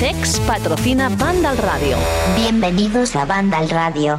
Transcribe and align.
CEX 0.00 0.40
patrocina 0.46 1.10
Banda 1.10 1.50
al 1.50 1.58
Radio. 1.58 1.98
Bienvenidos 2.34 3.14
a 3.16 3.26
Banda 3.26 3.58
al 3.58 3.68
Radio. 3.68 4.16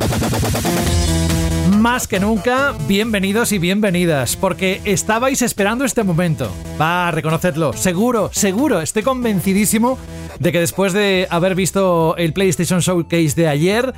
Más 1.79 2.07
que 2.07 2.19
nunca, 2.19 2.75
bienvenidos 2.87 3.51
y 3.51 3.57
bienvenidas, 3.57 4.35
porque 4.35 4.79
estabais 4.85 5.41
esperando 5.41 5.83
este 5.83 6.03
momento. 6.03 6.53
Va, 6.79 7.09
reconocedlo, 7.09 7.73
seguro, 7.73 8.29
seguro, 8.31 8.79
estoy 8.79 9.01
convencidísimo 9.01 9.97
de 10.37 10.51
que 10.51 10.59
después 10.59 10.93
de 10.93 11.25
haber 11.31 11.55
visto 11.55 12.15
el 12.15 12.31
PlayStation 12.33 12.81
Showcase 12.81 13.33
de 13.35 13.47
ayer, 13.47 13.95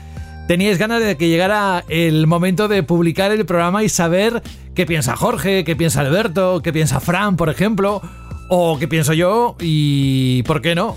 teníais 0.47 0.77
ganas 0.77 1.03
de 1.03 1.17
que 1.17 1.27
llegara 1.27 1.83
el 1.89 2.27
momento 2.27 2.69
de 2.69 2.83
publicar 2.83 3.31
el 3.33 3.45
programa 3.45 3.83
y 3.83 3.89
saber 3.89 4.41
qué 4.73 4.85
piensa 4.85 5.17
Jorge, 5.17 5.65
qué 5.65 5.75
piensa 5.75 5.99
Alberto, 5.99 6.61
qué 6.63 6.71
piensa 6.71 7.01
Fran, 7.01 7.35
por 7.35 7.49
ejemplo, 7.49 8.01
o 8.47 8.79
qué 8.79 8.87
pienso 8.87 9.11
yo 9.11 9.57
y, 9.59 10.43
¿por 10.43 10.61
qué 10.61 10.75
no? 10.75 10.95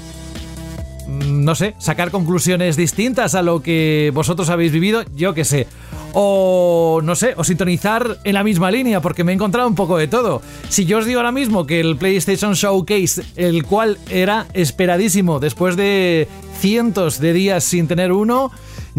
Mm, 1.06 1.45
no 1.45 1.55
sé, 1.55 1.74
sacar 1.78 2.10
conclusiones 2.10 2.77
distintas 2.77 3.34
a 3.34 3.42
lo 3.42 3.62
que 3.62 4.10
vosotros 4.15 4.48
habéis 4.51 4.73
vivido, 4.73 5.04
yo 5.15 5.35
qué 5.35 5.45
sé. 5.45 5.66
O 6.13 7.01
no 7.02 7.15
sé, 7.15 7.35
o 7.37 7.45
sintonizar 7.45 8.18
en 8.24 8.35
la 8.35 8.43
misma 8.43 8.71
línea, 8.71 9.01
porque 9.01 9.23
me 9.23 9.32
he 9.32 9.35
encontrado 9.35 9.68
un 9.68 9.74
poco 9.74 9.98
de 9.98 10.09
todo. 10.09 10.40
Si 10.68 10.87
yo 10.87 10.98
os 10.98 11.07
digo 11.07 11.21
ahora 11.21 11.32
mismo 11.32 11.66
que 11.66 11.80
el 11.80 11.96
PlayStation 11.96 12.54
Showcase, 12.54 13.23
el 13.37 13.65
cual 13.65 13.98
era 14.10 14.46
esperadísimo 14.54 15.40
después 15.40 15.76
de 15.76 16.26
cientos 16.59 17.20
de 17.20 17.32
días 17.35 17.65
sin 17.65 17.87
tener 17.87 18.13
uno, 18.13 18.51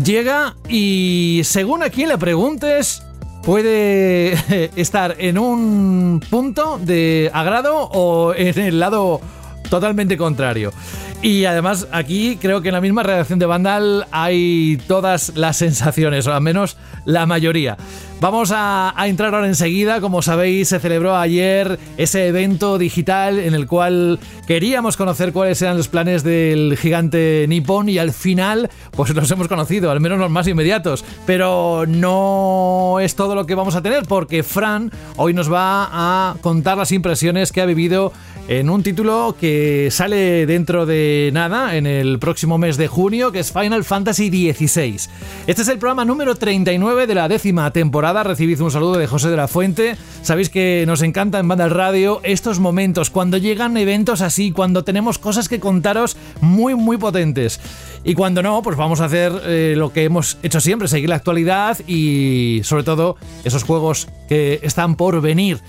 llega 0.02 0.55
y 0.69 1.42
según 1.44 1.81
a 1.81 1.89
quien 1.89 2.09
le 2.09 2.19
preguntes, 2.19 3.02
puede 3.44 4.69
estar 4.75 5.16
en 5.17 5.39
un 5.39 6.21
punto 6.30 6.80
de 6.80 7.31
agrado 7.33 7.89
o 7.94 8.33
en 8.36 8.59
el 8.59 8.80
lado 8.80 9.21
totalmente 9.69 10.17
contrario. 10.17 10.71
Y 11.21 11.45
además 11.45 11.87
aquí 11.91 12.37
creo 12.39 12.61
que 12.61 12.69
en 12.69 12.75
la 12.75 12.81
misma 12.81 13.03
redacción 13.03 13.39
de 13.39 13.47
Vandal 13.47 14.05
hay 14.11 14.79
todas 14.87 15.33
las 15.35 15.57
sensaciones, 15.57 16.27
o 16.27 16.33
al 16.33 16.41
menos 16.41 16.77
la 17.05 17.25
mayoría. 17.25 17.77
Vamos 18.19 18.51
a, 18.53 18.93
entrar 19.05 19.33
ahora 19.33 19.47
enseguida. 19.47 20.01
Como 20.01 20.23
sabéis, 20.23 20.69
se 20.69 20.79
celebró 20.79 21.15
ayer 21.15 21.79
ese 21.97 22.27
evento 22.27 22.79
digital 22.79 23.37
en 23.37 23.53
el 23.53 23.67
cual 23.67 24.19
queríamos 24.47 24.97
conocer 24.97 25.31
cuáles 25.33 25.61
eran 25.61 25.77
los 25.77 25.87
planes 25.87 26.23
del 26.23 26.77
gigante 26.77 27.45
Nippon 27.47 27.89
y 27.89 27.99
al 27.99 28.11
final, 28.11 28.71
pues 28.91 29.13
los 29.13 29.29
hemos 29.29 29.47
conocido, 29.47 29.91
al 29.91 29.99
menos 29.99 30.17
los 30.17 30.31
más 30.31 30.47
inmediatos. 30.47 31.05
Pero 31.27 31.85
no 31.87 32.97
es 32.99 33.15
todo 33.15 33.35
lo 33.35 33.45
que 33.45 33.53
vamos 33.53 33.75
a 33.75 33.83
tener 33.83 34.03
porque 34.05 34.41
Fran 34.41 34.91
hoy 35.15 35.33
nos 35.35 35.52
va 35.52 35.87
a 35.91 36.35
contar 36.41 36.77
las 36.77 36.91
impresiones 36.91 37.52
que 37.52 37.61
ha 37.61 37.65
vivido 37.65 38.13
en 38.47 38.69
un 38.69 38.81
título 38.81 39.35
que 39.39 39.89
sale 39.91 40.45
dentro 40.45 40.85
de 40.85 41.31
nada, 41.33 41.75
en 41.75 41.85
el 41.85 42.17
próximo 42.17 42.57
mes 42.57 42.77
de 42.77 42.87
junio, 42.87 43.31
que 43.31 43.39
es 43.39 43.51
Final 43.51 43.83
Fantasy 43.83 44.29
XVI. 44.29 45.09
Este 45.47 45.61
es 45.61 45.67
el 45.67 45.77
programa 45.77 46.05
número 46.05 46.35
39 46.35 47.07
de 47.07 47.15
la 47.15 47.27
décima 47.27 47.71
temporada. 47.71 48.23
Recibid 48.23 48.61
un 48.61 48.71
saludo 48.71 48.97
de 48.97 49.07
José 49.07 49.29
de 49.29 49.35
la 49.35 49.49
Fuente. 49.49 49.97
Sabéis 50.21 50.49
que 50.49 50.86
nos 50.87 51.02
encanta 51.02 51.39
en 51.39 51.47
Banda 51.49 51.67
Radio 51.67 52.21
estos 52.23 52.59
momentos, 52.59 53.09
cuando 53.09 53.37
llegan 53.37 53.75
eventos 53.75 54.21
así, 54.21 54.52
cuando 54.52 54.86
tenemos 54.86 55.19
cosas 55.19 55.49
que 55.49 55.59
contaros 55.59 56.15
muy, 56.39 56.75
muy 56.75 56.95
potentes. 56.95 57.59
Y 58.05 58.13
cuando 58.13 58.41
no, 58.41 58.61
pues 58.61 58.77
vamos 58.77 59.02
a 59.02 59.05
hacer 59.05 59.33
eh, 59.43 59.73
lo 59.75 59.91
que 59.91 60.05
hemos 60.05 60.37
hecho 60.41 60.61
siempre, 60.61 60.87
seguir 60.87 61.09
la 61.09 61.15
actualidad 61.15 61.77
y 61.86 62.61
sobre 62.63 62.83
todo 62.83 63.17
esos 63.43 63.63
juegos 63.63 64.07
que 64.30 64.61
están 64.63 64.95
por 64.95 65.19
venir. 65.19 65.59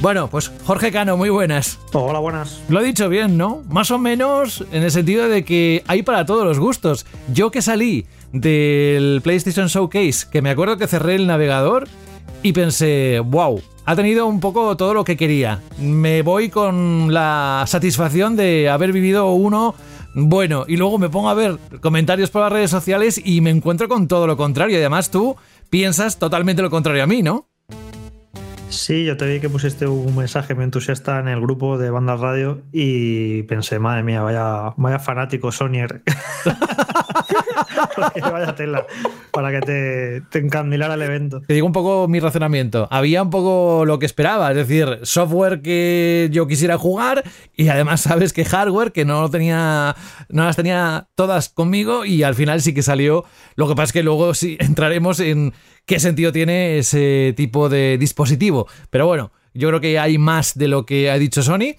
Bueno, 0.00 0.28
pues 0.30 0.50
Jorge 0.64 0.90
Cano, 0.90 1.18
muy 1.18 1.28
buenas. 1.28 1.78
Hola, 1.92 2.20
buenas. 2.20 2.62
Lo 2.70 2.80
he 2.80 2.84
dicho 2.84 3.10
bien, 3.10 3.36
¿no? 3.36 3.62
Más 3.68 3.90
o 3.90 3.98
menos 3.98 4.64
en 4.72 4.82
el 4.82 4.90
sentido 4.90 5.28
de 5.28 5.44
que 5.44 5.84
hay 5.86 6.02
para 6.02 6.24
todos 6.24 6.46
los 6.46 6.58
gustos. 6.58 7.04
Yo 7.34 7.50
que 7.50 7.60
salí 7.60 8.06
del 8.32 9.20
PlayStation 9.22 9.66
Showcase, 9.66 10.26
que 10.32 10.40
me 10.40 10.48
acuerdo 10.48 10.78
que 10.78 10.86
cerré 10.86 11.16
el 11.16 11.26
navegador 11.26 11.86
y 12.42 12.54
pensé, 12.54 13.20
wow, 13.20 13.60
ha 13.84 13.94
tenido 13.94 14.26
un 14.26 14.40
poco 14.40 14.74
todo 14.74 14.94
lo 14.94 15.04
que 15.04 15.18
quería. 15.18 15.60
Me 15.78 16.22
voy 16.22 16.48
con 16.48 17.12
la 17.12 17.64
satisfacción 17.66 18.36
de 18.36 18.70
haber 18.70 18.92
vivido 18.92 19.30
uno 19.32 19.74
bueno 20.14 20.64
y 20.66 20.78
luego 20.78 20.96
me 20.96 21.10
pongo 21.10 21.28
a 21.28 21.34
ver 21.34 21.58
comentarios 21.82 22.30
por 22.30 22.40
las 22.40 22.52
redes 22.52 22.70
sociales 22.70 23.20
y 23.22 23.42
me 23.42 23.50
encuentro 23.50 23.86
con 23.86 24.08
todo 24.08 24.26
lo 24.26 24.38
contrario. 24.38 24.76
Y 24.76 24.80
además 24.80 25.10
tú 25.10 25.36
piensas 25.68 26.18
totalmente 26.18 26.62
lo 26.62 26.70
contrario 26.70 27.02
a 27.02 27.06
mí, 27.06 27.22
¿no? 27.22 27.49
Sí, 28.70 29.04
yo 29.04 29.16
te 29.16 29.26
vi 29.26 29.40
que 29.40 29.48
pusiste 29.48 29.88
un 29.88 30.16
mensaje 30.16 30.54
muy 30.54 30.62
entusiasta 30.62 31.18
en 31.18 31.26
el 31.26 31.40
grupo 31.40 31.76
de 31.76 31.90
bandas 31.90 32.20
radio 32.20 32.62
y 32.72 33.42
pensé, 33.42 33.80
madre 33.80 34.04
mía, 34.04 34.22
vaya, 34.22 34.74
vaya 34.76 35.00
fanático 35.00 35.50
Sonier. 35.50 36.02
vaya 38.22 38.54
tela 38.54 38.86
para 39.32 39.50
que 39.50 39.60
te, 39.60 40.20
te 40.30 40.38
encandilara 40.38 40.94
el 40.94 41.02
evento. 41.02 41.42
Te 41.46 41.54
digo 41.54 41.66
un 41.66 41.72
poco 41.72 42.06
mi 42.06 42.20
razonamiento. 42.20 42.86
Había 42.92 43.22
un 43.22 43.30
poco 43.30 43.84
lo 43.84 43.98
que 43.98 44.06
esperaba, 44.06 44.50
es 44.50 44.56
decir, 44.56 45.00
software 45.02 45.62
que 45.62 46.28
yo 46.30 46.46
quisiera 46.46 46.78
jugar 46.78 47.24
y 47.56 47.68
además 47.68 48.02
sabes 48.02 48.32
que 48.32 48.44
hardware 48.44 48.92
que 48.92 49.04
no 49.04 49.28
tenía, 49.30 49.96
no 50.28 50.44
las 50.44 50.54
tenía 50.54 51.08
todas 51.16 51.48
conmigo 51.48 52.04
y 52.04 52.22
al 52.22 52.36
final 52.36 52.62
sí 52.62 52.72
que 52.72 52.82
salió. 52.82 53.24
Lo 53.56 53.66
que 53.66 53.74
pasa 53.74 53.86
es 53.86 53.92
que 53.92 54.02
luego 54.04 54.32
sí 54.34 54.56
entraremos 54.60 55.18
en 55.18 55.52
qué 55.90 55.98
sentido 55.98 56.30
tiene 56.30 56.78
ese 56.78 57.34
tipo 57.36 57.68
de 57.68 57.98
dispositivo. 57.98 58.68
Pero 58.90 59.08
bueno, 59.08 59.32
yo 59.54 59.66
creo 59.66 59.80
que 59.80 59.98
hay 59.98 60.18
más 60.18 60.56
de 60.56 60.68
lo 60.68 60.86
que 60.86 61.10
ha 61.10 61.18
dicho 61.18 61.42
Sony. 61.42 61.74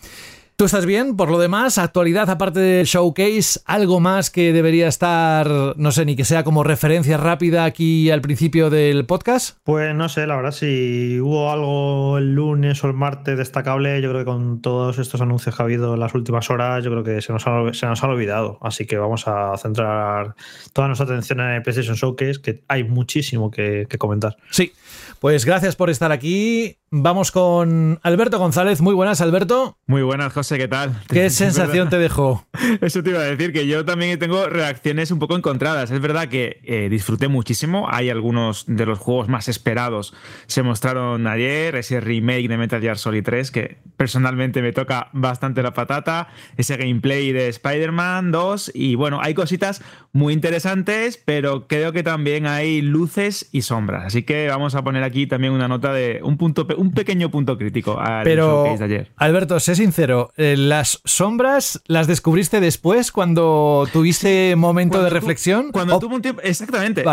¿Tú 0.62 0.66
estás 0.66 0.86
bien? 0.86 1.18
Por 1.18 1.32
lo 1.32 1.40
demás, 1.40 1.80
actualidad 1.80 2.30
aparte 2.30 2.60
del 2.60 2.86
showcase, 2.86 3.62
algo 3.66 4.00
más 4.00 4.30
que 4.30 4.54
debería 4.54 4.88
estar, 4.88 5.50
no 5.76 5.92
sé, 5.92 6.06
ni 6.06 6.16
que 6.16 6.24
sea 6.24 6.44
como 6.44 6.64
referencia 6.64 7.18
rápida 7.18 7.66
aquí 7.66 8.12
al 8.12 8.22
principio 8.22 8.70
del 8.70 9.08
podcast? 9.08 9.58
Pues 9.64 9.96
no 9.96 10.08
sé, 10.08 10.28
la 10.28 10.36
verdad, 10.36 10.52
si 10.52 11.20
hubo 11.20 11.52
algo 11.52 12.20
el 12.20 12.36
lunes 12.36 12.84
o 12.84 12.88
el 12.88 12.94
martes 12.94 13.40
destacable, 13.40 14.04
yo 14.04 14.12
creo 14.12 14.22
que 14.22 14.26
con 14.26 14.62
todos 14.62 15.00
estos 15.00 15.20
anuncios 15.22 15.56
que 15.56 15.64
ha 15.64 15.66
habido 15.66 15.96
en 15.96 16.00
las 16.00 16.14
últimas 16.14 16.52
horas, 16.52 16.84
yo 16.84 16.92
creo 16.92 17.04
que 17.04 17.24
se 17.24 17.34
nos, 17.34 17.48
ha, 17.48 17.74
se 17.74 17.88
nos 17.88 18.04
han 18.04 18.12
olvidado. 18.12 18.60
Así 18.62 18.86
que 18.86 19.00
vamos 19.00 19.28
a 19.28 19.58
centrar 19.58 20.36
toda 20.74 20.90
nuestra 20.90 21.06
atención 21.06 21.40
en 21.40 21.56
el 21.56 21.64
PlayStation 21.64 21.96
Showcase, 21.96 22.40
que 22.40 22.62
hay 22.68 22.84
muchísimo 22.84 23.50
que, 23.50 23.88
que 23.90 23.98
comentar. 23.98 24.38
Sí, 24.52 24.74
pues 25.20 25.44
gracias 25.44 25.76
por 25.76 25.90
estar 25.90 26.12
aquí. 26.12 26.78
Vamos 26.94 27.32
con 27.32 28.00
Alberto 28.04 28.38
González. 28.38 28.82
Muy 28.82 28.94
buenas, 28.94 29.22
Alberto. 29.22 29.78
Muy 29.88 30.02
buenas, 30.02 30.34
José, 30.34 30.58
¿qué 30.58 30.68
tal? 30.68 31.02
¿Qué 31.08 31.30
sensación 31.32 31.90
te 31.90 31.98
dejó? 31.98 32.46
Eso 32.82 33.02
te 33.02 33.12
iba 33.12 33.20
a 33.20 33.24
decir, 33.24 33.54
que 33.54 33.66
yo 33.68 33.86
también 33.86 34.20
tengo 34.20 34.48
reacciones 34.48 35.12
un 35.12 35.20
poco 35.20 35.38
encontradas. 35.38 35.92
Es 35.92 36.02
verdad 36.02 36.28
que 36.28 36.60
eh, 36.64 36.90
disfruté 36.90 37.28
muchísimo. 37.28 37.88
Hay 37.90 38.10
algunos 38.10 38.66
de 38.68 38.86
los 38.86 39.00
juegos 39.00 39.30
más 39.30 39.48
esperados. 39.48 40.14
Se 40.48 40.64
mostraron 40.64 41.28
ayer, 41.28 41.76
ese 41.76 42.02
remake 42.02 42.50
de 42.50 42.58
Metal 42.58 42.82
Gear 42.82 42.98
Solid 42.98 43.24
3, 43.24 43.52
que 43.52 43.78
personalmente 43.96 44.62
me 44.62 44.74
toca 44.74 45.10
bastante 45.14 45.64
la 45.64 45.74
patata. 45.74 46.28
Ese 46.58 46.76
gameplay 46.76 47.32
de 47.32 47.48
Spider-Man 47.48 48.32
2. 48.32 48.72
Y 48.74 48.96
bueno, 48.96 49.20
hay 49.22 49.34
cositas 49.34 49.82
muy 50.12 50.34
interesantes, 50.34 51.22
pero 51.24 51.68
creo 51.68 51.94
que 51.94 52.04
también 52.04 52.48
hay 52.48 52.82
luces 52.82 53.48
y 53.54 53.62
sombras. 53.62 54.08
Así 54.08 54.24
que 54.24 54.50
vamos 54.50 54.76
a 54.76 54.84
poner 54.84 55.04
aquí 55.04 55.12
aquí 55.12 55.28
también 55.28 55.54
una 55.54 55.68
nota 55.68 55.94
de 55.94 56.22
un 56.24 56.38
punto 56.38 56.66
un 56.82 56.92
pequeño 56.92 57.30
punto 57.30 57.58
crítico 57.58 58.00
al 58.00 58.24
Pero, 58.24 58.64
de 58.64 58.84
ayer. 58.84 59.12
Alberto, 59.16 59.60
sé 59.60 59.76
sincero, 59.76 60.32
eh, 60.36 60.56
¿las 60.58 61.02
sombras 61.06 61.82
las 61.86 62.08
descubriste 62.08 62.60
después 62.60 63.12
cuando 63.12 63.88
tuviste 63.94 64.56
momento 64.56 65.04
de 65.04 65.10
reflexión? 65.10 65.72
cuando 65.72 66.00
tuve 66.00 66.16
un 66.16 66.22
tiempo, 66.22 66.42
exactamente. 66.42 67.04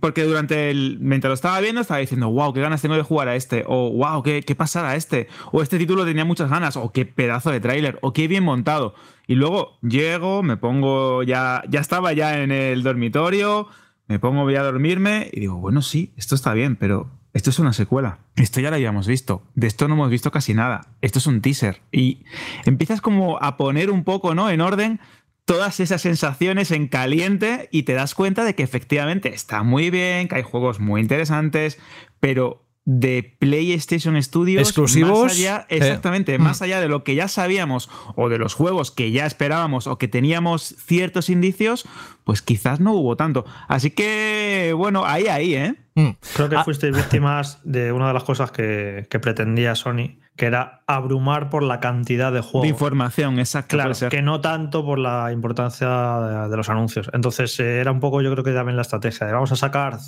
porque 0.00 0.22
durante 0.22 0.70
el 0.70 0.98
mientras 1.00 1.30
lo 1.30 1.34
estaba 1.34 1.60
viendo 1.60 1.80
estaba 1.80 2.00
diciendo, 2.00 2.30
wow, 2.30 2.52
qué 2.52 2.60
ganas 2.60 2.80
tengo 2.82 2.94
de 2.94 3.02
jugar 3.02 3.28
a 3.28 3.34
este, 3.34 3.64
o 3.66 3.90
wow, 3.90 4.22
qué, 4.22 4.42
qué 4.42 4.54
pasada 4.54 4.94
este, 4.94 5.26
o 5.50 5.60
este 5.60 5.76
título 5.76 6.04
tenía 6.04 6.24
muchas 6.24 6.48
ganas, 6.48 6.76
o 6.76 6.92
qué 6.92 7.04
pedazo 7.04 7.50
de 7.50 7.60
tráiler, 7.60 7.98
o 8.00 8.12
qué 8.12 8.28
bien 8.28 8.44
montado. 8.44 8.94
Y 9.26 9.34
luego 9.34 9.78
llego, 9.82 10.42
me 10.42 10.56
pongo 10.56 11.22
ya, 11.24 11.64
ya 11.68 11.80
estaba 11.80 12.12
ya 12.12 12.38
en 12.40 12.52
el 12.52 12.82
dormitorio, 12.82 13.68
me 14.06 14.18
pongo 14.18 14.42
voy 14.42 14.54
a 14.54 14.62
dormirme 14.62 15.30
y 15.32 15.40
digo, 15.40 15.56
bueno, 15.56 15.82
sí, 15.82 16.12
esto 16.16 16.34
está 16.34 16.52
bien, 16.52 16.76
pero 16.76 17.10
esto 17.34 17.50
es 17.50 17.58
una 17.58 17.72
secuela. 17.72 18.20
Esto 18.36 18.60
ya 18.60 18.70
lo 18.70 18.76
habíamos 18.76 19.08
visto. 19.08 19.42
De 19.54 19.66
esto 19.66 19.88
no 19.88 19.94
hemos 19.94 20.08
visto 20.08 20.30
casi 20.30 20.54
nada. 20.54 20.86
Esto 21.02 21.18
es 21.18 21.26
un 21.26 21.42
teaser. 21.42 21.82
Y 21.90 22.24
empiezas 22.64 23.00
como 23.00 23.42
a 23.42 23.56
poner 23.56 23.90
un 23.90 24.04
poco, 24.04 24.34
¿no? 24.34 24.48
En 24.50 24.60
orden 24.60 25.00
todas 25.44 25.80
esas 25.80 26.00
sensaciones 26.00 26.70
en 26.70 26.88
caliente 26.88 27.68
y 27.70 27.82
te 27.82 27.92
das 27.92 28.14
cuenta 28.14 28.44
de 28.44 28.54
que 28.54 28.62
efectivamente 28.62 29.34
está 29.34 29.62
muy 29.62 29.90
bien, 29.90 30.28
que 30.28 30.36
hay 30.36 30.42
juegos 30.42 30.80
muy 30.80 31.00
interesantes, 31.00 31.78
pero 32.20 32.64
de 32.86 33.36
PlayStation 33.38 34.22
Studios 34.22 34.68
exclusivos 34.68 35.24
más 35.24 35.32
allá, 35.32 35.66
exactamente, 35.70 36.38
más 36.38 36.62
allá 36.62 36.80
de 36.80 36.88
lo 36.88 37.02
que 37.02 37.14
ya 37.14 37.28
sabíamos 37.28 37.90
o 38.14 38.28
de 38.28 38.38
los 38.38 38.54
juegos 38.54 38.90
que 38.90 39.10
ya 39.10 39.26
esperábamos 39.26 39.86
o 39.86 39.98
que 39.98 40.06
teníamos 40.06 40.76
ciertos 40.86 41.30
indicios, 41.30 41.86
pues 42.24 42.42
quizás 42.42 42.80
no 42.80 42.92
hubo 42.92 43.16
tanto. 43.16 43.44
Así 43.68 43.90
que 43.90 44.72
bueno, 44.76 45.04
ahí 45.04 45.26
ahí, 45.26 45.54
¿eh? 45.54 45.83
Mm. 45.94 46.10
Creo 46.34 46.48
que 46.48 46.56
ah. 46.56 46.64
fuisteis 46.64 46.96
víctimas 46.96 47.60
de 47.64 47.92
una 47.92 48.08
de 48.08 48.14
las 48.14 48.24
cosas 48.24 48.50
que, 48.50 49.06
que 49.08 49.20
pretendía 49.20 49.74
Sony 49.74 50.18
que 50.36 50.46
era 50.46 50.82
abrumar 50.88 51.48
por 51.48 51.62
la 51.62 51.78
cantidad 51.78 52.32
de 52.32 52.40
juegos. 52.40 52.62
De 52.62 52.68
información, 52.68 53.38
exacto. 53.38 53.76
Claro, 53.76 53.94
que 54.10 54.20
no 54.20 54.40
tanto 54.40 54.84
por 54.84 54.98
la 54.98 55.30
importancia 55.30 56.48
de, 56.48 56.56
los 56.56 56.68
anuncios. 56.68 57.08
Entonces 57.12 57.58
eh, 57.60 57.78
era 57.78 57.92
un 57.92 58.00
poco, 58.00 58.20
yo 58.20 58.32
creo 58.32 58.42
que 58.42 58.52
también 58.52 58.74
la 58.74 58.82
estrategia 58.82 59.28
de 59.28 59.32
vamos 59.32 59.52
a 59.52 59.56
sacar 59.56 59.98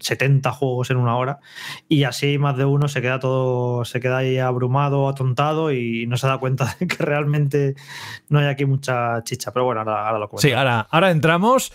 70 0.00 0.52
juegos 0.52 0.90
en 0.90 0.98
una 0.98 1.16
hora 1.16 1.38
y 1.88 2.04
así 2.04 2.36
más 2.36 2.58
de 2.58 2.66
uno 2.66 2.88
se 2.88 3.00
queda 3.00 3.18
todo, 3.20 3.86
se 3.86 4.00
queda 4.00 4.18
ahí 4.18 4.38
abrumado, 4.38 5.08
atontado 5.08 5.72
y 5.72 6.06
no 6.06 6.18
se 6.18 6.26
da 6.26 6.36
cuenta 6.36 6.76
de 6.78 6.86
que 6.86 7.02
realmente 7.02 7.74
no 8.28 8.40
hay 8.40 8.46
aquí 8.48 8.66
mucha 8.66 9.22
chicha. 9.24 9.50
Pero 9.52 9.64
bueno, 9.64 9.80
ahora, 9.80 10.18
lo 10.18 10.28
cuento. 10.28 10.46
Sí, 10.46 10.52
ahora, 10.52 10.86
ahora 10.90 11.10
entramos. 11.10 11.72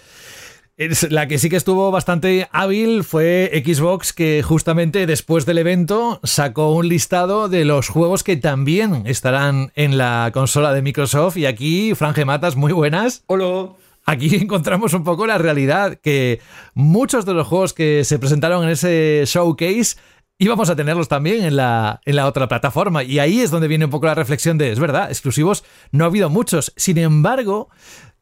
La 0.75 1.27
que 1.27 1.37
sí 1.37 1.51
que 1.51 1.55
estuvo 1.55 1.91
bastante 1.91 2.47
hábil 2.51 3.03
fue 3.03 3.61
Xbox, 3.63 4.11
que 4.11 4.41
justamente 4.41 5.05
después 5.05 5.45
del 5.45 5.59
evento 5.59 6.19
sacó 6.23 6.73
un 6.73 6.89
listado 6.89 7.47
de 7.47 7.63
los 7.63 7.89
juegos 7.89 8.23
que 8.23 8.37
también 8.37 9.03
estarán 9.05 9.71
en 9.75 9.99
la 9.99 10.31
consola 10.33 10.73
de 10.73 10.81
Microsoft. 10.81 11.37
Y 11.37 11.45
aquí, 11.45 11.93
Franje 11.93 12.25
Matas, 12.25 12.55
muy 12.55 12.73
buenas. 12.73 13.23
Hola. 13.27 13.69
Aquí 14.05 14.35
encontramos 14.41 14.93
un 14.93 15.03
poco 15.03 15.27
la 15.27 15.37
realidad, 15.37 15.99
que 16.01 16.41
muchos 16.73 17.27
de 17.27 17.35
los 17.35 17.47
juegos 17.47 17.73
que 17.73 18.03
se 18.03 18.17
presentaron 18.17 18.63
en 18.63 18.71
ese 18.71 19.23
showcase 19.27 19.97
íbamos 20.37 20.69
a 20.69 20.75
tenerlos 20.75 21.07
también 21.07 21.43
en 21.43 21.55
la, 21.55 22.01
en 22.05 22.15
la 22.15 22.27
otra 22.27 22.47
plataforma. 22.47 23.03
Y 23.03 23.19
ahí 23.19 23.41
es 23.41 23.51
donde 23.51 23.67
viene 23.67 23.85
un 23.85 23.91
poco 23.91 24.07
la 24.07 24.15
reflexión 24.15 24.57
de, 24.57 24.71
es 24.71 24.79
verdad, 24.79 25.09
exclusivos 25.09 25.63
no 25.91 26.03
ha 26.03 26.07
habido 26.07 26.29
muchos. 26.29 26.73
Sin 26.75 26.97
embargo, 26.97 27.69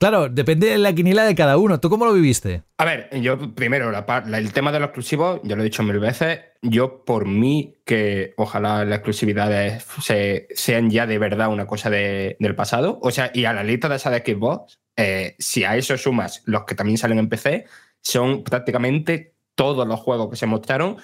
Claro, 0.02 0.30
depende 0.30 0.66
de 0.66 0.80
la 0.80 0.96
quiniela 0.96 1.26
de 1.26 1.36
cada 1.36 1.58
uno. 1.58 1.80
¿Tú 1.80 1.88
cómo 1.92 2.08
lo 2.08 2.14
viviste? 2.14 2.64
A 2.80 2.86
ver, 2.86 3.08
yo 3.22 3.54
primero, 3.54 3.92
el 3.92 4.52
tema 4.52 4.72
de 4.72 4.80
los 4.80 4.88
exclusivos, 4.88 5.40
ya 5.44 5.56
lo 5.56 5.62
he 5.62 5.66
dicho 5.66 5.84
mil 5.84 6.00
veces, 6.00 6.40
yo 6.64 7.06
por 7.06 7.28
mí 7.28 7.76
que 7.86 8.34
ojalá 8.36 8.84
las 8.84 8.98
exclusividades 8.98 9.86
sean 10.56 10.90
ya 10.90 11.06
de 11.06 11.20
verdad 11.20 11.50
una 11.50 11.68
cosa 11.68 11.92
del 11.92 12.56
pasado. 12.56 12.98
O 13.04 13.12
sea, 13.12 13.30
y 13.32 13.46
a 13.46 13.54
la 13.54 13.64
lista 13.64 13.90
de 13.90 13.98
esa 13.98 14.10
de 14.10 14.24
Xbox, 14.26 14.80
eh, 14.98 15.36
si 15.38 15.66
a 15.66 15.78
eso 15.78 15.96
sumas 15.98 16.42
los 16.46 16.64
que 16.66 16.74
también 16.74 16.98
salen 16.98 17.20
en 17.20 17.30
PC, 17.30 17.66
son 18.02 18.44
prácticamente 18.44 19.36
todos 19.54 19.88
los 19.88 20.00
juegos 20.00 20.32
que 20.32 20.36
se 20.36 20.48
mostraron 20.48 20.98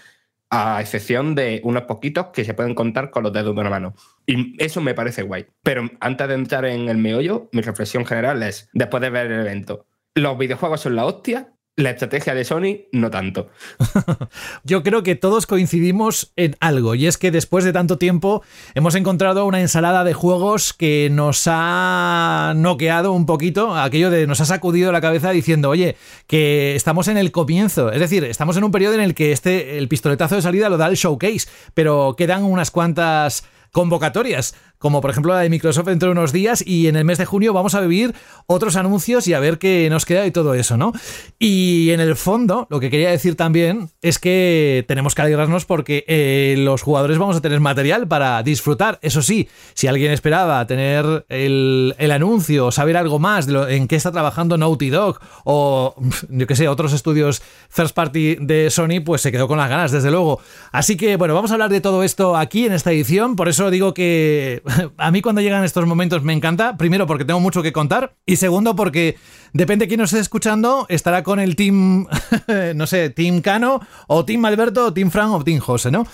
a 0.50 0.80
excepción 0.82 1.36
de 1.36 1.62
unos 1.64 1.84
poquitos 1.84 2.28
que 2.28 2.46
se 2.46 2.54
pueden 2.54 2.76
contar 2.76 3.10
con 3.10 3.24
los 3.24 3.34
dedos 3.34 3.54
de 3.54 3.62
una 3.62 3.70
mano. 3.70 3.96
Y 4.26 4.62
eso 4.64 4.82
me 4.82 4.94
parece 4.94 5.24
guay. 5.24 5.48
Pero 5.64 5.90
antes 6.00 6.28
de 6.28 6.34
entrar 6.34 6.66
en 6.66 6.90
el 6.90 6.98
meollo, 6.98 7.50
mi 7.52 7.62
reflexión 7.62 8.06
general 8.06 8.42
es, 8.44 8.70
después 8.74 9.02
de 9.02 9.10
ver 9.10 9.32
el 9.32 9.42
evento, 9.42 9.86
los 10.16 10.38
videojuegos 10.38 10.82
son 10.82 10.96
la 10.96 11.06
hostia, 11.06 11.54
la 11.78 11.92
estrategia 11.92 12.34
de 12.34 12.44
Sony, 12.44 12.88
no 12.92 13.12
tanto. 13.12 13.50
Yo 14.64 14.82
creo 14.82 15.04
que 15.04 15.16
todos 15.16 15.46
coincidimos 15.46 16.34
en 16.36 16.56
algo, 16.60 16.96
y 16.96 17.06
es 17.06 17.20
que 17.20 17.30
después 17.30 17.64
de 17.64 17.72
tanto 17.72 18.00
tiempo 18.00 18.42
hemos 18.74 18.96
encontrado 18.96 19.46
una 19.46 19.62
ensalada 19.62 20.04
de 20.04 20.16
juegos 20.16 20.74
que 20.74 21.10
nos 21.12 21.44
ha 21.46 22.54
noqueado 22.56 23.14
un 23.14 23.28
poquito, 23.28 23.76
aquello 23.76 24.10
de 24.10 24.26
nos 24.26 24.42
ha 24.42 24.46
sacudido 24.46 24.92
la 24.92 25.02
cabeza 25.02 25.30
diciendo, 25.30 25.70
oye, 25.70 25.96
que 26.26 26.76
estamos 26.76 27.08
en 27.10 27.18
el 27.18 27.32
comienzo, 27.32 27.92
es 27.92 28.00
decir, 28.00 28.24
estamos 28.24 28.58
en 28.58 28.64
un 28.64 28.72
periodo 28.72 28.96
en 28.96 29.02
el 29.02 29.14
que 29.14 29.32
este, 29.32 29.78
el 29.78 29.88
pistoletazo 29.88 30.34
de 30.36 30.42
salida 30.42 30.70
lo 30.70 30.78
da 30.78 30.88
el 30.88 30.96
showcase, 30.96 31.48
pero 31.76 32.16
quedan 32.18 32.44
unas 32.44 32.72
cuantas 32.72 33.46
convocatorias, 33.72 34.56
como 34.78 35.02
por 35.02 35.12
ejemplo 35.12 35.34
la 35.34 35.42
de 35.42 35.50
Microsoft 35.50 35.88
dentro 35.88 36.08
de 36.10 36.12
unos 36.12 36.32
días 36.32 36.64
y 36.66 36.88
en 36.88 36.96
el 36.96 37.06
mes 37.06 37.18
de 37.18 37.26
junio 37.26 37.54
vamos 37.54 37.76
a 37.76 37.82
vivir 37.82 38.14
otros 38.46 38.76
anuncios 38.76 39.28
y 39.28 39.34
a 39.34 39.40
ver 39.40 39.58
qué 39.60 39.88
nos 39.90 40.06
queda 40.06 40.26
y 40.26 40.32
todo 40.32 40.54
eso, 40.54 40.78
¿no? 40.78 40.94
Y 41.40 41.92
en 41.92 42.00
el 42.00 42.16
fondo, 42.16 42.68
lo 42.70 42.80
que 42.80 42.90
quería 42.90 43.10
decir 43.10 43.36
también 43.36 43.90
es 44.02 44.20
que 44.20 44.86
tenemos 44.88 45.16
que 45.16 45.22
alegrarnos 45.22 45.66
porque 45.66 46.06
eh, 46.08 46.56
los 46.58 46.82
jugadores 46.82 47.18
vamos 47.18 47.36
a 47.36 47.42
tener 47.42 47.60
material 47.60 48.08
para 48.08 48.42
disfrutar. 48.44 49.00
Eso 49.02 49.22
sí, 49.22 49.50
si 49.74 49.88
alguien 49.88 50.12
esperaba 50.12 50.66
tener 50.68 51.26
el, 51.30 51.96
anuncio 52.12 52.68
o 52.68 52.72
saber 52.72 52.98
algo 52.98 53.20
más 53.20 53.46
de 53.46 53.54
lo, 53.54 53.68
en 53.68 53.88
qué 53.88 53.96
está 53.96 54.12
trabajando 54.12 54.58
Naughty 54.58 54.90
Dog 54.90 55.20
o 55.44 55.96
yo 56.30 56.48
qué 56.48 56.56
sé, 56.56 56.68
otros 56.68 56.94
estudios 56.94 57.42
first 57.70 57.94
party 57.94 58.38
de 58.40 58.70
Sony, 58.70 59.02
pues 59.04 59.22
se 59.22 59.32
quedó 59.32 59.48
con 59.48 59.58
las 59.58 59.70
ganas, 59.70 59.92
desde 59.92 60.12
luego. 60.12 60.40
Así 60.72 60.98
que 60.98 61.16
bueno, 61.18 61.34
vamos 61.36 61.52
a 61.52 61.56
hablar 61.56 61.70
de 61.70 61.82
todo 61.82 62.04
esto 62.04 62.36
aquí 62.36 62.66
en 62.66 62.74
esta 62.74 62.92
edición, 62.92 63.36
por 63.36 63.50
eso 63.50 63.70
digo 63.70 63.94
que 63.94 64.62
a 64.98 65.12
mí 65.12 65.22
cuando 65.22 65.42
llegan 65.42 65.64
estos 65.64 65.86
momentos 65.86 66.24
me 66.24 66.34
encanta. 66.34 66.78
Primero 66.78 67.08
porque 67.08 67.26
tengo 67.26 67.40
mucho 67.40 67.64
que 67.64 67.74
contar 67.74 68.16
y 68.26 68.38
segundo 68.38 68.76
porque 68.76 69.18
depende 69.54 69.86
de 69.86 69.90
quién 69.90 70.00
nos 70.00 70.12
esté 70.12 70.22
escuchando, 70.22 70.86
estará 70.90 71.24
con 71.24 71.40
el 71.40 71.56
team, 71.56 72.08
no 72.76 72.88
sé, 72.88 73.10
Team 73.10 73.42
Cano 73.42 73.82
o 74.08 74.26
Team 74.26 74.46
Alberto 74.46 74.86
o 74.86 74.94
Team 74.94 75.12
Frank 75.12 75.32
o 75.32 75.44
Team 75.44 75.60
José, 75.60 75.92
¿no? 75.92 76.06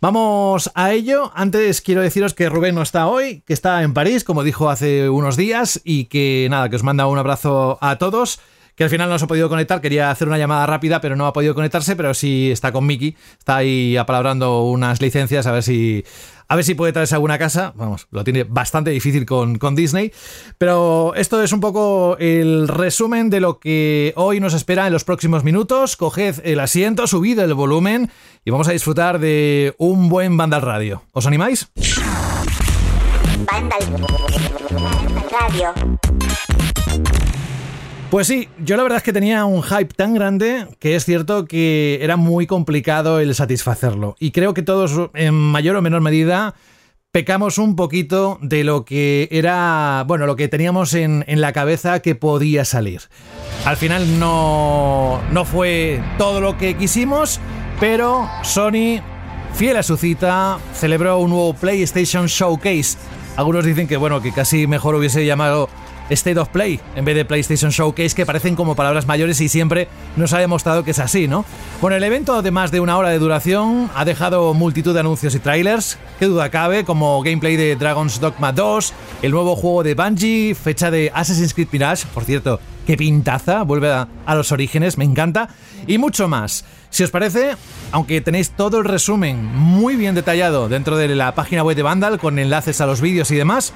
Vamos 0.00 0.70
a 0.74 0.92
ello. 0.92 1.30
Antes 1.34 1.80
quiero 1.80 2.02
deciros 2.02 2.34
que 2.34 2.48
Rubén 2.48 2.74
no 2.74 2.82
está 2.82 3.06
hoy, 3.06 3.42
que 3.46 3.52
está 3.52 3.82
en 3.82 3.94
París, 3.94 4.24
como 4.24 4.42
dijo 4.42 4.68
hace 4.68 5.08
unos 5.08 5.36
días, 5.36 5.80
y 5.84 6.06
que 6.06 6.48
nada, 6.50 6.68
que 6.68 6.76
os 6.76 6.82
manda 6.82 7.06
un 7.06 7.18
abrazo 7.18 7.78
a 7.80 7.98
todos 7.98 8.40
que 8.74 8.84
al 8.84 8.90
final 8.90 9.08
no 9.08 9.18
se 9.18 9.24
ha 9.24 9.28
podido 9.28 9.48
conectar. 9.48 9.80
Quería 9.80 10.10
hacer 10.10 10.28
una 10.28 10.38
llamada 10.38 10.66
rápida, 10.66 11.00
pero 11.00 11.16
no 11.16 11.26
ha 11.26 11.32
podido 11.32 11.54
conectarse. 11.54 11.96
Pero 11.96 12.14
sí 12.14 12.50
está 12.50 12.72
con 12.72 12.86
Miki, 12.86 13.16
está 13.38 13.56
ahí 13.56 13.96
apalabrando 13.96 14.64
unas 14.64 15.00
licencias 15.00 15.46
a 15.46 15.52
ver 15.52 15.62
si. 15.62 16.04
A 16.48 16.56
ver 16.56 16.66
si 16.66 16.74
puede 16.74 16.92
traerse 16.92 17.14
alguna 17.14 17.38
casa. 17.38 17.72
Vamos, 17.76 18.08
lo 18.10 18.24
tiene 18.24 18.44
bastante 18.44 18.90
difícil 18.90 19.24
con, 19.24 19.56
con 19.56 19.74
Disney. 19.74 20.12
Pero 20.58 21.14
esto 21.14 21.42
es 21.42 21.50
un 21.52 21.60
poco 21.60 22.18
el 22.18 22.68
resumen 22.68 23.30
de 23.30 23.40
lo 23.40 23.58
que 23.58 24.12
hoy 24.16 24.38
nos 24.38 24.52
espera 24.52 24.86
en 24.86 24.92
los 24.92 25.04
próximos 25.04 25.44
minutos. 25.44 25.96
Coged 25.96 26.40
el 26.44 26.60
asiento, 26.60 27.06
subid 27.06 27.38
el 27.38 27.54
volumen 27.54 28.10
y 28.44 28.50
vamos 28.50 28.68
a 28.68 28.72
disfrutar 28.72 29.18
de 29.18 29.74
un 29.78 30.10
buen 30.10 30.36
Vandal 30.36 30.60
Radio. 30.60 31.04
¿Os 31.12 31.26
animáis? 31.26 31.70
Radio. 35.30 35.72
Pues 38.12 38.26
sí, 38.26 38.50
yo 38.62 38.76
la 38.76 38.82
verdad 38.82 38.98
es 38.98 39.04
que 39.04 39.14
tenía 39.14 39.46
un 39.46 39.62
hype 39.62 39.94
tan 39.94 40.12
grande 40.12 40.66
que 40.78 40.96
es 40.96 41.06
cierto 41.06 41.46
que 41.46 41.98
era 42.02 42.18
muy 42.18 42.46
complicado 42.46 43.20
el 43.20 43.34
satisfacerlo. 43.34 44.16
Y 44.20 44.32
creo 44.32 44.52
que 44.52 44.60
todos, 44.60 45.08
en 45.14 45.32
mayor 45.32 45.76
o 45.76 45.80
menor 45.80 46.02
medida, 46.02 46.54
pecamos 47.10 47.56
un 47.56 47.74
poquito 47.74 48.38
de 48.42 48.64
lo 48.64 48.84
que 48.84 49.30
era, 49.30 50.04
bueno, 50.06 50.26
lo 50.26 50.36
que 50.36 50.48
teníamos 50.48 50.92
en, 50.92 51.24
la 51.26 51.54
cabeza 51.54 52.00
que 52.00 52.14
podía 52.14 52.66
salir. 52.66 53.00
Al 53.64 53.78
final 53.78 54.18
no, 54.18 55.18
no 55.30 55.46
fue 55.46 56.04
todo 56.18 56.42
lo 56.42 56.58
que 56.58 56.76
quisimos, 56.76 57.40
pero 57.80 58.28
Sony, 58.42 59.00
fiel 59.54 59.78
a 59.78 59.82
su 59.82 59.96
cita, 59.96 60.58
celebró 60.74 61.16
un 61.16 61.30
nuevo 61.30 61.54
PlayStation 61.54 62.26
Showcase. 62.26 62.98
Algunos 63.36 63.64
dicen 63.64 63.88
que, 63.88 63.96
bueno, 63.96 64.20
que 64.20 64.32
casi 64.32 64.66
mejor 64.66 64.96
hubiese 64.96 65.24
llamado 65.24 65.70
State 66.12 66.38
of 66.38 66.48
Play 66.48 66.80
en 66.96 67.04
vez 67.04 67.16
de 67.16 67.24
PlayStation 67.24 67.70
Showcase, 67.70 68.14
que 68.14 68.26
parecen 68.26 68.56
como 68.56 68.74
palabras 68.74 69.06
mayores 69.06 69.40
y 69.40 69.48
siempre 69.48 69.88
nos 70.16 70.32
ha 70.32 70.38
demostrado 70.38 70.84
que 70.84 70.92
es 70.92 70.98
así, 70.98 71.28
¿no? 71.28 71.44
Bueno, 71.80 71.96
el 71.96 72.04
evento 72.04 72.42
de 72.42 72.50
más 72.50 72.70
de 72.70 72.80
una 72.80 72.96
hora 72.96 73.10
de 73.10 73.18
duración 73.18 73.90
ha 73.94 74.04
dejado 74.04 74.54
multitud 74.54 74.94
de 74.94 75.00
anuncios 75.00 75.34
y 75.34 75.38
trailers, 75.38 75.98
qué 76.18 76.26
duda 76.26 76.50
cabe, 76.50 76.84
como 76.84 77.22
gameplay 77.22 77.56
de 77.56 77.76
Dragon's 77.76 78.20
Dogma 78.20 78.52
2, 78.52 78.92
el 79.22 79.30
nuevo 79.30 79.56
juego 79.56 79.82
de 79.82 79.94
Bungie, 79.94 80.54
fecha 80.54 80.90
de 80.90 81.10
Assassin's 81.14 81.54
Creed 81.54 81.68
Mirage, 81.72 82.06
por 82.12 82.24
cierto, 82.24 82.60
qué 82.86 82.96
pintaza, 82.96 83.62
vuelve 83.62 83.92
a, 83.92 84.08
a 84.26 84.34
los 84.34 84.52
orígenes, 84.52 84.98
me 84.98 85.04
encanta, 85.04 85.48
y 85.86 85.98
mucho 85.98 86.28
más. 86.28 86.64
Si 86.90 87.02
os 87.02 87.10
parece, 87.10 87.56
aunque 87.90 88.20
tenéis 88.20 88.50
todo 88.50 88.78
el 88.78 88.84
resumen 88.84 89.44
muy 89.46 89.96
bien 89.96 90.14
detallado 90.14 90.68
dentro 90.68 90.96
de 90.96 91.08
la 91.08 91.34
página 91.34 91.62
web 91.62 91.74
de 91.74 91.82
Vandal 91.82 92.18
con 92.18 92.38
enlaces 92.38 92.80
a 92.82 92.86
los 92.86 93.00
vídeos 93.00 93.30
y 93.30 93.36
demás, 93.36 93.72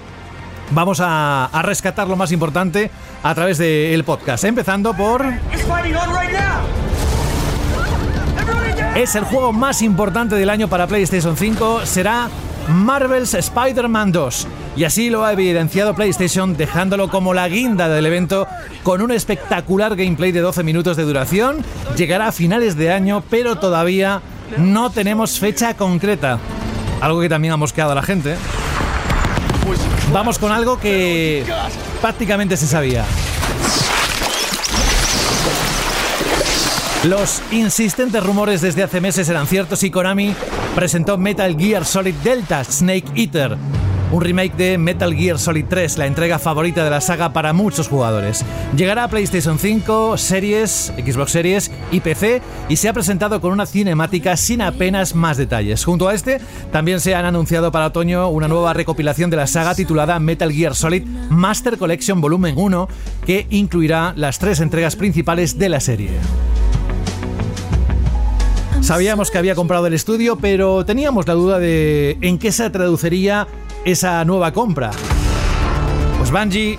vamos 0.71 1.01
a, 1.03 1.51
rescatar 1.63 2.09
lo 2.09 2.17
más 2.17 2.33
importante 2.33 2.91
a 3.23 3.35
través 3.35 3.59
del 3.59 4.03
podcast. 4.05 4.45
Empezando 4.45 4.95
por... 4.95 5.25
Es 8.95 9.15
el 9.15 9.25
juego 9.25 9.53
más 9.53 9.83
importante 9.83 10.37
del 10.37 10.49
año 10.49 10.69
para 10.69 10.87
PlayStation 10.87 11.37
5. 11.37 11.85
Será 11.85 12.29
Marvel's 12.69 13.35
Spider-Man 13.35 14.13
2. 14.13 14.47
Y 14.77 14.85
así 14.85 15.11
lo 15.11 15.25
ha 15.25 15.33
evidenciado 15.33 15.95
PlayStation 15.95 16.57
dejándolo 16.57 17.09
como 17.09 17.33
la 17.33 17.49
guinda 17.49 17.89
del 17.89 18.07
evento 18.07 18.47
con 18.83 19.01
un 19.01 19.11
espectacular 19.11 19.97
gameplay 19.97 20.33
de 20.33 20.41
12 20.41 20.63
minutos 20.63 20.97
de 20.97 21.05
duración. 21.05 21.65
Llegará 21.97 22.29
a 22.29 22.33
finales 22.33 22.77
de 22.77 22.93
año, 22.93 23.23
pero 23.31 23.57
todavía 23.57 24.21
no 24.59 24.91
tenemos 24.91 25.39
fecha 25.39 25.75
concreta. 25.75 26.39
Algo 27.01 27.21
que 27.21 27.29
también 27.29 27.53
ha 27.53 27.57
mosqueado 27.57 27.93
a 27.93 27.95
la 27.95 28.03
gente. 28.03 28.37
Vamos 30.17 30.39
con 30.39 30.51
algo 30.51 30.81
que 30.81 31.45
prácticamente 32.01 32.57
se 32.57 32.67
sabía. 32.67 33.05
Los 37.05 37.43
insistentes 37.53 38.25
rumores 38.25 38.63
desde 38.63 38.83
hace 38.83 39.03
meses 39.03 39.29
eran 39.29 39.47
ciertos 39.47 39.83
y 39.83 39.91
Konami 39.91 40.35
presentó 40.75 41.19
Metal 41.19 41.55
Gear 41.59 41.85
Solid 41.85 42.15
Delta 42.25 42.65
Snake 42.65 43.05
Eater, 43.15 43.59
un 44.13 44.21
remake 44.21 44.57
de 44.57 44.79
Metal 44.79 45.13
Gear 45.15 45.39
Solid 45.39 45.65
3, 45.69 45.99
la 45.99 46.07
entrega 46.07 46.39
favorita 46.39 46.85
de 46.85 46.91
la 46.91 47.01
saga 47.01 47.33
para 47.33 47.53
muchos 47.53 47.89
jugadores. 47.89 48.45
Llegará 48.77 49.05
a 49.05 49.09
PlayStation 49.09 49.59
5, 49.59 50.17
Series, 50.17 50.93
Xbox 50.97 51.33
Series 51.33 51.71
y 51.91 52.01
PC 52.01 52.41
y 52.69 52.77
se 52.77 52.89
ha 52.89 52.93
presentado 52.93 53.41
con 53.41 53.53
una 53.53 53.67
cinemática 53.67 54.37
sin 54.37 54.63
apenas 54.63 55.15
más 55.15 55.37
detalles. 55.37 55.85
Junto 55.85 56.09
a 56.09 56.15
este, 56.15 56.41
también 56.73 57.01
se 57.01 57.15
han 57.15 57.25
anunciado 57.25 57.73
para 57.73 57.87
otoño 57.87 58.29
una 58.29 58.49
nueva 58.49 58.73
recopilación 58.73 59.31
de 59.31 59.39
la 59.39 59.47
saga 59.47 59.75
titulada 59.75 60.21
Metal 60.21 60.53
Gear 60.53 60.75
Solid 60.75 61.05
Master 61.31 61.77
Collection 61.77 62.21
Volumen 62.21 62.55
1, 62.57 62.89
que 63.27 63.47
incluirá 63.51 64.13
las 64.17 64.39
tres 64.39 64.61
entregas 64.61 64.95
principales 64.97 65.59
de 65.59 65.69
la 65.69 65.81
serie. 65.81 66.11
Sabíamos 68.83 69.33
que 69.33 69.39
había 69.39 69.57
comprado 69.57 69.89
el 69.89 69.95
estudio, 69.95 70.37
pero 70.37 70.85
teníamos 70.85 71.27
la 71.27 71.35
duda 71.35 71.59
de 71.59 72.19
en 72.21 72.39
qué 72.39 72.53
se 72.53 72.71
traduciría 72.71 73.49
esa 73.87 74.25
nueva 74.25 74.53
compra. 74.53 74.91
Pues 76.19 76.33
Bungie 76.33 76.77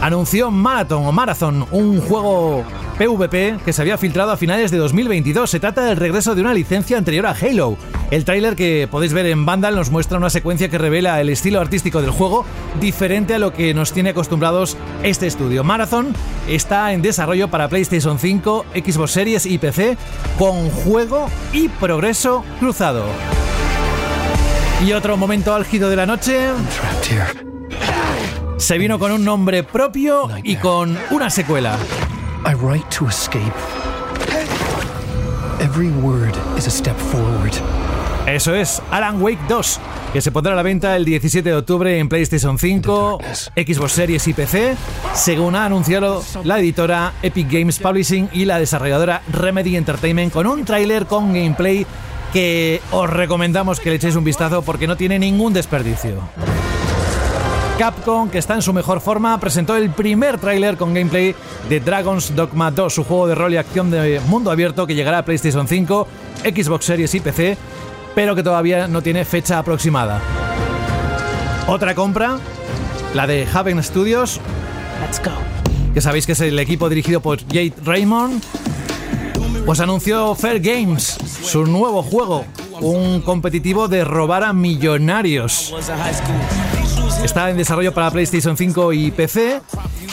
anunció 0.00 0.50
Marathon 0.50 1.06
o 1.06 1.10
Marathon, 1.10 1.66
un 1.70 2.02
juego 2.02 2.62
PvP 2.98 3.56
que 3.64 3.72
se 3.72 3.80
había 3.80 3.96
filtrado 3.96 4.30
a 4.30 4.36
finales 4.36 4.70
de 4.70 4.76
2022. 4.76 5.48
Se 5.48 5.58
trata 5.58 5.86
del 5.86 5.96
regreso 5.96 6.34
de 6.34 6.42
una 6.42 6.52
licencia 6.52 6.98
anterior 6.98 7.24
a 7.26 7.30
Halo. 7.30 7.78
El 8.10 8.26
tráiler 8.26 8.56
que 8.56 8.86
podéis 8.90 9.14
ver 9.14 9.24
en 9.24 9.46
Vandal 9.46 9.74
nos 9.74 9.90
muestra 9.90 10.18
una 10.18 10.28
secuencia 10.28 10.68
que 10.68 10.76
revela 10.76 11.18
el 11.18 11.30
estilo 11.30 11.60
artístico 11.60 12.02
del 12.02 12.10
juego 12.10 12.44
diferente 12.78 13.34
a 13.34 13.38
lo 13.38 13.54
que 13.54 13.72
nos 13.72 13.94
tiene 13.94 14.10
acostumbrados 14.10 14.76
este 15.02 15.26
estudio. 15.26 15.64
Marathon 15.64 16.12
está 16.46 16.92
en 16.92 17.00
desarrollo 17.00 17.48
para 17.48 17.68
PlayStation 17.68 18.18
5, 18.18 18.66
Xbox 18.74 19.12
Series 19.12 19.46
y 19.46 19.56
PC 19.56 19.96
con 20.38 20.68
juego 20.68 21.30
y 21.54 21.68
progreso 21.68 22.44
cruzado. 22.60 23.06
Y 24.84 24.92
otro 24.92 25.16
momento 25.16 25.54
álgido 25.54 25.88
de 25.88 25.96
la 25.96 26.04
noche. 26.04 26.50
Se 28.58 28.76
vino 28.76 28.98
con 28.98 29.12
un 29.12 29.24
nombre 29.24 29.62
propio 29.62 30.28
y 30.42 30.56
con 30.56 30.98
una 31.10 31.30
secuela. 31.30 31.78
I 32.44 32.54
write 32.54 32.84
to 32.98 33.08
escape. 33.08 33.54
Every 35.58 35.88
word 35.88 36.34
is 36.58 36.66
a 36.66 36.70
step 36.70 36.96
forward. 36.98 37.54
Eso 38.26 38.54
es 38.54 38.82
Alan 38.90 39.22
Wake 39.22 39.40
2, 39.48 39.80
que 40.12 40.20
se 40.20 40.30
pondrá 40.30 40.52
a 40.52 40.56
la 40.56 40.62
venta 40.62 40.96
el 40.96 41.06
17 41.06 41.48
de 41.48 41.56
octubre 41.56 41.98
en 41.98 42.10
PlayStation 42.10 42.58
5, 42.58 43.20
Xbox 43.54 43.92
Series 43.92 44.28
y 44.28 44.34
PC, 44.34 44.76
según 45.14 45.56
ha 45.56 45.64
anunciado 45.64 46.22
la 46.42 46.58
editora 46.58 47.14
Epic 47.22 47.50
Games 47.50 47.78
Publishing 47.78 48.28
y 48.32 48.44
la 48.44 48.58
desarrolladora 48.58 49.22
Remedy 49.32 49.76
Entertainment 49.76 50.32
con 50.32 50.46
un 50.46 50.64
tráiler 50.66 51.06
con 51.06 51.32
gameplay 51.32 51.86
que 52.34 52.82
os 52.90 53.08
recomendamos 53.08 53.78
que 53.78 53.90
le 53.90 53.96
echéis 53.96 54.16
un 54.16 54.24
vistazo 54.24 54.62
porque 54.62 54.88
no 54.88 54.96
tiene 54.96 55.20
ningún 55.20 55.52
desperdicio. 55.52 56.20
Capcom, 57.78 58.28
que 58.28 58.38
está 58.38 58.54
en 58.54 58.62
su 58.62 58.72
mejor 58.72 59.00
forma, 59.00 59.38
presentó 59.38 59.76
el 59.76 59.90
primer 59.90 60.38
tráiler 60.38 60.76
con 60.76 60.94
gameplay 60.94 61.32
de 61.68 61.78
Dragon's 61.78 62.34
Dogma 62.34 62.72
2, 62.72 62.92
su 62.92 63.04
juego 63.04 63.28
de 63.28 63.36
rol 63.36 63.54
y 63.54 63.56
acción 63.56 63.88
de 63.88 64.20
mundo 64.26 64.50
abierto 64.50 64.84
que 64.84 64.96
llegará 64.96 65.18
a 65.18 65.24
PlayStation 65.24 65.68
5, 65.68 66.08
Xbox 66.42 66.84
Series 66.86 67.14
y 67.14 67.20
PC, 67.20 67.56
pero 68.16 68.34
que 68.34 68.42
todavía 68.42 68.88
no 68.88 69.00
tiene 69.00 69.24
fecha 69.24 69.60
aproximada. 69.60 70.20
Otra 71.68 71.94
compra, 71.94 72.38
la 73.14 73.28
de 73.28 73.46
Haven 73.52 73.80
Studios, 73.80 74.40
que 75.94 76.00
sabéis 76.00 76.26
que 76.26 76.32
es 76.32 76.40
el 76.40 76.58
equipo 76.58 76.88
dirigido 76.88 77.20
por 77.20 77.38
Jade 77.46 77.74
Raymond, 77.84 78.42
pues 79.66 79.80
anunció 79.80 80.34
Fair 80.34 80.60
Games, 80.60 81.16
su 81.42 81.64
nuevo 81.64 82.02
juego, 82.02 82.44
un 82.80 83.20
competitivo 83.22 83.88
de 83.88 84.04
robar 84.04 84.44
a 84.44 84.52
millonarios. 84.52 85.74
Está 87.24 87.48
en 87.50 87.56
desarrollo 87.56 87.94
para 87.94 88.10
PlayStation 88.10 88.56
5 88.56 88.92
y 88.92 89.10
PC 89.10 89.62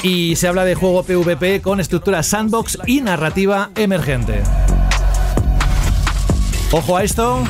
y 0.04 0.36
se 0.38 0.48
habla 0.48 0.64
de 0.64 0.76
juego 0.76 1.04
PvP 1.04 1.62
con 1.62 1.80
estructura 1.80 2.24
sandbox 2.24 2.78
y 2.86 3.02
narrativa 3.02 3.72
emergente. 3.76 4.42
Ojo 6.72 6.96
a 6.96 7.04
esto, 7.04 7.44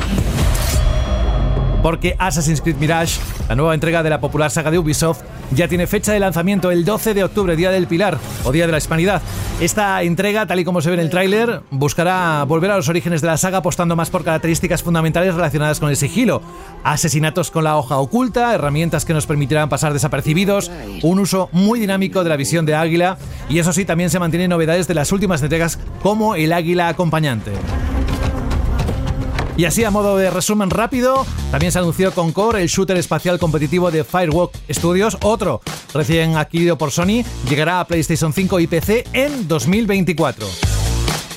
porque 1.84 2.16
Assassin's 2.18 2.62
Creed 2.62 2.78
Mirage, 2.78 3.20
la 3.48 3.56
nueva 3.56 3.76
entrega 3.76 4.02
de 4.02 4.10
la 4.10 4.20
popular 4.20 4.50
saga 4.50 4.72
de 4.72 4.80
Ubisoft, 4.80 5.22
ya 5.52 5.68
tiene 5.68 5.88
fecha 5.88 6.14
de 6.14 6.20
lanzamiento 6.20 6.72
el 6.72 6.86
12 6.86 7.14
de 7.14 7.24
octubre, 7.24 7.56
Día 7.56 7.72
del 7.72 7.88
Pilar 7.88 8.18
o 8.44 8.52
Día 8.52 8.66
de 8.66 8.72
la 8.72 8.78
Hispanidad. 8.78 9.22
Esta 9.60 10.02
entrega, 10.02 10.46
tal 10.48 10.60
y 10.60 10.66
como 10.66 10.82
se 10.82 10.90
ve 10.90 10.96
en 10.96 11.02
el 11.02 11.10
tráiler, 11.10 11.62
buscará 11.70 12.44
volver 12.46 12.72
a 12.72 12.78
los 12.78 12.90
orígenes 12.90 13.22
de 13.22 13.28
la 13.28 13.38
saga 13.38 13.60
apostando 13.60 13.96
más 13.96 14.10
por 14.10 14.24
características 14.24 14.82
fundamentales 14.82 15.36
relacionadas 15.36 15.80
con 15.80 15.90
el 15.90 15.98
sigilo, 15.98 16.42
asesinatos 16.84 17.52
con 17.52 17.64
la 17.64 17.78
hoja 17.78 17.98
oculta, 17.98 18.54
herramientas 18.54 19.06
que 19.06 19.14
nos 19.14 19.28
permitirán 19.28 19.70
pasar 19.70 19.94
desapercibidos, 19.94 20.72
un 21.04 21.20
uso 21.20 21.50
muy 21.52 21.80
dinámico 21.80 22.24
de 22.24 22.30
la 22.30 22.38
visión 22.38 22.66
de 22.66 22.76
águila 22.76 23.18
y 23.50 23.60
eso 23.60 23.74
sí, 23.74 23.86
también 23.86 24.10
se 24.10 24.20
mantienen 24.20 24.50
novedades 24.50 24.88
de 24.88 24.94
las 24.94 25.12
últimas 25.12 25.42
entregas 25.44 25.80
como 26.02 26.36
el 26.36 26.54
águila 26.54 26.88
acompañante. 26.88 27.52
Y 29.62 29.66
así 29.66 29.84
a 29.84 29.92
modo 29.92 30.18
de 30.18 30.32
resumen 30.32 30.72
rápido, 30.72 31.24
también 31.52 31.72
se 31.72 31.78
anunció 31.78 32.12
con 32.14 32.32
Core 32.32 32.64
el 32.64 32.68
shooter 32.68 32.98
espacial 32.98 33.38
competitivo 33.38 33.92
de 33.92 34.04
Firewalk 34.04 34.52
Studios, 34.72 35.20
otro 35.22 35.62
recién 35.94 36.36
adquirido 36.36 36.80
por 36.80 36.90
Sony, 36.90 37.24
llegará 37.48 37.80
a 37.80 37.86
PlayStation 37.86 38.34
5 38.34 38.60
y 38.60 38.66
PC 38.66 39.06
en 39.14 39.48
2024. 39.48 40.48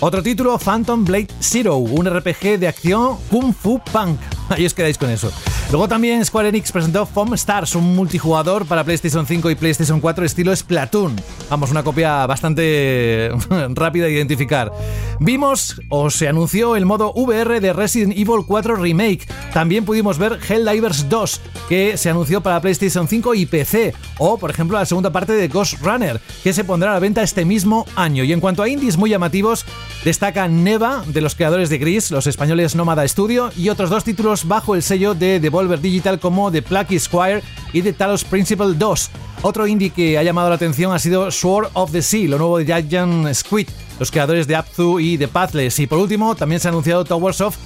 Otro 0.01 0.23
título, 0.23 0.59
Phantom 0.59 1.05
Blade 1.05 1.29
Zero, 1.39 1.77
un 1.77 2.09
RPG 2.09 2.59
de 2.59 2.67
acción 2.67 3.19
Kung 3.31 3.53
Fu 3.53 3.79
Punk. 3.93 4.19
Ahí 4.49 4.65
os 4.65 4.73
quedáis 4.73 4.97
con 4.97 5.11
eso. 5.11 5.31
Luego 5.75 5.89
también 5.89 6.25
Square 6.25 6.51
Enix 6.51 6.71
presentó 6.71 7.05
Foam 7.05 7.35
Stars, 7.35 7.75
un 7.75 7.97
multijugador 7.97 8.65
para 8.65 8.85
PlayStation 8.85 9.27
5 9.27 9.51
y 9.51 9.57
PlayStation 9.57 10.01
4 10.01 10.25
estilo 10.25 10.55
Splatoon. 10.55 11.17
Vamos, 11.51 11.73
una 11.73 11.83
copia 11.83 12.25
bastante 12.27 13.33
rápida 13.71 14.05
de 14.05 14.13
identificar. 14.13 14.71
Vimos 15.19 15.81
o 15.89 16.11
se 16.11 16.29
anunció 16.29 16.77
el 16.77 16.87
modo 16.87 17.13
VR 17.15 17.61
de 17.61 17.73
Resident 17.73 18.13
Evil 18.13 18.45
4 18.47 18.77
Remake. 18.77 19.27
También 19.53 19.85
pudimos 19.85 20.17
ver 20.17 20.39
Helldivers 20.49 21.09
2, 21.09 21.41
que 21.69 21.97
se 21.97 22.09
anunció 22.09 22.41
para 22.41 22.61
PlayStation 22.61 23.09
5 23.09 23.35
y 23.35 23.45
PC. 23.45 23.95
O, 24.19 24.39
por 24.39 24.51
ejemplo, 24.51 24.79
la 24.79 24.87
segunda 24.87 25.11
parte 25.11 25.33
de 25.33 25.49
Ghost 25.49 25.83
Runner, 25.83 26.21
que 26.45 26.53
se 26.53 26.63
pondrá 26.63 26.93
a 26.93 26.95
la 26.95 27.01
venta 27.01 27.21
este 27.21 27.45
mismo 27.45 27.85
año. 27.97 28.23
Y 28.23 28.33
en 28.33 28.39
cuanto 28.39 28.63
a 28.63 28.69
indies 28.69 28.97
muy 28.97 29.11
llamativos, 29.11 29.67
destaca 30.05 30.47
Neva, 30.47 31.03
de 31.09 31.21
los 31.21 31.35
creadores 31.35 31.69
de 31.69 31.79
Gris, 31.79 32.13
los 32.13 32.29
españoles 32.29 32.77
Nómada 32.77 33.09
Studio, 33.09 33.51
y 33.57 33.71
otros 33.71 33.91
dos 33.91 34.05
títulos 34.05 34.47
bajo 34.47 34.77
el 34.77 34.83
sello 34.85 35.15
de 35.15 35.41
Devolver 35.41 35.64
Digital 35.69 36.19
como 36.19 36.51
The 36.51 36.63
Plucky 36.63 36.99
Squire 36.99 37.43
y 37.73 37.83
The 37.83 37.93
Talos 37.93 38.25
Principle 38.25 38.75
2. 38.75 39.11
Otro 39.43 39.67
indie 39.67 39.91
que 39.91 40.19
ha 40.19 40.23
llamado 40.23 40.49
la 40.49 40.55
atención 40.55 40.93
ha 40.93 40.99
sido 40.99 41.31
Sword 41.31 41.69
of 41.75 41.93
the 41.93 42.03
Sea, 42.03 42.29
lo 42.29 42.39
nuevo 42.39 42.59
de 42.59 42.65
Giant 42.65 43.33
Squid, 43.35 43.69
los 43.99 44.11
creadores 44.11 44.47
de 44.47 44.57
Apzu 44.57 45.01
y 45.01 45.17
de 45.17 45.29
Pathless. 45.29 45.79
Y 45.79 45.87
por 45.87 45.99
último, 45.99 46.35
también 46.35 46.61
se 46.61 46.69
ha 46.69 46.71
anunciado 46.71 47.05
Towers 47.05 47.41
of 47.41 47.57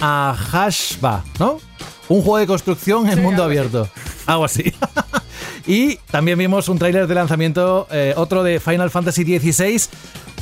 Ahashba, 0.00 1.24
¿no? 1.38 1.58
Un 2.08 2.22
juego 2.22 2.38
de 2.38 2.46
construcción 2.46 3.08
en 3.08 3.22
mundo 3.22 3.44
abierto. 3.44 3.88
Algo 4.26 4.44
así. 4.44 4.72
y 5.66 5.96
también 6.10 6.38
vimos 6.38 6.68
un 6.68 6.78
tráiler 6.78 7.06
de 7.06 7.14
lanzamiento, 7.14 7.86
eh, 7.90 8.14
otro 8.16 8.42
de 8.42 8.60
Final 8.60 8.90
Fantasy 8.90 9.24
XVI, 9.24 9.82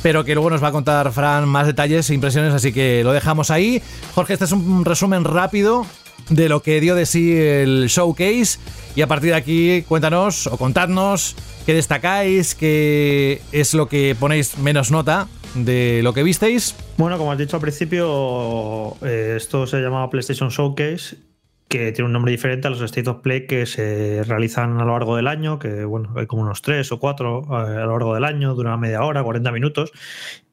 pero 0.01 0.23
que 0.23 0.33
luego 0.33 0.49
nos 0.49 0.63
va 0.63 0.69
a 0.69 0.71
contar 0.71 1.11
Fran 1.11 1.47
más 1.47 1.67
detalles 1.67 2.09
e 2.09 2.13
impresiones, 2.13 2.53
así 2.53 2.71
que 2.71 3.03
lo 3.03 3.13
dejamos 3.13 3.51
ahí. 3.51 3.81
Jorge, 4.15 4.33
este 4.33 4.45
es 4.45 4.51
un 4.51 4.85
resumen 4.85 5.23
rápido 5.23 5.85
de 6.29 6.49
lo 6.49 6.61
que 6.61 6.81
dio 6.81 6.95
de 6.95 7.05
sí 7.05 7.35
el 7.35 7.87
showcase 7.87 8.59
y 8.95 9.01
a 9.01 9.07
partir 9.07 9.31
de 9.31 9.35
aquí 9.35 9.83
cuéntanos 9.87 10.47
o 10.47 10.57
contadnos 10.57 11.35
qué 11.65 11.73
destacáis, 11.73 12.55
qué 12.55 13.41
es 13.51 13.73
lo 13.73 13.87
que 13.87 14.15
ponéis 14.19 14.57
menos 14.57 14.91
nota 14.91 15.27
de 15.53 16.01
lo 16.03 16.13
que 16.13 16.23
visteis. 16.23 16.75
Bueno, 16.97 17.17
como 17.17 17.31
has 17.31 17.37
dicho 17.37 17.57
al 17.57 17.61
principio, 17.61 18.95
eh, 19.01 19.35
esto 19.37 19.67
se 19.67 19.77
llamaba 19.77 20.09
PlayStation 20.09 20.49
Showcase 20.49 21.26
que 21.67 21.91
tiene 21.91 22.05
un 22.05 22.13
nombre 22.13 22.31
diferente 22.31 22.67
a 22.67 22.71
los 22.71 22.81
State 22.81 23.09
of 23.09 23.21
Play 23.21 23.45
que 23.45 23.65
se 23.65 24.23
realizan 24.23 24.79
a 24.79 24.85
lo 24.85 24.93
largo 24.93 25.15
del 25.15 25.27
año, 25.27 25.59
que 25.59 25.85
bueno, 25.85 26.13
hay 26.15 26.25
como 26.25 26.43
unos 26.43 26.61
tres 26.61 26.91
o 26.91 26.99
cuatro 26.99 27.43
eh, 27.49 27.77
a 27.77 27.85
lo 27.85 27.91
largo 27.91 28.13
del 28.15 28.23
año, 28.23 28.53
dura 28.55 28.77
media 28.77 29.03
hora, 29.03 29.23
40 29.23 29.51
minutos, 29.51 29.91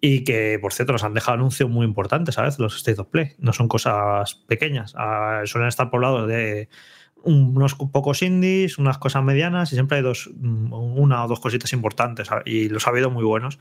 y 0.01 0.25
que 0.25 0.59
por 0.61 0.73
cierto 0.73 0.93
nos 0.93 1.05
han 1.05 1.15
dejado 1.15 1.35
anuncios 1.35 1.71
muy 1.71 1.87
importantes 1.87 2.37
veces 2.43 2.59
los 2.59 2.77
State 2.77 3.01
of 3.01 3.09
Play, 3.09 3.33
no 3.39 3.53
son 3.53 3.69
cosas 3.69 4.35
pequeñas, 4.47 4.95
ah, 4.97 5.43
suelen 5.45 5.69
estar 5.69 5.91
poblados 5.91 6.29
de 6.29 6.69
unos 7.25 7.75
pocos 7.75 8.23
indies, 8.23 8.79
unas 8.79 8.99
cosas 8.99 9.25
medianas 9.25 9.73
y 9.73 9.77
siempre 9.77 9.99
hay 9.99 10.03
dos, 10.03 10.31
mm, 10.35 10.73
una 10.73 11.25
o 11.25 11.29
dos 11.29 11.41
cositas 11.41 11.73
importantes 11.73 12.29
y 12.45 12.69
los 12.69 12.87
ha 12.87 12.91
habido 12.91 13.11
muy 13.11 13.25
buenos. 13.25 13.59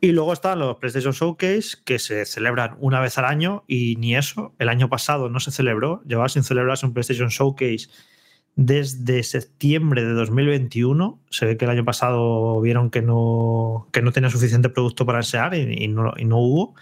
Y 0.00 0.12
luego 0.12 0.32
están 0.32 0.58
los 0.58 0.76
PlayStation 0.76 1.12
Showcase 1.12 1.78
que 1.84 1.98
se 1.98 2.24
celebran 2.26 2.76
una 2.80 3.00
vez 3.00 3.18
al 3.18 3.24
año 3.24 3.64
y 3.66 3.96
ni 3.96 4.16
eso, 4.16 4.54
el 4.58 4.68
año 4.68 4.88
pasado 4.88 5.28
no 5.28 5.40
se 5.40 5.50
celebró, 5.50 6.02
llevaba 6.06 6.28
sin 6.28 6.44
celebrarse 6.44 6.86
un 6.86 6.92
PlayStation 6.92 7.28
Showcase 7.28 7.88
desde 8.58 9.22
septiembre 9.22 10.04
de 10.04 10.12
2021. 10.14 11.20
Se 11.30 11.46
ve 11.46 11.56
que 11.56 11.64
el 11.64 11.70
año 11.70 11.84
pasado 11.84 12.60
vieron 12.60 12.90
que 12.90 13.02
no, 13.02 13.86
que 13.92 14.02
no 14.02 14.10
tenía 14.10 14.30
suficiente 14.30 14.68
producto 14.68 15.06
para 15.06 15.20
enseñar 15.20 15.54
y, 15.54 15.86
no, 15.86 16.12
y 16.16 16.24
no 16.24 16.38
hubo. 16.38 16.74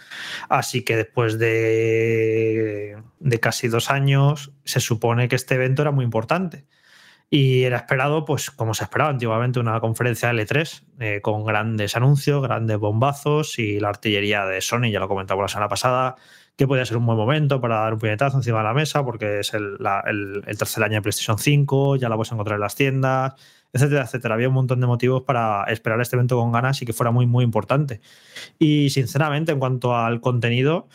Así 0.48 0.82
que 0.82 0.96
después 0.96 1.38
de, 1.38 2.96
de 3.20 3.40
casi 3.40 3.68
dos 3.68 3.90
años 3.90 4.52
se 4.64 4.80
supone 4.80 5.28
que 5.28 5.36
este 5.36 5.56
evento 5.56 5.82
era 5.82 5.90
muy 5.90 6.06
importante. 6.06 6.64
Y 7.28 7.64
era 7.64 7.76
esperado, 7.76 8.24
pues 8.24 8.50
como 8.50 8.72
se 8.72 8.84
esperaba 8.84 9.10
antiguamente, 9.10 9.60
una 9.60 9.78
conferencia 9.80 10.32
L3 10.32 10.82
eh, 11.00 11.20
con 11.20 11.44
grandes 11.44 11.94
anuncios, 11.94 12.40
grandes 12.40 12.78
bombazos 12.78 13.58
y 13.58 13.80
la 13.80 13.90
artillería 13.90 14.46
de 14.46 14.62
Sony, 14.62 14.90
ya 14.90 15.00
lo 15.00 15.08
comentamos 15.08 15.42
la 15.42 15.48
semana 15.48 15.68
pasada, 15.68 16.16
que 16.56 16.66
podía 16.66 16.84
ser 16.86 16.96
un 16.96 17.04
buen 17.06 17.18
momento 17.18 17.60
para 17.60 17.76
dar 17.80 17.92
un 17.92 17.98
puñetazo 17.98 18.38
encima 18.38 18.58
de 18.58 18.64
la 18.64 18.74
mesa, 18.74 19.04
porque 19.04 19.40
es 19.40 19.52
el, 19.54 19.76
la- 19.78 20.02
el- 20.06 20.42
el 20.46 20.58
tercer 20.58 20.82
año 20.82 20.94
de 20.96 21.02
PlayStation 21.02 21.38
5, 21.38 21.96
ya 21.96 22.08
la 22.08 22.16
puedes 22.16 22.32
encontrar 22.32 22.56
en 22.56 22.60
las 22.62 22.74
tiendas, 22.74 23.34
etcétera, 23.72 24.02
etcétera. 24.04 24.34
Había 24.34 24.48
un 24.48 24.54
montón 24.54 24.80
de 24.80 24.86
motivos 24.86 25.22
para 25.22 25.64
esperar 25.64 26.00
este 26.00 26.16
evento 26.16 26.36
con 26.38 26.52
ganas 26.52 26.80
y 26.80 26.86
que 26.86 26.92
fuera 26.94 27.10
muy, 27.10 27.26
muy 27.26 27.44
importante. 27.44 28.00
Y 28.58 28.88
sinceramente, 28.90 29.52
en 29.52 29.58
cuanto 29.58 29.94
al 29.94 30.20
contenido, 30.22 30.88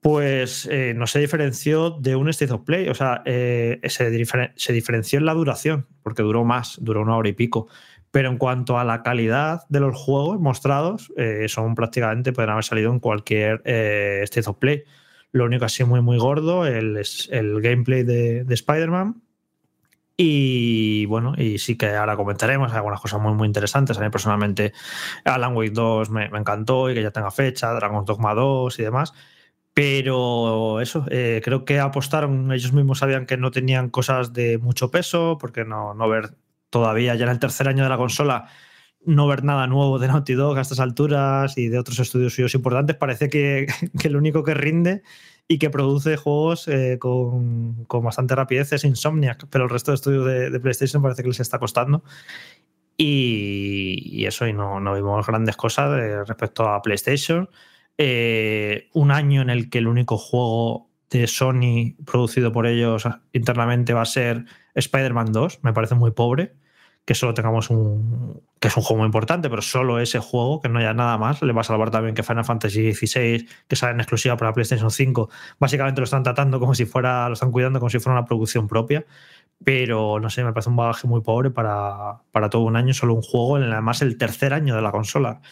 pues 0.00 0.66
eh, 0.70 0.94
no 0.96 1.06
se 1.06 1.18
diferenció 1.18 1.90
de 1.90 2.14
un 2.16 2.28
State 2.28 2.52
of 2.52 2.62
Play. 2.62 2.88
O 2.88 2.94
sea, 2.94 3.22
eh, 3.24 3.80
se, 3.88 4.24
se 4.54 4.72
diferenció 4.72 5.18
en 5.18 5.26
la 5.26 5.34
duración, 5.34 5.88
porque 6.02 6.22
duró 6.22 6.44
más, 6.44 6.78
duró 6.80 7.02
una 7.02 7.16
hora 7.16 7.28
y 7.28 7.32
pico. 7.32 7.66
Pero 8.16 8.30
en 8.30 8.38
cuanto 8.38 8.78
a 8.78 8.84
la 8.84 9.02
calidad 9.02 9.66
de 9.68 9.78
los 9.78 9.94
juegos 9.94 10.40
mostrados, 10.40 11.12
eh, 11.18 11.48
son 11.50 11.74
prácticamente, 11.74 12.32
pueden 12.32 12.48
haber 12.48 12.64
salido 12.64 12.90
en 12.90 12.98
cualquier 12.98 13.60
eh, 13.66 14.20
State 14.22 14.48
of 14.48 14.56
Play. 14.56 14.84
Lo 15.32 15.44
único 15.44 15.66
así 15.66 15.84
muy, 15.84 16.00
muy 16.00 16.16
gordo, 16.16 16.64
el, 16.64 16.98
el 17.30 17.60
gameplay 17.60 18.04
de, 18.04 18.44
de 18.44 18.54
Spider-Man. 18.54 19.20
Y 20.16 21.04
bueno, 21.04 21.34
y 21.36 21.58
sí 21.58 21.76
que 21.76 21.90
ahora 21.90 22.16
comentaremos 22.16 22.72
algunas 22.72 23.02
cosas 23.02 23.20
muy, 23.20 23.34
muy 23.34 23.48
interesantes. 23.48 23.98
A 23.98 24.00
mí 24.00 24.08
personalmente, 24.08 24.72
Alan 25.26 25.54
Wake 25.54 25.72
2 25.72 26.08
me, 26.08 26.30
me 26.30 26.38
encantó 26.38 26.88
y 26.88 26.94
que 26.94 27.02
ya 27.02 27.10
tenga 27.10 27.30
fecha, 27.30 27.70
Dragon's 27.74 28.06
Dogma 28.06 28.32
2 28.32 28.78
y 28.78 28.82
demás. 28.82 29.12
Pero 29.74 30.80
eso, 30.80 31.04
eh, 31.10 31.42
creo 31.44 31.66
que 31.66 31.80
apostaron, 31.80 32.50
ellos 32.50 32.72
mismos 32.72 33.00
sabían 33.00 33.26
que 33.26 33.36
no 33.36 33.50
tenían 33.50 33.90
cosas 33.90 34.32
de 34.32 34.56
mucho 34.56 34.90
peso, 34.90 35.36
porque 35.38 35.66
no, 35.66 35.92
no 35.92 36.08
ver 36.08 36.30
todavía, 36.70 37.14
ya 37.14 37.24
en 37.24 37.30
el 37.30 37.38
tercer 37.38 37.68
año 37.68 37.82
de 37.82 37.88
la 37.88 37.96
consola, 37.96 38.48
no 39.04 39.26
ver 39.26 39.44
nada 39.44 39.66
nuevo 39.66 39.98
de 39.98 40.08
Naughty 40.08 40.34
Dog 40.34 40.58
a 40.58 40.62
estas 40.62 40.80
alturas 40.80 41.56
y 41.56 41.68
de 41.68 41.78
otros 41.78 41.98
estudios 42.00 42.34
suyos 42.34 42.54
importantes, 42.54 42.96
parece 42.96 43.28
que, 43.28 43.66
que 44.00 44.10
lo 44.10 44.18
único 44.18 44.42
que 44.42 44.54
rinde 44.54 45.02
y 45.48 45.58
que 45.58 45.70
produce 45.70 46.16
juegos 46.16 46.66
eh, 46.68 46.98
con, 46.98 47.84
con 47.84 48.04
bastante 48.04 48.34
rapidez 48.34 48.72
es 48.72 48.84
Insomniac, 48.84 49.46
pero 49.48 49.64
el 49.64 49.70
resto 49.70 49.92
de 49.92 49.94
estudios 49.94 50.26
de, 50.26 50.60
PlayStation 50.60 51.02
parece 51.02 51.22
que 51.22 51.28
les 51.28 51.40
está 51.40 51.58
costando. 51.58 52.02
Y, 52.96 54.02
y 54.10 54.26
eso, 54.26 54.46
y 54.46 54.52
no, 54.52 54.80
no 54.80 54.94
vimos 54.94 55.26
grandes 55.26 55.56
cosas 55.56 56.00
eh, 56.00 56.24
respecto 56.24 56.68
a 56.68 56.82
PlayStation. 56.82 57.48
Eh, 57.98 58.88
un 58.94 59.10
año 59.10 59.42
en 59.42 59.50
el 59.50 59.70
que 59.70 59.78
el 59.78 59.86
único 59.86 60.18
juego 60.18 60.90
de 61.10 61.26
Sony 61.26 61.94
producido 62.04 62.52
por 62.52 62.66
ellos 62.66 63.04
internamente 63.32 63.94
va 63.94 64.02
a 64.02 64.06
ser 64.06 64.44
Spider-Man 64.80 65.32
2, 65.32 65.60
me 65.62 65.72
parece 65.72 65.94
muy 65.94 66.12
pobre 66.12 66.54
que 67.04 67.14
solo 67.14 67.34
tengamos 67.34 67.70
un 67.70 68.42
que 68.58 68.68
es 68.68 68.76
un 68.76 68.82
juego 68.82 69.00
muy 69.00 69.06
importante, 69.06 69.50
pero 69.50 69.60
solo 69.62 70.00
ese 70.00 70.18
juego, 70.18 70.60
que 70.60 70.68
no 70.68 70.78
haya 70.78 70.94
nada 70.94 71.18
más, 71.18 71.42
le 71.42 71.52
va 71.52 71.60
a 71.60 71.64
salvar 71.64 71.90
también 71.90 72.14
que 72.14 72.22
Final 72.22 72.44
Fantasy 72.44 72.94
XVI, 72.94 73.46
que 73.68 73.76
sale 73.76 73.92
en 73.92 74.00
exclusiva 74.00 74.36
para 74.36 74.52
PlayStation 74.52 74.90
5, 74.90 75.28
básicamente 75.58 76.00
lo 76.00 76.04
están 76.04 76.22
tratando 76.22 76.58
como 76.58 76.74
si 76.74 76.86
fuera, 76.86 77.28
lo 77.28 77.34
están 77.34 77.52
cuidando 77.52 77.80
como 77.80 77.90
si 77.90 77.98
fuera 77.98 78.18
una 78.18 78.26
producción 78.26 78.66
propia, 78.66 79.04
pero 79.62 80.18
no 80.20 80.30
sé, 80.30 80.42
me 80.42 80.52
parece 80.52 80.70
un 80.70 80.76
bagaje 80.76 81.06
muy 81.06 81.20
pobre 81.20 81.50
para, 81.50 82.22
para 82.32 82.48
todo 82.48 82.62
un 82.62 82.76
año, 82.76 82.94
solo 82.94 83.14
un 83.14 83.22
juego, 83.22 83.58
en 83.58 83.64
además 83.64 84.00
el 84.00 84.16
tercer 84.16 84.54
año 84.54 84.74
de 84.74 84.82
la 84.82 84.90
consola, 84.90 85.42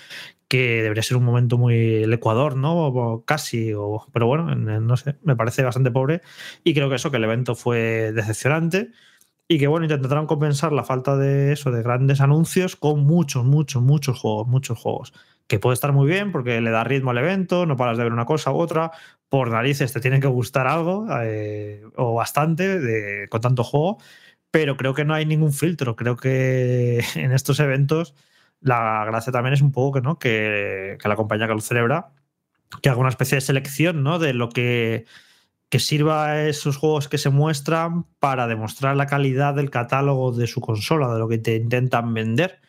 que 0.48 0.82
debería 0.82 1.02
ser 1.02 1.18
un 1.18 1.24
momento 1.24 1.58
muy 1.58 2.04
el 2.04 2.12
Ecuador, 2.12 2.56
¿no? 2.56 3.22
Casi, 3.26 3.72
o, 3.74 4.06
pero 4.12 4.26
bueno, 4.26 4.54
no 4.54 4.96
sé, 4.96 5.16
me 5.22 5.36
parece 5.36 5.62
bastante 5.62 5.90
pobre 5.90 6.22
y 6.64 6.74
creo 6.74 6.88
que 6.88 6.96
eso, 6.96 7.10
que 7.10 7.18
el 7.18 7.24
evento 7.24 7.54
fue 7.54 8.12
decepcionante 8.12 8.92
y 9.48 9.58
que 9.58 9.66
bueno, 9.66 9.84
intentaron 9.84 10.26
compensar 10.26 10.72
la 10.72 10.84
falta 10.84 11.16
de 11.16 11.52
eso, 11.52 11.70
de 11.70 11.82
grandes 11.82 12.20
anuncios, 12.20 12.76
con 12.76 13.04
muchos, 13.04 13.44
muchos, 13.44 13.82
muchos 13.82 14.18
juegos, 14.18 14.46
muchos 14.48 14.78
juegos. 14.78 15.12
Que 15.46 15.58
puede 15.58 15.74
estar 15.74 15.92
muy 15.92 16.08
bien 16.08 16.32
porque 16.32 16.60
le 16.60 16.70
da 16.70 16.84
ritmo 16.84 17.10
al 17.10 17.18
evento, 17.18 17.66
no 17.66 17.76
paras 17.76 17.98
de 17.98 18.04
ver 18.04 18.12
una 18.12 18.24
cosa 18.24 18.52
u 18.52 18.56
otra, 18.56 18.92
por 19.28 19.50
narices 19.50 19.92
te 19.92 20.00
tiene 20.00 20.20
que 20.20 20.28
gustar 20.28 20.66
algo, 20.66 21.06
eh, 21.22 21.82
o 21.96 22.14
bastante, 22.14 22.78
de, 22.80 23.28
con 23.28 23.42
tanto 23.42 23.64
juego, 23.64 23.98
pero 24.50 24.76
creo 24.76 24.94
que 24.94 25.04
no 25.04 25.14
hay 25.14 25.26
ningún 25.26 25.52
filtro. 25.52 25.96
Creo 25.96 26.16
que 26.16 27.04
en 27.16 27.32
estos 27.32 27.60
eventos 27.60 28.14
la 28.60 29.04
gracia 29.06 29.32
también 29.32 29.54
es 29.54 29.62
un 29.62 29.72
poco 29.72 29.98
que, 29.98 30.02
¿no? 30.02 30.18
que, 30.18 30.96
que 31.00 31.08
la 31.08 31.16
compañía 31.16 31.46
que 31.46 31.54
lo 31.54 31.60
celebra, 31.60 32.12
que 32.82 32.88
haga 32.88 33.00
una 33.00 33.10
especie 33.10 33.36
de 33.36 33.42
selección 33.42 34.02
¿no? 34.02 34.18
de 34.18 34.32
lo 34.34 34.48
que 34.48 35.04
que 35.74 35.80
sirva 35.80 36.26
a 36.26 36.46
esos 36.46 36.76
juegos 36.76 37.08
que 37.08 37.18
se 37.18 37.30
muestran 37.30 38.04
para 38.20 38.46
demostrar 38.46 38.94
la 38.94 39.06
calidad 39.06 39.54
del 39.54 39.70
catálogo 39.70 40.30
de 40.30 40.46
su 40.46 40.60
consola, 40.60 41.12
de 41.12 41.18
lo 41.18 41.26
que 41.26 41.38
te 41.38 41.56
intentan 41.56 42.14
vender, 42.14 42.60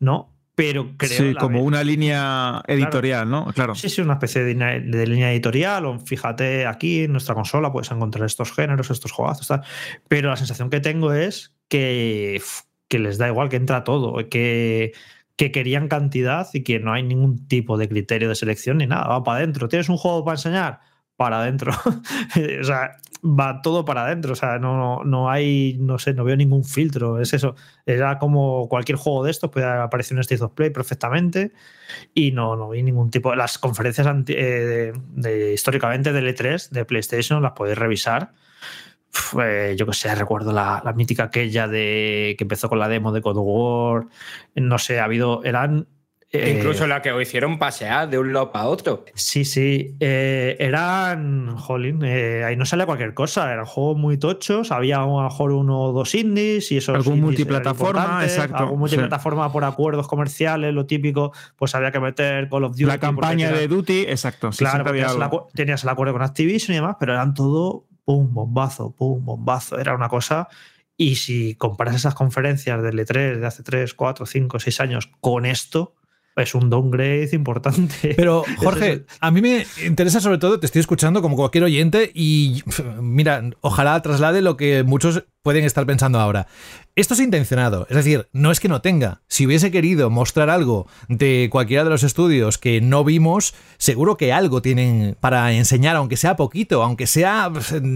¿no? 0.00 0.34
Pero 0.56 0.96
creo. 0.96 1.08
Sí, 1.16 1.34
como 1.36 1.58
vez, 1.58 1.62
una 1.62 1.84
línea 1.84 2.60
editorial, 2.66 3.28
claro, 3.28 3.46
¿no? 3.46 3.52
Claro. 3.52 3.76
Sí, 3.76 3.88
sí, 3.88 4.00
una 4.00 4.14
especie 4.14 4.42
de, 4.42 4.54
de, 4.54 5.06
línea 5.06 5.30
editorial. 5.30 5.86
O 5.86 6.00
fíjate, 6.00 6.66
aquí 6.66 7.04
en 7.04 7.12
nuestra 7.12 7.36
consola 7.36 7.70
puedes 7.70 7.92
encontrar 7.92 8.26
estos 8.26 8.50
géneros, 8.50 8.90
estos 8.90 9.12
juegazos, 9.12 9.46
tal. 9.46 9.62
Pero 10.08 10.28
la 10.28 10.36
sensación 10.36 10.68
que 10.68 10.80
tengo 10.80 11.12
es 11.12 11.54
que, 11.68 12.42
que 12.88 12.98
les 12.98 13.18
da 13.18 13.28
igual, 13.28 13.50
que 13.50 13.56
entra 13.56 13.84
todo, 13.84 14.16
que 14.28 14.94
que 15.36 15.52
querían 15.52 15.86
cantidad 15.86 16.48
y 16.52 16.64
que 16.64 16.80
no 16.80 16.92
hay 16.92 17.04
ningún 17.04 17.46
tipo 17.46 17.78
de 17.78 17.88
criterio 17.88 18.28
de 18.28 18.34
selección 18.34 18.78
ni 18.78 18.88
nada, 18.88 19.06
va 19.06 19.22
para 19.22 19.38
adentro. 19.38 19.68
¿Tienes 19.68 19.88
un 19.88 19.96
juego 19.96 20.24
para 20.24 20.34
enseñar? 20.34 20.80
Para 21.18 21.40
adentro. 21.40 21.72
o 22.60 22.64
sea, 22.64 22.92
va 23.24 23.60
todo 23.60 23.84
para 23.84 24.04
adentro. 24.04 24.34
O 24.34 24.36
sea, 24.36 24.60
no, 24.60 25.02
no 25.02 25.28
hay, 25.28 25.76
no 25.80 25.98
sé, 25.98 26.14
no 26.14 26.22
veo 26.22 26.36
ningún 26.36 26.64
filtro. 26.64 27.20
Es 27.20 27.34
eso. 27.34 27.56
Era 27.84 28.18
como 28.18 28.68
cualquier 28.68 28.98
juego 28.98 29.24
de 29.24 29.32
estos, 29.32 29.50
puede 29.50 29.66
aparecer 29.66 30.16
en 30.16 30.20
State 30.20 30.44
of 30.44 30.52
Play 30.52 30.70
perfectamente 30.70 31.52
y 32.14 32.30
no, 32.30 32.54
no 32.54 32.70
vi 32.70 32.84
ningún 32.84 33.10
tipo. 33.10 33.34
Las 33.34 33.58
conferencias 33.58 34.06
anti, 34.06 34.34
eh, 34.36 34.92
de, 35.16 35.52
históricamente 35.52 36.12
del 36.12 36.32
E3 36.32 36.70
de 36.70 36.84
PlayStation 36.84 37.42
las 37.42 37.52
podéis 37.52 37.78
revisar. 37.78 38.32
Eh, 39.42 39.74
yo 39.76 39.86
que 39.86 39.94
sé, 39.94 40.14
recuerdo 40.14 40.52
la, 40.52 40.82
la, 40.84 40.92
mítica 40.92 41.24
aquella 41.24 41.66
de 41.66 42.36
que 42.38 42.44
empezó 42.44 42.68
con 42.68 42.78
la 42.78 42.88
demo 42.88 43.10
de 43.10 43.22
of 43.24 43.36
War. 43.38 44.06
No 44.54 44.78
sé, 44.78 45.00
ha 45.00 45.04
habido. 45.04 45.42
Eran. 45.42 45.88
Eh, 46.30 46.56
Incluso 46.58 46.86
la 46.86 47.00
que 47.00 47.22
hicieron 47.22 47.58
pasear 47.58 48.10
de 48.10 48.18
un 48.18 48.34
lado 48.34 48.52
para 48.52 48.66
otro. 48.66 49.06
Sí, 49.14 49.46
sí. 49.46 49.96
Eh, 49.98 50.56
eran. 50.58 51.56
Jolín, 51.56 52.02
eh, 52.04 52.44
ahí 52.44 52.54
no 52.54 52.66
sale 52.66 52.84
cualquier 52.84 53.14
cosa. 53.14 53.50
Eran 53.50 53.64
juegos 53.64 53.96
muy 53.96 54.18
tochos. 54.18 54.70
Había 54.70 54.98
a 54.98 55.06
lo 55.06 55.22
mejor 55.22 55.52
uno 55.52 55.80
o 55.80 55.92
dos 55.92 56.14
indies 56.14 56.70
y 56.70 56.76
eso. 56.76 56.94
Algún 56.94 57.22
multiplataforma, 57.22 58.20
exacto. 58.24 58.58
Algún 58.58 58.78
multiplataforma 58.80 59.46
sí. 59.46 59.52
por 59.54 59.64
acuerdos 59.64 60.06
comerciales, 60.06 60.74
lo 60.74 60.84
típico. 60.84 61.32
Pues 61.56 61.74
había 61.74 61.92
que 61.92 62.00
meter 62.00 62.50
Call 62.50 62.64
of 62.64 62.72
Duty. 62.72 62.84
La 62.84 62.98
campaña 62.98 63.50
de 63.50 63.66
Duty, 63.66 64.02
exacto. 64.02 64.52
Sí, 64.52 64.58
claro, 64.58 64.84
tenías, 64.84 65.16
la, 65.16 65.30
tenías 65.54 65.82
el 65.82 65.88
acuerdo 65.88 66.12
con 66.12 66.22
Activision 66.22 66.74
y 66.74 66.80
demás, 66.80 66.96
pero 67.00 67.14
eran 67.14 67.32
todo 67.32 67.86
pum, 68.04 68.34
bombazo, 68.34 68.94
pum, 68.94 69.24
bombazo. 69.24 69.78
Era 69.78 69.94
una 69.94 70.10
cosa. 70.10 70.48
Y 70.94 71.14
si 71.14 71.54
comparas 71.54 71.94
esas 71.94 72.14
conferencias 72.14 72.82
del 72.82 72.98
E3 72.98 73.38
de 73.38 73.46
hace 73.46 73.62
3, 73.62 73.94
4, 73.94 74.26
5, 74.26 74.58
6 74.58 74.80
años 74.80 75.10
con 75.20 75.46
esto, 75.46 75.94
es 76.42 76.54
un 76.54 76.70
downgrade 76.70 77.30
importante. 77.32 78.14
Pero, 78.16 78.44
Jorge, 78.58 79.04
a 79.20 79.30
mí 79.30 79.40
me 79.40 79.66
interesa 79.84 80.20
sobre 80.20 80.38
todo, 80.38 80.60
te 80.60 80.66
estoy 80.66 80.80
escuchando 80.80 81.22
como 81.22 81.36
cualquier 81.36 81.64
oyente 81.64 82.10
y 82.14 82.62
mira, 83.00 83.42
ojalá 83.60 84.00
traslade 84.02 84.42
lo 84.42 84.56
que 84.56 84.82
muchos 84.82 85.24
pueden 85.42 85.64
estar 85.64 85.86
pensando 85.86 86.20
ahora. 86.20 86.46
Esto 86.94 87.14
es 87.14 87.20
intencionado, 87.20 87.86
es 87.88 87.96
decir, 87.96 88.28
no 88.32 88.50
es 88.50 88.58
que 88.60 88.68
no 88.68 88.82
tenga. 88.82 89.22
Si 89.28 89.46
hubiese 89.46 89.70
querido 89.70 90.10
mostrar 90.10 90.50
algo 90.50 90.88
de 91.08 91.48
cualquiera 91.50 91.84
de 91.84 91.90
los 91.90 92.02
estudios 92.02 92.58
que 92.58 92.80
no 92.80 93.04
vimos, 93.04 93.54
seguro 93.78 94.16
que 94.16 94.32
algo 94.32 94.62
tienen 94.62 95.16
para 95.20 95.52
enseñar, 95.52 95.96
aunque 95.96 96.16
sea 96.16 96.36
poquito, 96.36 96.82
aunque 96.82 97.06
sea 97.06 97.52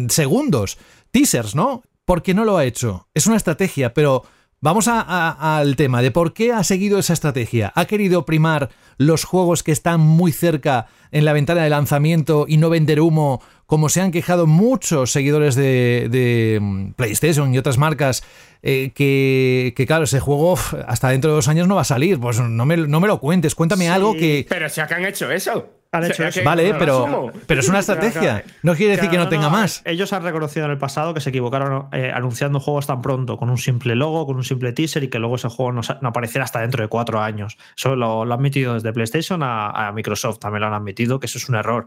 segundos, 0.08 0.78
teasers, 1.10 1.54
¿no? 1.54 1.82
¿Por 2.04 2.22
qué 2.22 2.34
no 2.34 2.44
lo 2.44 2.56
ha 2.56 2.64
hecho? 2.64 3.08
Es 3.14 3.26
una 3.26 3.36
estrategia, 3.36 3.92
pero 3.92 4.24
Vamos 4.64 4.86
a, 4.86 5.00
a, 5.00 5.58
al 5.58 5.74
tema 5.74 6.02
de 6.02 6.12
por 6.12 6.34
qué 6.34 6.52
ha 6.52 6.62
seguido 6.62 7.00
esa 7.00 7.14
estrategia. 7.14 7.72
¿Ha 7.74 7.84
querido 7.86 8.24
primar 8.24 8.68
los 8.96 9.24
juegos 9.24 9.64
que 9.64 9.72
están 9.72 9.98
muy 9.98 10.30
cerca 10.30 10.86
en 11.10 11.24
la 11.24 11.32
ventana 11.32 11.64
de 11.64 11.68
lanzamiento 11.70 12.44
y 12.46 12.58
no 12.58 12.70
vender 12.70 13.00
humo, 13.00 13.42
como 13.66 13.88
se 13.88 14.00
han 14.00 14.12
quejado 14.12 14.46
muchos 14.46 15.10
seguidores 15.10 15.56
de, 15.56 16.06
de 16.08 16.92
PlayStation 16.94 17.52
y 17.52 17.58
otras 17.58 17.76
marcas? 17.76 18.22
Eh, 18.62 18.92
que, 18.94 19.74
que, 19.76 19.84
claro, 19.84 20.04
ese 20.04 20.20
juego 20.20 20.56
hasta 20.86 21.08
dentro 21.08 21.32
de 21.32 21.34
dos 21.34 21.48
años 21.48 21.66
no 21.66 21.74
va 21.74 21.80
a 21.80 21.84
salir. 21.84 22.20
Pues 22.20 22.38
no 22.38 22.64
me, 22.64 22.76
no 22.76 23.00
me 23.00 23.08
lo 23.08 23.18
cuentes, 23.18 23.56
cuéntame 23.56 23.86
sí, 23.86 23.90
algo 23.90 24.14
que. 24.14 24.46
Pero 24.48 24.68
si 24.68 24.80
acá 24.80 24.94
han 24.94 25.04
hecho 25.04 25.28
eso. 25.32 25.70
Han 25.94 26.04
hecho 26.04 26.12
O 26.12 26.16
sea, 26.16 26.28
eso. 26.28 26.40
que- 26.40 26.44
Vale, 26.46 26.74
pero, 26.78 27.30
pero 27.46 27.60
es 27.60 27.68
una 27.68 27.80
estrategia. 27.80 28.44
No 28.62 28.74
quiere 28.74 28.96
decir 28.96 29.10
que 29.10 29.18
no 29.18 29.28
tenga 29.28 29.50
más. 29.50 29.82
Ellos 29.84 30.12
han 30.14 30.22
reconocido 30.22 30.64
en 30.64 30.72
el 30.72 30.78
pasado 30.78 31.12
que 31.12 31.20
se 31.20 31.28
equivocaron 31.28 31.88
eh, 31.92 32.10
anunciando 32.14 32.60
juegos 32.60 32.86
tan 32.86 33.02
pronto, 33.02 33.36
con 33.36 33.50
un 33.50 33.58
simple 33.58 33.94
logo, 33.94 34.24
con 34.26 34.36
un 34.36 34.44
simple 34.44 34.72
teaser 34.72 35.04
y 35.04 35.08
que 35.08 35.18
luego 35.18 35.36
ese 35.36 35.48
juego 35.48 35.70
no, 35.72 35.82
apareciera 36.08 36.44
hasta 36.44 36.60
dentro 36.60 36.82
de 36.82 36.88
cuatro 36.88 37.20
años. 37.20 37.58
Eso 37.76 37.94
lo, 37.94 38.24
lo 38.24 38.32
han 38.34 38.40
admitido 38.40 38.74
desde 38.74 38.92
PlayStation 38.92 39.42
a, 39.42 39.68
a 39.88 39.92
Microsoft, 39.92 40.38
también 40.38 40.62
lo 40.62 40.68
han 40.68 40.74
admitido, 40.74 41.20
que 41.20 41.26
eso 41.26 41.36
es 41.38 41.48
un 41.48 41.56
error. 41.56 41.86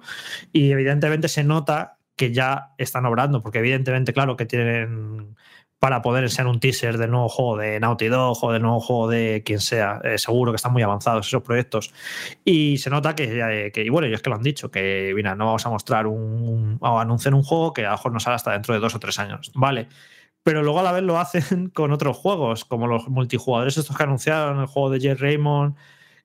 Y 0.54 0.72
evidentemente 0.72 1.28
se 1.28 1.44
nota 1.44 1.98
que 2.16 2.32
ya 2.32 2.74
están 2.78 3.06
obrando, 3.08 3.42
porque 3.42 3.58
evidentemente, 3.60 4.14
claro, 4.14 4.38
que 4.38 4.46
tienen 4.46 5.36
para 5.80 6.02
poder 6.02 6.30
ser 6.32 6.48
un 6.48 6.60
teaser 6.60 6.98
del 6.98 7.12
nuevo 7.12 7.30
juego 7.30 7.58
de 7.58 7.80
Naughty 7.80 8.08
Dog 8.08 8.38
o 8.44 8.52
del 8.52 8.62
nuevo 8.62 8.80
juego 8.80 9.08
de 9.10 9.44
quien 9.46 9.60
sea. 9.60 10.00
Eh, 10.04 10.18
seguro 10.18 10.52
que 10.52 10.56
están 10.56 10.74
muy 10.74 10.82
avanzados 10.82 11.28
esos 11.28 11.44
proyectos. 11.44 11.94
Y 12.44 12.78
se 12.80 12.90
nota 12.90 13.14
que, 13.16 13.40
eh, 13.68 13.72
que- 13.72 13.84
y 13.84 13.90
bueno, 13.90 14.08
ellos 14.08 14.22
que 14.22 14.30
lo 14.30 14.36
han 14.38 14.42
dicho, 14.44 14.72
que 14.72 15.12
mira, 15.16 15.36
no 15.36 15.46
vamos 15.46 15.66
a 15.66 15.70
mostrar 15.70 16.08
un, 16.08 16.18
un- 16.48 16.78
o 16.82 17.00
anunciar 17.00 17.34
un 17.36 17.44
juego 17.44 17.74
que 17.74 17.86
a 17.86 17.90
lo 17.92 17.96
mejor 17.98 18.12
no 18.14 18.20
sale 18.20 18.36
hasta 18.36 18.52
dentro 18.54 18.74
de 18.74 18.80
dos 18.80 18.96
o 18.96 19.00
tres 19.00 19.20
años. 19.20 19.52
Vale. 19.56 19.88
Pero 20.44 20.62
luego 20.64 20.80
a 20.80 20.84
la 20.84 20.92
vez 20.92 21.04
lo 21.04 21.20
hacen 21.20 21.70
con 21.74 21.92
otros 21.92 22.18
juegos, 22.18 22.66
como 22.66 22.88
los 22.88 23.08
multijugadores 23.10 23.78
estos 23.78 23.96
que 23.98 24.04
anunciaron, 24.04 24.60
el 24.62 24.68
juego 24.68 24.90
de 24.92 25.00
Jet 25.00 25.20
Raymond 25.20 25.76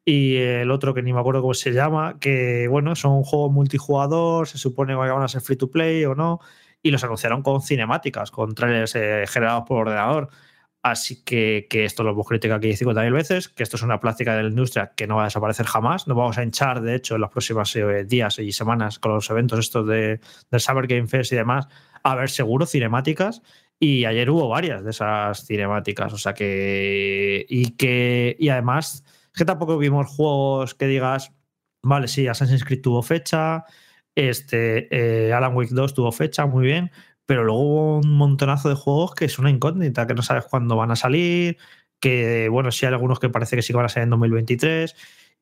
y 0.04 0.36
el 0.36 0.70
otro 0.70 0.94
que 0.94 1.02
ni 1.02 1.12
me 1.12 1.20
acuerdo 1.20 1.42
cómo 1.42 1.54
se 1.54 1.72
llama, 1.72 2.18
que 2.20 2.66
bueno, 2.68 2.94
son 2.96 3.22
juegos 3.22 3.52
multijugador, 3.52 4.46
se 4.48 4.58
supone 4.58 4.92
que 4.94 4.96
van 4.98 5.22
a 5.22 5.28
ser 5.28 5.40
free 5.42 5.56
to 5.56 5.70
play 5.70 6.04
o 6.06 6.14
no, 6.14 6.40
y 6.82 6.90
los 6.90 7.04
anunciaron 7.04 7.42
con 7.42 7.62
cinemáticas, 7.62 8.30
con 8.30 8.54
trailers 8.54 8.94
eh, 8.96 9.24
generados 9.28 9.64
por 9.66 9.88
ordenador. 9.88 10.28
Así 10.82 11.22
que, 11.24 11.66
que 11.68 11.84
esto 11.84 12.02
lo 12.02 12.12
hemos 12.12 12.26
criticado 12.26 12.56
aquí 12.56 12.70
50.000 12.70 13.12
veces, 13.12 13.48
que 13.48 13.62
esto 13.62 13.76
es 13.76 13.82
una 13.82 14.00
práctica 14.00 14.34
de 14.34 14.44
la 14.44 14.48
industria 14.48 14.92
que 14.96 15.06
no 15.06 15.16
va 15.16 15.22
a 15.22 15.24
desaparecer 15.26 15.66
jamás. 15.66 16.06
Nos 16.06 16.16
vamos 16.16 16.38
a 16.38 16.42
hinchar, 16.42 16.80
de 16.80 16.94
hecho, 16.94 17.16
en 17.16 17.20
los 17.20 17.30
próximos 17.30 17.76
eh, 17.76 18.04
días 18.04 18.38
y 18.38 18.52
semanas 18.52 18.98
con 18.98 19.12
los 19.12 19.28
eventos 19.28 19.58
estos 19.58 19.86
de, 19.86 20.20
del 20.50 20.60
Summer 20.60 20.86
Game 20.86 21.06
Fest 21.06 21.32
y 21.32 21.36
demás, 21.36 21.68
a 22.02 22.14
ver 22.14 22.30
seguro 22.30 22.64
cinemáticas. 22.64 23.42
Y 23.78 24.04
ayer 24.06 24.30
hubo 24.30 24.48
varias 24.48 24.84
de 24.84 24.90
esas 24.90 25.46
cinemáticas. 25.46 26.12
O 26.12 26.18
sea 26.18 26.34
que. 26.34 27.46
Y 27.48 27.72
que. 27.76 28.36
Y 28.38 28.50
además, 28.50 29.04
que 29.34 29.44
tampoco 29.44 29.78
vimos 29.78 30.06
juegos 30.08 30.74
que 30.74 30.86
digas. 30.86 31.32
Vale, 31.82 32.08
sí, 32.08 32.28
Assassin's 32.28 32.64
Creed 32.64 32.82
tuvo 32.82 33.02
fecha. 33.02 33.64
Este, 34.14 34.88
eh, 35.28 35.32
Alan 35.32 35.54
Wake 35.54 35.74
2 35.74 35.94
tuvo 35.94 36.12
fecha, 36.12 36.46
muy 36.46 36.64
bien. 36.64 36.90
Pero 37.26 37.44
luego 37.44 37.60
hubo 37.60 37.98
un 37.98 38.16
montonazo 38.16 38.68
de 38.68 38.74
juegos 38.74 39.14
que 39.14 39.24
es 39.24 39.38
una 39.38 39.50
incógnita, 39.50 40.06
que 40.06 40.14
no 40.14 40.22
sabes 40.22 40.44
cuándo 40.46 40.76
van 40.76 40.90
a 40.90 40.96
salir. 40.96 41.58
Que, 42.00 42.48
bueno, 42.48 42.70
sí 42.72 42.86
hay 42.86 42.92
algunos 42.92 43.20
que 43.20 43.28
parece 43.28 43.56
que 43.56 43.62
sí 43.62 43.72
que 43.72 43.76
van 43.76 43.86
a 43.86 43.88
salir 43.88 44.04
en 44.04 44.10
2023. 44.10 44.96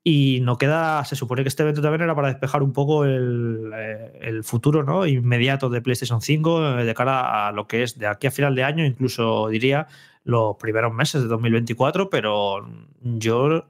Y 0.04 0.40
no 0.42 0.58
queda, 0.58 1.04
se 1.04 1.16
supone 1.16 1.42
que 1.42 1.48
este 1.48 1.62
evento 1.64 1.82
también 1.82 2.02
era 2.02 2.14
para 2.14 2.28
despejar 2.28 2.62
un 2.62 2.72
poco 2.72 3.04
el, 3.04 3.70
eh, 3.74 4.40
futuro 4.42 4.82
¿no? 4.82 5.06
inmediato 5.06 5.68
de 5.68 5.82
PlayStation 5.82 6.20
5 6.20 6.80
eh, 6.80 6.84
de 6.84 6.94
cara 6.94 7.48
a 7.48 7.52
lo 7.52 7.66
que 7.66 7.82
es 7.82 7.98
de 7.98 8.06
aquí 8.06 8.26
a 8.26 8.30
final 8.30 8.54
de 8.54 8.64
año, 8.64 8.84
incluso 8.86 9.48
diría 9.48 9.88
los 10.24 10.56
primeros 10.56 10.94
meses 10.94 11.22
de 11.22 11.28
2024, 11.28 12.10
pero 12.10 12.66
yo 13.02 13.66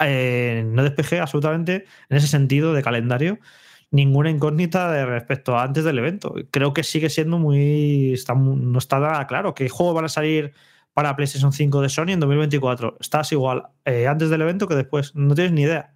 no 0.00 0.82
despejé 0.82 1.20
absolutamente 1.20 1.84
en 2.08 2.16
ese 2.16 2.26
sentido 2.26 2.72
de 2.72 2.82
calendario 2.82 3.38
ninguna 3.90 4.30
incógnita 4.30 4.90
de 4.92 5.04
respecto 5.06 5.56
a 5.56 5.64
antes 5.64 5.84
del 5.84 5.98
evento. 5.98 6.34
Creo 6.50 6.72
que 6.72 6.82
sigue 6.84 7.10
siendo 7.10 7.38
muy. 7.38 8.12
Está, 8.12 8.34
no 8.34 8.78
está 8.78 8.98
nada 9.00 9.26
claro. 9.26 9.54
¿Qué 9.54 9.68
juegos 9.68 9.94
van 9.94 10.04
a 10.04 10.08
salir 10.08 10.52
para 10.92 11.16
PlayStation 11.16 11.52
5 11.52 11.80
de 11.82 11.88
Sony 11.88 12.08
en 12.10 12.20
2024? 12.20 12.96
Estás 13.00 13.32
igual 13.32 13.64
eh, 13.84 14.06
antes 14.06 14.30
del 14.30 14.42
evento 14.42 14.68
que 14.68 14.74
después. 14.74 15.14
No 15.14 15.34
tienes 15.34 15.52
ni 15.52 15.62
idea. 15.62 15.94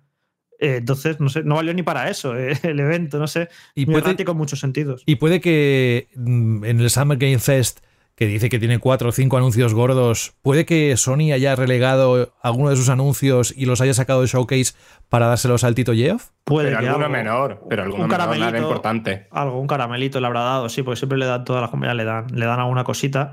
Eh, 0.61 0.76
entonces, 0.76 1.18
no 1.20 1.28
sé, 1.28 1.42
no 1.42 1.57
valió 1.57 1.74
ni 1.74 1.83
para 1.83 2.09
eso 2.09 2.37
eh, 2.38 2.59
el 2.62 2.78
evento, 2.80 3.18
no 3.18 3.26
sé. 3.26 3.48
Y 3.74 3.87
muy 3.87 4.00
puede- 4.00 4.16
en 4.22 4.37
muchos 4.37 4.61
sentidos. 4.61 5.02
Y 5.07 5.16
puede 5.16 5.40
que 5.40 6.09
mm, 6.14 6.64
en 6.64 6.80
el 6.80 6.90
Summer 6.90 7.18
Game 7.18 7.38
Fest, 7.38 7.80
que 8.16 8.27
dice 8.27 8.48
que 8.48 8.59
tiene 8.61 8.79
cuatro 8.79 9.09
o 9.09 9.12
cinco 9.12 9.37
anuncios 9.37 9.74
gordos, 9.74 10.35
puede 10.42 10.64
que 10.64 10.96
Sony 10.96 11.33
haya 11.33 11.57
relegado 11.57 12.33
alguno 12.42 12.70
de 12.70 12.77
sus 12.77 12.88
anuncios 12.88 13.53
y 13.57 13.66
los 13.66 13.81
haya 13.81 13.92
sacado 13.94 14.20
de 14.20 14.29
showcase 14.29 14.74
para 15.09 15.27
dárselos 15.27 15.64
al 15.64 15.74
Tito 15.74 15.92
Geoff. 15.94 16.29
Puede 16.44 16.68
Pero 16.68 16.81
que 16.81 16.87
alguno 16.87 17.07
algo- 17.07 17.16
menor, 17.16 17.64
pero 17.68 17.83
alguno 17.83 18.05
un 18.05 18.11
menor, 18.11 18.27
nada 18.29 18.35
caramelito. 18.37 18.62
importante. 18.68 19.27
Algo, 19.33 19.59
un 19.61 19.66
caramelito 19.66 20.20
le 20.20 20.27
habrá 20.29 20.40
dado, 20.42 20.68
sí, 20.68 20.83
porque 20.83 20.96
siempre 20.98 21.18
le 21.18 21.27
dan 21.27 21.44
todas 21.44 21.61
las 21.62 21.70
compañías, 21.70 21.96
le 21.96 22.05
dan, 22.05 22.27
le 22.33 22.46
dan 22.46 22.61
alguna 22.61 22.85
cosita. 22.85 23.33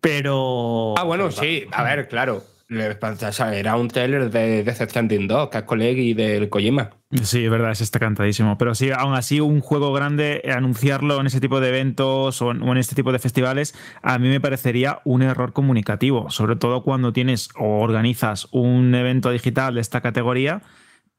Pero. 0.00 0.94
Ah, 0.96 1.04
bueno, 1.04 1.28
pero- 1.28 1.40
sí, 1.40 1.64
a 1.72 1.82
ver, 1.82 2.08
claro. 2.08 2.42
Era 2.68 3.76
un 3.76 3.88
trailer 3.88 4.30
de 4.30 4.62
Death 4.62 4.90
Stranding 4.90 5.26
2, 5.26 5.48
que 5.48 5.58
es 5.58 5.64
colegi 5.64 6.12
del 6.12 6.50
Kojima. 6.50 6.90
Sí, 7.22 7.44
es 7.44 7.50
verdad, 7.50 7.70
ese 7.70 7.84
está 7.84 7.98
cantadísimo. 7.98 8.58
Pero 8.58 8.74
sí, 8.74 8.90
aún 8.90 9.14
así, 9.14 9.40
un 9.40 9.60
juego 9.60 9.92
grande, 9.94 10.42
eh, 10.44 10.52
anunciarlo 10.52 11.18
en 11.18 11.26
ese 11.26 11.40
tipo 11.40 11.60
de 11.60 11.70
eventos 11.70 12.42
o 12.42 12.50
en, 12.50 12.62
o 12.62 12.72
en 12.72 12.78
este 12.78 12.94
tipo 12.94 13.10
de 13.10 13.18
festivales, 13.18 13.74
a 14.02 14.18
mí 14.18 14.28
me 14.28 14.40
parecería 14.40 15.00
un 15.04 15.22
error 15.22 15.54
comunicativo. 15.54 16.28
Sobre 16.30 16.56
todo 16.56 16.82
cuando 16.82 17.14
tienes 17.14 17.48
o 17.58 17.80
organizas 17.80 18.48
un 18.50 18.94
evento 18.94 19.30
digital 19.30 19.74
de 19.74 19.80
esta 19.80 20.02
categoría 20.02 20.60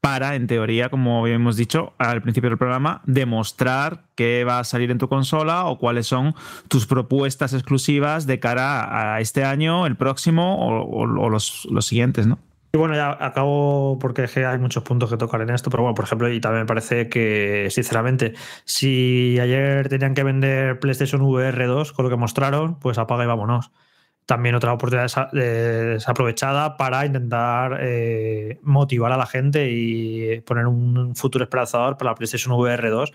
para, 0.00 0.34
en 0.34 0.46
teoría, 0.46 0.88
como 0.88 1.20
habíamos 1.20 1.56
dicho 1.56 1.92
al 1.98 2.22
principio 2.22 2.50
del 2.50 2.58
programa, 2.58 3.02
demostrar 3.04 4.04
qué 4.14 4.44
va 4.44 4.58
a 4.58 4.64
salir 4.64 4.90
en 4.90 4.98
tu 4.98 5.08
consola 5.08 5.66
o 5.66 5.78
cuáles 5.78 6.06
son 6.06 6.34
tus 6.68 6.86
propuestas 6.86 7.52
exclusivas 7.52 8.26
de 8.26 8.40
cara 8.40 9.14
a 9.14 9.20
este 9.20 9.44
año, 9.44 9.86
el 9.86 9.96
próximo 9.96 10.56
o, 10.58 11.06
los, 11.06 11.66
los 11.70 11.86
siguientes, 11.86 12.26
¿no? 12.26 12.38
Y 12.72 12.78
bueno, 12.78 12.94
ya 12.94 13.16
acabo 13.20 13.98
porque 13.98 14.28
hay 14.46 14.58
muchos 14.58 14.84
puntos 14.84 15.10
que 15.10 15.16
tocar 15.16 15.40
en 15.42 15.50
esto, 15.50 15.70
pero 15.70 15.82
bueno, 15.82 15.94
por 15.96 16.04
ejemplo, 16.04 16.32
y 16.32 16.40
también 16.40 16.62
me 16.62 16.66
parece 16.66 17.08
que, 17.08 17.66
sinceramente, 17.70 18.34
si 18.64 19.38
ayer 19.40 19.88
tenían 19.88 20.14
que 20.14 20.22
vender 20.22 20.78
PlayStation 20.78 21.20
VR 21.22 21.66
2 21.66 21.92
con 21.92 22.04
lo 22.04 22.10
que 22.10 22.16
mostraron, 22.16 22.78
pues 22.78 22.98
apaga 22.98 23.24
y 23.24 23.26
vámonos. 23.26 23.72
También 24.26 24.54
otra 24.54 24.72
oportunidad 24.72 25.06
desa- 25.08 25.30
desaprovechada 25.32 26.76
para 26.76 27.04
intentar 27.04 27.78
eh, 27.80 28.58
motivar 28.62 29.10
a 29.12 29.16
la 29.16 29.26
gente 29.26 29.68
y 29.70 30.40
poner 30.42 30.66
un 30.66 31.16
futuro 31.16 31.44
esperanzador 31.44 31.96
para 31.96 32.12
la 32.12 32.14
PlayStation 32.14 32.54
VR 32.54 32.90
2 32.90 33.12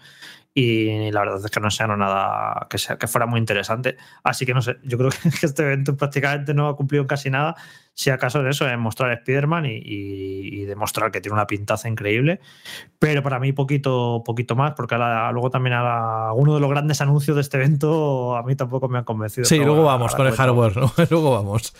y 0.58 1.12
la 1.12 1.20
verdad 1.20 1.42
es 1.44 1.52
que 1.52 1.60
no 1.60 1.70
sean 1.70 2.00
nada 2.00 2.66
que, 2.70 2.78
sea, 2.78 2.98
que 2.98 3.08
fuera 3.08 3.26
muy 3.28 3.40
interesante. 3.42 3.98
Así 4.24 4.46
que 4.46 4.54
no 4.54 4.62
sé, 4.62 4.78
yo 4.84 4.98
creo 4.98 5.10
que 5.40 5.46
este 5.46 5.64
evento 5.64 5.98
prácticamente 5.98 6.54
no 6.54 6.70
ha 6.70 6.78
cumplido 6.78 7.06
casi 7.06 7.30
nada, 7.30 7.56
si 7.94 8.10
acaso 8.10 8.40
en 8.40 8.48
eso, 8.48 8.66
en 8.68 8.80
mostrar 8.80 9.12
a 9.12 9.16
Spider-Man 9.16 9.66
y, 9.66 9.74
y- 9.84 10.62
y 10.62 10.66
demostrar 10.66 11.12
que 11.12 11.20
tiene 11.20 11.34
una 11.34 11.46
pintaza 11.46 11.90
increíble. 11.90 12.40
Pero 13.00 13.22
para 13.22 13.38
mí 13.40 13.52
poquito, 13.52 14.24
poquito 14.26 14.56
más, 14.56 14.74
porque 14.76 14.96
ahora- 14.96 15.30
luego 15.34 15.50
también 15.50 15.76
a 15.78 16.32
uno 16.34 16.54
de 16.56 16.62
los 16.62 16.70
grandes 16.70 17.02
anuncios 17.02 17.36
de 17.36 17.42
este 17.42 17.58
evento 17.58 18.38
a 18.38 18.44
mí 18.44 18.56
tampoco 18.56 18.88
me 18.88 18.98
han 19.00 19.04
convencido. 19.04 19.44
Sí, 19.46 19.58
luego 19.58 19.84
vamos 19.84 20.14
ahora 20.14 20.18
con 20.18 20.28
el 20.28 20.34
hardware, 20.34 20.78
¿no? 20.78 20.92
luego 21.10 21.32
vamos. 21.32 21.76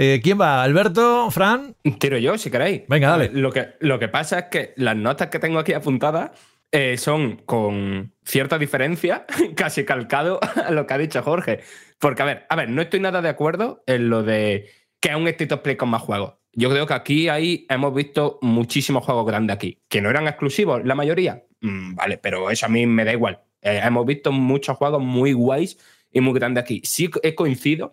Eh, 0.00 0.20
¿Quién 0.22 0.40
va? 0.40 0.62
¿Alberto? 0.62 1.28
¿Fran? 1.30 1.74
Tiro 1.98 2.18
yo, 2.18 2.38
si 2.38 2.50
queréis. 2.52 2.82
Venga, 2.88 3.10
dale. 3.10 3.30
Lo 3.32 3.50
que, 3.50 3.70
lo 3.80 3.98
que 3.98 4.06
pasa 4.08 4.38
es 4.40 4.44
que 4.44 4.72
las 4.76 4.96
notas 4.96 5.26
que 5.28 5.38
tengo 5.40 5.58
aquí 5.58 5.72
apuntadas 5.72 6.30
eh, 6.70 6.98
son 6.98 7.36
con 7.36 8.12
cierta 8.24 8.58
diferencia, 8.58 9.24
casi 9.56 9.84
calcado 9.84 10.40
a 10.42 10.70
lo 10.70 10.86
que 10.86 10.94
ha 10.94 10.98
dicho 10.98 11.22
Jorge. 11.22 11.60
Porque, 11.98 12.22
a 12.22 12.26
ver, 12.26 12.46
a 12.48 12.56
ver, 12.56 12.68
no 12.70 12.82
estoy 12.82 13.00
nada 13.00 13.22
de 13.22 13.28
acuerdo 13.28 13.82
en 13.86 14.10
lo 14.10 14.22
de 14.22 14.70
que 15.00 15.10
es 15.10 15.16
un 15.16 15.28
State 15.28 15.54
of 15.54 15.60
Play 15.60 15.76
con 15.76 15.88
más 15.88 16.02
juegos. 16.02 16.34
Yo 16.52 16.70
creo 16.70 16.86
que 16.86 16.94
aquí 16.94 17.28
ahí 17.28 17.66
hemos 17.68 17.94
visto 17.94 18.38
muchísimos 18.42 19.04
juegos 19.04 19.26
grandes 19.26 19.54
aquí, 19.54 19.80
que 19.88 20.00
no 20.00 20.10
eran 20.10 20.26
exclusivos, 20.26 20.84
la 20.84 20.94
mayoría. 20.94 21.44
Mm, 21.60 21.94
vale, 21.94 22.18
pero 22.18 22.50
eso 22.50 22.66
a 22.66 22.68
mí 22.68 22.86
me 22.86 23.04
da 23.04 23.12
igual. 23.12 23.40
Eh, 23.62 23.80
hemos 23.82 24.04
visto 24.06 24.32
muchos 24.32 24.76
juegos 24.76 25.02
muy 25.02 25.32
guays 25.32 25.78
y 26.12 26.20
muy 26.20 26.34
grandes 26.34 26.62
aquí. 26.62 26.80
Sí 26.84 27.10
he 27.22 27.34
coincido 27.34 27.92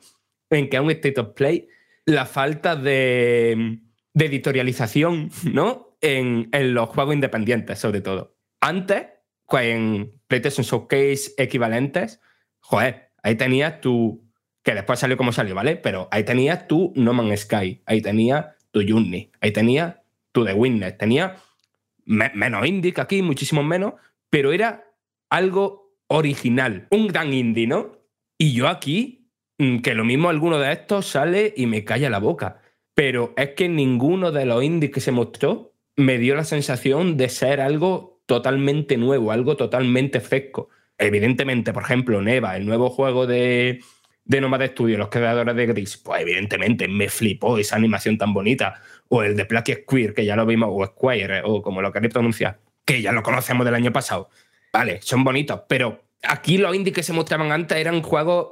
en 0.49 0.69
que 0.69 0.77
es 0.77 0.81
un 0.81 0.91
State 0.91 1.19
of 1.19 1.33
Play 1.33 1.67
la 2.05 2.25
falta 2.25 2.75
de, 2.75 3.79
editorialización, 4.13 5.29
¿no? 5.53 5.97
En 6.01 6.49
los 6.73 6.89
juegos 6.89 7.15
independientes, 7.15 7.79
sobre 7.79 8.01
todo. 8.01 8.34
Antes, 8.67 9.05
en 9.51 10.11
PlayStation 10.27 10.63
Showcase 10.65 11.33
equivalentes, 11.37 12.19
joder, 12.61 13.11
ahí 13.21 13.35
tenías 13.35 13.79
tu. 13.79 14.23
Que 14.63 14.73
después 14.73 14.97
salió 14.99 15.17
como 15.17 15.31
salió, 15.31 15.53
¿vale? 15.53 15.75
Pero 15.75 16.07
ahí 16.09 16.23
tenías 16.23 16.67
tu 16.67 16.91
No 16.95 17.13
Man's 17.13 17.41
Sky, 17.41 17.83
ahí 17.85 18.01
tenías 18.01 18.47
tu 18.71 18.81
Journey, 18.81 19.31
ahí 19.39 19.51
tenías 19.51 19.97
tu 20.31 20.43
The 20.43 20.53
Witness, 20.53 20.97
tenía 20.97 21.35
me- 22.05 22.31
menos 22.33 22.65
indie 22.65 22.91
que 22.91 23.01
aquí, 23.01 23.21
muchísimo 23.21 23.63
menos, 23.63 23.93
pero 24.31 24.51
era 24.51 24.83
algo 25.29 25.95
original, 26.07 26.87
un 26.89 27.07
gran 27.07 27.31
indie, 27.33 27.67
¿no? 27.67 27.91
Y 28.39 28.53
yo 28.53 28.67
aquí, 28.67 29.29
mm, 29.59 29.79
que 29.81 29.93
lo 29.93 30.03
mismo 30.03 30.29
alguno 30.29 30.57
de 30.57 30.71
estos 30.73 31.05
sale 31.05 31.53
y 31.55 31.67
me 31.67 31.83
calla 31.83 32.09
la 32.09 32.19
boca. 32.19 32.61
Pero 32.95 33.33
es 33.37 33.49
que 33.51 33.69
ninguno 33.69 34.31
de 34.31 34.45
los 34.45 34.63
indies 34.63 34.91
que 34.91 34.99
se 35.01 35.11
mostró 35.11 35.73
me 35.95 36.17
dio 36.17 36.33
la 36.35 36.43
sensación 36.43 37.17
de 37.17 37.29
ser 37.29 37.61
algo 37.61 38.14
totalmente 38.25 38.97
nuevo, 38.97 39.31
algo 39.31 39.55
totalmente 39.55 40.19
fresco. 40.19 40.69
Evidentemente, 40.97 41.73
por 41.73 41.83
ejemplo, 41.83 42.21
Neva, 42.21 42.55
el 42.55 42.65
nuevo 42.65 42.89
juego 42.89 43.27
de, 43.27 43.81
de 44.23 44.41
Nomad 44.41 44.65
Studio, 44.67 44.97
los 44.97 45.09
creadores 45.09 45.55
de 45.55 45.65
Gris, 45.65 45.97
pues 45.97 46.21
evidentemente 46.21 46.87
me 46.87 47.09
flipó 47.09 47.57
esa 47.57 47.75
animación 47.75 48.17
tan 48.17 48.33
bonita. 48.33 48.81
O 49.09 49.23
el 49.23 49.35
de 49.35 49.45
Plucky 49.45 49.73
Square, 49.73 50.13
que 50.13 50.25
ya 50.25 50.35
lo 50.35 50.45
vimos, 50.45 50.69
o 50.71 50.85
Square, 50.85 51.41
o 51.43 51.61
como 51.61 51.81
lo 51.81 51.91
queréis 51.91 52.13
pronunciar. 52.13 52.59
que 52.85 53.01
ya 53.01 53.11
lo 53.11 53.23
conocemos 53.23 53.65
del 53.65 53.73
año 53.73 53.91
pasado. 53.91 54.29
Vale, 54.71 55.01
son 55.01 55.23
bonitos, 55.23 55.61
pero 55.67 56.03
aquí 56.21 56.57
los 56.57 56.75
indies 56.75 56.93
que 56.93 57.03
se 57.03 57.13
mostraban 57.13 57.51
antes 57.51 57.77
eran 57.77 58.01
juegos 58.03 58.49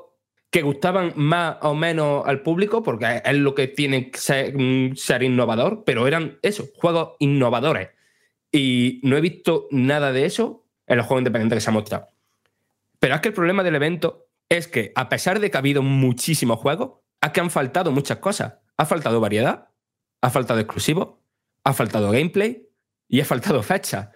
que 0.49 0.61
gustaban 0.61 1.13
más 1.15 1.57
o 1.61 1.73
menos 1.73 2.23
al 2.27 2.41
público, 2.41 2.83
porque 2.83 3.21
es 3.25 3.35
lo 3.35 3.55
que 3.55 3.67
tiene 3.67 4.11
que 4.11 4.19
ser, 4.19 4.55
mm, 4.55 4.95
ser 4.95 5.23
innovador, 5.23 5.83
pero 5.83 6.07
eran 6.07 6.37
eso, 6.43 6.67
juegos 6.75 7.13
innovadores. 7.19 7.89
Y 8.55 9.01
no 9.01 9.17
he 9.17 9.21
visto 9.21 9.67
nada 9.71 10.11
de 10.11 10.25
eso 10.25 10.63
en 10.85 10.97
los 10.97 11.07
juegos 11.07 11.21
independientes 11.21 11.57
que 11.57 11.61
se 11.61 11.69
han 11.71 11.73
mostrado. 11.73 12.07
Pero 12.99 13.15
es 13.15 13.21
que 13.21 13.29
el 13.29 13.33
problema 13.33 13.63
del 13.63 13.75
evento 13.75 14.27
es 14.47 14.67
que, 14.67 14.91
a 14.95 15.09
pesar 15.09 15.39
de 15.39 15.49
que 15.49 15.57
ha 15.57 15.59
habido 15.59 15.81
muchísimos 15.81 16.59
juegos, 16.59 16.99
es 17.19 17.31
que 17.31 17.41
han 17.41 17.49
faltado 17.49 17.91
muchas 17.91 18.19
cosas. 18.19 18.53
Ha 18.77 18.85
faltado 18.85 19.19
variedad, 19.19 19.69
ha 20.21 20.29
faltado 20.29 20.59
exclusivo, 20.59 21.19
ha 21.63 21.73
faltado 21.73 22.11
gameplay 22.11 22.69
y 23.09 23.21
ha 23.21 23.25
faltado 23.25 23.63
fecha. 23.63 24.11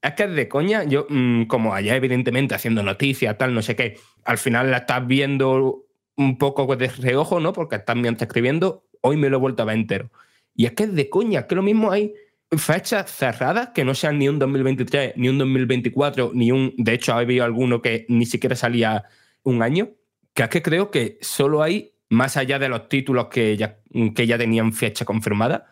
Es 0.00 0.14
que 0.14 0.28
de 0.28 0.48
coña, 0.48 0.84
yo, 0.84 1.06
mm, 1.08 1.44
como 1.44 1.74
allá 1.74 1.96
evidentemente 1.96 2.54
haciendo 2.54 2.84
noticias, 2.84 3.36
tal, 3.36 3.52
no 3.52 3.62
sé 3.62 3.74
qué, 3.74 3.98
al 4.24 4.38
final 4.38 4.70
la 4.70 4.78
estás 4.78 5.04
viendo 5.06 5.86
un 6.16 6.38
poco 6.38 6.76
de 6.76 6.88
reojo, 6.88 7.40
¿no? 7.40 7.52
Porque 7.52 7.76
estás 7.76 7.96
mientras 7.96 8.28
escribiendo, 8.28 8.84
hoy 9.00 9.16
me 9.16 9.28
lo 9.28 9.38
he 9.38 9.40
vuelto 9.40 9.62
a 9.62 9.66
ver 9.66 9.76
entero. 9.76 10.10
Y 10.54 10.66
es 10.66 10.72
que 10.72 10.86
de 10.86 11.10
coña, 11.10 11.46
que 11.48 11.54
lo 11.56 11.62
mismo 11.62 11.90
hay 11.90 12.14
fechas 12.58 13.10
cerradas 13.10 13.70
que 13.74 13.84
no 13.84 13.94
sean 13.94 14.18
ni 14.18 14.28
un 14.28 14.38
2023, 14.38 15.14
ni 15.16 15.28
un 15.28 15.38
2024, 15.38 16.32
ni 16.34 16.52
un. 16.52 16.74
De 16.76 16.94
hecho, 16.94 17.12
ha 17.12 17.18
habido 17.18 17.44
alguno 17.44 17.82
que 17.82 18.06
ni 18.08 18.26
siquiera 18.26 18.56
salía 18.56 19.04
un 19.42 19.62
año. 19.62 19.90
Que 20.34 20.44
es 20.44 20.48
que 20.48 20.62
creo 20.62 20.90
que 20.90 21.18
solo 21.20 21.62
hay, 21.62 21.94
más 22.08 22.36
allá 22.36 22.58
de 22.58 22.68
los 22.68 22.88
títulos 22.88 23.26
que 23.28 23.56
ya, 23.56 23.78
que 24.14 24.26
ya 24.26 24.38
tenían 24.38 24.72
fecha 24.72 25.04
confirmada, 25.04 25.66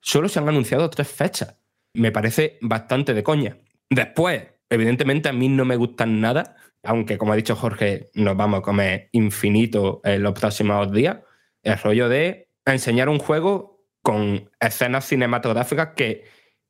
solo 0.00 0.28
se 0.28 0.38
han 0.38 0.48
anunciado 0.48 0.88
tres 0.90 1.08
fechas. 1.08 1.56
Me 1.94 2.12
parece 2.12 2.58
bastante 2.60 3.14
de 3.14 3.22
coña. 3.22 3.58
Después, 3.90 4.42
evidentemente, 4.70 5.28
a 5.28 5.32
mí 5.32 5.48
no 5.48 5.64
me 5.64 5.76
gustan 5.76 6.20
nada, 6.20 6.56
aunque, 6.82 7.18
como 7.18 7.32
ha 7.32 7.36
dicho 7.36 7.56
Jorge, 7.56 8.10
nos 8.14 8.36
vamos 8.36 8.60
a 8.60 8.62
comer 8.62 9.08
infinito 9.12 10.00
en 10.04 10.22
los 10.22 10.38
próximos 10.38 10.92
días. 10.92 11.18
El 11.62 11.78
rollo 11.78 12.08
de 12.08 12.48
enseñar 12.64 13.08
un 13.08 13.18
juego 13.18 13.75
con 14.06 14.48
escenas 14.60 15.04
cinematográficas 15.04 15.94
que, 15.96 16.22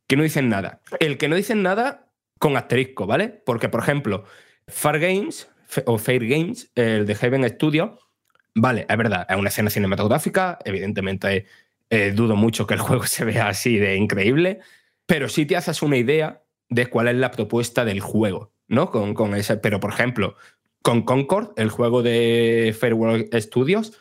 que 0.08 0.16
no 0.16 0.22
dicen 0.22 0.48
nada. 0.48 0.80
El 1.00 1.18
que 1.18 1.28
no 1.28 1.36
dicen 1.36 1.62
nada 1.62 2.10
con 2.38 2.56
asterisco, 2.56 3.06
¿vale? 3.06 3.28
Porque, 3.28 3.68
por 3.68 3.80
ejemplo, 3.80 4.24
Far 4.68 4.98
Games 4.98 5.46
o 5.84 5.98
Fair 5.98 6.26
Games, 6.26 6.72
el 6.76 7.04
de 7.04 7.14
Heaven 7.14 7.46
Studio, 7.50 7.98
vale, 8.54 8.86
es 8.88 8.96
verdad, 8.96 9.26
es 9.28 9.36
una 9.36 9.50
escena 9.50 9.68
cinematográfica, 9.68 10.58
evidentemente 10.64 11.44
eh, 11.90 12.12
dudo 12.12 12.36
mucho 12.36 12.66
que 12.66 12.72
el 12.72 12.80
juego 12.88 13.06
se 13.06 13.26
vea 13.26 13.48
así 13.48 13.76
de 13.76 13.96
increíble, 13.96 14.60
pero 15.04 15.28
sí 15.28 15.44
te 15.44 15.56
haces 15.56 15.82
una 15.82 15.98
idea 15.98 16.42
de 16.70 16.86
cuál 16.86 17.08
es 17.08 17.16
la 17.16 17.32
propuesta 17.32 17.84
del 17.84 18.00
juego, 18.00 18.54
¿no? 18.66 18.90
Con, 18.90 19.12
con 19.12 19.34
ese, 19.34 19.58
pero, 19.58 19.78
por 19.78 19.90
ejemplo, 19.92 20.36
con 20.80 21.02
Concord, 21.02 21.52
el 21.56 21.68
juego 21.68 22.02
de 22.02 22.74
Fairworld 22.80 23.38
Studios, 23.38 23.92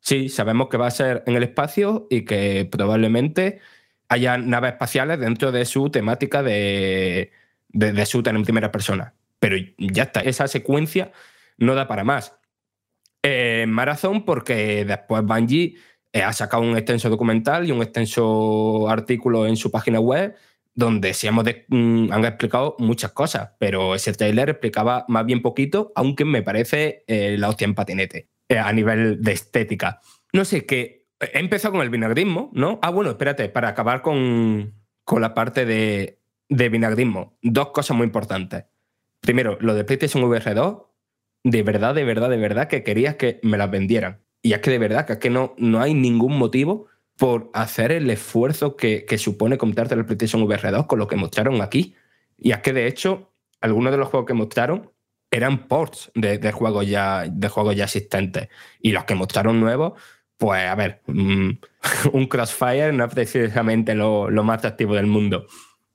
Sí, 0.00 0.28
sabemos 0.28 0.68
que 0.68 0.76
va 0.76 0.86
a 0.86 0.90
ser 0.90 1.22
en 1.26 1.36
el 1.36 1.42
espacio 1.42 2.06
y 2.10 2.24
que 2.24 2.68
probablemente 2.70 3.60
haya 4.08 4.38
naves 4.38 4.72
espaciales 4.72 5.20
dentro 5.20 5.52
de 5.52 5.64
su 5.64 5.90
temática 5.90 6.42
de, 6.42 7.32
de, 7.68 7.92
de 7.92 8.06
en 8.26 8.42
primera 8.44 8.72
persona. 8.72 9.14
Pero 9.38 9.56
ya 9.78 10.04
está, 10.04 10.20
esa 10.20 10.48
secuencia 10.48 11.12
no 11.58 11.74
da 11.74 11.86
para 11.86 12.04
más. 12.04 12.34
Eh, 13.22 13.66
Marathon, 13.68 14.24
porque 14.24 14.84
después 14.84 15.22
Bungie 15.24 15.76
eh, 16.12 16.22
ha 16.22 16.32
sacado 16.32 16.62
un 16.62 16.76
extenso 16.76 17.10
documental 17.10 17.68
y 17.68 17.72
un 17.72 17.82
extenso 17.82 18.88
artículo 18.88 19.46
en 19.46 19.56
su 19.56 19.70
página 19.70 20.00
web 20.00 20.34
donde 20.74 21.14
sí 21.14 21.26
hemos 21.26 21.44
mm, 21.68 22.12
han 22.12 22.24
explicado 22.24 22.76
muchas 22.78 23.12
cosas, 23.12 23.50
pero 23.58 23.94
ese 23.94 24.12
trailer 24.12 24.50
explicaba 24.50 25.04
más 25.08 25.26
bien 25.26 25.42
poquito, 25.42 25.92
aunque 25.94 26.24
me 26.24 26.42
parece 26.42 27.04
eh, 27.06 27.36
la 27.38 27.48
hostia 27.48 27.66
en 27.66 27.74
patinete. 27.74 28.28
Eh, 28.50 28.58
a 28.58 28.72
nivel 28.72 29.22
de 29.22 29.30
estética. 29.30 30.00
No 30.32 30.44
sé, 30.44 30.66
que 30.66 31.06
he 31.20 31.38
empezado 31.38 31.70
con 31.70 31.82
el 31.82 31.88
vinagrismo, 31.88 32.50
¿no? 32.52 32.80
Ah, 32.82 32.90
bueno, 32.90 33.10
espérate, 33.10 33.48
para 33.48 33.68
acabar 33.68 34.02
con, 34.02 34.74
con 35.04 35.22
la 35.22 35.34
parte 35.34 35.64
de, 35.64 36.18
de 36.48 36.68
vinagrismo, 36.68 37.38
dos 37.42 37.68
cosas 37.68 37.96
muy 37.96 38.06
importantes. 38.06 38.64
Primero, 39.20 39.56
lo 39.60 39.72
de 39.74 39.84
PlayStation 39.84 40.24
VR 40.24 40.54
2, 40.54 40.82
de 41.44 41.62
verdad, 41.62 41.94
de 41.94 42.02
verdad, 42.02 42.28
de 42.28 42.38
verdad 42.38 42.66
que 42.66 42.82
querías 42.82 43.14
que 43.14 43.38
me 43.44 43.56
las 43.56 43.70
vendieran. 43.70 44.20
Y 44.42 44.52
es 44.52 44.58
que 44.58 44.72
de 44.72 44.78
verdad 44.80 45.06
que, 45.06 45.12
es 45.12 45.18
que 45.20 45.30
no, 45.30 45.54
no 45.56 45.80
hay 45.80 45.94
ningún 45.94 46.36
motivo 46.36 46.88
por 47.16 47.52
hacer 47.54 47.92
el 47.92 48.10
esfuerzo 48.10 48.74
que, 48.74 49.04
que 49.04 49.16
supone 49.16 49.58
comprarte 49.58 49.94
el 49.94 50.04
PlayStation 50.04 50.42
VR 50.42 50.72
2 50.72 50.86
con 50.86 50.98
lo 50.98 51.06
que 51.06 51.14
mostraron 51.14 51.62
aquí. 51.62 51.94
Y 52.36 52.50
es 52.50 52.58
que 52.58 52.72
de 52.72 52.88
hecho, 52.88 53.30
algunos 53.60 53.92
de 53.92 53.98
los 53.98 54.08
juegos 54.08 54.26
que 54.26 54.34
mostraron 54.34 54.90
eran 55.30 55.68
ports 55.68 56.10
de, 56.14 56.52
juegos 56.52 56.86
ya, 56.86 57.26
de 57.30 57.48
juegos 57.48 57.76
ya 57.76 57.84
existentes. 57.84 58.48
Y 58.80 58.92
los 58.92 59.04
que 59.04 59.14
mostraron 59.14 59.60
nuevos, 59.60 59.92
pues 60.36 60.62
a 60.64 60.74
ver, 60.74 61.02
mm, 61.06 61.50
un 62.12 62.26
Crossfire 62.26 62.92
no 62.92 63.04
es 63.04 63.14
precisamente 63.14 63.94
lo, 63.94 64.28
más 64.30 64.58
atractivo 64.58 64.94
del 64.94 65.06
mundo. 65.06 65.46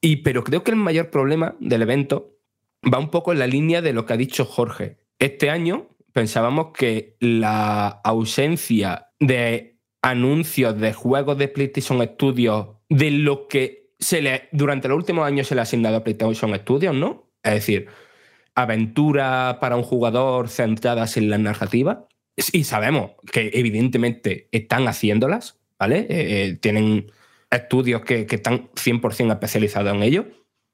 Y, 0.02 0.18
pero 0.18 0.44
creo 0.44 0.64
que 0.64 0.72
el 0.72 0.78
mayor 0.78 1.10
problema 1.10 1.56
del 1.60 1.82
evento 1.82 2.38
va 2.92 3.00
un 3.00 3.10
poco 3.10 3.32
en 3.32 3.40
la 3.40 3.48
línea 3.48 3.82
de 3.82 3.94
lo 3.94 4.06
que 4.06 4.14
ha 4.14 4.18
dicho 4.18 4.46
Jorge. 4.46 4.98
Este 5.20 5.50
año 5.50 5.90
pensábamos 6.14 6.68
que 6.78 7.18
la 7.20 7.88
ausencia 7.88 9.08
de 9.20 9.80
anuncios 10.02 10.80
de 10.80 10.94
juegos 10.94 11.38
de 11.38 11.48
PlayStation 11.48 12.02
Studios 12.04 12.68
de 12.90 13.12
lo 13.12 13.48
que 13.48 13.90
se 14.00 14.22
le, 14.22 14.50
durante 14.52 14.88
los 14.88 14.98
últimos 14.98 15.26
años 15.26 15.48
se 15.48 15.56
le 15.56 15.62
ha 15.62 15.64
asignado 15.64 15.98
a 15.98 16.04
PlayStation 16.04 16.56
Studios, 16.56 16.94
¿no? 16.94 17.32
Es 17.42 17.54
decir, 17.54 17.88
aventura 18.56 19.58
para 19.60 19.76
un 19.76 19.84
jugador 19.84 20.50
centradas 20.50 21.18
en 21.18 21.30
la 21.30 21.38
narrativa. 21.38 22.08
Y 22.52 22.64
sabemos 22.64 23.12
que 23.32 23.52
evidentemente 23.54 24.50
están 24.52 24.88
haciéndolas, 24.88 25.60
¿vale? 25.80 26.00
Eh, 26.00 26.06
eh, 26.10 26.58
tienen 26.60 27.12
estudios 27.50 28.02
que, 28.02 28.28
están 28.30 28.70
100% 28.72 29.32
especializados 29.32 29.94
en 29.94 30.04
ello, 30.04 30.26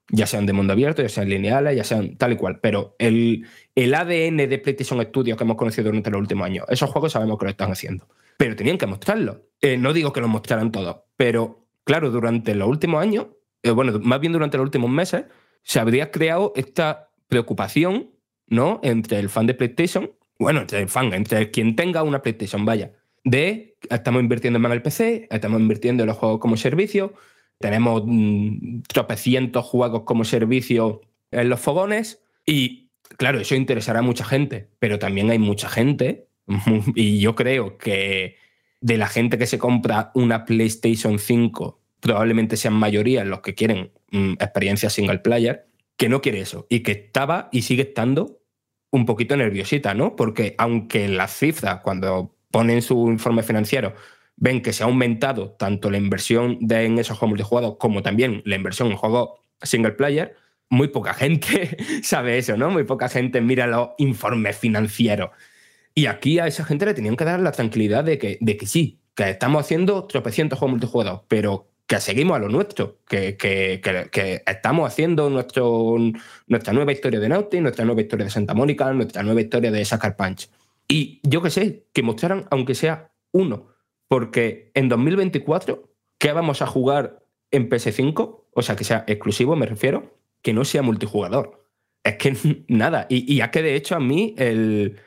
ya 0.10 0.26
sean 0.26 0.48
de 0.48 0.54
mundo 0.54 0.74
abierto, 0.74 1.04
ya 1.04 1.10
sean 1.10 1.30
lineales, 1.30 1.76
ya 1.76 1.84
sean 1.84 2.18
tal 2.18 2.34
y 2.34 2.36
cual. 2.36 2.60
Pero 2.62 2.96
el, 2.98 3.46
el 3.76 3.94
ADN 3.94 4.38
de 4.38 4.58
PlayStation 4.58 5.02
Studios 5.04 5.38
que 5.38 5.44
hemos 5.44 5.58
conocido 5.58 5.86
durante 5.86 6.10
los 6.10 6.22
últimos 6.22 6.46
años, 6.46 6.66
esos 6.70 6.90
juegos 6.90 7.12
sabemos 7.12 7.38
que 7.38 7.46
lo 7.46 7.52
están 7.52 7.72
haciendo. 7.72 8.08
Pero 8.38 8.56
tenían 8.56 8.80
que 8.80 8.88
mostrarlo. 8.88 9.44
Eh, 9.62 9.78
no 9.78 9.94
digo 9.94 10.12
que 10.12 10.22
lo 10.22 10.28
mostraran 10.28 10.72
todos, 10.72 10.98
pero 11.16 11.68
claro, 11.84 12.10
durante 12.10 12.56
los 12.56 12.68
últimos 12.68 13.04
años, 13.04 13.28
bueno, 13.64 14.00
más 14.00 14.20
bien 14.20 14.34
durante 14.34 14.58
los 14.58 14.66
últimos 14.66 14.90
meses, 14.90 15.26
se 15.62 15.80
habría 15.80 16.10
creado 16.10 16.54
esta 16.56 17.11
preocupación, 17.32 18.12
¿no? 18.48 18.82
Entre 18.84 19.18
el 19.18 19.30
fan 19.30 19.48
de 19.48 19.54
PlayStation, 19.54 20.12
bueno, 20.38 20.60
entre 20.60 20.82
el 20.82 20.90
fan, 20.90 21.14
entre 21.14 21.50
quien 21.50 21.78
tenga 21.78 22.04
una 22.04 22.22
PlayStation, 22.22 22.66
vaya, 22.66 22.92
de 23.24 23.78
estamos 23.90 24.22
invirtiendo 24.22 24.60
más 24.60 24.70
en 24.70 24.76
el 24.76 24.82
PC, 24.82 25.30
estamos 25.32 25.62
invirtiendo 25.62 26.04
en 26.04 26.08
los 26.08 26.18
juegos 26.18 26.42
como 26.42 26.58
servicio, 26.58 27.14
tenemos 27.58 28.04
mm, 28.06 28.82
tropecientos 28.82 29.66
juegos 29.66 30.04
como 30.04 30.26
servicio 30.26 31.00
en 31.32 31.48
los 31.48 31.62
fogones 31.62 32.22
y 32.46 32.90
claro, 33.18 33.40
eso 33.40 33.56
interesará 33.56 34.00
a 34.00 34.04
mucha 34.04 34.26
gente, 34.26 34.68
pero 34.80 35.00
también 35.00 35.30
hay 35.30 35.40
mucha 35.40 35.70
gente 35.70 36.28
y 36.96 37.22
yo 37.22 37.34
creo 37.36 37.78
que 37.78 38.36
de 38.82 38.98
la 38.98 39.08
gente 39.08 39.38
que 39.38 39.48
se 39.48 39.58
compra 39.58 40.12
una 40.16 40.44
PlayStation 40.44 41.18
5 41.18 41.80
probablemente 42.02 42.58
sean 42.58 42.74
mayoría 42.74 43.24
los 43.24 43.40
que 43.40 43.56
quieren 43.56 43.92
mm, 44.12 44.34
experiencias 44.34 44.92
single 44.92 45.20
player 45.20 45.71
que 46.02 46.10
no 46.10 46.20
quiere 46.20 46.42
eso 46.42 46.66
y 46.68 46.80
que 46.80 46.94
estaba 46.94 47.48
y 47.52 47.62
sigue 47.62 47.84
estando 47.84 48.42
un 48.90 49.06
poquito 49.06 49.38
nerviosita, 49.38 49.94
¿no? 49.94 50.16
Porque 50.16 50.56
aunque 50.58 51.08
las 51.08 51.38
cifras, 51.38 51.82
cuando 51.82 52.36
ponen 52.50 52.82
su 52.82 53.12
informe 53.12 53.44
financiero, 53.44 53.94
ven 54.36 54.64
que 54.64 54.74
se 54.74 54.82
ha 54.82 54.88
aumentado 54.88 55.52
tanto 55.52 55.92
la 55.92 55.98
inversión 55.98 56.58
de, 56.60 56.86
en 56.86 56.98
esos 56.98 57.20
juegos 57.20 57.30
multijugador 57.34 57.78
como 57.78 58.02
también 58.02 58.42
la 58.46 58.56
inversión 58.56 58.90
en 58.90 58.98
juegos 58.98 59.30
single 59.62 59.92
player, 59.92 60.36
muy 60.72 60.88
poca 60.88 61.14
gente 61.14 61.78
sabe 62.02 62.40
eso, 62.40 62.58
¿no? 62.58 62.72
Muy 62.72 62.84
poca 62.84 63.08
gente 63.08 63.40
mira 63.40 63.68
los 63.68 63.90
informes 64.00 64.58
financieros. 64.58 65.30
Y 65.94 66.08
aquí 66.08 66.40
a 66.40 66.48
esa 66.48 66.66
gente 66.66 66.88
le 66.88 66.96
tenían 66.96 67.16
que 67.16 67.26
dar 67.26 67.40
la 67.42 67.52
tranquilidad 67.52 68.04
de 68.04 68.18
que, 68.18 68.40
de 68.42 68.58
que 68.58 68.66
sí, 68.66 69.04
que 69.14 69.30
estamos 69.30 69.64
haciendo 69.64 70.08
tropecientos 70.08 70.58
juegos 70.58 70.72
multijugador, 70.72 71.26
pero 71.28 71.71
que 71.92 72.00
seguimos 72.00 72.38
a 72.38 72.40
lo 72.40 72.48
nuestro, 72.48 73.00
que, 73.06 74.42
estamos 74.48 74.88
haciendo 74.88 75.30
nuestro, 75.30 75.98
nuestra 76.48 76.72
nueva 76.72 76.94
historia 76.94 77.20
de 77.20 77.28
Naughty, 77.28 77.60
nuestra 77.60 77.84
nueva 77.84 78.00
historia 78.00 78.24
de 78.24 78.32
Santa 78.32 78.54
Mónica, 78.54 78.94
nuestra 78.94 79.24
nueva 79.24 79.42
historia 79.42 79.72
de 79.72 79.84
Sucker 79.84 80.16
Punch. 80.16 80.50
Y 80.88 81.20
yo 81.24 81.42
que 81.42 81.50
sé, 81.50 81.88
que 81.92 82.02
mostraran 82.02 82.46
aunque 82.50 82.76
sea 82.76 83.12
uno, 83.34 83.68
porque 84.08 84.72
en 84.74 84.88
2024, 84.88 85.92
¿qué 86.18 86.32
vamos 86.32 86.62
a 86.62 86.66
jugar 86.66 87.26
en 87.52 87.70
PS5? 87.70 88.46
O 88.54 88.62
sea, 88.62 88.78
que 88.78 88.86
sea 88.86 89.04
exclusivo, 89.06 89.58
me 89.58 89.66
refiero, 89.66 90.18
que 90.42 90.54
no 90.54 90.64
sea 90.64 90.84
multijugador. 90.84 91.68
Es 92.06 92.16
que 92.16 92.38
nada. 92.70 93.06
Y, 93.10 93.36
ya 93.36 93.52
que 93.52 93.62
de 93.62 93.76
hecho 93.76 93.98
a 93.98 94.00
mí 94.00 94.34
el, 94.38 94.98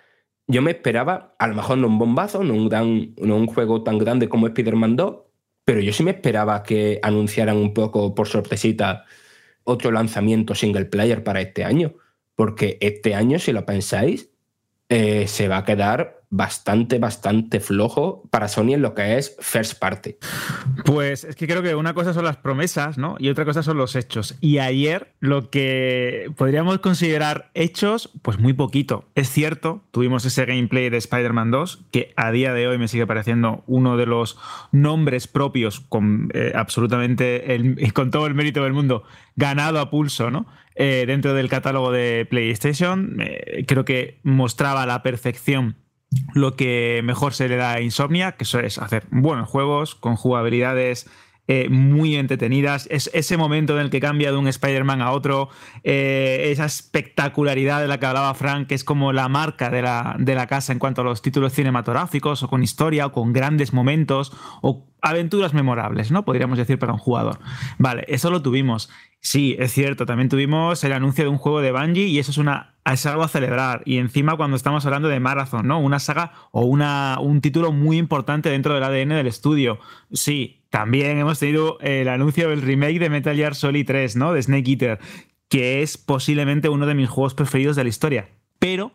yo 0.46 0.60
me 0.60 0.72
esperaba, 0.72 1.34
a 1.38 1.46
lo 1.48 1.54
mejor 1.54 1.78
no 1.78 1.86
un 1.86 1.98
bombazo, 1.98 2.44
no 2.44 2.52
un, 2.52 3.14
no 3.16 3.36
un 3.36 3.46
juego 3.46 3.82
tan 3.82 3.96
grande 3.96 4.28
como 4.28 4.48
Spider-Man 4.48 4.96
2, 4.96 5.23
pero 5.64 5.80
yo 5.80 5.92
sí 5.92 6.02
me 6.02 6.12
esperaba 6.12 6.62
que 6.62 7.00
anunciaran 7.02 7.56
un 7.56 7.72
poco 7.74 8.14
por 8.14 8.28
sorpresita 8.28 9.04
otro 9.64 9.90
lanzamiento 9.92 10.54
single 10.54 10.86
player 10.86 11.24
para 11.24 11.40
este 11.40 11.64
año. 11.64 11.94
Porque 12.34 12.78
este 12.80 13.14
año, 13.14 13.38
si 13.38 13.52
lo 13.52 13.64
pensáis, 13.64 14.30
eh, 14.88 15.26
se 15.28 15.48
va 15.48 15.58
a 15.58 15.64
quedar 15.64 16.23
bastante, 16.34 16.98
bastante 16.98 17.60
flojo 17.60 18.24
para 18.30 18.48
Sony 18.48 18.74
en 18.74 18.82
lo 18.82 18.94
que 18.94 19.18
es 19.18 19.36
first 19.38 19.78
party. 19.78 20.16
Pues 20.84 21.22
es 21.22 21.36
que 21.36 21.46
creo 21.46 21.62
que 21.62 21.76
una 21.76 21.94
cosa 21.94 22.12
son 22.12 22.24
las 22.24 22.36
promesas, 22.36 22.98
¿no? 22.98 23.14
Y 23.20 23.28
otra 23.28 23.44
cosa 23.44 23.62
son 23.62 23.76
los 23.76 23.94
hechos. 23.94 24.36
Y 24.40 24.58
ayer 24.58 25.14
lo 25.20 25.48
que 25.48 26.32
podríamos 26.36 26.80
considerar 26.80 27.50
hechos, 27.54 28.10
pues 28.22 28.40
muy 28.40 28.52
poquito. 28.52 29.08
Es 29.14 29.30
cierto, 29.30 29.84
tuvimos 29.92 30.24
ese 30.24 30.44
gameplay 30.44 30.90
de 30.90 30.96
Spider-Man 30.96 31.52
2, 31.52 31.84
que 31.92 32.12
a 32.16 32.32
día 32.32 32.52
de 32.52 32.66
hoy 32.66 32.78
me 32.78 32.88
sigue 32.88 33.06
pareciendo 33.06 33.62
uno 33.68 33.96
de 33.96 34.06
los 34.06 34.36
nombres 34.72 35.28
propios 35.28 35.78
con 35.78 36.30
eh, 36.34 36.52
absolutamente 36.56 37.54
el, 37.54 37.92
con 37.94 38.10
todo 38.10 38.26
el 38.26 38.34
mérito 38.34 38.64
del 38.64 38.72
mundo 38.72 39.04
ganado 39.36 39.78
a 39.78 39.88
pulso, 39.88 40.32
¿no? 40.32 40.46
Eh, 40.74 41.04
dentro 41.06 41.34
del 41.34 41.48
catálogo 41.48 41.92
de 41.92 42.26
PlayStation. 42.28 43.18
Eh, 43.20 43.64
creo 43.68 43.84
que 43.84 44.18
mostraba 44.24 44.84
la 44.86 45.04
perfección 45.04 45.76
lo 46.34 46.56
que 46.56 47.00
mejor 47.04 47.34
se 47.34 47.48
le 47.48 47.56
da 47.56 47.72
a 47.72 47.80
Insomnia, 47.80 48.32
que 48.32 48.44
eso 48.44 48.60
es 48.60 48.78
hacer 48.78 49.06
buenos 49.10 49.48
juegos 49.48 49.94
con 49.94 50.16
jugabilidades 50.16 51.08
eh, 51.46 51.68
muy 51.68 52.16
entretenidas. 52.16 52.86
Es 52.90 53.10
ese 53.12 53.36
momento 53.36 53.74
en 53.74 53.80
el 53.80 53.90
que 53.90 54.00
cambia 54.00 54.32
de 54.32 54.38
un 54.38 54.48
Spider-Man 54.48 55.02
a 55.02 55.10
otro, 55.12 55.50
eh, 55.82 56.48
esa 56.50 56.64
espectacularidad 56.64 57.80
de 57.80 57.88
la 57.88 57.98
que 57.98 58.06
hablaba 58.06 58.32
Frank, 58.34 58.68
que 58.68 58.74
es 58.74 58.84
como 58.84 59.12
la 59.12 59.28
marca 59.28 59.68
de 59.68 59.82
la, 59.82 60.16
de 60.18 60.34
la 60.34 60.46
casa 60.46 60.72
en 60.72 60.78
cuanto 60.78 61.02
a 61.02 61.04
los 61.04 61.20
títulos 61.20 61.52
cinematográficos, 61.52 62.42
o 62.42 62.48
con 62.48 62.62
historia, 62.62 63.06
o 63.06 63.12
con 63.12 63.32
grandes 63.32 63.72
momentos, 63.72 64.32
o 64.62 64.86
aventuras 65.02 65.52
memorables, 65.52 66.10
¿no? 66.10 66.24
Podríamos 66.24 66.56
decir 66.56 66.78
para 66.78 66.94
un 66.94 66.98
jugador. 66.98 67.38
Vale, 67.78 68.04
eso 68.08 68.30
lo 68.30 68.40
tuvimos. 68.40 68.88
Sí, 69.20 69.54
es 69.58 69.72
cierto, 69.72 70.06
también 70.06 70.28
tuvimos 70.28 70.82
el 70.84 70.92
anuncio 70.92 71.24
de 71.24 71.30
un 71.30 71.38
juego 71.38 71.60
de 71.60 71.72
Bungie 71.72 72.06
y 72.06 72.18
eso 72.18 72.30
es, 72.30 72.38
una, 72.38 72.74
es 72.90 73.04
algo 73.04 73.22
a 73.22 73.28
celebrar. 73.28 73.82
Y 73.84 73.98
encima 73.98 74.36
cuando 74.36 74.56
estamos 74.56 74.84
hablando 74.86 75.08
de 75.08 75.20
Marathon, 75.20 75.66
¿no? 75.66 75.78
Una 75.78 75.98
saga 75.98 76.32
o 76.52 76.62
una, 76.64 77.18
un 77.20 77.40
título 77.40 77.70
muy 77.72 77.98
importante 77.98 78.48
dentro 78.48 78.74
del 78.74 78.82
ADN 78.82 79.10
del 79.10 79.26
estudio. 79.26 79.78
Sí, 80.12 80.63
también 80.74 81.18
hemos 81.20 81.38
tenido 81.38 81.78
el 81.82 82.08
anuncio 82.08 82.50
del 82.50 82.60
remake 82.60 82.98
de 82.98 83.08
Metal 83.08 83.36
Gear 83.36 83.54
Solid 83.54 83.86
3, 83.86 84.16
¿no? 84.16 84.32
De 84.32 84.42
Snake 84.42 84.72
Eater, 84.72 84.98
que 85.48 85.82
es 85.82 85.96
posiblemente 85.96 86.68
uno 86.68 86.84
de 86.84 86.96
mis 86.96 87.08
juegos 87.08 87.32
preferidos 87.32 87.76
de 87.76 87.84
la 87.84 87.90
historia. 87.90 88.30
Pero 88.58 88.92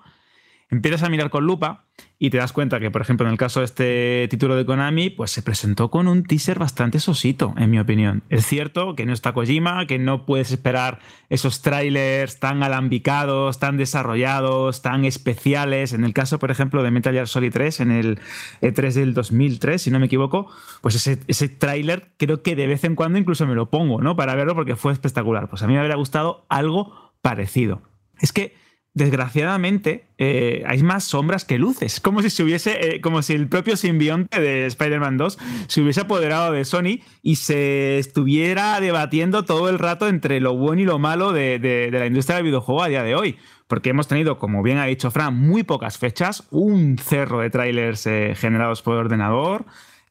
empiezas 0.69 1.03
a 1.03 1.09
mirar 1.09 1.29
con 1.29 1.45
lupa 1.45 1.85
y 2.17 2.29
te 2.29 2.37
das 2.37 2.53
cuenta 2.53 2.79
que, 2.79 2.91
por 2.91 3.01
ejemplo, 3.01 3.25
en 3.25 3.31
el 3.31 3.37
caso 3.37 3.61
de 3.61 3.65
este 3.65 4.27
título 4.29 4.55
de 4.55 4.65
Konami, 4.65 5.09
pues 5.09 5.31
se 5.31 5.41
presentó 5.41 5.89
con 5.89 6.07
un 6.07 6.23
teaser 6.23 6.59
bastante 6.59 6.99
sosito, 6.99 7.53
en 7.57 7.69
mi 7.69 7.79
opinión. 7.79 8.23
Es 8.29 8.45
cierto 8.45 8.95
que 8.95 9.05
no 9.05 9.13
está 9.13 9.33
Kojima, 9.33 9.85
que 9.87 9.99
no 9.99 10.25
puedes 10.25 10.51
esperar 10.51 10.99
esos 11.29 11.61
trailers 11.61 12.39
tan 12.39 12.61
alambicados, 12.61 13.59
tan 13.59 13.77
desarrollados, 13.77 14.81
tan 14.81 15.05
especiales. 15.05 15.93
En 15.93 16.03
el 16.03 16.13
caso, 16.13 16.39
por 16.39 16.51
ejemplo, 16.51 16.83
de 16.83 16.91
Metal 16.91 17.13
Gear 17.13 17.27
Solid 17.27 17.53
3, 17.53 17.79
en 17.79 17.91
el 17.91 18.19
E3 18.61 18.93
del 18.93 19.13
2003, 19.13 19.81
si 19.81 19.91
no 19.91 19.99
me 19.99 20.07
equivoco, 20.07 20.51
pues 20.81 20.95
ese, 20.95 21.19
ese 21.27 21.47
tráiler 21.47 22.11
creo 22.17 22.43
que 22.43 22.55
de 22.55 22.67
vez 22.67 22.83
en 22.83 22.95
cuando 22.95 23.17
incluso 23.17 23.47
me 23.47 23.55
lo 23.55 23.69
pongo, 23.69 24.01
¿no? 24.01 24.15
Para 24.15 24.35
verlo 24.35 24.55
porque 24.55 24.75
fue 24.75 24.91
espectacular. 24.91 25.49
Pues 25.49 25.63
a 25.63 25.67
mí 25.67 25.73
me 25.73 25.79
habría 25.79 25.95
gustado 25.95 26.45
algo 26.49 27.13
parecido. 27.21 27.81
Es 28.19 28.33
que 28.33 28.55
desgraciadamente, 28.93 30.07
eh, 30.17 30.63
hay 30.65 30.83
más 30.83 31.03
sombras 31.03 31.45
que 31.45 31.57
luces. 31.57 31.99
Como 31.99 32.21
si 32.21 32.29
se 32.29 32.43
hubiese, 32.43 32.95
eh, 32.95 33.01
como 33.01 33.21
si 33.21 33.33
el 33.33 33.47
propio 33.47 33.77
simbionte 33.77 34.39
de 34.39 34.65
Spider-Man 34.65 35.17
2 35.17 35.37
se 35.67 35.81
hubiese 35.81 36.01
apoderado 36.01 36.51
de 36.51 36.65
Sony 36.65 36.99
y 37.21 37.37
se 37.37 37.99
estuviera 37.99 38.79
debatiendo 38.79 39.45
todo 39.45 39.69
el 39.69 39.79
rato 39.79 40.07
entre 40.07 40.39
lo 40.39 40.55
bueno 40.55 40.81
y 40.81 40.85
lo 40.85 40.99
malo 40.99 41.31
de, 41.31 41.89
la 41.91 42.05
industria 42.05 42.37
del 42.37 42.45
videojuego 42.45 42.83
a 42.83 42.87
día 42.89 43.03
de 43.03 43.15
hoy. 43.15 43.37
Porque 43.67 43.91
hemos 43.91 44.07
tenido, 44.07 44.39
como 44.39 44.63
bien 44.63 44.79
ha 44.79 44.85
dicho 44.85 45.11
Fran, 45.11 45.37
muy 45.37 45.61
pocas 45.63 45.99
fechas, 45.99 46.47
un 46.49 46.97
cerro 46.97 47.39
de 47.39 47.51
trailers 47.51 48.07
eh, 48.07 48.33
generados 48.35 48.81
por 48.81 48.95
ordenador, 48.95 49.65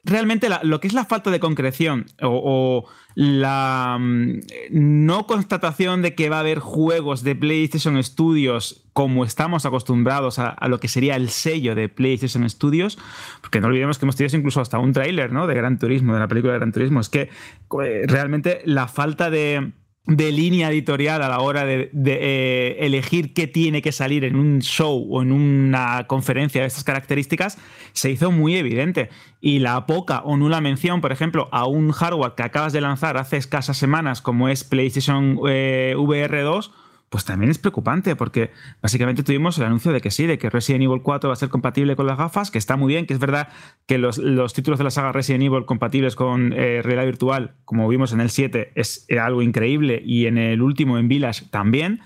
realmente 0.09 0.49
lo 0.62 0.81
que 0.81 0.88
es 0.88 0.94
la 0.94 1.05
falta 1.05 1.31
de 1.31 1.40
concreción 1.40 2.07
o, 2.23 2.87
la 3.14 3.97
mm, 3.99 4.40
no 4.71 5.27
constatación 5.27 6.03
de 6.03 6.14
que 6.14 6.29
va 6.29 6.37
a 6.37 6.40
haber 6.40 6.61
juegos 6.61 7.23
de 7.23 7.35
PlayStation 7.35 8.03
Studios 8.03 8.85
como 8.92 9.25
estamos 9.25 9.66
acostumbrados 9.66 10.38
a, 10.38 10.57
lo 10.68 10.81
que 10.81 10.88
sería 10.88 11.16
el 11.16 11.29
sello 11.29 11.75
de 11.75 11.88
PlayStation 11.88 12.49
Studios, 12.49 12.99
porque 13.40 13.61
no 13.61 13.68
olvidemos 13.68 13.99
que 13.99 14.05
hemos 14.05 14.16
tenido 14.16 14.37
incluso 14.37 14.61
hasta 14.61 14.79
un 14.79 14.92
tráiler 14.92 15.33
¿no? 15.33 15.47
de 15.47 15.55
Gran 15.55 15.79
Turismo, 15.79 16.14
de 16.14 16.21
la 16.21 16.29
película 16.29 16.53
de 16.53 16.59
Gran 16.59 16.73
Turismo, 16.73 17.01
es 17.01 17.09
que 17.09 17.23
eh, 17.85 18.03
realmente 18.07 18.61
la 18.64 18.88
falta 18.88 19.31
de 19.31 19.73
de 20.09 20.33
línea 20.33 20.71
editorial 20.71 21.23
a 21.23 21.29
la 21.29 21.40
hora 21.40 21.66
de, 21.66 21.90
eh, 21.92 22.77
elegir 22.81 23.35
qué 23.35 23.47
tiene 23.47 23.83
que 23.83 23.92
salir 23.92 24.25
en 24.25 24.37
un 24.37 24.61
show 24.62 25.07
o 25.11 25.21
en 25.21 25.33
una 25.33 26.07
conferencia 26.07 26.62
de 26.62 26.66
estas 26.66 26.83
características 26.83 27.59
se 27.92 28.11
hizo 28.11 28.33
muy 28.33 28.57
evidente. 28.57 29.11
Y 29.42 29.59
la 29.59 29.85
poca 29.85 30.21
o 30.21 30.38
nula 30.38 30.62
mención, 30.62 31.03
por 31.03 31.12
ejemplo, 31.12 31.51
a 31.53 31.66
un 31.66 31.92
hardware 31.92 32.33
que 32.35 32.42
acabas 32.42 32.73
de 32.73 32.81
lanzar 32.81 33.18
hace 33.18 33.37
escasas 33.37 33.77
semanas 33.77 34.23
como 34.23 34.49
es 34.49 34.64
PlayStation 34.64 35.40
eh, 35.47 35.94
VR 35.94 36.40
2, 36.40 36.73
pues 37.09 37.25
también 37.25 37.51
es 37.51 37.59
preocupante 37.59 38.16
porque 38.16 38.51
básicamente 38.83 39.23
tuvimos 39.23 39.57
el 39.59 39.64
anuncio 39.64 39.92
de 39.92 40.01
que 40.01 40.11
sí, 40.11 40.27
de 40.27 40.38
que 40.38 40.51
Resident 40.51 40.85
Evil 40.85 41.03
4 41.03 41.29
va 41.29 41.33
a 41.33 41.37
ser 41.37 41.49
compatible 41.49 41.97
con 41.97 42.07
las 42.07 42.18
gafas, 42.18 42.51
que 42.51 42.59
está 42.59 42.77
muy 42.77 42.92
bien, 42.92 43.07
que 43.07 43.14
es 43.14 43.21
verdad 43.21 43.49
que 43.87 43.99
los, 43.99 44.18
títulos 44.53 44.79
de 44.79 44.85
la 44.85 44.90
saga 44.90 45.12
Resident 45.12 45.44
Evil 45.44 45.64
compatibles 45.64 46.16
con 46.16 46.53
eh, 46.53 46.83
realidad 46.83 47.07
virtual, 47.07 47.55
como 47.64 47.88
vimos 47.88 48.12
en 48.12 48.21
el 48.21 48.31
7, 48.31 48.73
es 48.75 49.07
algo 49.21 49.42
increíble 49.42 50.03
y 50.05 50.27
en 50.27 50.38
el 50.38 50.61
último, 50.61 50.99
en 50.99 51.09
Village, 51.09 51.47
también, 51.51 52.01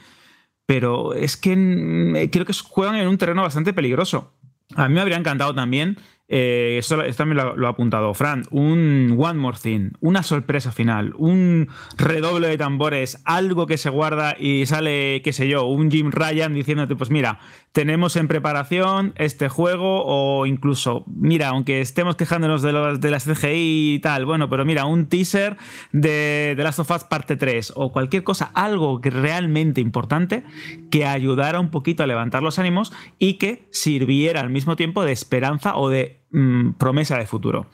pero 0.67 1.15
es 1.15 1.37
que 1.37 1.57
mm, 1.57 2.31
creo 2.31 2.47
que 2.47 2.53
juegan 2.53 2.97
en 2.97 3.09
un 3.09 3.19
terreno 3.19 3.43
bastante 3.43 3.73
peligroso. 3.73 4.33
A 4.75 4.89
mí 4.89 4.95
me 4.95 5.01
habría 5.01 5.19
encantado 5.19 5.55
también 5.55 5.99
eh, 6.35 6.79
esto, 6.79 6.97
también 7.15 7.45
lo, 7.57 7.67
ha 7.67 7.71
apuntado 7.71 8.15
Fran, 8.15 8.45
un 8.51 9.15
One 9.19 9.39
More 9.39 9.59
Thing, 9.63 9.91
una 10.01 10.23
sorpresa 10.23 10.73
final, 10.73 11.13
un 11.19 11.69
redoble 11.99 12.49
de 12.49 12.57
tambores, 12.57 13.21
algo 13.27 13.67
que 13.67 13.77
se 13.77 13.91
guarda 13.91 14.35
y 14.39 14.65
sale, 14.65 15.21
qué 15.23 15.35
sé 15.35 15.47
yo, 15.47 15.67
un 15.67 15.91
Jim 15.91 16.11
Ryan 16.11 16.55
diciéndote, 16.55 16.97
pues 16.97 17.11
mira, 17.11 17.39
tenemos 17.73 18.17
en 18.17 18.29
preparación 18.29 19.15
este 19.17 19.49
juego 19.49 20.05
o 20.05 20.47
incluso, 20.47 21.05
mira, 21.07 21.49
aunque 21.49 21.81
estemos 21.81 22.17
quejándonos 22.17 22.63
de, 22.63 22.73
los, 22.73 23.01
de 23.01 23.11
las 23.11 23.25
CGI 23.25 23.95
y 23.95 23.99
tal, 24.01 24.27
bueno, 24.27 24.49
pero 24.49 24.65
mira, 24.65 24.85
un 24.85 25.07
teaser 25.07 25.57
de 25.93 26.55
The 26.57 26.63
Last 26.63 26.81
of 26.81 26.91
Us 26.91 27.05
parte 27.05 27.37
3 27.37 27.73
o 27.77 27.93
cualquier 27.93 28.25
cosa, 28.25 28.51
algo 28.55 29.01
realmente 29.03 29.81
importante 29.81 30.45
que 30.91 31.07
ayudara 31.07 31.61
un 31.61 31.71
poquito 31.71 32.03
a 32.03 32.07
levantar 32.07 32.43
los 32.43 32.59
ánimos 32.59 32.93
y 33.19 33.35
que 33.35 33.67
sirviera 33.71 34.41
al 34.41 34.51
mismo 34.51 34.77
tiempo 34.77 35.05
de 35.05 35.13
esperanza 35.13 35.77
o 35.77 35.89
de 35.89 36.23
Mm, 36.35 36.73
promesa 36.79 37.19
de 37.19 37.27
futuro. 37.27 37.67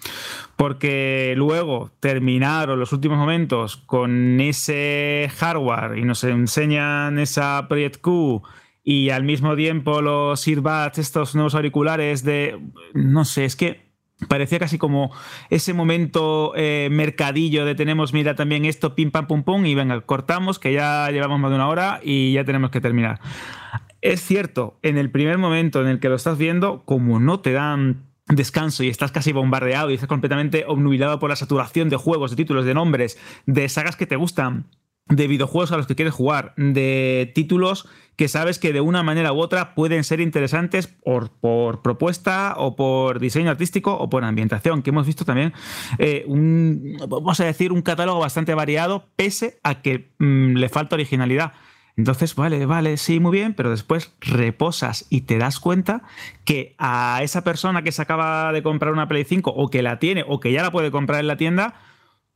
Porque 0.56 1.34
luego 1.36 1.92
terminaron 2.00 2.80
los 2.80 2.92
últimos 2.92 3.16
momentos 3.16 3.76
con 3.76 4.40
ese 4.40 5.30
hardware 5.36 5.96
y 5.96 6.02
nos 6.02 6.24
enseñan 6.24 7.20
esa 7.20 7.66
Project 7.68 8.00
Q 8.00 8.42
y 8.82 9.10
al 9.10 9.24
mismo 9.24 9.54
tiempo 9.56 10.00
los 10.00 10.46
earbuds, 10.46 10.98
estos 10.98 11.34
nuevos 11.34 11.54
auriculares 11.54 12.24
de... 12.24 12.58
No 12.94 13.24
sé, 13.24 13.44
es 13.44 13.56
que 13.56 13.88
parecía 14.26 14.58
casi 14.58 14.78
como 14.78 15.12
ese 15.50 15.74
momento 15.74 16.52
eh, 16.56 16.88
mercadillo 16.90 17.64
de 17.64 17.74
tenemos, 17.74 18.12
mira 18.12 18.34
también 18.34 18.64
esto, 18.64 18.94
pim, 18.94 19.10
pam, 19.10 19.26
pum, 19.26 19.44
pum, 19.44 19.66
y 19.66 19.74
venga, 19.74 20.00
cortamos, 20.00 20.58
que 20.58 20.72
ya 20.72 21.08
llevamos 21.10 21.38
más 21.38 21.50
de 21.50 21.56
una 21.56 21.68
hora 21.68 22.00
y 22.02 22.32
ya 22.32 22.44
tenemos 22.44 22.70
que 22.70 22.80
terminar. 22.80 23.20
Es 24.00 24.20
cierto, 24.20 24.78
en 24.82 24.96
el 24.96 25.10
primer 25.10 25.38
momento 25.38 25.80
en 25.80 25.88
el 25.88 26.00
que 26.00 26.08
lo 26.08 26.16
estás 26.16 26.38
viendo, 26.38 26.84
como 26.84 27.20
no 27.20 27.40
te 27.40 27.52
dan 27.52 28.08
descanso 28.28 28.84
y 28.84 28.88
estás 28.88 29.10
casi 29.10 29.32
bombardeado 29.32 29.90
y 29.90 29.94
estás 29.94 30.08
completamente 30.08 30.64
obnubilado 30.66 31.18
por 31.18 31.30
la 31.30 31.36
saturación 31.36 31.88
de 31.88 31.96
juegos, 31.96 32.30
de 32.30 32.36
títulos, 32.36 32.64
de 32.64 32.74
nombres, 32.74 33.18
de 33.46 33.68
sagas 33.68 33.96
que 33.96 34.06
te 34.06 34.16
gustan, 34.16 34.66
de 35.08 35.26
videojuegos 35.26 35.72
a 35.72 35.76
los 35.76 35.86
que 35.86 35.94
quieres 35.94 36.14
jugar, 36.14 36.54
de 36.56 37.30
títulos 37.34 37.88
que 38.18 38.26
sabes 38.26 38.58
que 38.58 38.72
de 38.72 38.80
una 38.80 39.04
manera 39.04 39.32
u 39.32 39.38
otra 39.38 39.76
pueden 39.76 40.02
ser 40.02 40.20
interesantes 40.20 40.88
por, 40.88 41.30
por 41.30 41.82
propuesta 41.82 42.54
o 42.56 42.74
por 42.74 43.20
diseño 43.20 43.48
artístico 43.48 43.94
o 43.94 44.10
por 44.10 44.24
ambientación, 44.24 44.82
que 44.82 44.90
hemos 44.90 45.06
visto 45.06 45.24
también 45.24 45.52
eh, 45.98 46.24
un, 46.26 46.98
vamos 47.08 47.38
a 47.38 47.44
decir, 47.44 47.70
un 47.70 47.80
catálogo 47.80 48.18
bastante 48.18 48.54
variado, 48.54 49.06
pese 49.14 49.60
a 49.62 49.82
que 49.82 50.10
mm, 50.18 50.56
le 50.56 50.68
falta 50.68 50.96
originalidad. 50.96 51.52
Entonces, 51.96 52.34
vale, 52.34 52.66
vale, 52.66 52.96
sí, 52.96 53.20
muy 53.20 53.32
bien, 53.32 53.54
pero 53.54 53.70
después 53.70 54.12
reposas 54.20 55.06
y 55.10 55.22
te 55.22 55.38
das 55.38 55.60
cuenta 55.60 56.02
que 56.44 56.74
a 56.78 57.20
esa 57.22 57.42
persona 57.44 57.82
que 57.82 57.92
se 57.92 58.02
acaba 58.02 58.52
de 58.52 58.64
comprar 58.64 58.92
una 58.92 59.08
Play 59.08 59.24
5 59.24 59.50
o 59.50 59.68
que 59.68 59.82
la 59.82 60.00
tiene 60.00 60.24
o 60.26 60.40
que 60.40 60.52
ya 60.52 60.62
la 60.62 60.72
puede 60.72 60.90
comprar 60.90 61.20
en 61.20 61.28
la 61.28 61.36
tienda, 61.36 61.74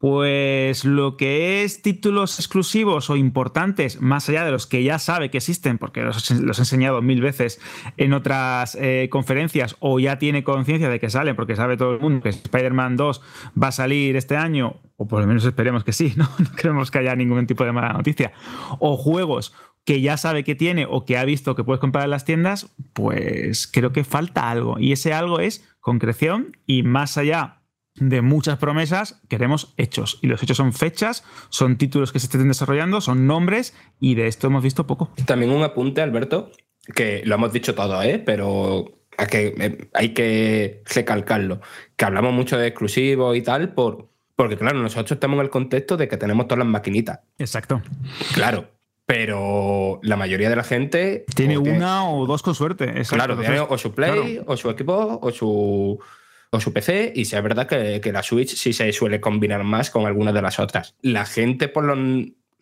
Pues 0.03 0.85
lo 0.85 1.17
que 1.17 1.63
es 1.63 1.81
títulos 1.81 2.41
exclusivos 2.41 3.09
o 3.09 3.15
importantes, 3.15 4.01
más 4.01 4.29
allá 4.29 4.45
de 4.45 4.51
los 4.51 4.67
que 4.67 4.83
ya 4.83 4.99
sabe 4.99 5.31
que 5.31 5.39
existen, 5.39 5.79
porque 5.79 6.03
los, 6.03 6.29
los 6.33 6.59
he 6.59 6.63
enseñado 6.63 7.01
mil 7.03 7.21
veces 7.21 7.61
en 7.97 8.13
otras 8.13 8.77
eh, 8.81 9.07
conferencias, 9.13 9.77
o 9.79 10.01
ya 10.01 10.19
tiene 10.19 10.43
conciencia 10.43 10.89
de 10.89 10.99
que 10.99 11.09
salen, 11.09 11.37
porque 11.37 11.55
sabe 11.55 11.77
todo 11.77 11.93
el 11.93 12.01
mundo 12.01 12.21
que 12.21 12.31
Spider-Man 12.31 12.97
2 12.97 13.23
va 13.63 13.69
a 13.69 13.71
salir 13.71 14.17
este 14.17 14.37
año, 14.37 14.81
o 14.97 15.07
por 15.07 15.21
lo 15.21 15.29
menos 15.29 15.45
esperemos 15.45 15.85
que 15.85 15.93
sí, 15.93 16.15
¿no? 16.17 16.29
no 16.41 16.51
creemos 16.57 16.91
que 16.91 16.99
haya 16.99 17.15
ningún 17.15 17.47
tipo 17.47 17.63
de 17.63 17.71
mala 17.71 17.93
noticia, 17.93 18.33
o 18.81 18.97
juegos 18.97 19.55
que 19.85 20.01
ya 20.01 20.17
sabe 20.17 20.43
que 20.43 20.57
tiene 20.57 20.85
o 20.91 21.05
que 21.05 21.17
ha 21.17 21.25
visto 21.25 21.55
que 21.55 21.63
puedes 21.63 21.79
comprar 21.81 22.07
en 22.07 22.11
las 22.11 22.25
tiendas, 22.25 22.75
pues 22.93 23.69
creo 23.69 23.93
que 23.93 24.03
falta 24.03 24.51
algo. 24.51 24.81
Y 24.81 24.91
ese 24.91 25.13
algo 25.13 25.39
es 25.39 25.65
concreción 25.79 26.57
y 26.67 26.83
más 26.83 27.19
allá 27.19 27.62
de 27.97 28.23
muchas 28.23 28.59
promesas, 28.59 29.21
queremos 29.29 29.75
hechos. 29.77 30.19
Y 30.23 30.27
los 30.27 30.43
hechos 30.43 30.57
son 30.57 30.73
fechas, 30.73 31.25
son 31.51 31.77
títulos 31.77 32.13
que 32.13 32.19
se 32.19 32.27
estén 32.27 32.49
desarrollando, 32.49 33.01
son 33.01 33.27
nombres 33.27 33.75
y 34.01 34.15
de 34.15 34.27
esto 34.27 34.47
hemos 34.47 34.63
visto 34.63 34.87
poco. 34.87 35.11
También 35.27 35.53
un 35.53 35.63
apunte, 35.63 36.01
Alberto, 36.01 36.51
que 36.95 37.23
lo 37.25 37.35
hemos 37.35 37.53
dicho 37.53 37.75
todo, 37.75 38.03
¿eh? 38.03 38.19
pero 38.19 38.99
hay 39.19 39.27
que, 39.27 39.55
eh, 39.59 39.89
hay 39.93 40.09
que 40.15 40.83
recalcarlo, 40.95 41.61
que 41.97 42.05
hablamos 42.05 42.33
mucho 42.33 42.57
de 42.57 42.69
exclusivos 42.69 43.37
y 43.37 43.43
tal, 43.43 43.75
por, 43.75 44.09
porque 44.37 44.57
claro, 44.57 44.81
nosotros 44.81 45.13
estamos 45.13 45.37
en 45.37 45.43
el 45.43 45.51
contexto 45.51 45.97
de 45.97 46.09
que 46.09 46.17
tenemos 46.17 46.47
todas 46.47 46.61
las 46.61 46.69
maquinitas. 46.69 47.21
Exacto. 47.39 47.83
Claro, 48.35 48.71
pero 49.05 50.01
la 50.03 50.17
mayoría 50.17 50.49
de 50.49 50.57
la 50.57 50.65
gente... 50.65 51.27
Tiene 51.35 51.59
una 51.59 52.09
o 52.09 52.27
dos 52.27 52.43
con 52.43 52.55
suerte. 52.55 52.85
Exacto. 52.85 53.17
Claro, 53.17 53.39
tiene 53.39 53.61
o 53.61 53.77
su 53.77 53.95
Play, 53.95 54.37
claro. 54.37 54.45
o 54.47 54.57
su 54.57 54.71
equipo, 54.71 55.19
o 55.21 55.31
su 55.31 55.99
o 56.55 56.61
su 56.61 56.73
PC, 56.73 57.13
y 57.17 57.25
si 57.25 57.35
es 57.35 57.43
verdad 57.43 57.67
que, 57.67 58.01
que, 58.01 58.13
la 58.13 58.23
Switch 58.23 58.55
sí 58.55 58.75
se 58.75 58.93
suele 58.93 59.21
combinar 59.21 59.65
más 59.65 59.91
con 59.91 60.07
algunas 60.07 60.35
de 60.35 60.43
las 60.43 60.59
otras. 60.59 60.95
La 61.01 61.25
gente, 61.25 61.67
por 61.69 61.85
lo 61.85 61.97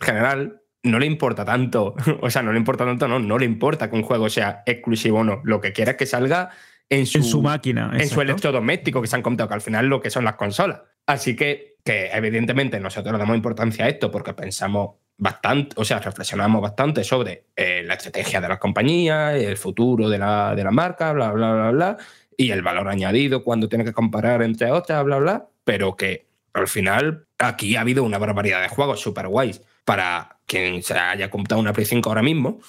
general, 0.01 0.62
no 0.84 1.01
le 1.01 1.07
importa 1.07 1.45
tanto, 1.45 1.97
o 2.20 2.30
sea, 2.30 2.43
no 2.43 2.53
le 2.53 2.59
importa 2.59 2.84
tanto, 2.84 3.09
no, 3.09 3.18
no 3.18 3.36
le 3.36 3.47
importa 3.47 3.91
que 3.91 3.97
un 3.97 4.03
juego 4.03 4.30
sea 4.30 4.62
exclusivo 4.64 5.18
o 5.18 5.24
no. 5.24 5.41
Lo 5.45 5.61
que 5.61 5.72
quiera 5.72 5.93
es 5.93 5.97
que 5.97 6.07
salga 6.07 6.51
en 6.88 7.05
su, 7.05 7.18
en 7.18 7.24
su 7.24 7.43
máquina, 7.43 7.86
en 7.86 7.97
exacto. 7.97 8.14
su 8.14 8.20
electrodoméstico, 8.20 9.03
que 9.03 9.09
se 9.09 9.16
han 9.16 9.22
contado, 9.22 9.49
que 9.49 9.55
al 9.55 9.61
final 9.61 9.86
lo 9.86 10.01
que 10.01 10.11
son 10.11 10.24
las 10.24 10.36
consolas. 10.36 10.82
Así 11.07 11.34
que, 11.34 11.76
que 11.84 12.11
evidentemente 12.12 12.78
nosotros 12.78 13.12
le 13.12 13.18
damos 13.18 13.34
importancia 13.34 13.86
a 13.86 13.88
esto 13.88 14.09
porque 14.09 14.34
pensamos 14.34 14.99
bastante, 15.18 15.74
o 15.76 15.84
sea, 15.84 15.99
reflexionamos 15.99 16.62
bastante 16.62 17.03
sobre 17.03 17.47
eh, 17.57 17.82
la 17.84 17.95
estrategia 17.95 18.41
de 18.41 18.49
las 18.49 18.59
compañías, 18.59 19.34
el 19.34 19.57
futuro 19.57 20.09
de 20.09 20.18
la, 20.18 20.55
de 20.55 20.62
la 20.62 20.70
marca, 20.70 21.12
bla, 21.12 21.32
bla, 21.32 21.53
bla, 21.53 21.70
bla 21.72 21.97
y 22.41 22.53
el 22.53 22.62
valor 22.62 22.88
añadido 22.88 23.45
cuando 23.45 23.68
tiene 23.68 23.84
que 23.84 23.93
comparar 23.93 24.41
entre 24.41 24.72
otras, 24.72 25.05
bla, 25.05 25.18
bla, 25.18 25.49
pero 25.62 25.95
que 25.95 26.26
al 26.55 26.68
final 26.68 27.26
aquí 27.38 27.76
ha 27.76 27.82
habido 27.82 28.03
una 28.03 28.16
barbaridad 28.16 28.62
de 28.62 28.68
juegos 28.68 28.99
super 29.01 29.28
guays 29.28 29.61
para 29.84 30.38
quien 30.47 30.82
se 30.82 30.95
haya 30.95 31.28
comprado 31.28 31.61
una 31.61 31.74
Play 31.74 31.84
5 31.84 32.09
ahora 32.09 32.22
mismo. 32.22 32.61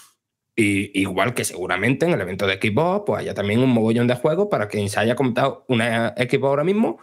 Y 0.58 1.00
igual 1.00 1.34
que 1.34 1.46
seguramente 1.46 2.06
en 2.06 2.12
el 2.12 2.20
evento 2.20 2.48
de 2.48 2.56
Xbox, 2.56 3.04
pues 3.06 3.22
haya 3.22 3.34
también 3.34 3.62
un 3.62 3.70
mogollón 3.70 4.08
de 4.08 4.16
juegos 4.16 4.50
para 4.52 4.68
quien 4.68 4.90
se 4.90 5.00
haya 5.00 5.16
comprado 5.16 5.64
una 5.70 6.10
Xbox 6.18 6.50
ahora 6.50 6.66
mismo 6.66 7.00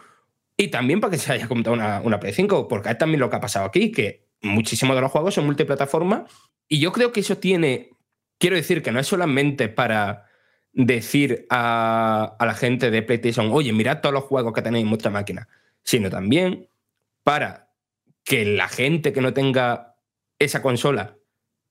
y 0.55 0.67
también 0.67 0.99
para 0.99 1.09
quien 1.09 1.21
se 1.21 1.33
haya 1.33 1.47
comprado 1.47 1.75
una, 1.75 2.01
una 2.01 2.19
Play 2.19 2.33
5, 2.33 2.67
porque 2.67 2.91
es 2.91 2.99
también 2.99 3.19
lo 3.19 3.31
que 3.31 3.37
ha 3.37 3.41
pasado 3.41 3.65
aquí, 3.65 3.91
que 3.91 4.27
muchísimos 4.43 4.95
de 4.95 5.01
los 5.01 5.11
juegos 5.11 5.33
son 5.33 5.47
multiplataforma 5.47 6.27
y 6.67 6.79
yo 6.79 6.91
creo 6.91 7.11
que 7.11 7.21
eso 7.21 7.39
tiene, 7.39 7.89
quiero 8.37 8.57
decir 8.57 8.83
que 8.83 8.91
no 8.91 8.99
es 8.99 9.07
solamente 9.07 9.69
para 9.69 10.28
decir 10.73 11.45
a, 11.49 12.35
a, 12.39 12.45
la 12.45 12.53
gente 12.53 12.91
de 12.91 13.01
PlayStation, 13.01 13.49
oye, 13.51 13.73
mirad 13.73 14.01
todos 14.01 14.13
los 14.13 14.23
juegos 14.23 14.53
que 14.53 14.61
tenéis 14.61 14.83
en 14.83 14.89
vuestra 14.89 15.11
máquina, 15.11 15.47
sino 15.83 16.09
también 16.09 16.69
para 17.23 17.69
que 18.23 18.45
la 18.45 18.67
gente 18.67 19.11
que 19.13 19.21
no 19.21 19.33
tenga 19.33 19.95
esa 20.37 20.61
consola 20.61 21.17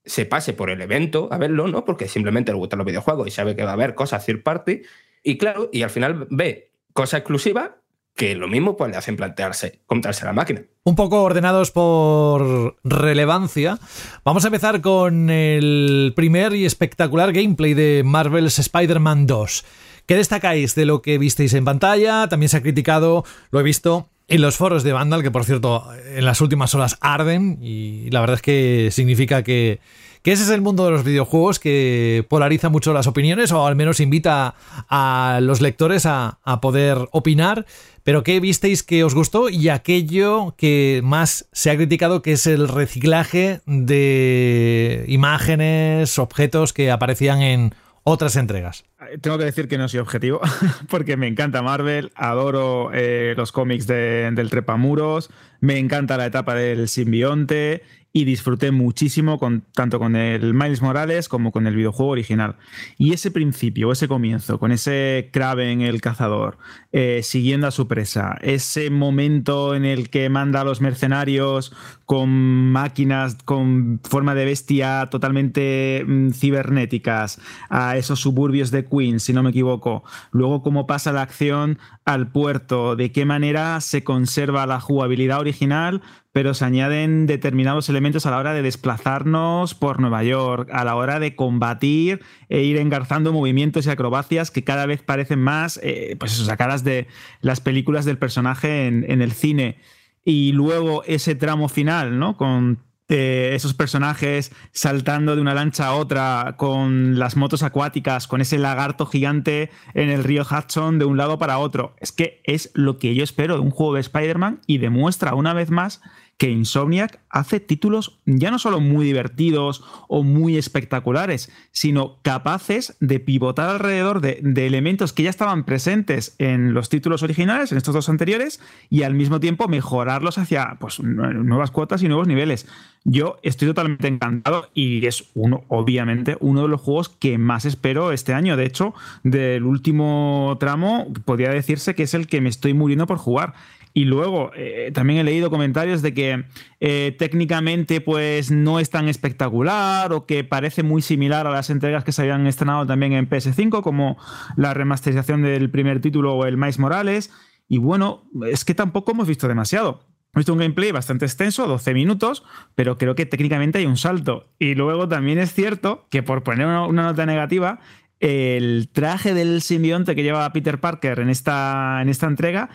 se 0.05 0.25
pase 0.25 0.53
por 0.53 0.69
el 0.69 0.81
evento 0.81 1.29
a 1.31 1.37
verlo, 1.37 1.67
¿no? 1.67 1.85
Porque 1.85 2.07
simplemente 2.07 2.51
le 2.51 2.57
gustan 2.57 2.79
los 2.79 2.85
videojuegos 2.85 3.27
y 3.27 3.31
sabe 3.31 3.55
que 3.55 3.63
va 3.63 3.71
a 3.71 3.73
haber 3.73 3.95
cosas 3.95 4.25
third 4.25 4.43
party. 4.43 4.81
Y 5.23 5.37
claro, 5.37 5.69
y 5.71 5.83
al 5.83 5.89
final 5.89 6.27
ve 6.29 6.71
cosas 6.93 7.19
exclusivas 7.19 7.71
que 8.19 8.35
lo 8.35 8.49
mismo 8.49 8.75
pues 8.75 8.91
le 8.91 8.97
hacen 8.97 9.15
plantearse 9.15 9.79
comprarse 9.85 10.25
la 10.25 10.33
máquina. 10.33 10.61
Un 10.83 10.95
poco 10.97 11.23
ordenados 11.23 11.71
por 11.71 12.75
relevancia, 12.83 13.79
vamos 14.25 14.43
a 14.43 14.49
empezar 14.49 14.81
con 14.81 15.29
el 15.29 16.11
primer 16.17 16.53
y 16.53 16.65
espectacular 16.65 17.31
gameplay 17.31 17.73
de 17.73 18.03
Marvel's 18.05 18.59
Spider-Man 18.59 19.25
2. 19.25 19.65
¿Qué 20.05 20.15
destacáis 20.15 20.75
de 20.75 20.85
lo 20.85 21.01
que 21.01 21.17
visteis 21.17 21.53
en 21.53 21.63
pantalla? 21.63 22.27
También 22.27 22.49
se 22.49 22.57
ha 22.57 22.61
criticado, 22.61 23.23
lo 23.51 23.61
he 23.61 23.63
visto 23.63 24.09
en 24.27 24.41
los 24.41 24.57
foros 24.57 24.83
de 24.83 24.91
Vandal, 24.91 25.23
que 25.23 25.31
por 25.31 25.45
cierto 25.45 25.85
en 26.13 26.25
las 26.25 26.41
últimas 26.41 26.75
horas 26.75 26.97
arden 26.99 27.57
y 27.61 28.09
la 28.11 28.19
verdad 28.19 28.35
es 28.35 28.41
que 28.41 28.89
significa 28.91 29.43
que, 29.43 29.79
que 30.23 30.33
ese 30.33 30.43
es 30.43 30.49
el 30.49 30.61
mundo 30.61 30.85
de 30.85 30.91
los 30.91 31.03
videojuegos 31.03 31.59
que 31.59 32.25
polariza 32.29 32.69
mucho 32.69 32.93
las 32.93 33.07
opiniones 33.07 33.51
o 33.53 33.65
al 33.65 33.77
menos 33.77 34.01
invita 34.01 34.55
a 34.89 35.39
los 35.41 35.61
lectores 35.61 36.05
a, 36.05 36.39
a 36.43 36.59
poder 36.61 36.97
opinar. 37.11 37.65
Pero 38.09 38.23
¿qué 38.23 38.39
visteis 38.39 38.81
que 38.81 39.03
os 39.03 39.13
gustó 39.13 39.49
y 39.49 39.69
aquello 39.69 40.55
que 40.57 41.01
más 41.03 41.47
se 41.51 41.69
ha 41.69 41.75
criticado 41.75 42.23
que 42.23 42.31
es 42.31 42.47
el 42.47 42.67
reciclaje 42.67 43.61
de 43.67 45.05
imágenes, 45.07 46.17
objetos 46.17 46.73
que 46.73 46.89
aparecían 46.89 47.43
en 47.43 47.75
otras 48.03 48.35
entregas. 48.35 48.85
Tengo 49.21 49.37
que 49.37 49.45
decir 49.45 49.67
que 49.67 49.77
no 49.77 49.87
soy 49.87 49.99
objetivo, 49.99 50.41
porque 50.89 51.17
me 51.17 51.27
encanta 51.27 51.61
Marvel, 51.61 52.11
adoro 52.15 52.89
eh, 52.93 53.35
los 53.37 53.51
cómics 53.51 53.85
de, 53.85 54.29
del 54.31 54.49
Trepamuros, 54.49 55.29
me 55.61 55.77
encanta 55.77 56.17
la 56.17 56.25
etapa 56.25 56.55
del 56.55 56.87
simbionte 56.87 57.83
y 58.11 58.25
disfruté 58.25 58.71
muchísimo 58.71 59.37
con, 59.37 59.63
tanto 59.73 59.99
con 59.99 60.15
el 60.15 60.53
Miles 60.53 60.81
Morales 60.81 61.29
como 61.29 61.51
con 61.51 61.67
el 61.67 61.75
videojuego 61.75 62.11
original. 62.11 62.55
Y 62.97 63.13
ese 63.13 63.29
principio, 63.29 63.91
ese 63.91 64.07
comienzo, 64.07 64.59
con 64.59 64.71
ese 64.71 65.29
Kraven 65.31 65.81
el 65.81 66.01
cazador, 66.01 66.57
eh, 66.91 67.21
siguiendo 67.23 67.67
a 67.67 67.71
su 67.71 67.87
presa, 67.87 68.37
ese 68.41 68.89
momento 68.89 69.75
en 69.75 69.85
el 69.85 70.09
que 70.09 70.29
manda 70.29 70.61
a 70.61 70.63
los 70.63 70.81
mercenarios 70.81 71.71
con 72.05 72.29
máquinas 72.71 73.37
con 73.45 73.99
forma 74.03 74.33
de 74.33 74.45
bestia 74.45 75.07
totalmente 75.11 76.03
mm, 76.07 76.31
cibernéticas 76.31 77.39
a 77.69 77.97
esos 77.97 78.19
suburbios 78.19 78.71
de 78.71 78.85
Queens, 78.85 79.21
si 79.21 79.33
no 79.33 79.43
me 79.43 79.51
equivoco. 79.51 80.03
Luego 80.31 80.63
cómo 80.63 80.87
pasa 80.87 81.11
la 81.11 81.21
acción 81.21 81.77
al 82.05 82.31
puerto, 82.31 82.95
de 82.95 83.11
qué 83.11 83.25
manera 83.25 83.79
se 83.81 84.03
conserva 84.03 84.65
la 84.65 84.79
jugabilidad 84.79 85.39
original, 85.39 86.01
pero 86.31 86.53
se 86.53 86.65
añaden 86.65 87.25
determinados 87.25 87.89
elementos 87.89 88.25
a 88.25 88.31
la 88.31 88.37
hora 88.37 88.53
de 88.53 88.61
desplazarnos 88.61 89.73
por 89.73 89.99
Nueva 89.99 90.23
York, 90.23 90.69
a 90.71 90.83
la 90.83 90.95
hora 90.95 91.19
de 91.19 91.35
combatir 91.35 92.21
e 92.49 92.61
ir 92.61 92.77
engarzando 92.77 93.33
movimientos 93.33 93.87
y 93.87 93.89
acrobacias 93.89 94.51
que 94.51 94.63
cada 94.63 94.85
vez 94.85 95.01
parecen 95.01 95.41
más, 95.41 95.79
eh, 95.81 96.15
pues 96.19 96.33
sacadas 96.33 96.83
de 96.83 97.07
las 97.41 97.61
películas 97.61 98.05
del 98.05 98.17
personaje 98.17 98.87
en, 98.87 99.09
en 99.09 99.21
el 99.21 99.31
cine. 99.31 99.77
Y 100.23 100.51
luego 100.51 101.03
ese 101.05 101.33
tramo 101.33 101.69
final, 101.69 102.19
¿no? 102.19 102.37
Con 102.37 102.88
esos 103.09 103.73
personajes 103.73 104.51
saltando 104.71 105.35
de 105.35 105.41
una 105.41 105.55
lancha 105.55 105.87
a 105.87 105.95
otra 105.95 106.55
con 106.57 107.17
las 107.17 107.35
motos 107.35 107.63
acuáticas, 107.63 108.27
con 108.27 108.41
ese 108.41 108.59
lagarto 108.59 109.05
gigante 109.07 109.71
en 109.95 110.09
el 110.09 110.23
río 110.23 110.43
Hudson 110.43 110.99
de 110.99 111.05
un 111.05 111.17
lado 111.17 111.39
para 111.39 111.57
otro. 111.57 111.95
Es 111.99 112.11
que 112.11 112.41
es 112.43 112.71
lo 112.75 112.97
que 112.97 113.15
yo 113.15 113.23
espero 113.23 113.55
de 113.55 113.61
un 113.61 113.71
juego 113.71 113.95
de 113.95 114.01
Spider-Man 114.01 114.61
y 114.67 114.77
demuestra 114.77 115.33
una 115.33 115.53
vez 115.53 115.71
más 115.71 116.01
que 116.39 116.49
Insomniac 116.49 117.19
hace 117.29 117.59
títulos 117.59 118.21
ya 118.25 118.49
no 118.49 118.59
solo 118.59 118.79
muy 118.79 119.05
divertidos 119.05 119.83
o 120.07 120.23
muy 120.23 120.57
espectaculares, 120.57 121.51
sino 121.73 122.17
capaces 122.21 122.95
de 123.01 123.19
pivotar 123.19 123.69
alrededor 123.69 124.21
de, 124.21 124.39
elementos 124.65 125.11
que 125.11 125.23
ya 125.23 125.29
estaban 125.29 125.65
presentes 125.65 126.35
en 126.37 126.73
los 126.73 126.87
títulos 126.87 127.23
originales, 127.23 127.73
en 127.73 127.77
estos 127.77 127.93
dos 127.93 128.07
anteriores, 128.07 128.61
y 128.89 129.03
al 129.03 129.15
mismo 129.15 129.41
tiempo 129.41 129.67
mejorarlos 129.67 130.37
hacia 130.37 130.77
pues, 130.79 131.01
nuevas 131.01 131.71
cuotas 131.71 132.03
y 132.03 132.07
nuevos 132.07 132.27
niveles. 132.27 132.67
Yo 133.03 133.37
estoy 133.43 133.67
totalmente 133.67 134.07
encantado 134.07 134.69
y 134.73 135.05
es 135.05 135.25
uno, 135.33 135.65
obviamente, 135.67 136.37
uno 136.39 136.61
de 136.63 136.67
los 136.69 136.79
juegos 136.79 137.09
que 137.09 137.37
más 137.37 137.65
espero 137.65 138.13
este 138.13 138.33
año. 138.33 138.55
De 138.55 138.65
hecho, 138.65 138.93
del 139.23 139.63
último 139.65 140.55
tramo, 140.57 141.11
podría 141.25 141.49
decirse 141.49 141.95
que 141.95 142.03
es 142.03 142.13
el 142.13 142.27
que 142.27 142.39
me 142.39 142.49
estoy 142.49 142.73
muriendo 142.73 143.07
por 143.07 143.17
jugar. 143.17 143.55
Y 143.93 144.05
luego 144.05 144.51
eh, 144.55 144.91
también 144.93 145.19
he 145.19 145.23
leído 145.23 145.49
comentarios 145.49 146.01
de 146.01 146.13
que 146.13 146.45
eh, 146.79 147.15
técnicamente 147.17 148.01
pues 148.01 148.51
no 148.51 148.79
es 148.79 148.89
tan 148.89 149.07
espectacular 149.09 150.13
o 150.13 150.25
que 150.25 150.43
parece 150.43 150.83
muy 150.83 151.01
similar 151.01 151.47
a 151.47 151.51
las 151.51 151.69
entregas 151.69 152.03
que 152.03 152.11
se 152.11 152.21
habían 152.21 152.45
estrenado 152.47 152.85
también 152.85 153.13
en 153.13 153.27
PS5, 153.27 153.81
como 153.81 154.17
la 154.55 154.73
remasterización 154.73 155.41
del 155.41 155.69
primer 155.71 156.01
título 156.01 156.35
o 156.35 156.45
el 156.45 156.57
Miles 156.57 156.79
Morales. 156.79 157.31
Y 157.67 157.77
bueno, 157.77 158.23
es 158.47 158.63
que 158.63 158.75
tampoco 158.75 159.11
hemos 159.11 159.27
visto 159.27 159.47
demasiado. 159.47 160.01
Hemos 160.31 160.41
visto 160.41 160.53
un 160.53 160.59
gameplay 160.59 160.91
bastante 160.91 161.25
extenso, 161.25 161.65
12 161.67 161.93
minutos, 161.95 162.43
pero 162.75 162.97
creo 162.99 163.15
que 163.15 163.25
técnicamente 163.25 163.79
hay 163.79 163.87
un 163.87 163.97
salto. 163.97 164.51
Y 164.59 164.75
luego 164.75 165.07
también 165.07 165.39
es 165.39 165.53
cierto 165.53 166.07
que 166.11 166.21
por 166.21 166.43
poner 166.43 166.67
una 166.67 167.03
nota 167.03 167.25
negativa, 167.25 167.79
el 168.19 168.89
traje 168.91 169.33
del 169.33 169.61
simbionte 169.61 170.15
que 170.15 170.23
lleva 170.23 170.51
Peter 170.53 170.79
Parker 170.79 171.19
en 171.19 171.29
esta, 171.29 171.99
en 172.01 172.09
esta 172.09 172.27
entrega 172.27 172.69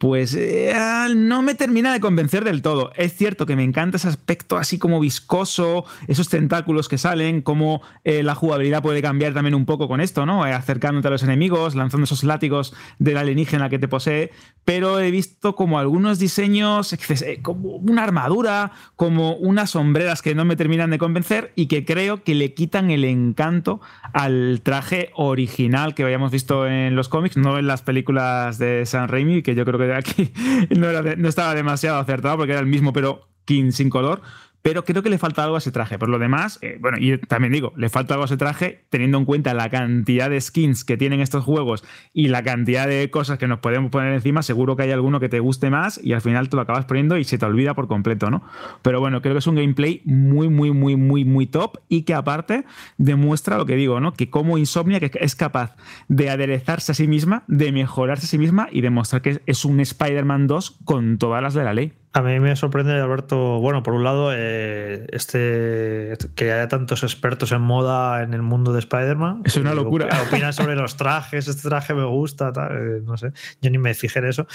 pues 0.00 0.34
eh, 0.34 0.74
no 1.14 1.42
me 1.42 1.54
termina 1.54 1.92
de 1.92 2.00
convencer 2.00 2.42
del 2.42 2.62
todo. 2.62 2.90
Es 2.96 3.14
cierto 3.14 3.44
que 3.44 3.54
me 3.54 3.64
encanta 3.64 3.98
ese 3.98 4.08
aspecto 4.08 4.56
así 4.56 4.78
como 4.78 4.98
viscoso, 4.98 5.84
esos 6.08 6.30
tentáculos 6.30 6.88
que 6.88 6.96
salen, 6.96 7.42
cómo 7.42 7.82
eh, 8.02 8.22
la 8.22 8.34
jugabilidad 8.34 8.82
puede 8.82 9.02
cambiar 9.02 9.34
también 9.34 9.54
un 9.54 9.66
poco 9.66 9.88
con 9.88 10.00
esto, 10.00 10.24
¿no? 10.24 10.46
Eh, 10.46 10.54
acercándote 10.54 11.08
a 11.08 11.10
los 11.10 11.22
enemigos, 11.22 11.74
lanzando 11.74 12.04
esos 12.04 12.24
látigos 12.24 12.72
del 12.98 13.18
alienígena 13.18 13.68
que 13.68 13.78
te 13.78 13.88
posee, 13.88 14.30
pero 14.64 15.00
he 15.00 15.10
visto 15.10 15.54
como 15.54 15.78
algunos 15.78 16.18
diseños, 16.18 16.96
como 17.42 17.76
una 17.76 18.02
armadura, 18.02 18.72
como 18.96 19.34
unas 19.34 19.72
sombreras 19.72 20.22
que 20.22 20.34
no 20.34 20.46
me 20.46 20.56
terminan 20.56 20.88
de 20.88 20.96
convencer 20.96 21.52
y 21.56 21.66
que 21.66 21.84
creo 21.84 22.24
que 22.24 22.34
le 22.34 22.54
quitan 22.54 22.90
el 22.90 23.04
encanto 23.04 23.82
al 24.14 24.62
traje 24.62 25.10
original 25.14 25.94
que 25.94 26.04
habíamos 26.04 26.30
visto 26.30 26.66
en 26.66 26.96
los 26.96 27.10
cómics, 27.10 27.36
no 27.36 27.58
en 27.58 27.66
las 27.66 27.82
películas 27.82 28.56
de 28.56 28.86
San 28.86 29.08
Raimi, 29.08 29.42
que 29.42 29.54
yo 29.54 29.66
creo 29.66 29.78
que 29.78 29.89
aquí 29.96 30.32
no, 30.70 31.02
no 31.02 31.28
estaba 31.28 31.54
demasiado 31.54 31.98
acertado 31.98 32.38
porque 32.38 32.52
era 32.52 32.60
el 32.60 32.66
mismo, 32.66 32.92
pero 32.92 33.28
sin 33.72 33.90
color 33.90 34.22
pero 34.62 34.84
creo 34.84 35.02
que 35.02 35.10
le 35.10 35.18
falta 35.18 35.44
algo 35.44 35.56
a 35.56 35.58
ese 35.58 35.72
traje. 35.72 35.98
Por 35.98 36.08
lo 36.08 36.18
demás, 36.18 36.58
eh, 36.62 36.78
bueno, 36.80 36.98
y 37.00 37.18
también 37.18 37.52
digo, 37.52 37.72
le 37.76 37.88
falta 37.88 38.14
algo 38.14 38.24
a 38.24 38.26
ese 38.26 38.36
traje 38.36 38.84
teniendo 38.90 39.18
en 39.18 39.24
cuenta 39.24 39.54
la 39.54 39.70
cantidad 39.70 40.28
de 40.28 40.40
skins 40.40 40.84
que 40.84 40.96
tienen 40.96 41.20
estos 41.20 41.44
juegos 41.44 41.84
y 42.12 42.28
la 42.28 42.42
cantidad 42.42 42.86
de 42.86 43.10
cosas 43.10 43.38
que 43.38 43.46
nos 43.46 43.60
podemos 43.60 43.90
poner 43.90 44.12
encima, 44.12 44.42
seguro 44.42 44.76
que 44.76 44.82
hay 44.82 44.90
alguno 44.90 45.20
que 45.20 45.28
te 45.28 45.40
guste 45.40 45.70
más 45.70 46.00
y 46.02 46.12
al 46.12 46.20
final 46.20 46.48
te 46.48 46.56
lo 46.56 46.62
acabas 46.62 46.84
poniendo 46.84 47.16
y 47.16 47.24
se 47.24 47.38
te 47.38 47.46
olvida 47.46 47.74
por 47.74 47.88
completo, 47.88 48.30
¿no? 48.30 48.42
Pero 48.82 49.00
bueno, 49.00 49.22
creo 49.22 49.34
que 49.34 49.38
es 49.38 49.46
un 49.46 49.56
gameplay 49.56 50.02
muy, 50.04 50.48
muy, 50.48 50.72
muy, 50.72 50.96
muy, 50.96 51.24
muy 51.24 51.46
top 51.46 51.78
y 51.88 52.02
que 52.02 52.14
aparte 52.14 52.64
demuestra 52.98 53.56
lo 53.56 53.66
que 53.66 53.76
digo, 53.76 54.00
¿no? 54.00 54.12
Que 54.12 54.30
como 54.30 54.58
Insomnia 54.58 55.00
que 55.00 55.10
es 55.20 55.34
capaz 55.34 55.76
de 56.08 56.30
aderezarse 56.30 56.92
a 56.92 56.94
sí 56.94 57.08
misma, 57.08 57.44
de 57.48 57.72
mejorarse 57.72 58.26
a 58.26 58.28
sí 58.28 58.38
misma 58.38 58.68
y 58.70 58.80
demostrar 58.80 59.22
que 59.22 59.40
es 59.46 59.64
un 59.64 59.80
Spider-Man 59.80 60.46
2 60.46 60.78
con 60.84 61.18
todas 61.18 61.42
las 61.42 61.54
de 61.54 61.64
la 61.64 61.74
ley. 61.74 61.99
A 62.12 62.22
mí 62.22 62.40
me 62.40 62.56
sorprende, 62.56 62.92
Alberto, 62.94 63.60
bueno, 63.60 63.84
por 63.84 63.94
un 63.94 64.02
lado, 64.02 64.32
eh, 64.34 65.06
este 65.12 66.18
que 66.34 66.50
haya 66.50 66.66
tantos 66.66 67.04
expertos 67.04 67.52
en 67.52 67.60
moda 67.60 68.24
en 68.24 68.34
el 68.34 68.42
mundo 68.42 68.72
de 68.72 68.80
Spider-Man. 68.80 69.42
Es 69.44 69.56
una 69.56 69.74
locura. 69.74 70.08
Opinan 70.28 70.52
sobre 70.52 70.74
los 70.74 70.96
trajes, 70.96 71.46
este 71.46 71.68
traje 71.68 71.94
me 71.94 72.04
gusta, 72.04 72.52
tal, 72.52 72.72
eh, 72.72 73.00
no 73.04 73.16
sé, 73.16 73.30
yo 73.60 73.70
ni 73.70 73.78
me 73.78 73.94
fijé 73.94 74.18
en 74.18 74.26
eso. 74.26 74.48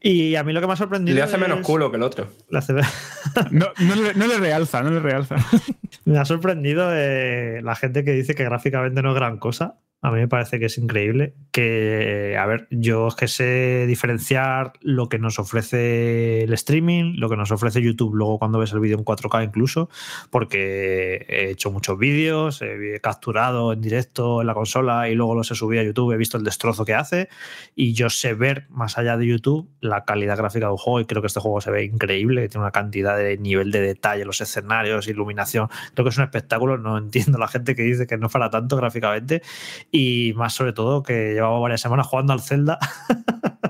Y 0.00 0.36
a 0.36 0.44
mí 0.44 0.52
lo 0.52 0.60
que 0.60 0.68
me 0.68 0.74
ha 0.74 0.76
sorprendido. 0.76 1.16
Le 1.16 1.22
hace 1.22 1.36
menos 1.36 1.66
culo 1.66 1.90
que 1.90 1.96
el 1.96 2.04
otro. 2.04 2.28
no, 3.50 3.66
no, 3.80 4.26
le, 4.26 4.38
realza, 4.38 4.80
no 4.84 4.90
le 4.90 5.00
realza. 5.00 5.34
me 6.04 6.16
ha 6.16 6.24
sorprendido 6.24 6.90
eh, 6.92 7.60
la 7.60 7.74
gente 7.74 8.04
que 8.04 8.12
dice 8.12 8.36
que 8.36 8.44
gráficamente 8.44 9.02
no 9.02 9.10
es 9.10 9.14
gran 9.16 9.38
cosa. 9.38 9.78
A 10.02 10.10
mí 10.10 10.18
me 10.18 10.28
parece 10.28 10.58
que 10.58 10.66
es 10.66 10.78
increíble. 10.78 11.34
Que, 11.52 12.36
a 12.38 12.46
ver, 12.46 12.68
yo 12.70 13.08
es 13.08 13.14
que 13.16 13.28
sé 13.28 13.86
diferenciar 13.86 14.72
lo 14.80 15.08
que 15.08 15.18
nos 15.18 15.38
ofrece 15.38 16.44
el 16.44 16.52
streaming, 16.54 17.16
lo 17.18 17.28
que 17.28 17.36
nos 17.36 17.50
ofrece 17.50 17.82
YouTube 17.82 18.14
luego 18.14 18.38
cuando 18.38 18.58
ves 18.58 18.72
el 18.72 18.80
vídeo 18.80 18.96
en 18.96 19.04
4K 19.04 19.44
incluso, 19.44 19.90
porque 20.30 21.26
he 21.28 21.50
hecho 21.50 21.70
muchos 21.70 21.98
vídeos, 21.98 22.62
he 22.62 23.00
capturado 23.00 23.72
en 23.72 23.80
directo 23.80 24.40
en 24.40 24.46
la 24.46 24.54
consola 24.54 25.08
y 25.08 25.14
luego 25.14 25.34
los 25.34 25.50
he 25.50 25.54
subido 25.54 25.82
a 25.82 25.84
YouTube, 25.84 26.12
he 26.12 26.16
visto 26.16 26.38
el 26.38 26.44
destrozo 26.44 26.84
que 26.84 26.94
hace 26.94 27.28
y 27.74 27.92
yo 27.92 28.10
sé 28.10 28.34
ver 28.34 28.66
más 28.70 28.96
allá 28.96 29.16
de 29.16 29.26
YouTube 29.26 29.68
la 29.80 30.04
calidad 30.04 30.36
gráfica 30.36 30.66
de 30.66 30.72
un 30.72 30.78
juego 30.78 31.00
y 31.00 31.04
creo 31.06 31.20
que 31.20 31.26
este 31.26 31.40
juego 31.40 31.60
se 31.60 31.70
ve 31.70 31.84
increíble, 31.84 32.48
tiene 32.48 32.62
una 32.62 32.72
cantidad 32.72 33.18
de 33.18 33.36
nivel 33.38 33.70
de 33.72 33.80
detalle, 33.80 34.24
los 34.24 34.40
escenarios, 34.40 35.08
iluminación. 35.08 35.68
Creo 35.94 36.04
que 36.04 36.10
es 36.10 36.18
un 36.18 36.24
espectáculo, 36.24 36.78
no 36.78 36.96
entiendo 36.96 37.38
la 37.38 37.48
gente 37.48 37.74
que 37.74 37.82
dice 37.82 38.06
que 38.06 38.16
no 38.16 38.28
para 38.28 38.50
tanto 38.50 38.76
gráficamente 38.76 39.42
y 39.90 40.32
más 40.34 40.54
sobre 40.54 40.72
todo 40.72 41.02
que 41.02 41.34
llevamos 41.34 41.62
varias 41.62 41.80
semanas 41.80 42.06
jugando 42.06 42.32
al 42.32 42.40
Zelda. 42.40 42.78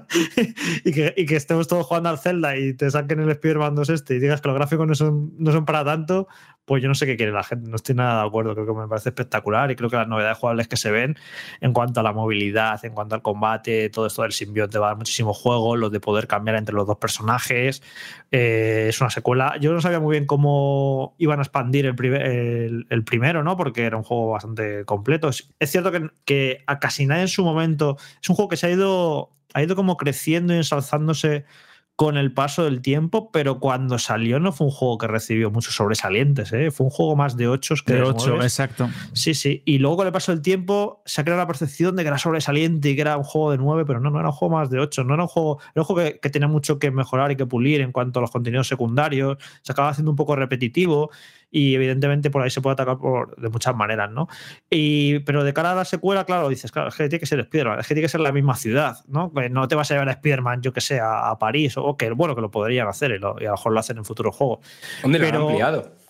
Y, 0.84 0.92
que, 0.92 1.36
estemos 1.36 1.68
todos 1.68 1.86
jugando 1.86 2.08
al 2.08 2.18
Zelda 2.18 2.56
y 2.56 2.74
te 2.74 2.90
saquen 2.90 3.20
el 3.20 3.30
Spider-Man 3.30 3.76
2 3.76 3.90
este 3.90 4.16
y 4.16 4.18
digas 4.18 4.40
que 4.40 4.48
los 4.48 4.56
gráficos 4.56 4.86
no 4.86 4.94
son, 4.96 5.32
no 5.38 5.52
son 5.52 5.64
para 5.64 5.84
tanto, 5.84 6.26
pues 6.64 6.82
yo 6.82 6.88
no 6.88 6.94
sé 6.94 7.06
qué 7.06 7.16
quiere 7.16 7.32
la 7.32 7.42
gente, 7.42 7.68
no 7.68 7.76
estoy 7.76 7.94
nada 7.94 8.22
de 8.22 8.28
acuerdo, 8.28 8.54
creo 8.54 8.66
que 8.66 8.72
me 8.72 8.88
parece 8.88 9.08
espectacular 9.08 9.70
y 9.70 9.76
creo 9.76 9.90
que 9.90 9.96
las 9.96 10.08
novedades 10.08 10.38
jugables 10.38 10.68
que 10.68 10.76
se 10.76 10.90
ven 10.90 11.16
en 11.60 11.72
cuanto 11.72 12.00
a 12.00 12.02
la 12.02 12.12
movilidad, 12.12 12.84
en 12.84 12.92
cuanto 12.92 13.14
al 13.14 13.22
combate, 13.22 13.88
todo 13.90 14.06
esto 14.06 14.22
del 14.22 14.32
simbionte 14.32 14.78
va 14.78 14.86
a 14.86 14.90
dar 14.90 14.96
muchísimo 14.96 15.32
juego, 15.32 15.76
lo 15.76 15.90
de 15.90 16.00
poder 16.00 16.26
cambiar 16.26 16.56
entre 16.56 16.74
los 16.74 16.86
dos 16.86 16.96
personajes, 16.98 17.82
eh, 18.30 18.86
es 18.88 19.00
una 19.00 19.10
secuela, 19.10 19.56
yo 19.60 19.72
no 19.72 19.80
sabía 19.80 20.00
muy 20.00 20.12
bien 20.12 20.26
cómo 20.26 21.14
iban 21.18 21.38
a 21.38 21.42
expandir 21.42 21.86
el, 21.86 22.86
el, 22.88 23.04
primero, 23.04 23.42
¿no? 23.42 23.56
Porque 23.56 23.84
era 23.84 23.96
un 23.96 24.02
juego 24.02 24.30
bastante 24.30 24.84
completo, 24.84 25.28
es, 25.28 25.48
cierto 25.64 25.92
que, 25.92 26.09
que 26.24 26.62
a 26.66 26.78
casi 26.78 27.06
nadie 27.06 27.22
en 27.22 27.28
su 27.28 27.44
momento, 27.44 27.96
es 28.22 28.28
un 28.28 28.36
juego 28.36 28.48
que 28.48 28.56
se 28.56 28.66
ha 28.66 28.70
ido 28.70 29.30
ha 29.54 29.62
ido 29.62 29.76
como 29.76 29.96
creciendo 29.96 30.54
y 30.54 30.58
ensalzándose 30.58 31.44
con 31.96 32.16
el 32.16 32.32
paso 32.32 32.64
del 32.64 32.80
tiempo, 32.80 33.30
pero 33.30 33.60
cuando 33.60 33.98
salió 33.98 34.40
no 34.40 34.52
fue 34.52 34.68
un 34.68 34.72
juego 34.72 34.96
que 34.96 35.06
recibió 35.06 35.50
muchos 35.50 35.74
sobresalientes, 35.74 36.50
¿eh? 36.54 36.70
fue 36.70 36.86
un 36.86 36.90
juego 36.90 37.14
más 37.14 37.36
de 37.36 37.46
8 37.46 37.74
que 37.84 37.92
de 37.92 38.02
8, 38.02 38.40
exacto. 38.40 38.88
Sí, 39.12 39.34
sí, 39.34 39.62
y 39.66 39.76
luego 39.76 39.98
con 39.98 40.06
el 40.06 40.12
paso 40.12 40.32
del 40.32 40.40
tiempo 40.40 41.02
se 41.04 41.20
ha 41.20 41.24
creado 41.24 41.42
la 41.42 41.46
percepción 41.46 41.96
de 41.96 42.02
que 42.02 42.08
era 42.08 42.16
sobresaliente 42.16 42.88
y 42.88 42.94
que 42.94 43.02
era 43.02 43.18
un 43.18 43.24
juego 43.24 43.50
de 43.50 43.58
9, 43.58 43.84
pero 43.86 44.00
no, 44.00 44.08
no 44.08 44.18
era 44.18 44.28
un 44.28 44.34
juego 44.34 44.54
más 44.54 44.70
de 44.70 44.78
8, 44.78 45.04
no 45.04 45.12
era 45.12 45.24
un 45.24 45.28
juego, 45.28 45.58
era 45.74 45.82
un 45.82 45.84
juego 45.84 46.02
que, 46.02 46.20
que 46.20 46.30
tenía 46.30 46.48
mucho 46.48 46.78
que 46.78 46.90
mejorar 46.90 47.32
y 47.32 47.36
que 47.36 47.44
pulir 47.44 47.82
en 47.82 47.92
cuanto 47.92 48.20
a 48.20 48.22
los 48.22 48.30
contenidos 48.30 48.66
secundarios, 48.66 49.36
se 49.60 49.72
acaba 49.72 49.90
haciendo 49.90 50.10
un 50.10 50.16
poco 50.16 50.36
repetitivo 50.36 51.10
y 51.50 51.74
evidentemente 51.74 52.30
por 52.30 52.42
ahí 52.42 52.50
se 52.50 52.60
puede 52.60 52.74
atacar 52.74 52.98
por, 52.98 53.36
de 53.36 53.48
muchas 53.48 53.74
maneras, 53.74 54.10
¿no? 54.10 54.28
Y, 54.70 55.20
pero 55.20 55.44
de 55.44 55.52
cara 55.52 55.72
a 55.72 55.74
la 55.74 55.84
secuela, 55.84 56.24
claro, 56.24 56.48
dices, 56.48 56.70
claro, 56.70 56.88
es 56.88 56.94
que 56.94 57.08
tiene 57.08 57.20
que 57.20 57.26
ser 57.26 57.40
Spider-Man, 57.40 57.80
es 57.80 57.86
que 57.86 57.94
tiene 57.94 58.04
que 58.04 58.10
ser 58.10 58.20
la 58.20 58.32
misma 58.32 58.56
ciudad, 58.56 58.98
¿no? 59.08 59.32
no 59.50 59.68
te 59.68 59.74
vas 59.74 59.90
a 59.90 59.94
llevar 59.94 60.08
a 60.08 60.12
Spider-Man, 60.12 60.62
yo 60.62 60.72
que 60.72 60.80
sé, 60.80 61.00
a, 61.00 61.36
París, 61.38 61.74
o 61.76 61.96
que 61.96 62.10
bueno, 62.10 62.34
que 62.34 62.40
lo 62.40 62.50
podrían 62.50 62.88
hacer 62.88 63.12
y, 63.12 63.14
a 63.14 63.18
lo 63.18 63.34
mejor 63.34 63.72
lo 63.72 63.80
hacen 63.80 63.98
en 63.98 64.04
futuros 64.04 64.36
juegos. 64.36 64.60
¿Dónde 65.02 65.18
lo 65.18 65.26
han 65.26 65.34
ampliado? 65.36 66.00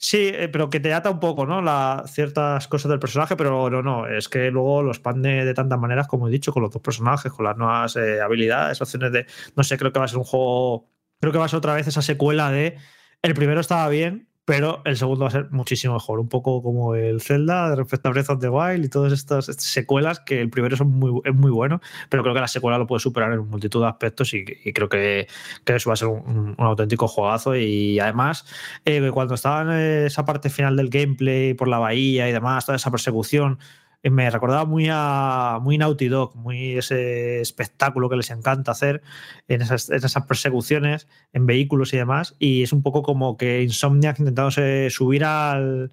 Sí, 0.00 0.30
eh, 0.32 0.48
pero 0.48 0.70
que 0.70 0.78
te 0.78 0.94
ata 0.94 1.10
un 1.10 1.18
poco, 1.18 1.44
¿no? 1.44 1.60
La, 1.60 2.04
ciertas 2.06 2.68
cosas 2.68 2.88
del 2.88 3.00
personaje, 3.00 3.34
pero 3.34 3.68
no, 3.68 3.82
no, 3.82 4.06
es 4.06 4.28
que 4.28 4.48
luego 4.50 4.80
lo 4.80 4.90
expande 4.92 5.44
de 5.44 5.54
tantas 5.54 5.78
maneras, 5.78 6.06
como 6.06 6.28
he 6.28 6.30
dicho, 6.30 6.52
con 6.52 6.62
los 6.62 6.70
dos 6.70 6.80
personajes, 6.80 7.32
con 7.32 7.44
las 7.44 7.56
nuevas 7.56 7.96
eh, 7.96 8.20
habilidades, 8.20 8.80
opciones 8.80 9.10
de, 9.10 9.26
no 9.56 9.64
sé, 9.64 9.76
creo 9.76 9.92
que 9.92 9.98
va 9.98 10.04
a 10.04 10.08
ser 10.08 10.18
un 10.18 10.24
juego, 10.24 10.88
creo 11.20 11.32
que 11.32 11.38
va 11.38 11.46
a 11.46 11.48
ser 11.48 11.58
otra 11.58 11.74
vez 11.74 11.88
esa 11.88 12.00
secuela 12.00 12.52
de, 12.52 12.76
el 13.22 13.34
primero 13.34 13.60
estaba 13.60 13.88
bien, 13.88 14.27
pero 14.48 14.80
el 14.86 14.96
segundo 14.96 15.24
va 15.24 15.28
a 15.28 15.30
ser 15.30 15.50
muchísimo 15.50 15.92
mejor, 15.92 16.20
un 16.20 16.28
poco 16.30 16.62
como 16.62 16.94
el 16.94 17.20
Zelda 17.20 17.76
respecto 17.76 18.08
a 18.08 18.12
Breath 18.12 18.30
of 18.30 18.40
the 18.40 18.48
Wild 18.48 18.82
y 18.82 18.88
todas 18.88 19.12
estas, 19.12 19.44
secuelas 19.44 20.20
que 20.20 20.40
el 20.40 20.48
primero 20.48 20.74
son 20.74 20.88
muy, 20.88 21.20
es 21.26 21.34
muy 21.34 21.50
bueno, 21.50 21.82
pero 22.08 22.22
creo 22.22 22.34
que 22.34 22.40
la 22.40 22.48
secuela 22.48 22.78
lo 22.78 22.86
puede 22.86 23.00
superar 23.00 23.30
en 23.34 23.46
multitud 23.46 23.82
de 23.82 23.88
aspectos 23.88 24.32
y, 24.32 24.46
creo 24.72 24.88
que, 24.88 25.26
eso 25.66 25.90
va 25.90 25.92
a 25.92 25.96
ser 25.96 26.08
un, 26.08 26.54
auténtico 26.56 27.06
juegazo. 27.08 27.56
Y 27.56 28.00
además 28.00 28.46
eh, 28.86 29.10
cuando 29.12 29.34
estaba 29.34 29.60
en 29.60 30.06
esa 30.06 30.24
parte 30.24 30.48
final 30.48 30.78
del 30.78 30.88
gameplay 30.88 31.52
por 31.52 31.68
la 31.68 31.78
bahía 31.78 32.26
y 32.26 32.32
demás, 32.32 32.64
toda 32.64 32.76
esa 32.76 32.90
persecución, 32.90 33.58
eh, 33.58 33.64
me 34.04 34.30
recordaba 34.30 34.64
muy 34.64 34.88
a 34.90 35.58
muy 35.60 35.78
Naughty 35.78 36.08
Dog, 36.08 36.36
muy 36.36 36.78
ese 36.78 37.40
espectáculo 37.40 38.08
que 38.08 38.16
les 38.16 38.30
encanta 38.30 38.72
hacer 38.72 39.02
en 39.48 39.62
esas, 39.62 39.88
persecuciones 40.26 41.08
en 41.32 41.46
vehículos 41.46 41.92
y 41.92 41.96
demás. 41.96 42.36
Y 42.38 42.62
es 42.62 42.72
un 42.72 42.82
poco 42.82 43.02
como 43.02 43.36
que 43.36 43.62
Insomniac 43.62 44.18
intentándose 44.20 44.88
subir 44.90 45.24
al, 45.24 45.90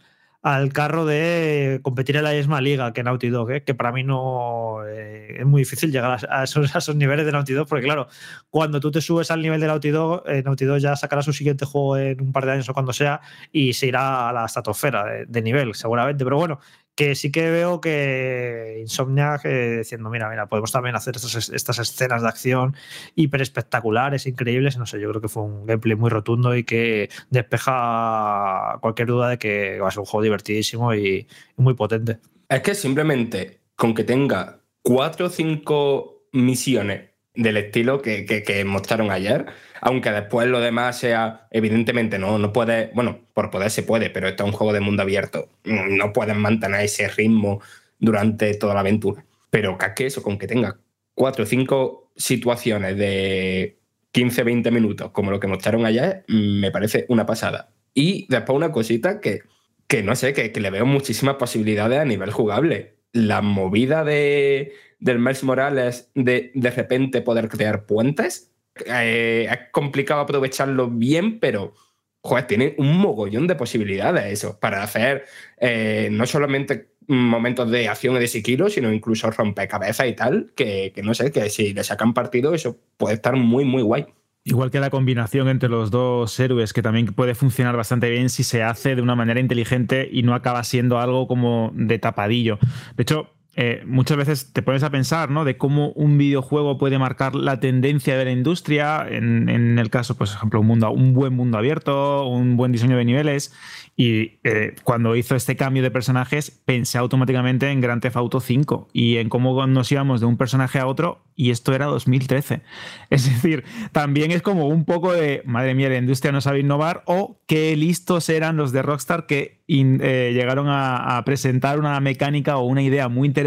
carro 0.73 1.05
de 1.05 1.79
competir 1.81 2.17
en 2.17 2.23
la 2.23 2.33
misma 2.33 2.61
liga 2.61 2.93
que 2.93 3.01
Naughty 3.01 3.29
Dog, 3.29 3.49
¿eh? 3.51 3.63
que 3.63 3.73
para 3.73 3.91
mí 3.91 4.03
no 4.03 4.85
eh, 4.87 5.37
es 5.39 5.45
muy 5.45 5.63
difícil 5.63 5.91
llegar 5.91 6.19
a 6.29 6.43
esos, 6.43 6.95
niveles 6.95 7.25
de 7.25 7.31
Naughty 7.31 7.53
Dog, 7.53 7.67
porque 7.67 7.85
claro, 7.85 8.07
cuando 8.51 8.79
tú 8.79 8.91
te 8.91 9.01
subes 9.01 9.31
al 9.31 9.41
nivel 9.41 9.59
de 9.59 9.65
Naughty 9.65 9.89
Dog, 9.89 10.23
Naughty 10.43 10.65
Dog 10.65 10.77
ya 10.77 10.95
sacará 10.95 11.23
su 11.23 11.33
siguiente 11.33 11.65
juego 11.65 11.97
en 11.97 12.21
un 12.21 12.31
par 12.31 12.45
de 12.45 12.51
años 12.51 12.69
o 12.69 12.73
cuando 12.75 12.93
sea 12.93 13.21
y 13.51 13.73
se 13.73 13.87
irá 13.87 14.29
a 14.29 14.33
la 14.33 14.45
estratosfera 14.45 15.25
de 15.27 15.41
nivel, 15.41 15.73
seguramente. 15.73 16.23
Pero 16.23 16.37
bueno, 16.37 16.59
que 16.95 17.13
sí 17.15 17.31
que 17.31 17.51
veo 17.51 17.81
que 17.81 18.77
Insomniac 18.81 19.43
eh, 19.45 19.77
diciendo, 19.79 20.09
mira, 20.09 20.29
mira, 20.29 20.47
podemos 20.47 20.71
también 20.71 20.95
hacer 20.95 21.15
estas, 21.17 21.79
escenas 21.79 22.21
de 22.21 22.27
acción 22.27 22.75
hiper 23.15 23.41
espectaculares, 23.41 24.25
increíbles. 24.25 24.77
No 24.77 24.85
sé, 24.85 24.99
yo 24.99 25.09
creo 25.09 25.21
que 25.21 25.27
fue 25.27 25.43
un 25.43 25.65
gameplay 25.65 25.95
muy 25.97 26.09
rotundo 26.09 26.55
y 26.55 26.63
que 26.63 27.09
despeja 27.29 28.77
cualquier 28.81 29.09
duda 29.09 29.29
de 29.29 29.37
que 29.37 29.79
va 29.79 29.89
a 29.89 29.91
ser 29.91 29.99
un 29.99 30.05
juego 30.05 30.23
divertidísimo 30.23 30.95
y, 30.95 31.27
muy 31.57 31.73
potente. 31.73 32.19
Es 32.47 32.61
que 32.61 32.75
simplemente 32.75 33.61
con 33.75 33.93
que 33.93 34.03
tenga 34.03 34.61
cuatro 34.81 35.27
o 35.27 35.29
cinco 35.29 36.27
misiones 36.31 37.14
del 37.35 37.57
estilo 37.57 38.01
que, 38.01 38.25
que 38.25 38.65
mostraron 38.65 39.11
ayer, 39.11 39.45
aunque 39.81 40.11
después 40.11 40.47
lo 40.47 40.59
demás 40.59 40.97
sea, 40.97 41.47
evidentemente, 41.51 42.17
no, 42.17 42.39
no 42.39 42.51
puede, 42.51 42.91
bueno, 42.95 43.19
por 43.33 43.51
poder 43.51 43.69
se 43.69 43.83
puede, 43.83 44.09
pero 44.09 44.27
esto 44.27 44.43
es 44.43 44.49
un 44.49 44.55
juego 44.55 44.73
de 44.73 44.79
mundo 44.79 45.03
abierto, 45.03 45.49
no 45.63 46.13
pueden 46.13 46.39
mantener 46.39 46.81
ese 46.81 47.07
ritmo 47.07 47.61
durante 47.99 48.53
toda 48.55 48.73
la 48.73 48.79
aventura. 48.79 49.25
Pero 49.49 49.77
que 49.95 50.07
eso, 50.07 50.23
con 50.23 50.37
que 50.37 50.47
tenga 50.47 50.79
cuatro 51.13 51.43
o 51.43 51.47
cinco 51.47 52.11
situaciones 52.15 52.97
de 52.97 53.79
15, 54.11 54.43
20 54.43 54.71
minutos, 54.71 55.11
como 55.11 55.31
lo 55.31 55.39
que 55.39 55.47
mostraron 55.47 55.85
ayer, 55.85 56.23
me 56.27 56.71
parece 56.71 57.05
una 57.09 57.25
pasada. 57.25 57.71
Y 57.93 58.27
después 58.29 58.55
una 58.55 58.71
cosita 58.71 59.19
que, 59.19 59.41
que 59.87 60.03
no 60.03 60.15
sé, 60.15 60.33
que, 60.33 60.51
le 60.59 60.69
veo 60.69 60.85
muchísimas 60.85 61.35
posibilidades 61.35 61.99
a 61.99 62.05
nivel 62.05 62.31
jugable. 62.31 62.95
La 63.11 63.41
movida 63.41 64.03
de, 64.03 64.73
del 65.05 65.19
Miles 65.19 65.43
Morales 65.43 66.09
de 66.15 66.51
de 66.55 66.71
repente 66.71 67.21
poder 67.21 67.47
crear 67.47 67.85
puentes, 67.85 68.51
eh, 68.87 69.47
es 69.49 69.59
complicado 69.71 70.21
aprovecharlo 70.21 70.89
bien, 70.89 71.39
pero 71.39 71.75
joder, 72.21 72.47
tiene 72.47 72.73
un 72.79 72.97
mogollón 72.97 73.45
de 73.45 73.53
posibilidades 73.53 74.33
eso, 74.33 74.59
para 74.59 74.81
hacer 74.81 75.25
eh, 75.59 76.09
no 76.11 76.25
solamente 76.25 76.95
momentos 77.07 77.69
de 77.69 77.87
acción 77.87 78.15
y 78.15 78.19
de 78.19 78.27
siquilo, 78.27 78.67
sino 78.67 78.91
incluso 78.91 79.29
rompecabezas 79.29 80.07
y 80.07 80.13
tal, 80.13 80.51
que, 80.55 80.91
que 80.93 81.03
no 81.03 81.13
sé, 81.13 81.31
que 81.31 81.51
si 81.51 81.75
le 81.75 81.83
sacan 81.83 82.15
partido, 82.15 82.55
eso 82.55 82.79
puede 82.97 83.13
estar 83.13 83.35
muy, 83.35 83.63
muy 83.63 83.83
guay. 83.83 84.07
Igual 84.43 84.71
que 84.71 84.79
la 84.79 84.89
combinación 84.89 85.49
entre 85.49 85.69
los 85.69 85.91
dos 85.91 86.39
héroes, 86.39 86.73
que 86.73 86.81
también 86.81 87.05
puede 87.07 87.35
funcionar 87.35 87.77
bastante 87.77 88.09
bien 88.09 88.29
si 88.29 88.43
se 88.43 88.63
hace 88.63 88.95
de 88.95 89.03
una 89.03 89.15
manera 89.15 89.39
inteligente 89.39 90.09
y 90.11 90.23
no 90.23 90.33
acaba 90.33 90.63
siendo 90.63 90.99
algo 90.99 91.27
como 91.27 91.71
de 91.75 91.99
tapadillo. 91.99 92.57
De 92.95 93.03
hecho, 93.03 93.34
eh, 93.57 93.83
muchas 93.85 94.17
veces 94.17 94.51
te 94.51 94.61
pones 94.61 94.83
a 94.83 94.89
pensar 94.89 95.31
¿no? 95.31 95.45
de 95.45 95.57
cómo 95.57 95.91
un 95.91 96.17
videojuego 96.17 96.77
puede 96.77 96.99
marcar 96.99 97.35
la 97.35 97.59
tendencia 97.61 98.17
de 98.17 98.25
la 98.25 98.31
industria, 98.31 99.07
en, 99.09 99.47
en 99.47 99.79
el 99.79 99.89
caso, 99.89 100.15
pues, 100.15 100.31
por 100.31 100.37
ejemplo, 100.37 100.59
un, 100.59 100.67
mundo, 100.67 100.91
un 100.91 101.13
buen 101.13 101.33
mundo 101.33 101.57
abierto, 101.57 102.27
un 102.27 102.57
buen 102.57 102.73
diseño 102.73 102.97
de 102.97 103.05
niveles, 103.05 103.53
y 103.97 104.39
eh, 104.43 104.75
cuando 104.83 105.15
hizo 105.15 105.35
este 105.35 105.55
cambio 105.55 105.81
de 105.81 105.89
personajes, 105.89 106.51
pensé 106.51 106.97
automáticamente 106.97 107.69
en 107.69 107.79
Grand 107.79 108.01
Theft 108.01 108.17
Auto 108.17 108.41
5 108.41 108.89
y 108.91 109.17
en 109.17 109.29
cómo 109.29 109.65
nos 109.67 109.89
íbamos 109.89 110.19
de 110.19 110.25
un 110.25 110.35
personaje 110.35 110.79
a 110.79 110.87
otro, 110.87 111.23
y 111.33 111.51
esto 111.51 111.73
era 111.73 111.85
2013. 111.85 112.61
Es 113.09 113.25
decir, 113.25 113.63
también 113.93 114.31
es 114.31 114.41
como 114.41 114.67
un 114.67 114.83
poco 114.83 115.13
de, 115.13 115.41
madre 115.45 115.75
mía, 115.75 115.87
la 115.87 115.97
industria 115.97 116.33
no 116.33 116.41
sabe 116.41 116.59
innovar, 116.59 117.03
o 117.05 117.39
qué 117.47 117.75
listos 117.77 118.27
eran 118.27 118.57
los 118.57 118.73
de 118.73 118.81
Rockstar 118.81 119.27
que 119.27 119.61
eh, 119.67 120.31
llegaron 120.33 120.67
a, 120.67 121.17
a, 121.17 121.23
presentar 121.23 121.79
una 121.79 121.99
mecánica 121.99 122.57
o 122.57 122.65
una 122.65 122.81
idea 122.81 123.07
muy 123.07 123.27
interesante, 123.27 123.44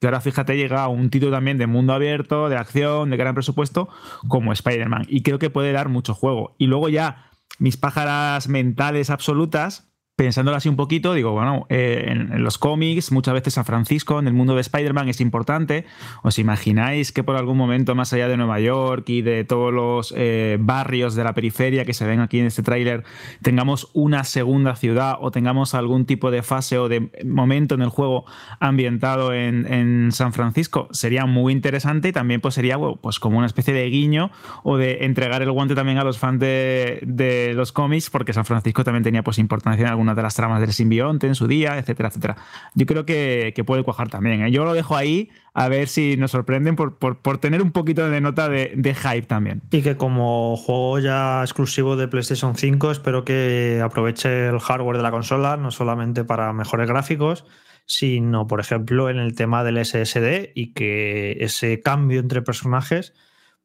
que 0.00 0.06
ahora 0.06 0.20
fíjate, 0.20 0.56
llega 0.56 0.88
un 0.88 1.10
título 1.10 1.32
también 1.32 1.58
de 1.58 1.66
mundo 1.66 1.92
abierto, 1.92 2.48
de 2.48 2.56
acción, 2.56 3.10
de 3.10 3.16
gran 3.16 3.34
presupuesto, 3.34 3.88
como 4.28 4.52
Spider-Man. 4.52 5.06
Y 5.08 5.22
creo 5.22 5.38
que 5.38 5.50
puede 5.50 5.72
dar 5.72 5.88
mucho 5.88 6.14
juego. 6.14 6.54
Y 6.58 6.66
luego 6.66 6.88
ya 6.88 7.30
mis 7.58 7.76
pájaras 7.76 8.48
mentales 8.48 9.10
absolutas 9.10 9.87
pensándolo 10.18 10.56
así 10.56 10.68
un 10.68 10.74
poquito, 10.74 11.14
digo, 11.14 11.30
bueno, 11.30 11.64
eh, 11.68 12.06
en, 12.08 12.42
los 12.42 12.58
cómics, 12.58 13.12
muchas 13.12 13.34
veces 13.34 13.54
San 13.54 13.64
Francisco, 13.64 14.18
en 14.18 14.26
el 14.26 14.34
mundo 14.34 14.56
de 14.56 14.62
Spider-Man 14.62 15.08
es 15.08 15.20
importante. 15.20 15.84
¿Os 16.24 16.40
imagináis 16.40 17.12
que 17.12 17.22
por 17.22 17.36
algún 17.36 17.56
momento, 17.56 17.94
más 17.94 18.12
allá 18.12 18.26
de 18.26 18.36
Nueva 18.36 18.58
York 18.58 19.08
y 19.10 19.22
de 19.22 19.44
todos 19.44 19.72
los 19.72 20.12
eh, 20.16 20.56
barrios 20.58 21.14
de 21.14 21.22
la 21.22 21.34
periferia 21.34 21.84
que 21.84 21.94
se 21.94 22.04
ven 22.04 22.18
aquí 22.18 22.40
en 22.40 22.46
este 22.46 22.64
tráiler, 22.64 23.04
tengamos 23.42 23.90
una 23.92 24.24
segunda 24.24 24.74
ciudad 24.74 25.18
o 25.20 25.30
tengamos 25.30 25.74
algún 25.74 26.04
tipo 26.04 26.32
de 26.32 26.42
fase 26.42 26.78
o 26.78 26.88
de 26.88 27.12
momento 27.24 27.76
en 27.76 27.82
el 27.82 27.88
juego 27.88 28.24
ambientado 28.58 29.32
en, 29.32 30.10
San 30.10 30.32
Francisco? 30.32 30.88
Sería 30.90 31.26
muy 31.26 31.52
interesante 31.52 32.08
y 32.08 32.12
también 32.12 32.40
pues, 32.40 32.54
sería 32.54 32.76
pues, 32.76 33.20
como 33.20 33.38
una 33.38 33.46
especie 33.46 33.72
de 33.72 33.88
guiño 33.88 34.32
o 34.64 34.78
de 34.78 35.04
entregar 35.04 35.42
el 35.42 35.52
guante 35.52 35.76
también 35.76 35.98
a 35.98 36.02
los 36.02 36.18
fans 36.18 36.40
de, 36.40 37.52
los 37.54 37.70
cómics, 37.70 38.10
porque 38.10 38.32
San 38.32 38.44
Francisco 38.44 38.82
también 38.82 39.04
tenía 39.04 39.22
pues 39.22 39.38
importancia 39.38 39.94
en 40.07 40.07
algún 40.08 40.16
de 40.16 40.22
las 40.22 40.34
tramas 40.34 40.60
del 40.60 40.72
simbionte 40.72 41.26
en 41.26 41.34
su 41.34 41.46
día, 41.46 41.78
etcétera, 41.78 42.08
etcétera. 42.08 42.36
Yo 42.74 42.86
creo 42.86 43.04
que, 43.04 43.54
puede 43.66 43.82
cuajar 43.82 44.08
también. 44.08 44.42
¿eh? 44.42 44.50
Yo 44.50 44.64
lo 44.64 44.72
dejo 44.72 44.96
ahí 44.96 45.30
a 45.54 45.68
ver 45.68 45.88
si 45.88 46.16
nos 46.16 46.30
sorprenden 46.30 46.76
por, 46.76 46.96
por, 46.96 47.38
tener 47.38 47.62
un 47.62 47.72
poquito 47.72 48.08
de 48.08 48.20
nota 48.20 48.48
de, 48.48 48.94
hype 48.94 49.26
también. 49.26 49.62
Y 49.70 49.82
que 49.82 49.96
como 49.96 50.56
juego 50.56 50.98
ya 51.00 51.42
exclusivo 51.42 51.96
de 51.96 52.08
PlayStation 52.08 52.54
5, 52.56 52.90
espero 52.90 53.24
que 53.24 53.80
aproveche 53.82 54.48
el 54.48 54.60
hardware 54.60 54.96
de 54.96 55.02
la 55.02 55.10
consola, 55.10 55.56
no 55.56 55.70
solamente 55.70 56.24
para 56.24 56.52
mejores 56.52 56.88
gráficos, 56.88 57.44
sino, 57.86 58.46
por 58.46 58.60
ejemplo, 58.60 59.10
en 59.10 59.18
el 59.18 59.34
tema 59.34 59.64
del 59.64 59.84
SSD 59.84 60.50
y 60.54 60.72
que 60.72 61.38
ese 61.40 61.80
cambio 61.80 62.20
entre 62.20 62.42
personajes 62.42 63.14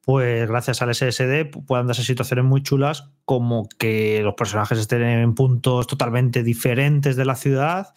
pues 0.05 0.49
gracias 0.49 0.81
al 0.81 0.93
SSD 0.93 1.49
puedan 1.65 1.87
darse 1.87 2.03
situaciones 2.03 2.45
muy 2.45 2.61
chulas 2.61 3.09
como 3.25 3.67
que 3.77 4.21
los 4.21 4.33
personajes 4.33 4.77
estén 4.77 5.01
en 5.01 5.33
puntos 5.33 5.87
totalmente 5.87 6.43
diferentes 6.43 7.15
de 7.15 7.25
la 7.25 7.35
ciudad 7.35 7.93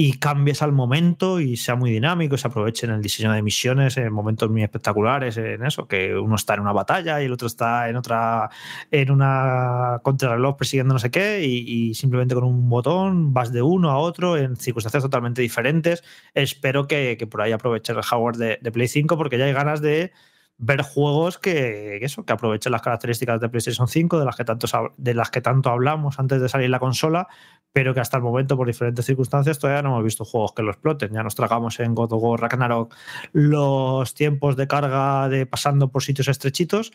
y 0.00 0.20
cambies 0.20 0.62
al 0.62 0.70
momento 0.70 1.40
y 1.40 1.56
sea 1.56 1.74
muy 1.74 1.90
dinámico 1.90 2.36
y 2.36 2.38
se 2.38 2.46
aproveche 2.46 2.86
en 2.86 2.92
el 2.92 3.02
diseño 3.02 3.32
de 3.32 3.42
misiones 3.42 3.96
en 3.96 4.12
momentos 4.12 4.48
muy 4.48 4.62
espectaculares 4.62 5.36
en 5.38 5.64
eso, 5.64 5.88
que 5.88 6.14
uno 6.14 6.36
está 6.36 6.54
en 6.54 6.60
una 6.60 6.72
batalla 6.72 7.20
y 7.20 7.24
el 7.24 7.32
otro 7.32 7.48
está 7.48 7.88
en 7.88 7.96
otra, 7.96 8.48
en 8.92 9.10
una 9.10 9.98
contrarreloj 10.04 10.56
persiguiendo 10.56 10.94
no 10.94 11.00
sé 11.00 11.10
qué 11.10 11.44
y, 11.44 11.94
simplemente 11.94 12.36
con 12.36 12.44
un 12.44 12.68
botón 12.68 13.34
vas 13.34 13.52
de 13.52 13.60
uno 13.60 13.90
a 13.90 13.98
otro 13.98 14.36
en 14.36 14.54
circunstancias 14.54 15.02
totalmente 15.02 15.42
diferentes. 15.42 16.04
Espero 16.32 16.86
que, 16.86 17.16
por 17.28 17.42
ahí 17.42 17.50
aproveche 17.50 17.92
el 17.92 18.00
hardware 18.00 18.36
de, 18.36 18.58
de 18.62 18.70
Play 18.70 18.86
5 18.86 19.16
porque 19.16 19.36
ya 19.36 19.46
hay 19.46 19.52
ganas 19.52 19.80
de 19.80 20.12
ver 20.58 20.82
juegos 20.82 21.38
que, 21.38 21.98
eso, 22.02 22.24
que 22.24 22.32
aprovechen 22.32 22.72
las 22.72 22.82
características 22.82 23.40
de 23.40 23.48
PlayStation 23.48 23.86
5, 23.86 24.18
de 24.18 24.24
las, 24.24 24.36
que 24.36 24.44
tanto, 24.44 24.66
de 24.96 25.14
las 25.14 25.30
que 25.30 25.40
tanto 25.40 25.70
hablamos 25.70 26.18
antes 26.18 26.40
de 26.40 26.48
salir 26.48 26.68
la 26.68 26.80
consola, 26.80 27.28
pero 27.72 27.94
que 27.94 28.00
hasta 28.00 28.16
el 28.16 28.24
momento, 28.24 28.56
por 28.56 28.66
diferentes 28.66 29.04
circunstancias, 29.06 29.58
todavía 29.58 29.82
no 29.82 29.90
hemos 29.90 30.04
visto 30.04 30.24
juegos 30.24 30.52
que 30.52 30.62
lo 30.62 30.70
exploten. 30.72 31.12
Ya 31.12 31.22
nos 31.22 31.36
tragamos 31.36 31.78
en 31.78 31.94
God 31.94 32.12
of 32.12 32.22
War 32.22 32.40
Ragnarok 32.40 32.94
los 33.32 34.14
tiempos 34.14 34.56
de 34.56 34.66
carga 34.66 35.28
de 35.28 35.46
pasando 35.46 35.88
por 35.88 36.02
sitios 36.02 36.26
estrechitos, 36.26 36.92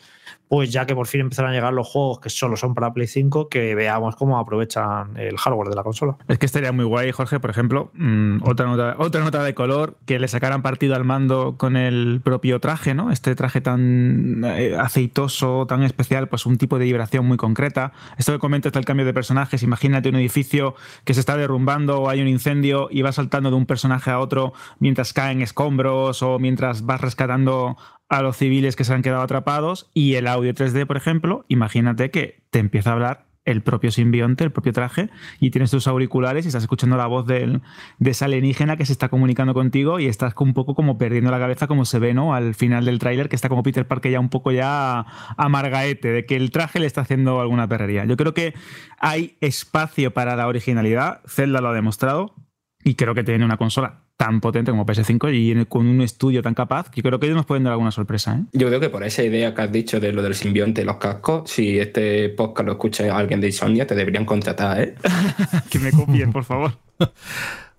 pues 0.48 0.72
ya 0.72 0.86
que 0.86 0.94
por 0.94 1.06
fin 1.06 1.22
empezaron 1.22 1.50
a 1.50 1.54
llegar 1.54 1.72
los 1.72 1.88
juegos 1.88 2.20
que 2.20 2.30
solo 2.30 2.56
son 2.56 2.74
para 2.74 2.92
Play 2.92 3.06
5, 3.06 3.48
que 3.48 3.74
veamos 3.74 4.16
cómo 4.16 4.38
aprovechan 4.38 5.16
el 5.16 5.36
hardware 5.36 5.68
de 5.68 5.76
la 5.76 5.82
consola. 5.82 6.16
Es 6.28 6.38
que 6.38 6.46
estaría 6.46 6.72
muy 6.72 6.84
guay, 6.84 7.10
Jorge, 7.12 7.40
por 7.40 7.50
ejemplo, 7.50 7.90
mm, 7.94 8.42
otra, 8.42 8.66
nota, 8.66 8.96
otra 8.98 9.22
nota 9.22 9.42
de 9.42 9.54
color, 9.54 9.96
que 10.06 10.18
le 10.18 10.28
sacaran 10.28 10.62
partido 10.62 10.94
al 10.94 11.04
mando 11.04 11.56
con 11.56 11.76
el 11.76 12.20
propio 12.22 12.60
traje, 12.60 12.94
¿no? 12.94 13.10
Este 13.10 13.34
traje 13.34 13.60
tan 13.60 14.44
eh, 14.44 14.76
aceitoso, 14.78 15.66
tan 15.66 15.82
especial, 15.82 16.28
pues 16.28 16.46
un 16.46 16.58
tipo 16.58 16.78
de 16.78 16.84
vibración 16.84 17.26
muy 17.26 17.36
concreta. 17.36 17.92
Esto 18.18 18.32
que 18.32 18.38
comentas 18.38 18.72
del 18.72 18.84
cambio 18.84 19.06
de 19.06 19.14
personajes, 19.14 19.62
imagínate 19.62 20.08
un 20.08 20.16
edificio 20.16 20.74
que 21.04 21.14
se 21.14 21.20
está 21.20 21.36
derrumbando 21.36 22.00
o 22.00 22.08
hay 22.08 22.20
un 22.20 22.28
incendio 22.28 22.88
y 22.90 23.02
va 23.02 23.12
saltando 23.12 23.50
de 23.50 23.56
un 23.56 23.66
personaje 23.66 24.10
a 24.10 24.18
otro 24.18 24.52
mientras 24.78 25.12
caen 25.12 25.42
escombros 25.42 26.22
o 26.22 26.38
mientras 26.38 26.84
vas 26.84 27.00
rescatando 27.00 27.76
a 28.08 28.22
los 28.22 28.36
civiles 28.36 28.76
que 28.76 28.84
se 28.84 28.94
han 28.94 29.02
quedado 29.02 29.22
atrapados 29.22 29.90
y 29.94 30.14
el 30.14 30.26
audio 30.26 30.52
3D, 30.54 30.86
por 30.86 30.96
ejemplo, 30.96 31.44
imagínate 31.48 32.10
que 32.10 32.42
te 32.50 32.58
empieza 32.58 32.90
a 32.90 32.92
hablar 32.94 33.26
el 33.44 33.62
propio 33.62 33.90
simbionte, 33.90 34.42
el 34.42 34.52
propio 34.52 34.72
traje, 34.72 35.10
y 35.38 35.50
tienes 35.50 35.70
tus 35.70 35.86
auriculares 35.86 36.46
y 36.46 36.48
estás 36.48 36.62
escuchando 36.62 36.96
la 36.96 37.06
voz 37.06 37.26
de 37.26 37.60
esa 38.02 38.24
alienígena 38.24 38.78
que 38.78 38.86
se 38.86 38.92
está 38.92 39.10
comunicando 39.10 39.52
contigo 39.52 40.00
y 40.00 40.06
estás 40.06 40.32
un 40.38 40.54
poco 40.54 40.74
como 40.74 40.96
perdiendo 40.96 41.30
la 41.30 41.38
cabeza 41.38 41.66
como 41.66 41.84
se 41.84 41.98
ve, 41.98 42.14
¿no? 42.14 42.34
Al 42.34 42.54
final 42.54 42.86
del 42.86 42.98
tráiler, 42.98 43.28
que 43.28 43.36
está 43.36 43.50
como 43.50 43.62
Peter 43.62 43.86
Parker 43.86 44.12
ya 44.12 44.20
un 44.20 44.30
poco 44.30 44.50
ya 44.50 45.04
amargaete, 45.36 46.08
de 46.08 46.24
que 46.24 46.36
el 46.36 46.50
traje 46.50 46.80
le 46.80 46.86
está 46.86 47.02
haciendo 47.02 47.38
alguna 47.40 47.68
perrería. 47.68 48.06
Yo 48.06 48.16
creo 48.16 48.32
que 48.32 48.54
hay 48.98 49.36
espacio 49.42 50.14
para 50.14 50.36
la 50.36 50.46
originalidad, 50.46 51.20
Zelda 51.26 51.60
lo 51.60 51.68
ha 51.68 51.74
demostrado, 51.74 52.34
y 52.82 52.94
creo 52.94 53.14
que 53.14 53.24
tiene 53.24 53.44
una 53.44 53.58
consola 53.58 54.03
tan 54.16 54.40
potente 54.40 54.70
como 54.70 54.86
PS5 54.86 55.34
y 55.34 55.66
con 55.66 55.86
un 55.86 56.00
estudio 56.00 56.42
tan 56.42 56.54
capaz, 56.54 56.90
yo 56.94 57.02
creo 57.02 57.18
que 57.18 57.26
ellos 57.26 57.36
nos 57.36 57.46
pueden 57.46 57.64
dar 57.64 57.72
alguna 57.72 57.90
sorpresa. 57.90 58.38
¿eh? 58.38 58.44
Yo 58.52 58.68
creo 58.68 58.80
que 58.80 58.90
por 58.90 59.04
esa 59.04 59.22
idea 59.22 59.54
que 59.54 59.62
has 59.62 59.72
dicho 59.72 60.00
de 60.00 60.12
lo 60.12 60.22
del 60.22 60.34
simbionte 60.34 60.82
y 60.82 60.84
los 60.84 60.96
cascos, 60.96 61.50
si 61.50 61.78
este 61.78 62.28
podcast 62.30 62.66
lo 62.66 62.72
escucha 62.72 63.16
alguien 63.16 63.40
de 63.40 63.48
Insomnia, 63.48 63.86
te 63.86 63.94
deberían 63.94 64.24
contratar, 64.24 64.80
¿eh? 64.80 64.94
que 65.70 65.78
me 65.78 65.90
copien, 65.90 66.32
por 66.32 66.44
favor. 66.44 66.72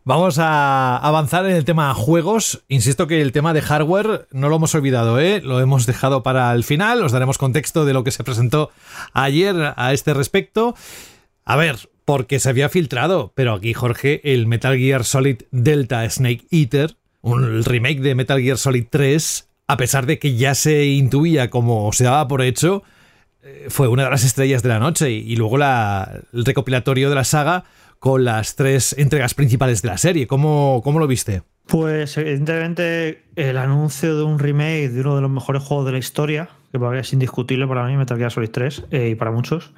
Vamos 0.03 0.38
a 0.38 0.97
avanzar 0.97 1.47
en 1.47 1.55
el 1.55 1.65
tema 1.65 1.91
juegos. 1.95 2.63
Insisto 2.67 3.07
que 3.07 3.21
el 3.21 3.31
tema 3.31 3.53
de 3.53 3.63
hardware 3.63 4.27
no 4.31 4.49
lo 4.49 4.57
hemos 4.57 4.75
olvidado, 4.75 5.19
¿eh? 5.19 5.41
lo 5.41 5.59
hemos 5.61 5.88
dejado 5.88 6.21
para 6.21 6.51
el 6.53 6.63
final. 6.63 7.01
Os 7.01 7.11
daremos 7.11 7.39
contexto 7.39 7.86
de 7.86 7.93
lo 7.93 8.03
que 8.03 8.11
se 8.11 8.23
presentó 8.23 8.69
ayer 9.13 9.73
a 9.75 9.93
este 9.93 10.13
respecto. 10.13 10.75
A 11.43 11.55
ver, 11.55 11.89
porque 12.06 12.39
se 12.39 12.49
había 12.49 12.70
filtrado, 12.70 13.34
pero 13.36 13.53
aquí 13.53 13.74
Jorge, 13.74 14.22
el 14.24 14.47
Metal 14.47 14.78
Gear 14.78 15.03
Solid 15.03 15.41
Delta 15.51 16.08
Snake 16.10 16.45
Eater, 16.51 16.95
un 17.22 17.64
remake 17.64 18.01
de 18.01 18.14
Metal 18.16 18.39
Gear 18.39 18.58
Solid 18.58 18.86
3, 18.89 19.49
a 19.68 19.78
pesar 19.78 20.06
de 20.06 20.20
que 20.20 20.36
ya 20.36 20.53
se 20.53 20.86
intuía 20.86 21.49
como 21.49 21.91
se 21.91 22.03
daba 22.03 22.28
por 22.28 22.43
hecho, 22.43 22.84
eh, 23.43 23.66
fue 23.70 23.88
una 23.88 24.03
de 24.03 24.12
las 24.12 24.24
estrellas 24.24 24.62
de 24.62 24.70
la 24.70 24.80
noche 24.80 25.12
y, 25.12 25.36
luego 25.36 25.58
la, 25.58 26.22
el 26.32 26.45
recopilatorio 26.45 27.10
de 27.10 27.16
la 27.16 27.24
saga 27.24 27.66
con 27.99 28.24
las 28.24 28.56
tres 28.56 28.95
entregas 28.99 29.34
principales 29.34 29.82
de 29.82 29.88
la 29.88 29.97
serie. 29.97 30.28
¿Cómo, 30.28 30.82
cómo 30.84 30.99
lo 30.99 31.08
viste? 31.08 31.41
Pues 31.66 32.16
evidentemente 32.18 33.24
el 33.36 33.58
anuncio 33.58 34.16
de 34.16 34.24
un 34.24 34.38
remake 34.38 34.89
de 34.89 35.01
uno 35.01 35.16
de 35.16 35.22
los 35.22 35.32
mejores 35.32 35.64
juegos 35.64 35.88
de 35.88 35.93
la 35.93 35.97
historia, 35.97 36.49
que 36.72 36.99
es 36.99 37.14
indiscutible 37.14 37.66
para 37.66 37.88
mí, 37.88 37.97
Metal 37.97 38.18
Gear 38.18 38.32
Solid 38.32 38.51
3 38.51 38.84
eh, 38.91 39.10
y 39.10 39.16
para 39.16 39.32
muchos, 39.32 39.74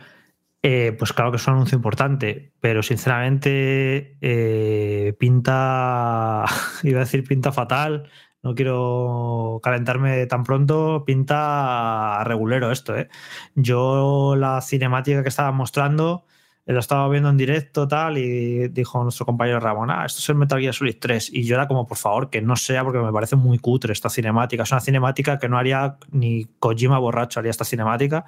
eh, 0.63 0.95
pues 0.97 1.13
claro 1.13 1.31
que 1.31 1.37
es 1.37 1.47
un 1.47 1.53
anuncio 1.55 1.75
importante, 1.75 2.53
pero 2.59 2.83
sinceramente 2.83 4.17
eh, 4.21 5.13
pinta, 5.19 6.45
iba 6.83 6.97
a 6.99 7.03
decir 7.05 7.23
pinta 7.23 7.51
fatal, 7.51 8.09
no 8.43 8.55
quiero 8.55 9.59
calentarme 9.63 10.25
tan 10.27 10.43
pronto, 10.43 11.03
pinta 11.05 12.23
regulero 12.23 12.71
esto. 12.71 12.97
¿eh? 12.97 13.09
Yo 13.55 14.35
la 14.37 14.61
cinemática 14.61 15.23
que 15.23 15.29
estaba 15.29 15.51
mostrando 15.51 16.25
lo 16.73 16.79
estaba 16.79 17.07
viendo 17.07 17.29
en 17.29 17.37
directo 17.37 17.87
tal 17.87 18.17
y 18.17 18.67
dijo 18.67 19.01
nuestro 19.01 19.25
compañero 19.25 19.59
Ramón, 19.59 19.89
ah, 19.89 20.05
esto 20.05 20.19
es 20.19 20.29
el 20.29 20.35
Metal 20.35 20.59
Gear 20.59 20.73
Solid 20.73 20.97
3 20.99 21.29
y 21.33 21.43
yo 21.43 21.55
era 21.55 21.67
como, 21.67 21.87
por 21.87 21.97
favor, 21.97 22.29
que 22.29 22.41
no 22.41 22.57
sea 22.57 22.83
porque 22.83 22.99
me 22.99 23.11
parece 23.11 23.37
muy 23.37 23.57
cutre 23.57 23.93
esta 23.93 24.09
cinemática, 24.09 24.63
es 24.63 24.71
una 24.71 24.81
cinemática 24.81 25.39
que 25.39 25.47
no 25.47 25.57
haría 25.57 25.97
ni 26.11 26.45
Kojima 26.59 26.99
borracho 26.99 27.39
haría 27.39 27.51
esta 27.51 27.63
cinemática, 27.63 28.25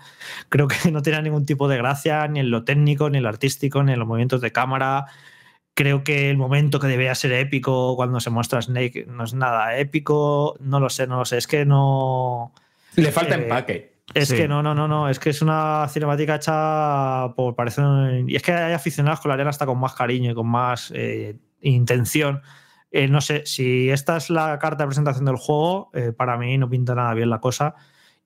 creo 0.47 0.69
que 0.69 0.75
no 0.91 1.01
tiene 1.01 1.21
ningún 1.21 1.45
tipo 1.45 1.67
de 1.67 1.77
gracia 1.77 2.25
ni 2.27 2.39
en 2.39 2.49
lo 2.49 2.63
técnico, 2.63 3.09
ni 3.09 3.17
en 3.17 3.23
lo 3.23 3.29
artístico, 3.29 3.83
ni 3.83 3.91
en 3.91 3.99
los 3.99 4.07
movimientos 4.07 4.39
de 4.39 4.53
cámara, 4.53 5.07
creo 5.73 6.05
que 6.05 6.29
el 6.29 6.37
momento 6.37 6.79
que 6.79 6.87
debía 6.87 7.15
ser 7.15 7.33
épico 7.33 7.95
cuando 7.97 8.21
se 8.21 8.29
muestra 8.29 8.61
Snake 8.61 9.05
no 9.09 9.25
es 9.25 9.33
nada 9.33 9.77
épico, 9.77 10.55
no 10.61 10.79
lo 10.79 10.89
sé, 10.89 11.07
no 11.07 11.17
lo 11.17 11.25
sé, 11.25 11.37
es 11.37 11.47
que 11.47 11.65
no... 11.65 12.53
Le 12.95 13.11
falta 13.11 13.35
Eh, 13.35 13.43
empaque. 13.43 13.98
Es 14.13 14.29
Sí. 14.29 14.35
que 14.37 14.47
no, 14.47 14.63
no, 14.63 14.73
no, 14.73 14.87
no. 14.87 15.07
Es 15.09 15.19
que 15.19 15.29
es 15.29 15.41
una 15.41 15.87
cinemática 15.89 16.35
hecha 16.35 17.33
por 17.35 17.55
parece. 17.55 17.81
Y 18.27 18.35
es 18.35 18.41
que 18.41 18.51
hay 18.53 18.73
aficionados 18.73 19.19
que 19.21 19.27
la 19.27 19.35
harían 19.35 19.47
hasta 19.47 19.65
con 19.65 19.79
más 19.79 19.93
cariño 19.93 20.31
y 20.31 20.33
con 20.33 20.47
más 20.47 20.91
eh, 20.95 21.37
intención. 21.61 22.41
Eh, 22.91 23.07
no 23.07 23.21
sé, 23.21 23.45
si 23.45 23.89
esta 23.91 24.17
es 24.17 24.29
la 24.31 24.57
carta 24.57 24.83
de 24.83 24.87
presentación 24.87 25.25
del 25.25 25.35
juego, 25.35 25.91
eh, 25.93 26.11
para 26.11 26.37
mí 26.37 26.57
no 26.57 26.67
pinta 26.69 26.95
nada 26.95 27.13
bien 27.13 27.29
la 27.29 27.39
cosa. 27.39 27.75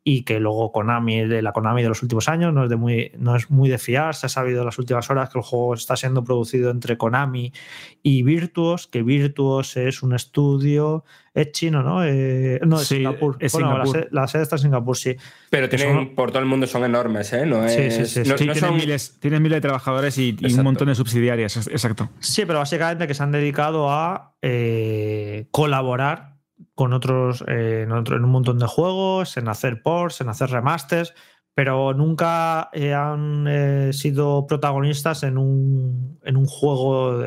Y 0.05 0.23
que 0.23 0.37
luego 0.41 0.73
Konami, 0.73 1.21
de 1.27 1.41
la 1.41 1.53
Konami 1.53 1.81
de 1.81 1.87
los 1.87 2.03
últimos 2.03 2.27
años, 2.27 2.53
no 2.53 2.65
es, 2.65 2.69
de 2.69 2.75
muy, 2.75 3.13
no 3.17 3.37
es 3.37 3.49
muy 3.49 3.69
de 3.69 3.77
fiar. 3.77 4.15
Se 4.15 4.25
ha 4.25 4.29
sabido 4.29 4.59
en 4.59 4.65
las 4.65 4.77
últimas 4.77 5.09
horas 5.09 5.29
que 5.29 5.37
el 5.39 5.45
juego 5.45 5.75
está 5.75 5.95
siendo 5.95 6.25
producido 6.25 6.71
entre 6.71 6.97
Konami 6.97 7.53
y 8.01 8.21
Virtuos, 8.23 8.87
que 8.87 9.01
Virtuos 9.01 9.77
es 9.77 10.03
un 10.03 10.13
estudio. 10.13 11.05
Es 11.33 11.51
chino, 11.53 11.81
¿no? 11.83 12.03
Eh, 12.05 12.59
no, 12.65 12.81
es 12.81 12.87
Sí, 12.87 12.97
Singapur. 12.97 13.37
es 13.39 13.53
Bueno, 13.53 13.77
la 13.77 13.85
sede- 13.85 14.07
la 14.11 14.27
sede 14.27 14.43
está 14.43 14.57
en 14.57 14.61
Singapur, 14.63 14.97
sí. 14.97 15.15
Pero 15.49 15.69
tienen, 15.69 15.95
son- 15.95 16.15
por 16.15 16.31
todo 16.31 16.39
el 16.43 16.45
mundo 16.49 16.67
son 16.67 16.83
enormes, 16.83 17.31
¿eh? 17.31 17.45
No 17.45 17.67
Sí, 17.69 17.79
es, 17.81 17.95
sí, 17.95 18.05
sí, 18.05 18.19
no- 18.19 18.25
sí. 18.25 18.29
No 18.29 18.35
tienen, 18.35 18.55
son- 18.57 18.75
miles, 18.75 19.17
tienen 19.21 19.41
miles 19.41 19.55
de 19.55 19.61
trabajadores 19.61 20.17
y, 20.17 20.35
y 20.37 20.53
un 20.53 20.63
montón 20.63 20.89
de 20.89 20.95
subsidiarias, 20.95 21.65
exacto. 21.67 22.09
Sí, 22.19 22.43
pero 22.45 22.59
básicamente 22.59 23.07
que 23.07 23.13
se 23.13 23.23
han 23.23 23.31
dedicado 23.31 23.89
a 23.89 24.33
eh, 24.41 25.47
colaborar 25.51 26.32
con 26.75 26.93
otros 26.93 27.43
eh, 27.47 27.81
en, 27.83 27.91
otro- 27.91 28.17
en 28.17 28.23
un 28.23 28.31
montón 28.31 28.59
de 28.59 28.67
juegos, 28.67 29.37
en 29.37 29.47
hacer 29.47 29.81
ports, 29.83 30.21
en 30.21 30.29
hacer 30.29 30.49
remasters, 30.49 31.13
pero 31.55 31.93
nunca 31.93 32.69
eh, 32.73 32.93
han 32.93 33.45
eh, 33.47 33.93
sido 33.93 34.47
protagonistas 34.47 35.21
en 35.23 35.37
un, 35.37 36.19
en 36.23 36.35
un 36.35 36.45
juego 36.47 37.23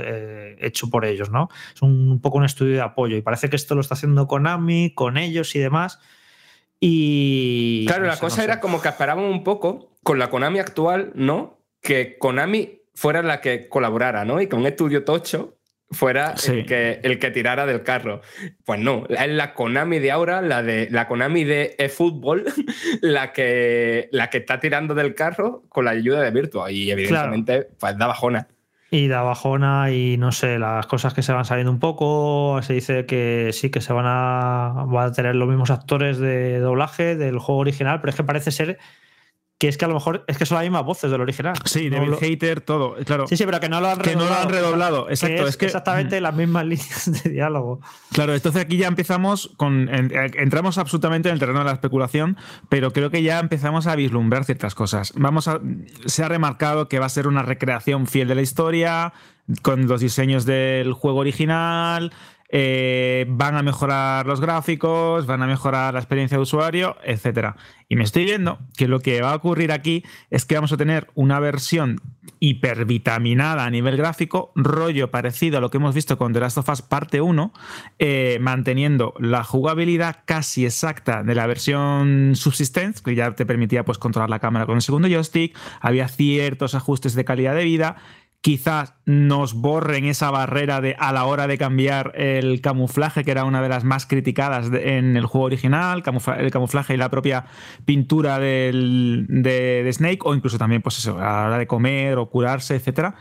hecho 0.58 0.90
por 0.90 1.04
ellos, 1.04 1.30
¿no? 1.30 1.48
Es 1.74 1.80
un, 1.82 2.10
un 2.10 2.20
poco 2.20 2.38
un 2.38 2.44
estudio 2.44 2.74
de 2.74 2.80
apoyo 2.80 3.16
y 3.16 3.22
parece 3.22 3.48
que 3.48 3.56
esto 3.56 3.74
lo 3.76 3.82
está 3.82 3.94
haciendo 3.94 4.26
Konami, 4.26 4.92
con 4.94 5.16
ellos 5.16 5.54
y 5.54 5.60
demás. 5.60 6.00
Y 6.80 7.86
Claro, 7.86 8.02
no 8.02 8.08
la 8.08 8.14
sé, 8.16 8.20
cosa 8.20 8.36
no 8.36 8.42
sé. 8.42 8.44
era 8.44 8.60
como 8.60 8.80
que 8.82 8.88
esperaban 8.88 9.24
un 9.24 9.44
poco 9.44 9.92
con 10.02 10.18
la 10.18 10.28
Konami 10.30 10.58
actual, 10.58 11.12
¿no? 11.14 11.58
Que 11.80 12.18
Konami 12.18 12.82
fuera 12.94 13.22
la 13.22 13.40
que 13.40 13.68
colaborara, 13.68 14.24
¿no? 14.24 14.40
Y 14.40 14.48
que 14.48 14.56
un 14.56 14.66
estudio 14.66 15.04
tocho 15.04 15.55
fuera 15.90 16.36
Sí. 16.36 16.52
el, 16.52 16.66
que, 16.66 17.00
el 17.02 17.18
que 17.18 17.30
tirara 17.30 17.66
del 17.66 17.82
carro. 17.82 18.20
Pues 18.64 18.80
no, 18.80 19.04
es 19.08 19.28
la 19.28 19.54
Konami 19.54 19.98
de 19.98 20.10
ahora, 20.10 20.42
la 20.42 20.62
de 20.62 20.88
la 20.90 21.06
Konami 21.08 21.44
de 21.44 21.74
eFootball, 21.78 22.44
la 23.02 23.32
que, 23.32 24.08
la 24.12 24.30
que 24.30 24.38
está 24.38 24.60
tirando 24.60 24.94
del 24.94 25.14
carro 25.14 25.62
con 25.68 25.84
la 25.84 25.92
ayuda 25.92 26.20
de 26.20 26.30
Virtua. 26.30 26.70
Y 26.70 26.90
evidentemente, 26.90 27.68
pues 27.78 27.96
da 27.96 28.06
bajona. 28.06 28.48
Y 28.88 29.08
da 29.08 29.22
bajona 29.22 29.90
y 29.90 30.16
no 30.16 30.30
sé, 30.30 30.60
las 30.60 30.86
cosas 30.86 31.12
que 31.12 31.22
se 31.22 31.32
van 31.32 31.44
saliendo 31.44 31.72
un 31.72 31.80
poco. 31.80 32.60
Se 32.62 32.72
dice 32.72 33.04
que 33.04 33.50
sí, 33.52 33.70
que 33.70 33.80
se 33.80 33.92
van 33.92 34.06
a, 34.06 34.84
van 34.86 35.08
a 35.08 35.12
tener 35.12 35.34
los 35.34 35.48
mismos 35.48 35.70
actores 35.70 36.18
de 36.18 36.60
doblaje 36.60 37.16
del 37.16 37.38
juego 37.38 37.60
original, 37.60 38.00
pero 38.00 38.10
es 38.10 38.16
que 38.16 38.24
parece 38.24 38.52
ser 38.52 38.78
que 39.58 39.68
es 39.68 39.78
que 39.78 39.86
a 39.86 39.88
lo 39.88 39.94
mejor 39.94 40.22
es 40.28 40.36
que 40.36 40.44
son 40.44 40.56
las 40.56 40.64
mismas 40.64 40.84
voces 40.84 41.10
del 41.10 41.20
original. 41.20 41.54
Sí, 41.64 41.88
No 41.88 41.96
David 41.96 42.10
lo- 42.10 42.18
Hater, 42.18 42.60
todo, 42.60 42.94
claro. 43.06 43.26
Sí, 43.26 43.36
sí, 43.38 43.46
pero 43.46 43.58
que 43.58 43.70
no 43.70 43.80
lo 43.80 43.88
han 43.88 43.98
Que 44.00 44.14
no 44.14 44.26
lo 44.26 44.34
han 44.34 44.50
redoblado, 44.50 45.06
Que 45.06 45.14
exacto, 45.14 45.42
es, 45.44 45.48
es 45.48 45.56
que- 45.56 45.66
exactamente 45.66 46.20
las 46.20 46.34
mismas 46.34 46.66
líneas 46.66 47.22
de 47.22 47.30
diálogo. 47.30 47.80
Claro, 48.12 48.34
entonces 48.34 48.60
aquí 48.62 48.76
ya 48.76 48.86
empezamos 48.88 49.52
con. 49.56 49.88
eh, 49.90 50.30
entramos 50.34 50.76
absolutamente 50.76 51.28
en 51.30 51.34
el 51.34 51.38
terreno 51.38 51.60
de 51.60 51.64
la 51.64 51.72
especulación, 51.72 52.36
pero 52.68 52.92
creo 52.92 53.10
que 53.10 53.22
ya 53.22 53.38
empezamos 53.38 53.86
a 53.86 53.96
vislumbrar 53.96 54.44
ciertas 54.44 54.74
cosas. 54.74 55.12
Vamos 55.16 55.48
a. 55.48 55.60
Se 56.04 56.22
ha 56.22 56.28
remarcado 56.28 56.88
que 56.88 56.98
va 56.98 57.06
a 57.06 57.10
ser 57.10 57.26
una 57.26 57.42
recreación 57.42 58.06
fiel 58.06 58.28
de 58.28 58.34
la 58.34 58.42
historia, 58.42 59.14
con 59.62 59.86
los 59.86 60.00
diseños 60.02 60.44
del 60.44 60.92
juego 60.92 61.20
original. 61.20 62.12
Eh, 62.48 63.26
van 63.28 63.56
a 63.56 63.62
mejorar 63.62 64.26
los 64.26 64.40
gráficos, 64.40 65.26
van 65.26 65.42
a 65.42 65.46
mejorar 65.46 65.94
la 65.94 66.00
experiencia 66.00 66.38
de 66.38 66.42
usuario, 66.42 66.96
etcétera. 67.04 67.56
Y 67.88 67.96
me 67.96 68.04
estoy 68.04 68.24
viendo 68.24 68.58
que 68.76 68.88
lo 68.88 69.00
que 69.00 69.22
va 69.22 69.32
a 69.32 69.36
ocurrir 69.36 69.72
aquí 69.72 70.04
es 70.30 70.44
que 70.44 70.56
vamos 70.56 70.72
a 70.72 70.76
tener 70.76 71.08
una 71.14 71.40
versión 71.40 72.00
hipervitaminada 72.40 73.64
a 73.64 73.70
nivel 73.70 73.96
gráfico, 73.96 74.52
rollo 74.54 75.10
parecido 75.10 75.58
a 75.58 75.60
lo 75.60 75.70
que 75.70 75.78
hemos 75.78 75.94
visto 75.94 76.18
con 76.18 76.32
The 76.32 76.40
Last 76.40 76.58
of 76.58 76.68
Us 76.68 76.82
parte 76.82 77.20
1, 77.20 77.52
eh, 77.98 78.38
manteniendo 78.40 79.14
la 79.18 79.44
jugabilidad 79.44 80.22
casi 80.24 80.64
exacta 80.66 81.22
de 81.22 81.34
la 81.34 81.46
versión 81.46 82.32
Subsistence, 82.34 83.02
que 83.02 83.14
ya 83.14 83.34
te 83.34 83.46
permitía 83.46 83.84
pues, 83.84 83.98
controlar 83.98 84.30
la 84.30 84.40
cámara 84.40 84.66
con 84.66 84.76
el 84.76 84.82
segundo 84.82 85.08
joystick, 85.08 85.56
había 85.80 86.08
ciertos 86.08 86.74
ajustes 86.74 87.14
de 87.14 87.24
calidad 87.24 87.54
de 87.54 87.64
vida, 87.64 87.96
quizás 88.46 88.94
nos 89.06 89.54
borren 89.54 90.04
esa 90.04 90.30
barrera 90.30 90.80
de 90.80 90.94
a 91.00 91.12
la 91.12 91.24
hora 91.24 91.48
de 91.48 91.58
cambiar 91.58 92.12
el 92.14 92.60
camuflaje, 92.60 93.24
que 93.24 93.32
era 93.32 93.44
una 93.44 93.60
de 93.60 93.68
las 93.68 93.82
más 93.82 94.06
criticadas 94.06 94.70
en 94.72 95.16
el 95.16 95.26
juego 95.26 95.46
original, 95.46 96.04
el 96.38 96.50
camuflaje 96.52 96.94
y 96.94 96.96
la 96.96 97.10
propia 97.10 97.46
pintura 97.84 98.38
del- 98.38 99.26
de, 99.28 99.90
Snake, 99.92 100.20
o 100.22 100.32
incluso 100.32 100.58
también, 100.58 100.80
pues 100.80 100.96
eso, 100.96 101.18
a 101.18 101.22
la 101.22 101.46
hora 101.48 101.58
de 101.58 101.66
comer 101.66 102.18
o 102.18 102.30
curarse, 102.30 102.76
etcétera. 102.76 103.16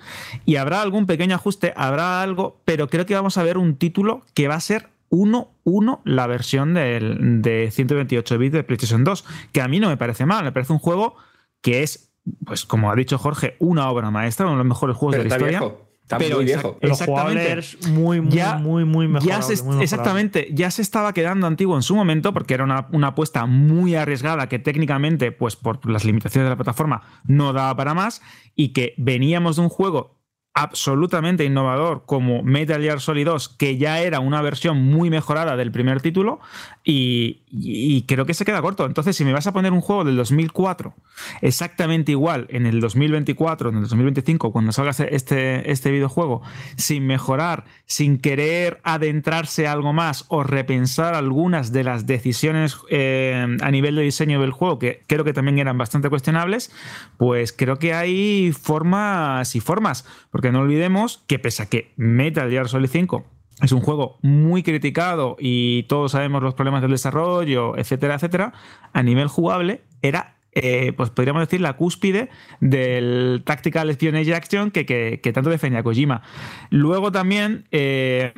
Y 0.45 0.57
habrá 0.57 0.83
algún 0.83 1.07
pequeño 1.07 1.33
ajuste, 1.33 1.73
habrá 1.75 2.21
algo, 2.21 2.61
pero 2.63 2.87
creo 2.87 3.07
que 3.07 3.15
vamos 3.15 3.39
a 3.39 3.43
ver 3.43 3.57
un 3.57 3.77
título 3.77 4.21
que 4.35 4.47
va 4.47 4.53
a 4.53 4.59
ser 4.59 4.89
1-1 5.09 6.01
la 6.03 6.27
versión 6.27 6.75
de 6.75 7.69
128 7.71 8.37
bits 8.37 8.53
de 8.53 8.63
PlayStation 8.63 9.03
2, 9.03 9.25
que 9.51 9.61
a 9.63 9.67
mí 9.67 9.79
no 9.79 9.87
me 9.89 9.97
parece 9.97 10.27
mal, 10.27 10.43
me 10.43 10.51
parece 10.51 10.71
un 10.71 10.77
juego 10.77 11.15
que 11.63 11.81
es, 11.81 12.04
pues 12.45 12.65
como 12.65 12.91
ha 12.91 12.95
dicho 12.95 13.17
Jorge, 13.17 13.55
una 13.59 13.89
obra 13.89 14.11
maestra, 14.11 14.45
uno 14.45 14.55
de 14.55 14.57
los 14.59 14.67
mejores 14.67 14.95
juegos 14.97 15.13
Pero 15.15 15.23
de 15.23 15.29
la 15.29 15.35
está 15.35 15.45
historia. 15.47 15.59
viejo. 15.59 15.81
Está 16.05 16.17
Pero 16.19 16.35
muy 16.35 16.45
viejo. 16.45 16.77
Lo 16.81 16.89
Exactamente. 16.91 17.41
jugable 17.41 17.59
es 17.59 17.87
muy, 17.87 18.21
muy, 18.21 18.31
Ya- 18.31 18.57
muy, 18.57 18.85
muy 18.85 19.07
mejorable. 19.07 19.27
Ya 19.27 19.41
se- 19.41 19.53
muy 19.55 19.61
mejorable. 19.63 19.83
exactamente, 19.85 20.47
ya 20.51 20.69
se 20.69 20.83
estaba 20.83 21.13
quedando 21.13 21.47
antiguo 21.47 21.75
en 21.75 21.81
su 21.81 21.95
momento 21.95 22.31
porque 22.31 22.53
era 22.53 22.63
una, 22.63 22.87
una 22.91 23.07
apuesta 23.07 23.47
muy 23.47 23.95
arriesgada 23.95 24.47
que 24.47 24.59
técnicamente, 24.59 25.31
pues 25.31 25.55
por 25.55 25.89
las 25.89 26.05
limitaciones 26.05 26.45
de 26.45 26.49
la 26.51 26.55
plataforma, 26.57 27.01
no 27.25 27.53
daba 27.53 27.75
para 27.75 27.95
más 27.95 28.21
y 28.55 28.69
que 28.71 28.93
veníamos 28.97 29.55
de 29.55 29.63
un 29.63 29.69
juego 29.69 30.19
absolutamente 30.57 31.43
innovador 31.43 32.03
como 32.05 32.41
Metal 32.41 32.81
Gear 32.81 33.01
Solid 33.01 33.25
2, 33.25 33.49
que 33.49 33.77
ya 33.77 33.99
era 33.99 34.21
una 34.21 34.41
versión 34.41 34.81
muy 34.81 35.09
mejorada 35.09 35.57
del 35.57 35.69
primer 35.69 36.01
título 36.01 36.39
y, 36.87 38.03
creo 38.07 38.25
que 38.25 38.33
se 38.33 38.45
queda 38.45 38.61
corto. 38.61 38.85
Entonces, 38.85 39.17
si 39.17 39.25
me 39.25 39.33
vas 39.33 39.47
a 39.47 39.53
poner 39.53 39.73
un 39.73 39.81
juego 39.81 40.05
del 40.05 40.15
2004 40.15 40.93
exactamente 41.41 42.11
igual 42.11 42.47
en 42.49 42.65
el 42.65 42.79
2024, 42.79 43.69
en 43.69 43.75
el 43.77 43.81
2025, 43.83 44.51
cuando 44.51 44.71
salga 44.71 44.91
este, 44.91 45.71
este 45.71 45.91
videojuego, 45.91 46.41
sin 46.77 47.05
mejorar, 47.05 47.65
sin 47.85 48.17
querer 48.19 48.79
adentrarse 48.83 49.67
a 49.67 49.73
algo 49.73 49.93
más 49.93 50.25
o 50.29 50.43
repensar 50.43 51.15
algunas 51.15 51.71
de 51.71 51.83
las 51.83 52.05
decisiones 52.05 52.77
eh, 52.89 53.57
a 53.61 53.71
nivel 53.71 53.95
de 53.95 54.03
diseño 54.03 54.39
del 54.39 54.51
juego, 54.51 54.79
que 54.79 55.03
creo 55.07 55.23
que 55.23 55.33
también 55.33 55.59
eran 55.59 55.77
bastante 55.77 56.09
cuestionables, 56.09 56.71
pues 57.17 57.51
creo 57.51 57.77
que 57.77 57.93
hay 57.93 58.51
formas 58.53 59.55
y 59.55 59.59
formas, 59.59 60.05
porque 60.29 60.44
no 60.51 60.61
olvidemos 60.61 61.23
que 61.27 61.39
pese 61.39 61.63
a 61.63 61.65
que 61.67 61.93
Metal 61.95 62.49
Gear 62.49 62.67
Solid 62.67 62.89
5 62.89 63.25
es 63.61 63.71
un 63.71 63.81
juego 63.81 64.17
muy 64.21 64.63
criticado 64.63 65.37
y 65.39 65.83
todos 65.83 66.11
sabemos 66.11 66.43
los 66.43 66.55
problemas 66.55 66.81
del 66.81 66.91
desarrollo, 66.91 67.77
etcétera, 67.77 68.15
etcétera, 68.15 68.53
a 68.91 69.03
nivel 69.03 69.27
jugable 69.27 69.83
era 70.01 70.34
eh, 70.55 70.93
pues 70.95 71.09
podríamos 71.09 71.41
decir, 71.41 71.59
la 71.59 71.73
cúspide 71.73 72.29
del 72.61 73.43
Tactical 73.45 73.89
Espionage 73.89 74.33
Action 74.33 74.71
que, 74.71 74.85
que, 74.85 75.19
que 75.21 75.33
tanto 75.33 75.49
defendía 75.49 75.83
Kojima. 75.83 76.21
Luego 76.69 77.11
también 77.11 77.65
eh, 77.71 78.33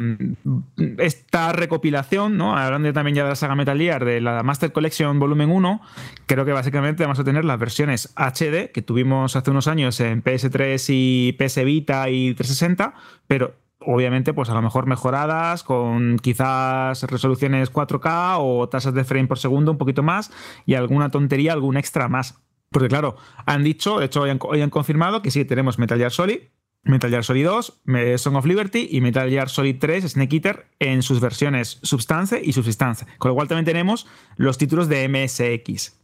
esta 0.98 1.54
recopilación, 1.54 2.36
¿no? 2.36 2.58
hablando 2.58 2.92
también 2.92 3.16
ya 3.16 3.24
de 3.24 3.30
la 3.30 3.36
saga 3.36 3.56
Metal 3.56 3.78
Gear, 3.78 4.04
de 4.04 4.20
la 4.20 4.42
Master 4.42 4.72
Collection 4.72 5.20
Volumen 5.20 5.52
1, 5.52 5.82
creo 6.26 6.44
que 6.44 6.54
básicamente 6.54 7.04
vamos 7.04 7.20
a 7.20 7.24
tener 7.24 7.46
las 7.46 7.60
versiones 7.60 8.14
HD 8.16 8.72
que 8.72 8.82
tuvimos 8.82 9.36
hace 9.36 9.52
unos 9.52 9.68
años 9.68 10.00
en 10.00 10.24
PS3 10.24 10.86
y 10.90 11.34
PS 11.34 11.64
Vita 11.64 12.10
y 12.10 12.34
360, 12.34 12.94
pero 13.28 13.54
obviamente, 13.80 14.34
pues 14.34 14.50
a 14.50 14.54
lo 14.54 14.62
mejor 14.62 14.86
mejoradas 14.86 15.64
con 15.64 16.18
quizás 16.18 17.04
resoluciones 17.04 17.72
4K 17.72 18.38
o 18.40 18.68
tasas 18.70 18.94
de 18.94 19.04
frame 19.04 19.28
por 19.28 19.40
segundo 19.40 19.72
un 19.72 19.78
poquito 19.78 20.04
más 20.04 20.32
y 20.66 20.76
alguna 20.76 21.10
tontería, 21.10 21.54
algún 21.54 21.78
extra 21.78 22.08
más. 22.10 22.42
Porque 22.70 22.90
claro, 22.90 23.16
han 23.46 23.64
dicho, 23.64 24.00
de 24.00 24.08
hecho 24.08 24.22
hoy 24.22 24.62
han, 24.62 24.70
confirmado 24.70 25.22
que 25.22 25.32
sí, 25.32 25.46
tenemos 25.46 25.80
Metal 25.80 25.98
Gear 25.98 26.12
Solid, 26.12 26.40
Metal 26.84 27.10
Gear 27.10 27.24
Solid 27.24 27.46
2, 27.46 27.82
Song 28.18 28.36
of 28.36 28.46
Liberty 28.46 28.90
y 28.92 29.02
Metal 29.02 29.30
Gear 29.30 29.50
Solid 29.50 29.78
3, 29.80 30.12
Snake 30.12 30.36
Eater, 30.36 30.68
en 30.80 31.02
sus 31.02 31.20
versiones 31.20 31.80
Substance 31.84 32.42
y 32.44 32.54
Subsistance. 32.54 33.06
Con 33.18 33.30
lo 33.30 33.36
cual 33.36 33.48
también 33.48 33.66
tenemos 33.66 34.08
los 34.36 34.58
títulos 34.58 34.90
de 34.90 35.08
MSX, 35.08 36.00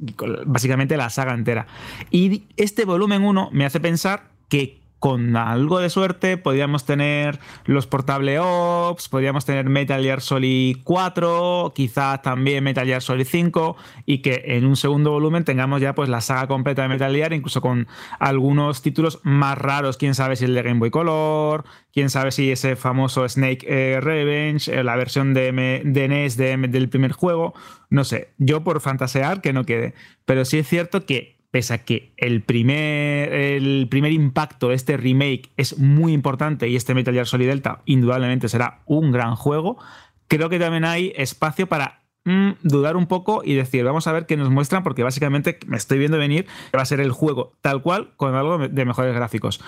básicamente 0.46 0.96
la 0.98 1.10
saga 1.10 1.34
entera. 1.34 1.68
Y 2.12 2.44
este 2.56 2.86
volumen 2.86 3.24
1 3.24 3.50
me 3.52 3.66
hace 3.66 3.80
pensar 3.80 4.32
que 4.48 4.83
con 5.04 5.36
algo 5.36 5.80
de 5.80 5.90
suerte 5.90 6.38
podríamos 6.38 6.86
tener 6.86 7.38
los 7.66 7.88
portable 7.88 8.40
Ops, 8.40 9.10
podríamos 9.10 9.44
tener 9.44 9.68
Metal 9.68 10.02
Gear 10.02 10.22
Solid 10.22 10.78
4, 10.82 11.74
quizás 11.76 12.22
también 12.22 12.64
Metal 12.64 12.86
Gear 12.86 13.02
Solid 13.02 13.28
5 13.30 13.76
y 14.06 14.20
que 14.20 14.44
en 14.46 14.66
un 14.66 14.78
segundo 14.78 15.12
volumen 15.12 15.44
tengamos 15.44 15.82
ya 15.82 15.94
pues 15.94 16.08
la 16.08 16.22
saga 16.22 16.48
completa 16.48 16.84
de 16.84 16.88
Metal 16.88 17.14
Gear, 17.14 17.34
incluso 17.34 17.60
con 17.60 17.90
algunos 18.18 18.82
títulos 18.82 19.20
más 19.24 19.58
raros, 19.58 19.98
quién 19.98 20.16
sabe 20.16 20.38
si 20.38 20.46
el 20.46 20.56
de 20.56 20.64
Game 20.64 20.80
Boy 20.80 20.90
Color, 20.90 21.66
quién 21.92 22.10
sabe 22.10 22.32
si 22.32 22.50
ese 22.50 22.78
famoso 22.78 23.28
Snake 23.28 23.66
eh, 23.68 24.00
Revenge, 24.00 24.70
eh, 24.70 24.86
la 24.86 24.96
versión 24.96 25.34
de, 25.34 25.82
de 25.84 26.08
NES 26.08 26.38
del 26.38 26.88
primer 26.88 27.12
juego, 27.12 27.54
no 27.90 28.06
sé, 28.06 28.30
yo 28.38 28.64
por 28.64 28.80
fantasear 28.80 29.42
que 29.42 29.52
no 29.52 29.66
quede, 29.66 29.96
pero 30.24 30.46
sí 30.46 30.60
es 30.60 30.68
cierto 30.70 31.06
que 31.06 31.33
pese 31.54 31.76
a 31.76 31.78
que 31.86 32.14
el 32.18 32.42
primer, 32.42 33.32
el 33.32 33.88
primer 33.88 34.12
impacto 34.12 34.70
de 34.70 34.76
este 34.76 34.98
remake 34.98 35.52
es 35.56 35.78
muy 35.78 36.12
importante 36.12 36.68
y 36.68 36.76
este 36.76 36.96
Metal 36.96 37.14
Gear 37.14 37.28
Solid 37.28 37.46
Delta 37.46 37.84
indudablemente 37.86 38.50
será 38.50 38.82
un 38.88 39.12
gran 39.12 39.36
juego, 39.36 39.78
creo 40.28 40.50
que 40.50 40.58
también 40.58 40.84
hay 40.84 41.14
espacio 41.16 41.68
para 41.68 42.02
mm, 42.26 42.54
dudar 42.64 42.98
un 42.98 43.06
poco 43.06 43.44
y 43.46 43.54
decir, 43.54 43.84
vamos 43.84 44.08
a 44.08 44.14
ver 44.14 44.26
qué 44.26 44.36
nos 44.36 44.50
muestran, 44.50 44.82
porque 44.82 45.04
básicamente 45.04 45.60
me 45.68 45.78
estoy 45.78 46.00
viendo 46.00 46.18
venir 46.18 46.46
que 46.72 46.78
va 46.78 46.82
a 46.82 46.88
ser 46.88 47.00
el 47.00 47.12
juego 47.12 47.54
tal 47.62 47.84
cual 47.84 48.14
con 48.18 48.34
algo 48.34 48.58
de 48.58 48.86
mejores 48.86 49.14
gráficos. 49.14 49.62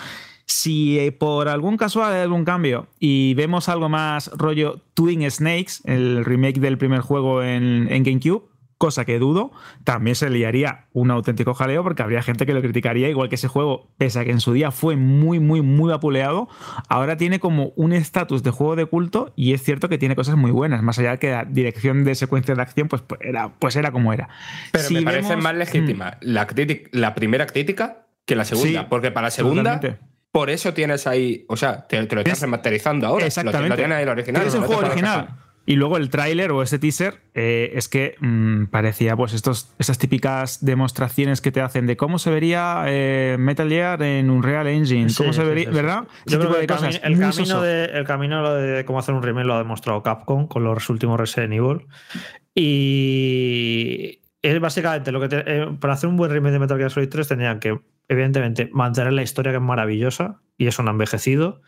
Si 0.48 0.98
eh, 0.98 1.12
por 1.12 1.50
algún 1.50 1.78
caso 1.78 2.04
hay 2.04 2.20
algún 2.20 2.46
cambio 2.46 2.88
y 2.98 3.36
vemos 3.36 3.70
algo 3.70 3.90
más 3.90 4.32
rollo 4.36 4.82
Twin 4.96 5.30
Snakes, 5.30 5.82
el 5.84 6.26
remake 6.26 6.60
del 6.60 6.80
primer 6.80 7.02
juego 7.02 7.44
en 7.44 7.86
GameCube, 8.04 8.55
cosa 8.86 9.04
que 9.04 9.18
dudo, 9.18 9.52
también 9.84 10.16
se 10.16 10.30
liaría 10.30 10.86
un 10.94 11.10
auténtico 11.10 11.56
jaleo 11.56 11.82
porque 11.82 12.04
habría 12.04 12.22
gente 12.22 12.46
que 12.46 12.54
lo 12.54 12.62
criticaría, 12.62 13.10
igual 13.10 13.30
que 13.30 13.36
ese 13.36 13.48
juego, 13.48 13.90
pese 13.98 14.20
a 14.20 14.26
que 14.26 14.30
en 14.30 14.40
su 14.40 14.54
día 14.54 14.70
fue 14.70 14.96
muy, 14.96 15.40
muy, 15.40 15.64
muy 15.64 15.90
vapuleado, 15.90 16.48
ahora 16.88 17.18
tiene 17.18 17.40
como 17.40 17.74
un 17.76 17.94
estatus 17.94 18.44
de 18.44 18.52
juego 18.52 18.76
de 18.76 18.86
culto 18.86 19.34
y 19.36 19.54
es 19.54 19.64
cierto 19.64 19.90
que 19.90 19.98
tiene 19.98 20.16
cosas 20.16 20.38
muy 20.38 20.52
buenas, 20.52 20.84
más 20.84 21.00
allá 21.00 21.14
de 21.14 21.18
que 21.18 21.32
la 21.32 21.46
dirección 21.46 22.04
de 22.04 22.14
secuencia 22.14 22.54
de 22.54 22.62
acción 22.62 22.88
pues, 22.88 23.02
pues 23.02 23.22
era, 23.24 23.56
pues 23.58 23.76
era 23.76 23.92
como 23.92 24.14
era. 24.14 24.30
Pero 24.72 24.88
me 24.92 25.02
parece 25.02 25.36
más 25.36 25.56
legítima 25.56 26.20
mm. 26.22 26.28
la, 26.28 26.48
la 26.92 27.16
primera 27.16 27.48
crítica 27.48 28.06
que 28.24 28.36
la 28.36 28.46
segunda, 28.46 28.88
porque 28.88 29.10
para 29.10 29.28
la 29.28 29.32
segunda... 29.32 29.82
Por 30.32 30.50
eso 30.50 30.76
tienes 30.76 31.08
ahí, 31.08 31.46
o 31.48 31.58
sea, 31.58 31.88
te, 31.88 31.96
lo 32.04 32.20
estás 32.20 32.42
remasterizando 32.42 33.08
ahora. 33.08 33.26
Exactamente. 33.26 33.70
Lo, 33.70 33.76
tienes 33.78 33.98
ahí 33.98 34.04
el 34.04 34.10
original. 34.10 34.46
Es 34.46 34.54
el 34.54 34.66
juego 34.66 34.82
original. 34.86 35.30
Y 35.68 35.76
luego 35.78 35.98
el 35.98 36.10
tráiler 36.10 36.52
o 36.52 36.62
ese 36.62 36.78
teaser 36.78 37.22
eh, 37.34 37.72
es 37.74 37.90
que 37.90 38.16
mm, 38.20 38.66
parecía 38.66 39.16
pues 39.16 39.34
estos, 39.34 39.74
esas 39.80 39.98
típicas 39.98 40.64
demostraciones 40.64 41.42
que 41.42 41.52
te 41.52 41.62
hacen 41.62 41.88
de 41.88 41.98
cómo 41.98 42.20
se 42.20 42.30
vería 42.30 42.84
eh, 42.86 43.36
Metal 43.40 43.68
Gear 43.68 44.02
en 44.04 44.30
un 44.30 44.44
Real 44.44 44.68
Engine, 44.68 45.12
cómo 45.18 45.34
se 45.34 45.44
vería, 45.44 45.72
¿verdad? 45.72 46.08
Yo 46.28 46.40
creo 46.40 46.54
que 46.54 46.62
el, 46.62 46.68
camino 47.20 47.62
de, 47.62 47.86
el 47.86 48.06
camino 48.06 48.54
de 48.54 48.86
cómo 48.86 49.00
hacer 49.00 49.16
un 49.16 49.24
remake 49.24 49.48
lo 49.48 49.56
ha 49.56 49.60
demostrado 49.60 50.04
Capcom 50.04 50.48
con 50.48 50.64
los 50.64 50.88
últimos 50.90 51.20
Resident 51.20 51.54
Evil. 51.54 51.88
Y 52.54 54.22
es 54.44 54.60
básicamente 54.60 55.12
lo 55.12 55.20
que 55.20 55.28
eh, 55.32 55.68
para 55.80 55.94
hacer 55.94 56.10
un 56.10 56.18
buen 56.18 56.32
remake 56.32 56.54
de 56.54 56.60
Metal 56.60 56.78
Gear 56.78 56.92
Solid 56.92 57.10
3 57.10 57.28
tenían 57.28 57.60
que, 57.60 57.80
evidentemente, 58.08 58.70
mantener 58.72 59.14
la 59.14 59.24
historia 59.24 59.52
que 59.52 59.58
es 59.58 59.64
maravillosa 59.64 60.42
y 60.58 60.68
eso 60.68 60.84
no 60.84 60.90
ha 60.90 60.94
envejecido 60.94 61.62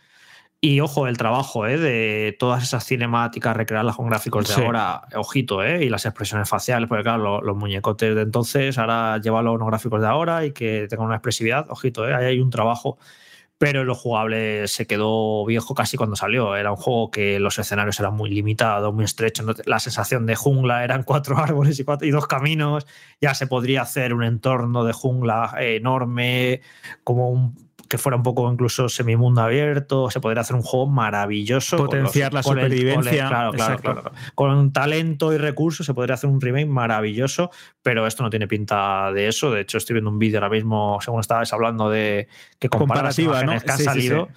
y 0.59 0.79
ojo, 0.79 1.07
el 1.07 1.17
trabajo 1.17 1.67
¿eh? 1.67 1.77
de 1.77 2.35
todas 2.39 2.63
esas 2.63 2.83
cinemáticas, 2.83 3.55
recrearlas 3.55 3.95
con 3.95 4.07
gráficos 4.07 4.47
de 4.47 4.63
ahora, 4.63 5.03
ojito, 5.15 5.63
¿eh? 5.63 5.85
y 5.85 5.89
las 5.89 6.05
expresiones 6.07 6.49
faciales, 6.49 6.89
porque 6.89 7.03
claro, 7.03 7.41
los, 7.41 7.55
muñecotes 7.55 8.15
de 8.15 8.21
entonces, 8.23 8.79
ahora 8.79 9.19
llévalo 9.19 9.55
los 9.57 9.67
gráficos 9.67 10.01
de 10.01 10.07
ahora 10.07 10.45
y 10.45 10.53
que 10.53 10.87
tengan 10.89 11.05
una 11.07 11.17
expresividad, 11.17 11.69
ojito, 11.69 12.07
¿eh? 12.07 12.15
ahí 12.15 12.25
hay 12.25 12.39
un 12.39 12.49
trabajo. 12.49 12.97
Pero 13.59 13.83
lo 13.83 13.95
jugable 13.95 14.67
se 14.67 14.85
quedó 14.85 15.43
viejo 15.43 15.73
casi 15.73 15.97
cuando 15.97 16.15
salió. 16.15 16.55
Era 16.55 16.69
un 16.69 16.77
juego 16.77 17.09
que 17.09 17.39
los 17.39 17.57
escenarios 17.57 17.99
eran 17.99 18.13
muy 18.13 18.29
limitados, 18.29 18.93
muy 18.93 19.03
estrechos. 19.05 19.47
La 19.65 19.79
sensación 19.79 20.27
de 20.27 20.35
jungla 20.35 20.83
eran 20.83 21.01
cuatro 21.01 21.37
árboles 21.39 21.79
y, 21.79 21.83
cuatro, 21.83 22.07
y 22.07 22.11
dos 22.11 22.27
caminos. 22.27 22.85
Ya 23.19 23.33
se 23.33 23.47
podría 23.47 23.81
hacer 23.81 24.13
un 24.13 24.23
entorno 24.23 24.83
de 24.83 24.93
jungla 24.93 25.55
enorme, 25.57 26.61
como 27.03 27.31
un 27.31 27.66
que 27.87 27.97
fuera 27.97 28.15
un 28.15 28.23
poco 28.23 28.51
incluso 28.51 28.89
semimundo 28.89 29.41
abierto, 29.41 30.09
se 30.09 30.19
podría 30.19 30.41
hacer 30.41 30.55
un 30.55 30.61
juego 30.61 30.87
maravilloso. 30.87 31.77
Potenciar 31.77 32.33
la 32.33 32.43
supervivencia. 32.43 33.27
claro, 33.27 33.51
claro, 33.51 33.77
claro, 33.77 34.11
Con 34.35 34.71
talento 34.71 35.33
y 35.33 35.37
recursos 35.37 35.85
se 35.85 35.93
podría 35.93 36.15
hacer 36.15 36.29
un 36.29 36.41
remake 36.41 36.67
maravilloso, 36.67 37.51
pero 37.81 38.05
esto 38.07 38.23
no 38.23 38.29
tiene 38.29 38.47
pinta 38.47 39.11
de 39.11 39.27
eso. 39.27 39.51
De 39.51 39.61
hecho, 39.61 39.77
estoy 39.77 39.95
viendo 39.95 40.09
un 40.09 40.19
vídeo 40.19 40.39
ahora 40.39 40.49
mismo, 40.49 40.99
según 41.01 41.19
estabais 41.19 41.51
hablando 41.53 41.89
de 41.89 42.27
que 42.59 42.69
comparativa, 42.69 43.43
¿no? 43.43 43.59
que 43.59 43.71
han 43.71 43.79
salido 43.79 44.29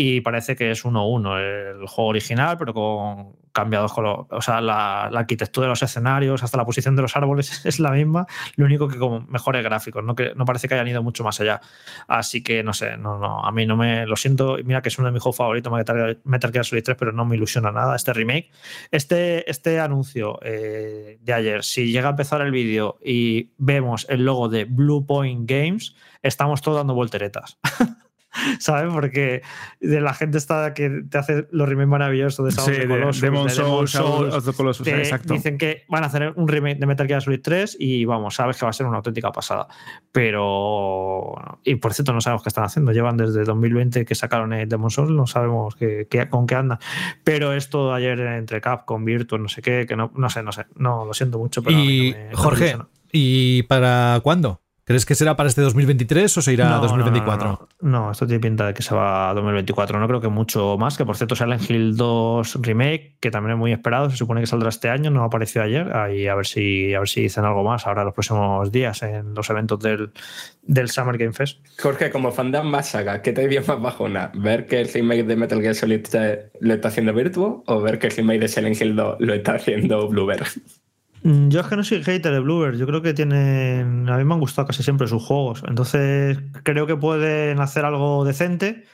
y 0.00 0.20
parece 0.20 0.54
que 0.54 0.70
es 0.70 0.84
1-1 0.84 1.40
el 1.40 1.86
juego 1.88 2.10
original, 2.10 2.56
pero 2.56 2.72
con 2.72 3.32
cambiados 3.50 3.92
con 3.92 4.06
o 4.06 4.40
sea, 4.40 4.60
la, 4.60 5.06
arquitectura 5.06 5.64
de 5.64 5.70
los 5.70 5.82
escenarios, 5.82 6.44
hasta 6.44 6.56
la 6.56 6.64
posición 6.64 6.94
de 6.94 7.02
los 7.02 7.16
árboles 7.16 7.62
es 7.66 7.80
la 7.80 7.90
misma, 7.90 8.28
lo 8.54 8.66
único 8.66 8.86
que 8.86 8.96
con 8.96 9.28
mejores 9.28 9.64
gráficos, 9.64 10.04
no, 10.04 10.14
que, 10.14 10.34
no 10.36 10.44
parece 10.44 10.68
que 10.68 10.74
hayan 10.74 10.86
ido 10.86 11.02
mucho 11.02 11.24
más 11.24 11.40
allá. 11.40 11.60
Así 12.06 12.44
que 12.44 12.62
no 12.62 12.74
sé, 12.74 12.96
no, 12.96 13.18
no, 13.18 13.44
a 13.44 13.50
mí 13.50 13.66
no 13.66 13.76
me 13.76 14.06
lo 14.06 14.14
siento, 14.14 14.56
mira 14.64 14.82
que 14.82 14.88
es 14.88 14.98
uno 15.00 15.08
de 15.08 15.12
mis 15.12 15.20
juegos 15.20 15.36
favoritos, 15.36 15.72
Metal 15.72 16.52
Gear 16.52 16.64
Solid 16.64 16.84
3, 16.84 16.96
pero 16.96 17.10
no 17.10 17.24
me 17.24 17.34
ilusiona 17.34 17.72
nada 17.72 17.96
este 17.96 18.12
remake. 18.12 18.52
Este, 18.92 19.50
este 19.50 19.80
anuncio 19.80 20.38
eh, 20.42 21.18
de 21.20 21.32
ayer, 21.32 21.64
si 21.64 21.90
llega 21.90 22.06
a 22.06 22.10
empezar 22.10 22.40
el 22.40 22.52
vídeo 22.52 23.00
y 23.04 23.50
vemos 23.58 24.06
el 24.08 24.24
logo 24.24 24.48
de 24.48 24.64
Blue 24.64 25.04
Point 25.04 25.50
Games, 25.50 25.96
estamos 26.22 26.62
todos 26.62 26.76
dando 26.78 26.94
volteretas. 26.94 27.58
¿sabes? 28.58 28.92
Porque 28.92 29.42
de 29.80 30.00
la 30.00 30.14
gente 30.14 30.38
está 30.38 30.74
que 30.74 31.02
te 31.08 31.18
hace 31.18 31.48
los 31.50 31.68
remakes 31.68 31.88
maravillosos 31.88 32.46
de 32.46 32.52
Souls 32.52 33.94
of 33.96 34.56
Colossus, 34.56 34.86
exacto. 34.86 35.34
Dicen 35.34 35.58
que 35.58 35.84
van 35.88 36.04
a 36.04 36.06
hacer 36.06 36.32
un 36.36 36.48
remake 36.48 36.78
de 36.78 36.86
Metal 36.86 37.06
Gear 37.06 37.22
Solid 37.22 37.40
3 37.42 37.76
y 37.78 38.04
vamos, 38.04 38.34
sabes 38.34 38.56
que 38.56 38.64
va 38.64 38.70
a 38.70 38.72
ser 38.72 38.86
una 38.86 38.98
auténtica 38.98 39.32
pasada. 39.32 39.68
Pero. 40.12 41.34
Y 41.64 41.76
por 41.76 41.94
cierto, 41.94 42.12
no 42.12 42.20
sabemos 42.20 42.42
qué 42.42 42.48
están 42.48 42.64
haciendo. 42.64 42.92
Llevan 42.92 43.16
desde 43.16 43.44
2020 43.44 44.04
que 44.04 44.14
sacaron 44.14 44.52
el 44.52 44.68
Demon 44.68 44.90
Souls, 44.90 45.10
no 45.10 45.26
sabemos 45.26 45.76
qué, 45.76 46.06
con 46.30 46.46
qué 46.46 46.54
andan. 46.54 46.78
Pero 47.24 47.52
esto 47.52 47.92
ayer 47.92 48.18
entre 48.20 48.60
Capcom, 48.60 49.04
Virtua, 49.04 49.38
no 49.38 49.48
sé 49.48 49.62
qué, 49.62 49.86
que 49.86 49.96
no, 49.96 50.12
no 50.14 50.30
sé, 50.30 50.42
no 50.42 50.52
sé. 50.52 50.66
No, 50.76 51.04
lo 51.04 51.14
siento 51.14 51.38
mucho. 51.38 51.62
Pero 51.62 51.78
y 51.78 52.14
Jorge, 52.32 52.76
¿y 53.12 53.62
para 53.64 54.20
cuándo? 54.22 54.60
¿Crees 54.88 55.04
que 55.04 55.14
será 55.14 55.36
para 55.36 55.50
este 55.50 55.60
2023 55.60 56.38
o 56.38 56.40
se 56.40 56.54
irá 56.54 56.74
a 56.74 56.78
2024? 56.78 57.68
No, 57.82 58.10
esto 58.10 58.26
tiene 58.26 58.40
pinta 58.40 58.68
de 58.68 58.72
que 58.72 58.82
se 58.82 58.94
va 58.94 59.28
a 59.28 59.34
2024. 59.34 60.00
No 60.00 60.08
creo 60.08 60.22
que 60.22 60.28
mucho 60.28 60.78
más. 60.78 60.96
Que 60.96 61.04
por 61.04 61.14
cierto, 61.14 61.36
Silent 61.36 61.70
Hill 61.70 61.94
2 61.94 62.62
Remake, 62.62 63.18
que 63.20 63.30
también 63.30 63.52
es 63.52 63.58
muy 63.58 63.70
esperado. 63.70 64.08
Se 64.08 64.16
supone 64.16 64.40
que 64.40 64.46
saldrá 64.46 64.70
este 64.70 64.88
año, 64.88 65.10
no 65.10 65.24
apareció 65.24 65.62
ayer. 65.62 65.94
Ahí 65.94 66.26
a 66.26 66.34
ver 66.34 66.46
si, 66.46 66.94
a 66.94 67.00
ver 67.00 67.08
si 67.10 67.20
dicen 67.20 67.44
algo 67.44 67.62
más 67.64 67.86
ahora 67.86 68.02
los 68.02 68.14
próximos 68.14 68.72
días 68.72 69.02
en 69.02 69.34
los 69.34 69.50
eventos 69.50 69.78
del, 69.78 70.10
del 70.62 70.88
Summer 70.88 71.18
Game 71.18 71.34
Fest. 71.34 71.58
Jorge, 71.78 72.10
como 72.10 72.32
fan 72.32 72.50
de 72.50 72.62
más 72.62 72.88
saga, 72.88 73.20
¿qué 73.20 73.34
te 73.34 73.46
dio 73.46 73.60
más 73.66 73.82
bajona? 73.82 74.32
¿Ver 74.36 74.64
que 74.64 74.80
el 74.80 74.90
remake 74.90 75.24
de 75.24 75.36
Metal 75.36 75.60
Gear 75.60 75.74
Solid 75.74 76.06
lo 76.60 76.72
está 76.72 76.88
haciendo 76.88 77.12
Virtuo 77.12 77.62
o 77.66 77.82
ver 77.82 77.98
que 77.98 78.06
el 78.06 78.16
remake 78.16 78.40
de 78.40 78.48
Silent 78.48 78.80
Hill 78.80 78.96
2 78.96 79.16
lo 79.20 79.34
está 79.34 79.56
haciendo 79.56 80.08
Bluebird? 80.08 80.46
Mm, 81.28 81.50
yo 81.50 81.60
es 81.60 81.66
que 81.66 81.76
no 81.76 81.84
soy 81.84 82.02
hater 82.02 82.32
de 82.32 82.40
Bluebird. 82.40 82.78
Yo 82.78 82.86
creo 82.86 83.02
que 83.02 83.12
tienen. 83.12 84.08
A 84.08 84.16
mí 84.16 84.24
me 84.24 84.34
han 84.34 84.40
gustado 84.40 84.66
casi 84.66 84.82
siempre 84.82 85.06
sus 85.08 85.22
juegos. 85.22 85.62
Entonces, 85.68 86.38
creo 86.62 86.86
que 86.86 86.96
pueden 86.96 87.60
hacer 87.60 87.84
algo 87.84 88.24
decente, 88.24 88.84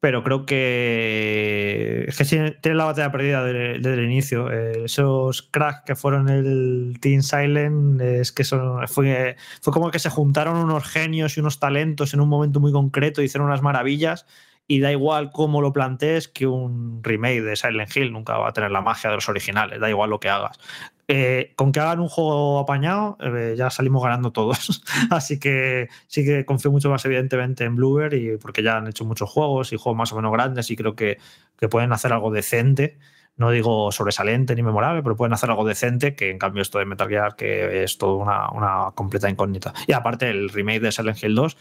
pero 0.00 0.22
creo 0.22 0.46
que. 0.46 2.04
Es 2.08 2.18
que 2.18 2.24
tienen 2.24 2.78
la 2.78 2.84
batalla 2.84 3.10
perdida 3.12 3.44
desde, 3.44 3.94
el 3.94 4.04
inicio. 4.04 4.52
Eh, 4.52 4.84
esos 4.84 5.42
cracks 5.42 5.82
que 5.86 5.96
fueron 5.96 6.28
el 6.28 6.98
Team 7.00 7.22
Silent, 7.22 8.00
es 8.00 8.32
que 8.32 8.44
son, 8.44 8.86
fue, 8.88 9.36
fue 9.62 9.72
como 9.72 9.90
que 9.90 9.98
se 9.98 10.10
juntaron 10.10 10.56
unos 10.58 10.84
genios 10.84 11.36
y 11.36 11.40
unos 11.40 11.58
talentos 11.58 12.14
en 12.14 12.20
un 12.20 12.28
momento 12.28 12.60
muy 12.60 12.72
concreto, 12.72 13.22
hicieron 13.22 13.48
unas 13.48 13.62
maravillas 13.62 14.26
y 14.66 14.80
da 14.80 14.92
igual 14.92 15.30
cómo 15.30 15.60
lo 15.60 15.72
plantees 15.72 16.28
que 16.28 16.46
un 16.46 17.02
remake 17.02 17.42
de 17.42 17.56
Silent 17.56 17.94
Hill 17.94 18.12
nunca 18.12 18.38
va 18.38 18.48
a 18.48 18.52
tener 18.52 18.70
la 18.70 18.80
magia 18.80 19.10
de 19.10 19.16
los 19.16 19.28
originales, 19.28 19.80
da 19.80 19.90
igual 19.90 20.10
lo 20.10 20.20
que 20.20 20.30
hagas. 20.30 20.58
Eh, 21.06 21.52
con 21.56 21.70
que 21.70 21.80
hagan 21.80 22.00
un 22.00 22.08
juego 22.08 22.58
apañado, 22.58 23.18
eh, 23.20 23.54
ya 23.56 23.70
salimos 23.70 24.02
ganando 24.02 24.32
todos. 24.32 24.82
Así 25.10 25.38
que 25.38 25.88
sí 26.06 26.24
que 26.24 26.44
confío 26.44 26.70
mucho 26.70 26.88
más, 26.90 27.04
evidentemente, 27.04 27.64
en 27.64 27.76
Bluebird, 27.76 28.14
y 28.14 28.36
porque 28.38 28.62
ya 28.62 28.78
han 28.78 28.86
hecho 28.86 29.04
muchos 29.04 29.30
juegos 29.30 29.72
y 29.72 29.76
juegos 29.76 29.98
más 29.98 30.12
o 30.12 30.16
menos 30.16 30.32
grandes, 30.32 30.70
y 30.70 30.76
creo 30.76 30.94
que, 30.94 31.18
que 31.58 31.68
pueden 31.68 31.92
hacer 31.92 32.12
algo 32.12 32.30
decente. 32.30 32.98
No 33.36 33.50
digo 33.50 33.90
sobresaliente 33.90 34.54
ni 34.54 34.62
memorable, 34.62 35.02
pero 35.02 35.16
pueden 35.16 35.32
hacer 35.32 35.50
algo 35.50 35.64
decente, 35.66 36.14
que 36.14 36.30
en 36.30 36.38
cambio 36.38 36.62
esto 36.62 36.78
de 36.78 36.86
Metal 36.86 37.08
Gear, 37.08 37.36
que 37.36 37.82
es 37.82 37.98
todo 37.98 38.16
una, 38.16 38.50
una 38.50 38.92
completa 38.94 39.28
incógnita. 39.28 39.74
Y 39.86 39.92
aparte, 39.92 40.30
el 40.30 40.48
remake 40.50 40.80
de 40.80 40.92
Silent 40.92 41.22
Hill 41.22 41.34
2 41.34 41.56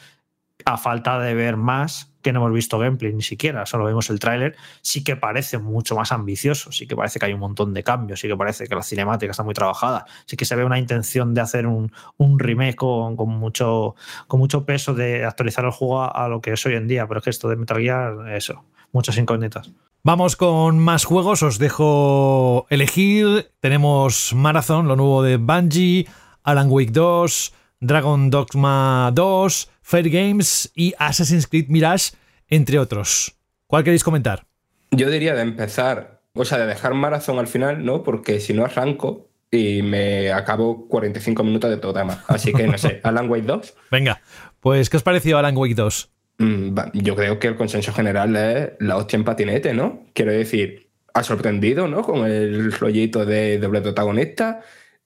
a 0.65 0.77
falta 0.77 1.19
de 1.19 1.33
ver 1.33 1.57
más, 1.57 2.13
que 2.23 2.31
no 2.31 2.39
hemos 2.39 2.53
visto 2.53 2.79
gameplay 2.79 3.13
ni 3.13 3.21
siquiera, 3.21 3.65
solo 3.65 3.83
vemos 3.83 4.09
el 4.09 4.19
tráiler, 4.19 4.55
sí 4.81 5.03
que 5.03 5.15
parece 5.15 5.57
mucho 5.57 5.95
más 5.95 6.11
ambicioso, 6.11 6.71
sí 6.71 6.87
que 6.87 6.95
parece 6.95 7.19
que 7.19 7.25
hay 7.25 7.33
un 7.33 7.39
montón 7.39 7.73
de 7.73 7.83
cambios, 7.83 8.19
sí 8.21 8.27
que 8.27 8.35
parece 8.35 8.67
que 8.67 8.75
la 8.75 8.81
cinemática 8.81 9.31
está 9.31 9.43
muy 9.43 9.53
trabajada, 9.53 10.05
sí 10.25 10.37
que 10.37 10.45
se 10.45 10.55
ve 10.55 10.63
una 10.63 10.79
intención 10.79 11.33
de 11.33 11.41
hacer 11.41 11.67
un, 11.67 11.91
un 12.17 12.39
remake 12.39 12.77
con, 12.77 13.15
con 13.15 13.29
mucho, 13.29 13.95
con 14.27 14.39
mucho 14.39 14.65
peso 14.65 14.93
de 14.93 15.25
actualizar 15.25 15.65
el 15.65 15.71
juego 15.71 16.03
a, 16.03 16.27
lo 16.27 16.41
que 16.41 16.53
es 16.53 16.65
hoy 16.65 16.75
en 16.75 16.87
día, 16.87 17.07
pero 17.07 17.19
es 17.19 17.23
que 17.25 17.29
esto 17.29 17.49
de 17.49 17.57
Metal 17.57 17.79
Gear, 17.79 18.29
eso, 18.33 18.63
muchas 18.91 19.17
incógnitas. 19.17 19.71
Vamos 20.05 20.35
con 20.35 20.79
más 20.79 21.05
juegos, 21.05 21.43
os 21.43 21.59
dejo 21.59 22.65
elegir. 22.69 23.51
Tenemos 23.61 24.33
Marathon, 24.33 24.87
lo 24.87 24.97
nuevo 24.97 25.23
de 25.23 25.37
Bungie, 25.37 26.07
Alan 26.43 26.69
Wake 26.69 26.91
2, 26.91 27.53
Dragon 27.79 28.29
Dogma 28.29 29.11
2, 29.13 29.69
Fair 29.83 30.09
Games 30.09 30.71
y 30.73 30.93
Assassin's 30.97 31.45
Creed 31.45 31.67
Mirage, 31.67 32.11
entre 32.47 32.79
otros. 32.79 33.35
¿Cuál 33.67 33.83
queréis 33.83 34.03
comentar? 34.03 34.45
Yo 34.91 35.09
diría 35.11 35.35
de 35.35 35.41
empezar, 35.41 36.21
o 36.33 36.45
sea, 36.45 36.57
de 36.57 36.65
dejar 36.65 36.93
Marathon 36.95 37.37
al 37.37 37.47
final, 37.47 37.85
¿no? 37.85 38.01
Porque 38.01 38.39
si 38.39 38.53
no 38.53 38.65
arranco 38.65 39.29
y 39.51 39.81
me 39.83 40.31
acabo 40.31 40.87
45 40.87 41.43
minutos 41.43 41.69
de 41.69 41.77
todo 41.77 41.93
tema. 41.93 42.23
Así 42.27 42.53
que 42.53 42.65
no 42.67 42.77
sé, 42.77 42.99
Alan 43.03 43.29
Wake 43.29 43.45
2. 43.45 43.73
Venga, 43.91 44.21
pues 44.59 44.89
¿qué 44.89 44.97
os 44.97 45.03
pareció 45.03 45.37
Alan 45.37 45.55
Wake 45.57 45.75
2? 45.75 46.09
Mm, 46.39 46.75
Yo 46.93 47.15
creo 47.15 47.37
que 47.37 47.47
el 47.47 47.55
consenso 47.55 47.93
general 47.93 48.35
es 48.35 48.69
la 48.79 48.97
hostia 48.97 49.17
en 49.17 49.23
patinete, 49.23 49.73
¿no? 49.73 50.05
Quiero 50.13 50.31
decir, 50.31 50.89
ha 51.13 51.21
sorprendido, 51.23 51.87
¿no? 51.87 52.01
Con 52.01 52.25
el 52.25 52.71
rollito 52.71 53.25
de 53.25 53.59
doble 53.59 53.81
protagonista. 53.81 54.61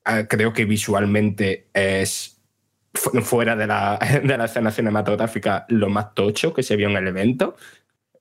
Ah, 0.05 0.23
Creo 0.30 0.53
que 0.53 0.63
visualmente 0.65 1.67
es 1.73 2.37
fuera 2.98 3.56
de 3.56 3.68
la, 3.68 4.00
de 4.24 4.38
la 4.38 4.45
escena 4.45 4.72
cinematográfica 4.72 5.66
lo 5.70 5.89
más 5.89 6.14
tocho 6.14 6.54
que 6.54 6.64
se 6.64 6.76
vio 6.76 6.89
en 6.89 6.98
el 6.98 7.08
evento. 7.08 7.56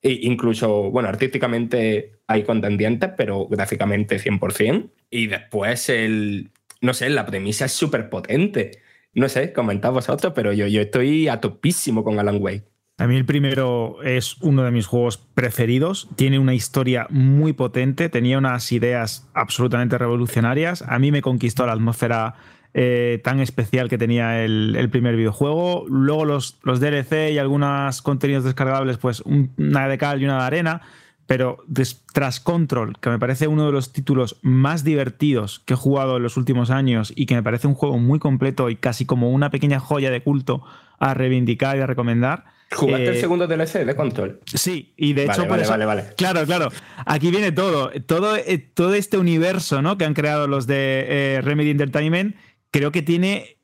E 0.03 0.20
incluso, 0.22 0.91
bueno, 0.91 1.09
artísticamente 1.09 2.20
hay 2.27 2.45
contendientes, 2.45 3.11
pero 3.16 3.47
gráficamente 3.49 4.20
100%. 4.20 4.91
Y 5.11 5.27
después 5.27 5.89
el, 5.89 6.51
no 6.81 6.95
sé, 6.95 7.11
la 7.11 7.27
premisa 7.27 7.64
es 7.64 7.72
súper 7.72 8.09
potente. 8.09 8.83
No 9.14 9.29
sé, 9.29 9.53
comentad 9.53 9.93
vosotros, 9.93 10.33
pero 10.35 10.53
yo, 10.53 10.66
yo 10.66 10.83
estoy 10.83 11.29
a 11.29 11.41
topísimo 11.41 12.05
con 12.05 12.18
Alan 12.18 12.39
Wake. 12.41 12.64
A 12.99 13.07
mí 13.07 13.16
el 13.16 13.27
primero 13.27 14.03
es 14.03 14.39
uno 14.41 14.62
de 14.62 14.70
mis 14.70 14.87
juegos 14.87 15.18
preferidos. 15.18 16.09
Tiene 16.16 16.39
una 16.39 16.55
historia 16.55 17.07
muy 17.11 17.53
potente, 17.53 18.09
tenía 18.09 18.39
unas 18.39 18.72
ideas 18.72 19.29
absolutamente 19.35 19.99
revolucionarias. 19.99 20.83
A 20.83 20.99
mí 20.99 21.12
me 21.12 21.20
conquistó 21.20 21.66
la 21.66 21.72
atmósfera 21.72 22.37
eh, 22.79 23.22
tan 23.24 23.41
especial 23.41 23.89
que 23.89 23.97
tenía 23.97 24.45
el, 24.45 24.77
el 24.77 24.91
primer 24.91 25.16
videojuego. 25.16 25.87
Luego 25.89 26.27
los, 26.27 26.59
los 26.62 26.79
DLC 26.79 27.31
y 27.33 27.39
algunos 27.39 28.03
contenidos 28.03 28.45
descargables, 28.45 28.99
pues 28.99 29.20
un- 29.22 29.51
una 29.57 29.89
de 29.89 29.97
cal 29.97 30.20
y 30.20 30.27
una 30.27 30.39
de 30.41 30.45
arena. 30.45 30.83
Pero 31.27 31.64
tras 32.12 32.39
Control, 32.39 32.99
que 33.01 33.09
me 33.11 33.18
parece 33.18 33.49
uno 33.49 33.64
de 33.66 33.72
los 33.72 33.93
títulos 33.93 34.37
más 34.43 34.85
divertidos 34.85 35.61
que 35.66 35.72
he 35.74 35.77
jugado 35.77 36.18
en 36.18 36.22
los 36.22 36.37
últimos 36.37 36.70
años 36.70 37.12
y 37.16 37.27
que 37.27 37.35
me 37.35 37.43
parece 37.43 37.66
un 37.66 37.74
juego 37.74 37.99
muy 37.99 38.18
completo 38.18 38.68
y 38.70 38.77
casi 38.77 39.07
como 39.07 39.31
una 39.31 39.51
pequeña 39.51 39.81
joya 39.81 40.11
de 40.11 40.22
culto 40.22 40.62
a 41.01 41.14
reivindicar 41.14 41.79
y 41.79 41.81
a 41.81 41.87
recomendar. 41.87 42.45
¿Jugaste 42.70 43.09
el 43.09 43.14
Eh, 43.16 43.20
segundo 43.20 43.47
DLC 43.49 43.85
de 43.85 43.97
Control? 43.97 44.41
Sí, 44.45 44.93
y 44.97 45.14
de 45.14 45.27
Vale, 45.27 45.41
hecho, 45.43 45.49
vale, 45.51 45.62
eso- 45.62 45.70
vale, 45.72 45.85
vale. 45.87 46.05
Claro, 46.16 46.45
claro. 46.45 46.68
Aquí 47.07 47.31
viene 47.31 47.51
todo. 47.53 47.91
Todo, 48.07 48.37
eh, 48.37 48.59
todo 48.59 48.95
este 48.95 49.18
universo 49.18 49.83
¿no? 49.83 49.97
que 49.99 50.05
han 50.05 50.14
creado 50.14 50.47
los 50.47 50.66
de 50.68 51.07
eh, 51.09 51.41
Remedy 51.43 51.70
Entertainment, 51.70 52.37
creo 52.71 52.93
que 52.93 53.03
tiene 53.03 53.57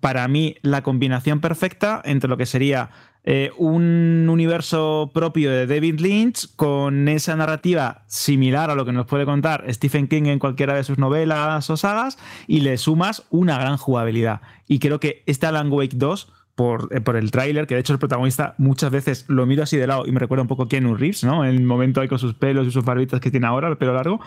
para 0.00 0.28
mí 0.28 0.56
la 0.62 0.82
combinación 0.82 1.40
perfecta 1.40 2.00
entre 2.04 2.30
lo 2.30 2.36
que 2.36 2.46
sería 2.46 2.90
eh, 3.24 3.50
un 3.58 4.26
universo 4.30 5.10
propio 5.12 5.50
de 5.50 5.66
David 5.66 6.00
Lynch 6.00 6.54
con 6.56 7.08
esa 7.08 7.36
narrativa 7.36 8.04
similar 8.06 8.70
a 8.70 8.74
lo 8.74 8.86
que 8.86 8.92
nos 8.92 9.06
puede 9.06 9.26
contar 9.26 9.66
Stephen 9.68 10.08
King 10.08 10.26
en 10.26 10.38
cualquiera 10.38 10.74
de 10.74 10.84
sus 10.84 10.96
novelas 10.96 11.68
o 11.68 11.76
sagas 11.76 12.18
y 12.46 12.60
le 12.60 12.78
sumas 12.78 13.24
una 13.30 13.58
gran 13.58 13.76
jugabilidad. 13.76 14.40
Y 14.66 14.78
creo 14.78 15.00
que 15.00 15.24
este 15.26 15.46
Alan 15.46 15.70
Wake 15.70 15.96
2 15.96 16.32
por, 16.58 16.88
eh, 16.90 17.00
por 17.00 17.14
el 17.14 17.30
tráiler, 17.30 17.68
que 17.68 17.76
de 17.76 17.80
hecho 17.82 17.92
el 17.92 18.00
protagonista 18.00 18.56
muchas 18.58 18.90
veces 18.90 19.24
lo 19.28 19.46
miro 19.46 19.62
así 19.62 19.76
de 19.76 19.86
lado 19.86 20.06
y 20.06 20.10
me 20.10 20.18
recuerda 20.18 20.42
un 20.42 20.48
poco 20.48 20.64
a 20.64 20.68
Keanu 20.68 20.96
Reeves, 20.96 21.22
¿no? 21.22 21.44
En 21.44 21.54
el 21.54 21.62
momento 21.62 22.00
ahí 22.00 22.08
con 22.08 22.18
sus 22.18 22.34
pelos 22.34 22.66
y 22.66 22.72
sus 22.72 22.84
barbitas 22.84 23.20
que 23.20 23.30
tiene 23.30 23.46
ahora, 23.46 23.68
el 23.68 23.76
pelo 23.76 23.94
largo, 23.94 24.20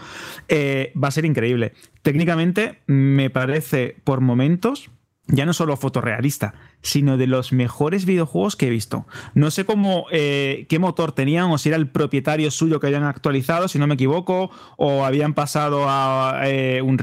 eh, 0.47 0.93
va 0.95 1.09
a 1.09 1.11
ser 1.11 1.25
increíble. 1.25 1.73
Técnicamente 2.03 2.79
me 2.87 3.29
parece 3.29 3.97
por 4.05 4.21
momentos 4.21 4.89
ya 5.27 5.45
no 5.45 5.51
solo 5.51 5.75
fotorrealista, 5.75 6.53
sino 6.81 7.17
de 7.17 7.27
los 7.27 7.51
mejores 7.51 8.05
videojuegos 8.05 8.55
que 8.55 8.67
he 8.67 8.69
visto. 8.69 9.05
No 9.33 9.51
sé 9.51 9.65
cómo, 9.65 10.05
eh, 10.11 10.65
qué 10.69 10.79
motor 10.79 11.11
tenían, 11.11 11.51
o 11.51 11.57
si 11.57 11.67
era 11.67 11.77
el 11.77 11.89
propietario 11.89 12.49
suyo 12.49 12.79
que 12.79 12.87
habían 12.87 13.03
actualizado, 13.03 13.67
si 13.67 13.77
no 13.77 13.87
me 13.87 13.95
equivoco, 13.95 14.51
o 14.77 15.03
habían 15.03 15.33
pasado 15.33 15.85
a 15.87 16.43
eh, 16.45 16.81
un 16.81 16.97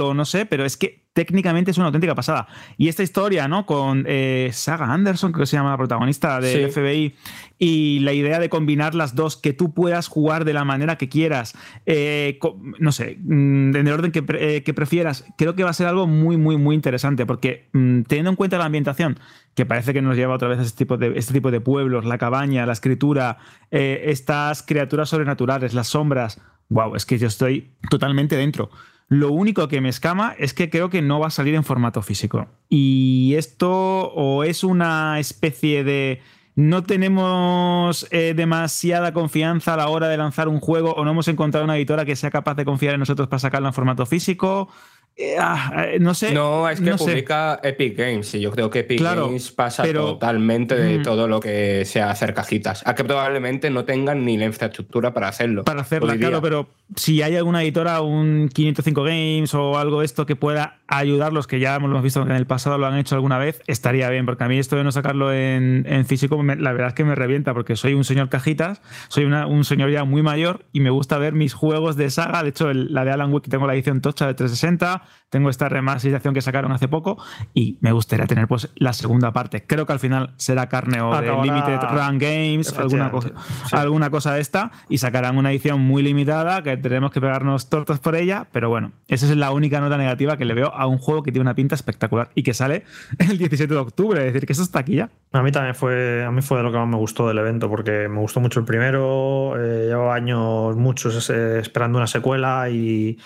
o 0.00 0.14
no 0.14 0.24
sé, 0.24 0.46
pero 0.46 0.64
es 0.64 0.76
que 0.76 1.03
técnicamente 1.14 1.70
es 1.70 1.78
una 1.78 1.86
auténtica 1.86 2.14
pasada. 2.14 2.48
Y 2.76 2.88
esta 2.88 3.02
historia, 3.02 3.48
¿no? 3.48 3.64
Con 3.64 4.04
eh, 4.06 4.50
Saga 4.52 4.92
Anderson, 4.92 5.32
creo 5.32 5.44
que 5.44 5.46
se 5.46 5.56
llama 5.56 5.70
la 5.70 5.76
protagonista 5.78 6.40
del 6.40 6.66
Sí. 6.66 6.80
FBI, 6.80 7.14
y 7.58 8.00
la 8.00 8.12
idea 8.12 8.40
de 8.40 8.48
combinar 8.50 8.94
las 8.96 9.14
dos, 9.14 9.36
que 9.36 9.52
tú 9.52 9.72
puedas 9.72 10.08
jugar 10.08 10.44
de 10.44 10.52
la 10.52 10.64
manera 10.64 10.96
que 10.98 11.08
quieras, 11.08 11.54
eh, 11.86 12.38
no 12.80 12.90
sé, 12.92 13.16
mm, 13.22 13.76
en 13.76 13.86
el 13.86 13.92
orden 13.92 14.10
que, 14.12 14.22
pre- 14.24 14.56
eh, 14.56 14.62
que 14.64 14.74
prefieras, 14.74 15.24
creo 15.38 15.54
que 15.54 15.62
va 15.62 15.70
a 15.70 15.72
ser 15.72 15.86
algo 15.86 16.06
muy, 16.08 16.36
muy, 16.36 16.56
muy 16.58 16.74
interesante, 16.74 17.24
porque 17.26 17.68
mm, 17.72 18.02
teniendo 18.02 18.30
en 18.30 18.36
cuenta 18.36 18.58
la 18.58 18.64
ambientación, 18.66 19.18
que 19.54 19.64
parece 19.64 19.94
que 19.94 20.02
nos 20.02 20.16
lleva 20.16 20.34
otra 20.34 20.48
vez 20.48 20.58
a 20.58 20.62
este 20.62 20.78
tipo 20.78 20.96
de, 20.98 21.12
este 21.16 21.32
tipo 21.32 21.52
de 21.52 21.60
pueblos, 21.60 22.04
la 22.04 22.18
cabaña, 22.18 22.66
la 22.66 22.72
escritura, 22.72 23.38
eh, 23.70 24.02
estas 24.06 24.62
criaturas 24.64 25.08
sobrenaturales, 25.08 25.74
las 25.74 25.86
sombras, 25.86 26.40
wow, 26.70 26.96
es 26.96 27.06
que 27.06 27.18
yo 27.18 27.28
estoy 27.28 27.70
totalmente 27.88 28.36
dentro. 28.36 28.68
Lo 29.08 29.32
único 29.32 29.68
que 29.68 29.80
me 29.80 29.88
escama 29.90 30.34
es 30.38 30.54
que 30.54 30.70
creo 30.70 30.90
que 30.90 31.02
no 31.02 31.20
va 31.20 31.28
a 31.28 31.30
salir 31.30 31.54
en 31.54 31.64
formato 31.64 32.02
físico. 32.02 32.48
Y 32.68 33.34
esto 33.36 33.70
o 34.12 34.44
es 34.44 34.64
una 34.64 35.18
especie 35.18 35.84
de... 35.84 36.22
No 36.56 36.84
tenemos 36.84 38.06
eh, 38.12 38.32
demasiada 38.36 39.12
confianza 39.12 39.74
a 39.74 39.76
la 39.76 39.88
hora 39.88 40.08
de 40.08 40.16
lanzar 40.16 40.46
un 40.46 40.60
juego 40.60 40.92
o 40.94 41.04
no 41.04 41.10
hemos 41.10 41.26
encontrado 41.26 41.64
una 41.64 41.76
editora 41.76 42.04
que 42.04 42.14
sea 42.14 42.30
capaz 42.30 42.54
de 42.54 42.64
confiar 42.64 42.94
en 42.94 43.00
nosotros 43.00 43.26
para 43.26 43.40
sacarlo 43.40 43.66
en 43.66 43.74
formato 43.74 44.06
físico. 44.06 44.68
Eh, 45.16 45.36
ah, 45.38 45.84
eh, 45.92 45.98
no 46.00 46.12
sé. 46.12 46.32
No, 46.32 46.68
es 46.68 46.80
que 46.80 46.90
no 46.90 46.98
sé. 46.98 47.04
publica 47.04 47.60
Epic 47.62 47.96
Games 47.96 48.34
y 48.34 48.40
yo 48.40 48.50
creo 48.50 48.68
que 48.68 48.80
Epic 48.80 48.98
Claro, 48.98 49.26
Games 49.26 49.52
pasa 49.52 49.84
pero- 49.84 50.06
totalmente 50.14 50.74
de 50.74 50.98
Mm. 50.98 51.02
todo 51.02 51.28
lo 51.28 51.38
que 51.38 51.84
sea 51.84 52.10
hacer 52.10 52.34
cajitas. 52.34 52.82
A 52.84 52.96
que 52.96 53.04
probablemente 53.04 53.70
no 53.70 53.84
tengan 53.84 54.24
ni 54.24 54.36
la 54.36 54.46
infraestructura 54.46 55.14
para 55.14 55.28
hacerlo. 55.28 55.62
para 55.64 55.82
hacerla, 55.82 56.16
claro, 56.16 56.42
pero 56.42 56.68
si 56.96 57.22
hay 57.22 57.36
alguna 57.36 57.62
editora, 57.62 58.00
un 58.00 58.48
505 58.52 59.04
Games 59.04 59.54
o 59.54 59.78
algo 59.78 60.00
de 60.00 60.06
esto 60.06 60.26
que 60.26 60.34
pueda 60.34 60.80
ayudarlos, 60.88 61.46
que 61.46 61.60
ya 61.60 61.74
hemos 61.76 62.02
visto 62.02 62.22
que 62.24 62.30
en 62.30 62.36
el 62.36 62.46
pasado 62.46 62.78
lo 62.78 62.86
han 62.86 62.96
hecho 62.98 63.14
alguna 63.14 63.38
vez, 63.38 63.62
estaría 63.66 64.08
bien, 64.10 64.26
porque 64.26 64.44
a 64.44 64.48
mí 64.48 64.58
esto 64.58 64.76
de 64.76 64.84
no 64.84 64.92
sacarlo 64.92 65.32
en, 65.32 65.84
en 65.88 66.04
físico, 66.06 66.42
me- 66.42 66.56
la 66.56 66.72
verdad 66.72 66.88
es 66.88 66.94
que 66.94 67.04
me 67.04 67.14
revienta, 67.14 67.54
porque 67.54 67.76
soy 67.76 67.94
un 67.94 68.04
señor 68.04 68.28
cajitas, 68.28 68.82
soy 69.08 69.24
una- 69.24 69.46
un 69.46 69.64
señor 69.64 69.90
ya 69.90 70.04
muy 70.04 70.22
mayor 70.22 70.66
y 70.72 70.80
me 70.80 70.90
gusta 70.90 71.18
ver 71.18 71.32
mis 71.32 71.54
juegos 71.54 71.96
de 71.96 72.10
saga. 72.10 72.42
De 72.42 72.50
hecho, 72.50 72.70
el- 72.70 72.92
la 72.92 73.04
de 73.04 73.12
Alan 73.12 73.32
Wake, 73.32 73.48
tengo 73.50 73.66
la 73.66 73.74
edición 73.74 74.00
tocha 74.00 74.26
de 74.26 74.34
360, 74.34 75.02
tengo 75.30 75.48
esta 75.50 75.68
remasterización 75.68 76.34
que 76.34 76.40
sacaron 76.42 76.70
hace 76.72 76.86
poco 76.88 77.16
y 77.54 77.78
me 77.80 77.90
gustaría 77.92 78.26
tener 78.26 78.46
pues 78.46 78.70
la 78.76 78.92
segunda 78.92 79.32
parte. 79.32 79.64
Creo 79.66 79.86
que 79.86 79.92
al 79.92 79.98
final 80.00 80.34
será 80.36 80.68
carne 80.68 81.00
o 81.00 81.20
de 81.20 81.32
Limited 81.42 81.80
Run 81.90 82.18
Games, 82.18 82.78
alguna 82.78 83.10
cosa, 83.10 83.30
sí. 83.68 83.76
alguna 83.76 84.10
cosa 84.10 84.34
de 84.34 84.40
esta 84.40 84.70
y 84.88 84.98
sacarán 84.98 85.36
una 85.38 85.50
edición 85.50 85.80
muy 85.80 86.02
limitada 86.02 86.62
que 86.62 86.76
tenemos 86.76 87.10
que 87.10 87.20
pegarnos 87.20 87.68
tortas 87.68 87.98
por 87.98 88.14
ella, 88.16 88.46
pero 88.52 88.68
bueno, 88.68 88.92
esa 89.08 89.26
es 89.26 89.36
la 89.36 89.50
única 89.50 89.80
nota 89.80 89.96
negativa 89.96 90.36
que 90.36 90.44
le 90.44 90.54
veo 90.54 90.72
a 90.76 90.86
un 90.86 90.98
juego 90.98 91.22
que 91.22 91.32
tiene 91.32 91.42
una 91.42 91.54
pinta 91.54 91.74
espectacular 91.74 92.30
y 92.34 92.42
que 92.42 92.54
sale 92.54 92.84
el 93.18 93.38
17 93.38 93.72
de 93.72 93.80
octubre, 93.80 94.20
es 94.20 94.32
decir, 94.32 94.46
que 94.46 94.52
eso 94.52 94.62
está 94.62 94.80
aquí 94.80 94.96
ya. 94.96 95.10
A 95.32 95.42
mí 95.42 95.52
también 95.52 95.74
fue, 95.74 96.24
a 96.24 96.30
mí 96.30 96.42
fue 96.42 96.58
de 96.58 96.64
lo 96.64 96.72
que 96.72 96.78
más 96.78 96.88
me 96.88 96.96
gustó 96.96 97.28
del 97.28 97.38
evento, 97.38 97.68
porque 97.68 98.08
me 98.08 98.20
gustó 98.20 98.40
mucho 98.40 98.60
el 98.60 98.66
primero, 98.66 99.54
eh, 99.58 99.86
llevaba 99.86 100.14
años 100.14 100.76
muchos 100.76 101.30
eh, 101.30 101.58
esperando 101.58 101.98
una 101.98 102.06
secuela 102.06 102.68
y 102.70 103.18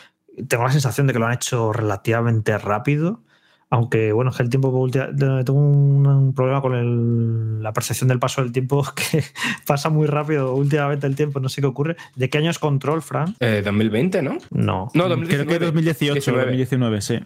tengo 0.47 0.65
la 0.65 0.71
sensación 0.71 1.07
de 1.07 1.13
que 1.13 1.19
lo 1.19 1.27
han 1.27 1.35
hecho 1.35 1.73
relativamente 1.73 2.57
rápido, 2.59 3.23
aunque 3.71 4.13
bueno, 4.13 4.31
es 4.31 4.37
que 4.37 4.43
el 4.43 4.51
tiempo, 4.51 4.89
tengo 4.91 5.53
un, 5.61 6.07
un 6.07 6.35
problema 6.35 6.61
con 6.63 6.75
el- 6.75 7.63
la 7.63 7.73
percepción 7.73 8.09
del 8.09 8.19
paso 8.19 8.43
del 8.43 8.53
tiempo, 8.53 8.83
que 9.13 9.23
pasa 9.67 9.91
muy 9.91 10.07
rápido 10.07 10.55
últimamente 10.55 11.07
el 11.07 11.17
tiempo, 11.17 11.41
no 11.41 11.49
sé 11.49 11.61
qué 11.61 11.67
ocurre. 11.67 11.97
¿De 12.17 12.31
qué 12.31 12.39
año 12.39 12.51
es 12.51 12.59
Control, 12.59 13.03
Fran? 13.03 13.35
Eh, 13.41 13.63
2020, 13.65 14.23
¿no? 14.23 14.39
No. 14.51 14.89
No, 14.95 15.05
Creo 15.05 15.09
2019. 15.09 15.59
que 15.59 15.65
2018 15.67 16.13
19. 16.15 16.43
2019, 16.45 17.01
sí. 17.03 17.19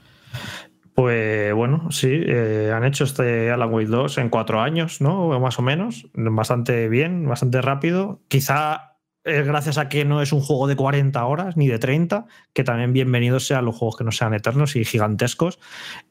Pues 0.94 1.54
bueno, 1.54 1.90
sí, 1.90 2.08
eh, 2.10 2.70
han 2.74 2.84
hecho 2.84 3.04
este 3.04 3.50
Alan 3.50 3.72
Wake 3.72 3.86
2 3.88 4.18
en 4.18 4.28
cuatro 4.28 4.60
años, 4.60 5.00
¿no? 5.00 5.40
Más 5.40 5.58
o 5.58 5.62
menos. 5.62 6.06
Bastante 6.12 6.88
bien, 6.90 7.26
bastante 7.26 7.62
rápido. 7.62 8.20
Quizá 8.28 8.91
es 9.24 9.46
gracias 9.46 9.78
a 9.78 9.88
que 9.88 10.04
no 10.04 10.20
es 10.20 10.32
un 10.32 10.40
juego 10.40 10.66
de 10.66 10.76
40 10.76 11.24
horas 11.24 11.56
ni 11.56 11.68
de 11.68 11.78
30, 11.78 12.26
que 12.52 12.64
también 12.64 12.92
bienvenidos 12.92 13.46
sean 13.46 13.64
los 13.64 13.76
juegos 13.76 13.96
que 13.96 14.04
no 14.04 14.10
sean 14.10 14.34
eternos 14.34 14.74
y 14.74 14.84
gigantescos. 14.84 15.60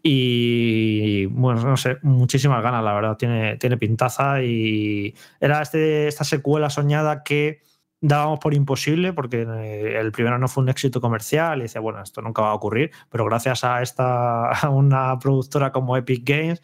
Y 0.01 1.25
bueno, 1.27 1.61
no 1.61 1.77
sé, 1.77 1.97
muchísimas 2.03 2.63
ganas, 2.63 2.83
la 2.83 2.93
verdad, 2.93 3.17
tiene, 3.17 3.57
tiene 3.57 3.77
pintaza 3.77 4.41
y 4.43 5.13
era 5.39 5.61
este, 5.61 6.07
esta 6.07 6.23
secuela 6.23 6.69
soñada 6.69 7.23
que 7.23 7.61
dábamos 7.99 8.39
por 8.39 8.53
imposible 8.53 9.13
porque 9.13 9.41
eh, 9.41 9.99
el 9.99 10.11
primero 10.11 10.39
no 10.39 10.47
fue 10.47 10.63
un 10.63 10.69
éxito 10.69 11.01
comercial 11.01 11.59
y 11.59 11.63
decía, 11.63 11.81
bueno, 11.81 12.01
esto 12.01 12.21
nunca 12.21 12.41
va 12.41 12.51
a 12.51 12.55
ocurrir, 12.55 12.91
pero 13.09 13.25
gracias 13.25 13.63
a 13.63 13.81
esta 13.81 14.51
a 14.51 14.69
una 14.69 15.19
productora 15.19 15.71
como 15.71 15.97
Epic 15.97 16.23
Games 16.27 16.61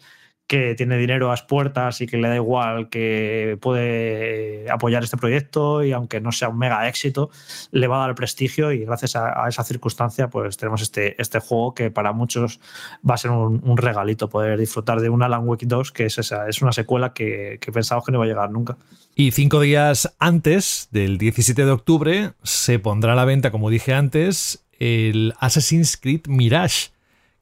que 0.48 0.74
tiene 0.74 0.96
dinero 0.96 1.26
a 1.26 1.32
las 1.32 1.42
puertas 1.42 2.00
y 2.00 2.06
que 2.06 2.16
le 2.16 2.26
da 2.26 2.34
igual 2.34 2.88
que 2.88 3.58
puede 3.60 4.68
apoyar 4.70 5.04
este 5.04 5.18
proyecto 5.18 5.84
y 5.84 5.92
aunque 5.92 6.22
no 6.22 6.32
sea 6.32 6.48
un 6.48 6.58
mega 6.58 6.88
éxito, 6.88 7.30
le 7.70 7.86
va 7.86 8.02
a 8.02 8.06
dar 8.06 8.14
prestigio 8.14 8.72
y 8.72 8.86
gracias 8.86 9.14
a, 9.14 9.46
esa 9.46 9.62
circunstancia 9.62 10.28
pues 10.28 10.56
tenemos 10.56 10.80
este, 10.80 11.20
este 11.20 11.38
juego 11.38 11.74
que 11.74 11.90
para 11.90 12.12
muchos 12.12 12.60
va 13.08 13.14
a 13.14 13.18
ser 13.18 13.30
un, 13.30 13.76
regalito 13.76 14.28
poder 14.30 14.58
disfrutar 14.58 15.00
de 15.00 15.10
un 15.10 15.22
Alan 15.22 15.46
Wake 15.46 15.66
2 15.66 15.92
que 15.92 16.06
es, 16.06 16.16
esa, 16.16 16.48
es 16.48 16.62
una 16.62 16.72
secuela 16.72 17.12
que, 17.12 17.58
que 17.60 17.70
pensábamos 17.70 18.06
que 18.06 18.12
no 18.12 18.18
iba 18.18 18.24
a 18.24 18.28
llegar 18.28 18.50
nunca. 18.50 18.78
Y 19.14 19.32
cinco 19.32 19.60
días 19.60 20.14
antes 20.18 20.88
del 20.90 21.18
17 21.18 21.66
de 21.66 21.70
octubre 21.70 22.32
se 22.42 22.78
pondrá 22.78 23.12
a 23.12 23.16
la 23.16 23.26
venta, 23.26 23.50
como 23.50 23.68
dije 23.68 23.92
antes, 23.92 24.64
el 24.78 25.34
Assassin's 25.40 25.98
Creed 25.98 26.26
Mirage 26.26 26.88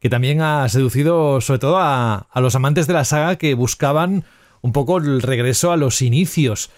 que 0.06 0.10
también 0.10 0.40
ha 0.40 0.68
seducido 0.68 1.40
sobre 1.40 1.58
todo 1.58 1.78
a, 1.80 2.28
los 2.36 2.54
amantes 2.54 2.86
de 2.86 2.92
la 2.92 3.04
saga 3.04 3.34
que 3.34 3.54
buscaban 3.54 4.22
un 4.60 4.70
poco 4.70 4.98
el 4.98 5.20
regreso 5.20 5.72
a 5.72 5.76
los 5.76 6.00
inicios. 6.00 6.70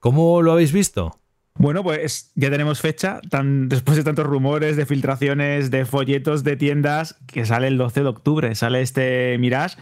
¿Cómo 0.00 0.42
lo 0.42 0.50
habéis 0.50 0.72
visto? 0.72 1.20
Bueno, 1.54 1.84
pues 1.84 2.32
ya 2.34 2.50
tenemos 2.50 2.80
fecha, 2.80 3.20
tan, 3.30 3.68
después 3.68 3.96
de 3.96 4.02
tantos 4.02 4.26
rumores, 4.26 4.76
de 4.76 4.86
filtraciones, 4.86 5.70
de 5.70 5.84
folletos 5.84 6.42
de 6.42 6.56
tiendas, 6.56 7.14
que 7.28 7.46
sale 7.46 7.68
el 7.68 7.78
12 7.78 8.00
de 8.00 8.08
octubre, 8.08 8.54
sale 8.56 8.80
este 8.80 9.38
Mirage. 9.38 9.76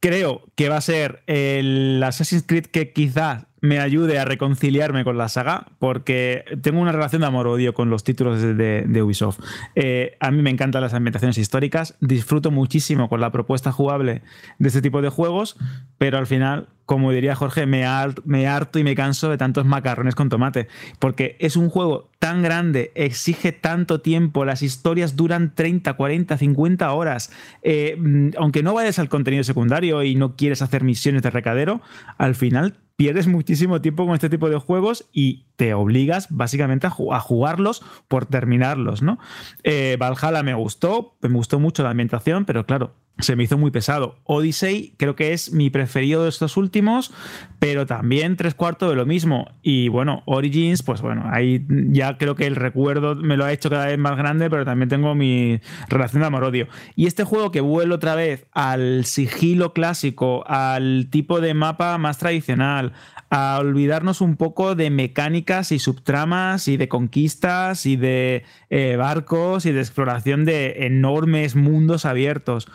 Creo 0.00 0.46
que 0.54 0.70
va 0.70 0.78
a 0.78 0.80
ser 0.80 1.22
el 1.26 2.02
Assassin's 2.02 2.44
Creed 2.46 2.68
que 2.68 2.94
quizás 2.94 3.48
me 3.60 3.78
ayude 3.78 4.18
a 4.18 4.24
reconciliarme 4.24 5.04
con 5.04 5.18
la 5.18 5.28
saga, 5.28 5.66
porque 5.78 6.44
tengo 6.62 6.80
una 6.80 6.92
relación 6.92 7.20
de 7.20 7.26
amor-odio 7.26 7.74
con 7.74 7.90
los 7.90 8.04
títulos 8.04 8.40
de, 8.40 9.02
Ubisoft. 9.02 9.40
Eh, 9.74 10.16
a 10.20 10.30
mí 10.30 10.42
me 10.42 10.50
encantan 10.50 10.82
las 10.82 10.94
ambientaciones 10.94 11.38
históricas, 11.38 11.96
disfruto 12.00 12.50
muchísimo 12.50 13.08
con 13.08 13.20
la 13.20 13.30
propuesta 13.32 13.72
jugable 13.72 14.22
de 14.58 14.68
este 14.68 14.82
tipo 14.82 15.02
de 15.02 15.08
juegos, 15.08 15.56
pero 15.98 16.18
al 16.18 16.26
final, 16.26 16.68
como 16.86 17.12
diría 17.12 17.34
Jorge, 17.34 17.66
me, 17.66 17.84
me 18.24 18.46
harto 18.46 18.78
y 18.78 18.84
me 18.84 18.94
canso 18.94 19.30
de 19.30 19.38
tantos 19.38 19.66
macarrones 19.66 20.14
con 20.14 20.28
tomate, 20.28 20.68
porque 20.98 21.36
es 21.38 21.56
un 21.56 21.68
juego 21.68 22.10
tan 22.18 22.42
grande, 22.42 22.92
exige 22.94 23.52
tanto 23.52 24.00
tiempo, 24.00 24.44
las 24.44 24.62
historias 24.62 25.16
duran 25.16 25.54
30, 25.54 25.94
40, 25.94 26.36
50 26.36 26.92
horas, 26.92 27.32
eh, 27.62 27.96
mm, 27.98 28.30
aunque 28.38 28.62
no 28.62 28.74
vayas 28.74 28.98
al 28.98 29.08
contenido 29.08 29.44
secundario 29.44 30.02
y 30.02 30.14
no 30.14 30.36
quieres 30.36 30.62
hacer 30.62 30.82
misiones 30.82 31.22
de 31.22 31.30
recadero, 31.30 31.80
al 32.18 32.34
final 32.34 32.78
pierdes 33.00 33.26
muchísimo 33.26 33.80
tiempo 33.80 34.04
con 34.04 34.12
este 34.12 34.28
tipo 34.28 34.50
de 34.50 34.58
juegos 34.58 35.08
y 35.10 35.46
te 35.56 35.72
obligas 35.72 36.26
básicamente 36.28 36.86
a, 36.86 36.90
jugarlos 36.90 37.82
por 38.08 38.26
terminarlos, 38.26 39.00
¿no? 39.00 39.18
Eh, 39.62 39.96
Valhalla 39.98 40.42
me 40.42 40.52
gustó, 40.52 41.16
me 41.22 41.30
gustó 41.30 41.58
mucho 41.58 41.82
la 41.82 41.92
ambientación, 41.92 42.44
pero 42.44 42.66
claro, 42.66 42.92
se 43.20 43.36
me 43.36 43.44
hizo 43.44 43.58
muy 43.58 43.70
pesado. 43.70 44.18
Odyssey 44.24 44.94
creo 44.96 45.16
que 45.16 45.32
es 45.32 45.52
mi 45.52 45.70
preferido 45.70 46.24
de 46.24 46.28
estos 46.28 46.56
últimos, 46.56 47.12
pero 47.58 47.86
también 47.86 48.36
tres 48.36 48.54
cuartos 48.54 48.90
de 48.90 48.96
lo 48.96 49.06
mismo. 49.06 49.50
Y 49.62 49.88
bueno, 49.88 50.22
Origins, 50.26 50.82
pues 50.82 51.00
bueno, 51.00 51.24
ahí 51.30 51.64
ya 51.68 52.16
creo 52.18 52.34
que 52.34 52.46
el 52.46 52.56
recuerdo 52.56 53.14
me 53.14 53.36
lo 53.36 53.44
ha 53.44 53.52
hecho 53.52 53.70
cada 53.70 53.86
vez 53.86 53.98
más 53.98 54.16
grande, 54.16 54.48
pero 54.50 54.64
también 54.64 54.88
tengo 54.88 55.14
mi 55.14 55.60
relación 55.88 56.20
de 56.20 56.26
amor-odio. 56.26 56.68
Y 56.96 57.06
este 57.06 57.24
juego 57.24 57.50
que 57.50 57.60
vuelve 57.60 57.94
otra 57.94 58.14
vez 58.14 58.46
al 58.52 59.04
sigilo 59.04 59.72
clásico, 59.72 60.44
al 60.46 61.08
tipo 61.10 61.40
de 61.40 61.54
mapa 61.54 61.98
más 61.98 62.18
tradicional, 62.18 62.92
a 63.30 63.58
olvidarnos 63.60 64.20
un 64.20 64.36
poco 64.36 64.74
de 64.74 64.90
mecánicas 64.90 65.70
y 65.70 65.78
subtramas 65.78 66.66
y 66.66 66.76
de 66.76 66.88
conquistas 66.88 67.86
y 67.86 67.96
de 67.96 68.44
eh, 68.70 68.96
barcos 68.96 69.66
y 69.66 69.72
de 69.72 69.80
exploración 69.80 70.44
de 70.44 70.86
enormes 70.86 71.54
mundos 71.54 72.04
abiertos. 72.04 72.66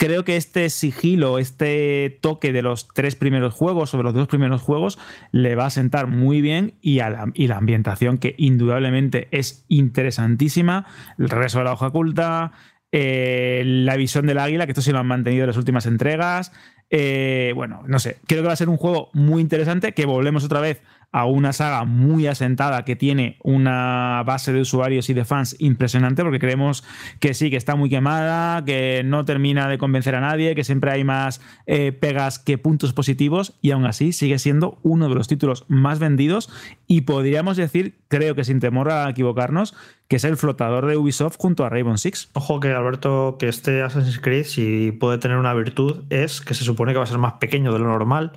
Creo 0.00 0.24
que 0.24 0.36
este 0.36 0.70
sigilo, 0.70 1.38
este 1.38 2.18
toque 2.22 2.54
de 2.54 2.62
los 2.62 2.88
tres 2.88 3.16
primeros 3.16 3.52
juegos 3.52 3.92
o 3.92 4.02
los 4.02 4.14
dos 4.14 4.28
primeros 4.28 4.62
juegos 4.62 4.98
le 5.30 5.56
va 5.56 5.66
a 5.66 5.70
sentar 5.70 6.06
muy 6.06 6.40
bien 6.40 6.72
y, 6.80 7.00
la, 7.00 7.30
ambientación 7.54 8.16
que 8.16 8.34
indudablemente 8.38 9.28
es 9.30 9.66
interesantísima. 9.68 10.86
El 11.18 11.28
regreso 11.28 11.58
de 11.58 11.64
la 11.64 11.74
hoja 11.74 11.88
oculta, 11.88 12.52
eh, 12.92 13.62
la 13.66 13.96
visión 13.96 14.24
del 14.24 14.38
águila, 14.38 14.64
que 14.64 14.72
esto 14.72 14.80
sí 14.80 14.90
lo 14.90 15.00
han 15.00 15.06
mantenido 15.06 15.42
en 15.42 15.48
las 15.48 15.58
últimas 15.58 15.84
entregas, 15.84 16.50
eh, 16.88 17.52
bueno, 17.54 17.82
no 17.86 17.98
sé, 17.98 18.16
creo 18.26 18.40
que 18.40 18.46
va 18.46 18.54
a 18.54 18.56
ser 18.56 18.70
un 18.70 18.78
juego 18.78 19.10
muy 19.12 19.42
interesante, 19.42 19.92
que 19.92 20.06
volvemos 20.06 20.44
otra 20.44 20.60
vez 20.60 20.80
a 21.12 21.24
una 21.26 21.52
saga 21.52 21.84
muy 21.84 22.26
asentada 22.26 22.84
que 22.84 22.96
tiene 22.96 23.36
una 23.42 24.22
base 24.24 24.52
de 24.52 24.60
usuarios 24.60 25.10
y 25.10 25.14
de 25.14 25.24
fans 25.24 25.56
impresionante, 25.58 26.22
porque 26.22 26.38
creemos 26.38 26.84
que 27.18 27.34
sí, 27.34 27.50
que 27.50 27.56
está 27.56 27.74
muy 27.74 27.90
quemada, 27.90 28.64
que 28.64 29.02
no 29.04 29.24
termina 29.24 29.68
de 29.68 29.78
convencer 29.78 30.14
a 30.14 30.20
nadie, 30.20 30.54
que 30.54 30.64
siempre 30.64 30.92
hay 30.92 31.04
más 31.04 31.40
eh, 31.66 31.92
pegas 31.92 32.38
que 32.38 32.58
puntos 32.58 32.92
positivos, 32.92 33.58
y 33.60 33.72
aún 33.72 33.86
así 33.86 34.12
sigue 34.12 34.38
siendo 34.38 34.78
uno 34.82 35.08
de 35.08 35.14
los 35.14 35.28
títulos 35.28 35.64
más 35.68 35.98
vendidos 35.98 36.50
y 36.86 37.02
podríamos 37.02 37.56
decir, 37.56 37.98
creo 38.08 38.34
que 38.34 38.44
sin 38.44 38.60
temor 38.60 38.90
a 38.90 39.08
equivocarnos, 39.10 39.74
que 40.08 40.16
es 40.16 40.24
el 40.24 40.36
flotador 40.36 40.86
de 40.86 40.96
Ubisoft 40.96 41.36
junto 41.38 41.64
a 41.64 41.68
Rainbow 41.68 41.96
Six. 41.96 42.30
Ojo 42.32 42.58
que 42.58 42.72
Alberto, 42.72 43.36
que 43.38 43.48
este 43.48 43.82
Assassin's 43.82 44.18
Creed, 44.18 44.44
si 44.44 44.92
puede 44.92 45.18
tener 45.18 45.36
una 45.36 45.54
virtud, 45.54 46.04
es 46.10 46.40
que 46.40 46.54
se 46.54 46.64
supone 46.64 46.92
que 46.92 46.98
va 46.98 47.04
a 47.04 47.06
ser 47.06 47.18
más 47.18 47.34
pequeño 47.34 47.72
de 47.72 47.78
lo 47.78 47.86
normal, 47.86 48.32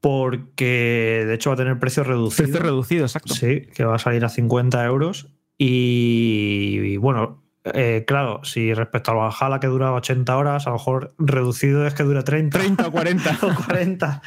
porque 0.00 1.24
de 1.26 1.34
hecho 1.34 1.50
va 1.50 1.54
a 1.54 1.56
tener 1.56 1.78
precio 1.78 2.04
reducido. 2.04 2.44
Precio 2.44 2.62
reducido, 2.62 3.04
exacto. 3.04 3.34
Sí, 3.34 3.62
que 3.74 3.84
va 3.84 3.96
a 3.96 3.98
salir 3.98 4.24
a 4.24 4.28
50 4.28 4.84
euros. 4.84 5.28
Y, 5.58 6.96
bueno, 6.98 7.42
eh, 7.64 8.04
claro, 8.06 8.40
si 8.44 8.72
respecto 8.72 9.10
al 9.10 9.16
Valhalla 9.18 9.60
que 9.60 9.66
dura 9.66 9.92
80 9.92 10.36
horas, 10.36 10.66
a 10.66 10.70
lo 10.70 10.76
mejor 10.76 11.14
reducido 11.18 11.86
es 11.86 11.94
que 11.94 12.04
dura 12.04 12.22
30. 12.22 12.56
30 12.58 12.86
o 12.86 12.92
40. 12.92 13.38
o 13.42 13.54
40. 13.66 14.22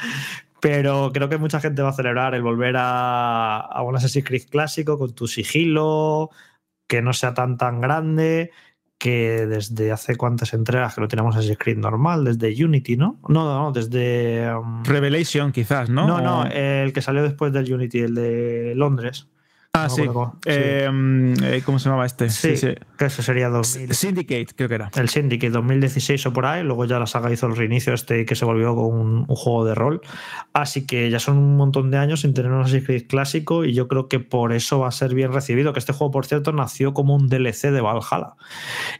Pero 0.60 1.10
creo 1.12 1.28
que 1.28 1.38
mucha 1.38 1.60
gente 1.60 1.82
va 1.82 1.88
a 1.88 1.94
celebrar 1.94 2.34
el 2.34 2.42
volver 2.42 2.76
a, 2.76 3.58
a 3.58 3.82
un 3.82 3.96
Assassin's 3.96 4.26
Creed 4.26 4.44
clásico 4.48 4.98
con 4.98 5.14
tu 5.14 5.26
sigilo, 5.26 6.30
que 6.86 7.02
no 7.02 7.12
sea 7.14 7.34
tan 7.34 7.56
tan 7.56 7.80
grande, 7.80 8.52
que 9.02 9.48
desde 9.48 9.90
hace 9.90 10.14
cuántas 10.14 10.54
entregas 10.54 10.94
que 10.94 11.00
lo 11.00 11.08
tenemos 11.08 11.34
Assassin's 11.34 11.58
Creed 11.58 11.76
normal, 11.76 12.24
desde 12.24 12.64
Unity, 12.64 12.96
¿no? 12.96 13.18
No, 13.26 13.44
no, 13.44 13.60
no 13.64 13.72
desde... 13.72 14.54
Um, 14.54 14.84
Revelation 14.84 15.50
quizás, 15.50 15.90
¿no? 15.90 16.06
No, 16.06 16.20
no, 16.20 16.46
el 16.46 16.92
que 16.92 17.02
salió 17.02 17.24
después 17.24 17.52
del 17.52 17.74
Unity, 17.74 17.98
el 17.98 18.14
de 18.14 18.74
Londres. 18.76 19.26
Ah, 19.74 19.88
sí. 19.88 20.02
Em, 20.44 21.32
eh, 21.42 21.62
¿Cómo 21.64 21.78
se 21.78 21.86
llamaba 21.86 22.04
este? 22.04 22.28
Sí, 22.28 22.58
sí, 22.58 22.74
que 22.98 23.06
eso 23.06 23.22
sería 23.22 23.48
2000. 23.48 23.94
Syndicate, 23.94 24.48
creo 24.54 24.68
que 24.68 24.74
era. 24.74 24.90
El 24.94 25.08
Syndicate 25.08 25.48
2016 25.48 26.26
o 26.26 26.32
por 26.34 26.44
ahí. 26.44 26.62
Luego 26.62 26.84
ya 26.84 26.98
la 26.98 27.06
saga 27.06 27.32
hizo 27.32 27.46
el 27.46 27.56
reinicio 27.56 27.94
este 27.94 28.26
que 28.26 28.34
se 28.34 28.44
volvió 28.44 28.74
con 28.74 28.94
un, 28.94 29.26
juego 29.28 29.64
de 29.64 29.74
rol. 29.74 30.02
Así 30.52 30.86
que 30.86 31.08
ya 31.08 31.18
son 31.18 31.38
un 31.38 31.56
montón 31.56 31.90
de 31.90 31.96
años 31.96 32.20
sin 32.20 32.34
tener 32.34 32.52
un 32.52 32.60
Assassin's 32.60 32.84
Creed 32.84 33.06
clásico 33.06 33.64
y 33.64 33.72
yo 33.72 33.88
creo 33.88 34.08
que 34.08 34.20
por 34.20 34.52
eso 34.52 34.78
va 34.78 34.88
a 34.88 34.92
ser 34.92 35.14
bien 35.14 35.32
recibido. 35.32 35.72
Que 35.72 35.78
este 35.78 35.94
juego, 35.94 36.10
por 36.10 36.26
cierto, 36.26 36.52
nació 36.52 36.92
como 36.92 37.16
un 37.16 37.30
DLC 37.30 37.70
de 37.70 37.80
Valhalla. 37.80 38.34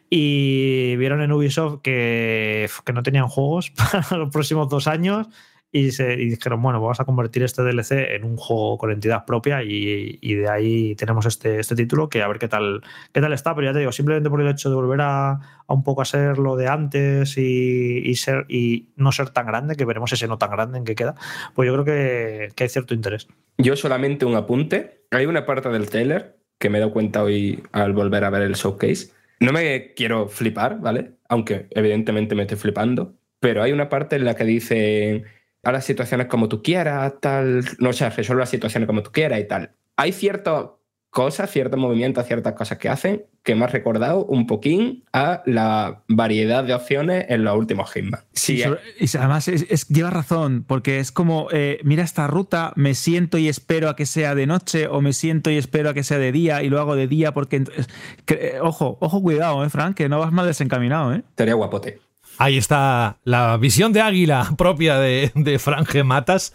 Y 0.08 0.96
vieron 0.96 1.20
en 1.20 1.32
Ubisoft 1.32 1.82
que, 1.82 2.70
que 2.86 2.92
no 2.94 3.02
tenían 3.02 3.28
juegos 3.28 3.70
para 3.76 4.16
los 4.16 4.30
próximos 4.30 4.70
dos 4.70 4.86
años 4.86 5.28
y, 5.74 5.86
dijeron, 5.86 6.60
bueno, 6.60 6.82
vamos 6.82 7.00
a 7.00 7.06
convertir 7.06 7.42
este 7.42 7.62
DLC 7.62 7.92
en 8.14 8.24
un 8.24 8.36
juego 8.36 8.76
con 8.76 8.92
entidad 8.92 9.24
propia 9.24 9.62
y, 9.62 10.34
de 10.34 10.48
ahí 10.48 10.94
tenemos 10.96 11.24
este, 11.24 11.60
este 11.60 11.74
título 11.74 12.10
que 12.10 12.20
a 12.20 12.28
ver 12.28 12.38
qué 12.38 12.46
tal, 12.46 12.82
qué 13.12 13.22
tal 13.22 13.32
está, 13.32 13.54
pero 13.54 13.68
ya 13.68 13.72
te 13.72 13.78
digo, 13.78 13.90
simplemente 13.90 14.28
por 14.28 14.42
el 14.42 14.48
hecho 14.48 14.68
de 14.68 14.76
volver 14.76 15.00
a, 15.00 15.40
un 15.68 15.82
poco 15.82 16.02
a 16.02 16.04
ser 16.04 16.36
lo 16.36 16.56
de 16.56 16.68
antes 16.68 17.38
y, 17.38 18.14
ser, 18.16 18.44
y 18.50 18.90
no 18.96 19.12
ser 19.12 19.30
tan 19.30 19.46
grande, 19.46 19.74
que 19.74 19.86
veremos 19.86 20.12
ese 20.12 20.28
no 20.28 20.36
tan 20.36 20.50
grande 20.50 20.76
en 20.76 20.84
que 20.84 20.94
queda, 20.94 21.14
pues 21.54 21.66
yo 21.66 21.72
creo 21.72 21.84
que, 21.86 22.50
que 22.54 22.64
hay 22.64 22.68
cierto 22.68 22.92
interés. 22.92 23.26
Yo 23.56 23.74
solamente 23.74 24.26
un 24.26 24.34
apunte, 24.34 25.06
hay 25.10 25.24
una 25.24 25.46
parte 25.46 25.70
del 25.70 25.88
trailer 25.88 26.36
que 26.58 26.68
me 26.68 26.78
he 26.78 26.80
dado 26.80 26.92
cuenta 26.92 27.22
hoy 27.22 27.62
al 27.72 27.94
volver 27.94 28.24
a 28.24 28.30
ver 28.30 28.42
el 28.42 28.54
showcase. 28.54 29.10
No 29.40 29.52
me 29.52 29.94
quiero 29.94 30.28
flipar, 30.28 30.80
¿vale? 30.80 31.12
Aunque 31.30 31.66
evidentemente 31.70 32.34
me 32.34 32.42
estoy 32.42 32.58
flipando, 32.58 33.14
pero 33.40 33.62
hay 33.62 33.72
una 33.72 33.88
parte 33.88 34.16
en 34.16 34.26
la 34.26 34.36
que 34.36 34.44
dice 34.44 35.24
a 35.62 35.72
las 35.72 35.84
situaciones 35.84 36.26
como 36.26 36.48
tú 36.48 36.62
quieras, 36.62 37.14
tal, 37.20 37.64
no 37.78 37.92
sé, 37.92 38.08
resuelve 38.10 38.40
las 38.40 38.50
situaciones 38.50 38.86
como 38.86 39.02
tú 39.02 39.12
quieras 39.12 39.40
y 39.40 39.44
tal. 39.44 39.72
Hay 39.96 40.12
ciertos 40.12 40.70
cosas, 41.12 41.50
ciertos 41.50 41.78
movimientos, 41.78 42.26
ciertas 42.26 42.54
cosas 42.54 42.78
que 42.78 42.88
hacen, 42.88 43.26
que 43.42 43.54
me 43.54 43.64
ha 43.64 43.66
recordado 43.66 44.24
un 44.24 44.46
poquín 44.46 45.04
a 45.12 45.42
la 45.44 46.04
variedad 46.08 46.64
de 46.64 46.72
opciones 46.72 47.26
en 47.28 47.44
los 47.44 47.54
últimos 47.54 47.92
Hitman. 47.92 48.22
Sí, 48.32 48.54
y, 48.54 48.62
sobre, 48.62 48.80
y 48.98 49.16
además 49.18 49.46
es, 49.46 49.66
es, 49.68 49.86
lleva 49.88 50.08
razón, 50.08 50.64
porque 50.66 51.00
es 51.00 51.12
como, 51.12 51.48
eh, 51.52 51.80
mira 51.84 52.02
esta 52.02 52.26
ruta, 52.28 52.72
me 52.76 52.94
siento 52.94 53.36
y 53.36 53.48
espero 53.48 53.90
a 53.90 53.94
que 53.94 54.06
sea 54.06 54.34
de 54.34 54.46
noche, 54.46 54.86
o 54.86 55.02
me 55.02 55.12
siento 55.12 55.50
y 55.50 55.58
espero 55.58 55.90
a 55.90 55.94
que 55.94 56.02
sea 56.02 56.16
de 56.16 56.32
día, 56.32 56.62
y 56.62 56.70
lo 56.70 56.80
hago 56.80 56.96
de 56.96 57.06
día, 57.08 57.34
porque. 57.34 57.62
Que, 58.24 58.58
ojo, 58.62 58.96
ojo, 59.00 59.20
cuidado, 59.20 59.64
eh, 59.64 59.68
Frank, 59.68 59.94
que 59.94 60.08
no 60.08 60.18
vas 60.18 60.32
mal 60.32 60.46
desencaminado, 60.46 61.14
¿eh? 61.14 61.22
Teoría 61.34 61.54
guapote. 61.54 62.00
Ahí 62.38 62.56
está 62.56 63.18
la 63.24 63.56
visión 63.56 63.92
de 63.92 64.00
águila 64.00 64.48
propia 64.58 64.98
de, 64.98 65.32
de 65.34 65.58
Franje 65.58 66.04
Matas. 66.04 66.52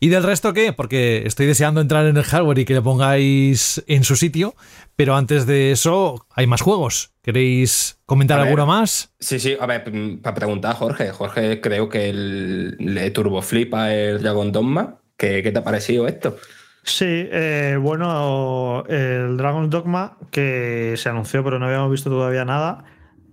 ¿Y 0.00 0.08
del 0.08 0.22
resto 0.22 0.52
qué? 0.52 0.72
Porque 0.72 1.22
estoy 1.24 1.46
deseando 1.46 1.80
entrar 1.80 2.06
en 2.06 2.16
el 2.16 2.24
hardware 2.24 2.58
y 2.58 2.64
que 2.64 2.74
le 2.74 2.82
pongáis 2.82 3.82
en 3.86 4.04
su 4.04 4.16
sitio, 4.16 4.54
pero 4.96 5.16
antes 5.16 5.46
de 5.46 5.72
eso 5.72 6.26
hay 6.34 6.46
más 6.46 6.60
juegos. 6.60 7.12
¿Queréis 7.22 7.98
comentar 8.04 8.38
ver, 8.38 8.48
alguno 8.48 8.66
más? 8.66 9.14
Sí, 9.18 9.38
sí, 9.38 9.56
a 9.58 9.64
ver, 9.64 9.84
para 10.22 10.34
preguntar 10.34 10.72
a 10.72 10.74
Jorge. 10.74 11.10
Jorge 11.10 11.60
creo 11.60 11.88
que 11.88 12.10
el, 12.10 12.76
le 12.78 13.10
turboflipa 13.12 13.94
el 13.94 14.20
Dragon 14.20 14.52
Dogma. 14.52 14.98
¿Qué, 15.16 15.42
¿Qué, 15.42 15.52
te 15.52 15.60
ha 15.60 15.64
parecido 15.64 16.06
esto? 16.06 16.36
Sí, 16.82 17.06
eh, 17.06 17.78
bueno, 17.80 18.84
el 18.88 19.38
Dragon 19.38 19.70
Dogma 19.70 20.18
que 20.30 20.94
se 20.98 21.08
anunció 21.08 21.42
pero 21.42 21.58
no 21.58 21.64
habíamos 21.64 21.90
visto 21.90 22.10
todavía 22.10 22.44
nada 22.44 22.84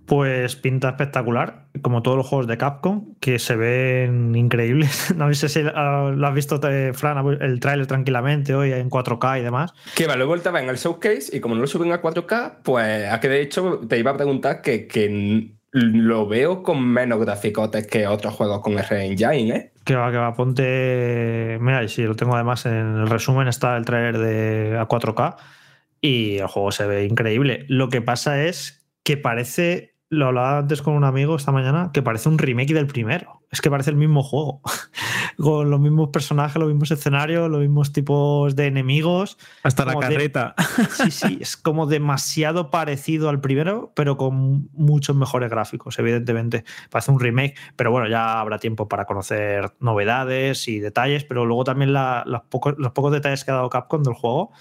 pues 0.06 0.56
pinta 0.56 0.90
espectacular, 0.90 1.66
como 1.80 2.02
todos 2.02 2.16
los 2.16 2.26
juegos 2.26 2.46
de 2.46 2.58
Capcom, 2.58 3.14
que 3.20 3.38
se 3.38 3.56
ven 3.56 4.34
increíbles. 4.34 5.14
No 5.16 5.32
sé 5.34 5.48
si 5.48 5.62
lo 5.62 6.26
has 6.26 6.34
visto, 6.34 6.60
Fran, 6.94 7.38
el 7.40 7.60
tráiler 7.60 7.86
tranquilamente 7.86 8.54
hoy 8.54 8.72
en 8.72 8.90
4K 8.90 9.40
y 9.40 9.42
demás. 9.42 9.72
Que 9.94 10.06
va, 10.06 10.16
luego 10.16 10.34
estaba 10.34 10.60
en 10.60 10.68
el 10.68 10.76
showcase 10.76 11.36
y 11.36 11.40
como 11.40 11.54
no 11.54 11.60
lo 11.60 11.66
suben 11.66 11.92
a 11.92 12.02
4K, 12.02 12.54
pues 12.62 13.10
a 13.10 13.20
que 13.20 13.28
de 13.28 13.40
hecho 13.40 13.80
te 13.88 13.98
iba 13.98 14.10
a 14.10 14.16
preguntar 14.16 14.62
que, 14.62 14.86
que 14.86 15.52
lo 15.72 16.26
veo 16.26 16.62
con 16.62 16.86
menos 16.86 17.20
graficotes 17.20 17.86
que 17.86 18.06
otros 18.06 18.34
juegos 18.34 18.60
con 18.60 18.78
R-Engine, 18.78 19.56
¿eh? 19.56 19.72
Que 19.84 19.96
va, 19.96 20.10
que 20.10 20.18
va, 20.18 20.34
ponte... 20.34 21.58
Mira, 21.60 21.86
sí, 21.88 22.02
lo 22.02 22.14
tengo 22.14 22.34
además 22.34 22.66
en 22.66 23.00
el 23.00 23.08
resumen, 23.08 23.48
está 23.48 23.76
el 23.76 23.84
tráiler 23.84 24.18
de 24.18 24.78
a 24.78 24.86
4K 24.86 25.36
y 26.00 26.38
el 26.38 26.46
juego 26.48 26.72
se 26.72 26.86
ve 26.86 27.04
increíble. 27.04 27.64
Lo 27.68 27.88
que 27.88 28.02
pasa 28.02 28.44
es 28.44 28.84
que 29.02 29.16
parece 29.16 29.91
lo 30.12 30.26
hablaba 30.26 30.58
antes 30.58 30.82
con 30.82 30.92
un 30.92 31.04
amigo 31.04 31.36
esta 31.36 31.52
mañana, 31.52 31.88
que 31.90 32.02
parece 32.02 32.28
un 32.28 32.36
remake 32.36 32.74
del 32.74 32.86
primero. 32.86 33.40
Es 33.50 33.62
que 33.62 33.70
parece 33.70 33.88
el 33.88 33.96
mismo 33.96 34.22
juego. 34.22 34.60
con 35.38 35.70
los 35.70 35.80
mismos 35.80 36.10
personajes, 36.10 36.56
los 36.56 36.68
mismos 36.68 36.90
escenarios, 36.90 37.50
los 37.50 37.60
mismos 37.60 37.94
tipos 37.94 38.54
de 38.54 38.66
enemigos. 38.66 39.38
Hasta 39.62 39.86
la 39.86 39.94
carreta. 39.94 40.54
De... 40.76 40.84
Sí, 41.04 41.10
sí, 41.10 41.38
es 41.40 41.56
como 41.56 41.86
demasiado 41.86 42.70
parecido 42.70 43.30
al 43.30 43.40
primero, 43.40 43.92
pero 43.96 44.18
con 44.18 44.68
muchos 44.74 45.16
mejores 45.16 45.48
gráficos, 45.48 45.98
evidentemente. 45.98 46.64
Parece 46.90 47.10
un 47.10 47.18
remake, 47.18 47.54
pero 47.76 47.90
bueno, 47.90 48.06
ya 48.06 48.38
habrá 48.38 48.58
tiempo 48.58 48.88
para 48.88 49.06
conocer 49.06 49.72
novedades 49.80 50.68
y 50.68 50.78
detalles, 50.78 51.24
pero 51.24 51.46
luego 51.46 51.64
también 51.64 51.94
la, 51.94 52.44
pocos, 52.50 52.74
los 52.76 52.92
pocos 52.92 53.12
detalles 53.12 53.46
que 53.46 53.50
ha 53.50 53.54
dado 53.54 53.70
Capcom 53.70 54.02
del 54.02 54.12
juego 54.12 54.52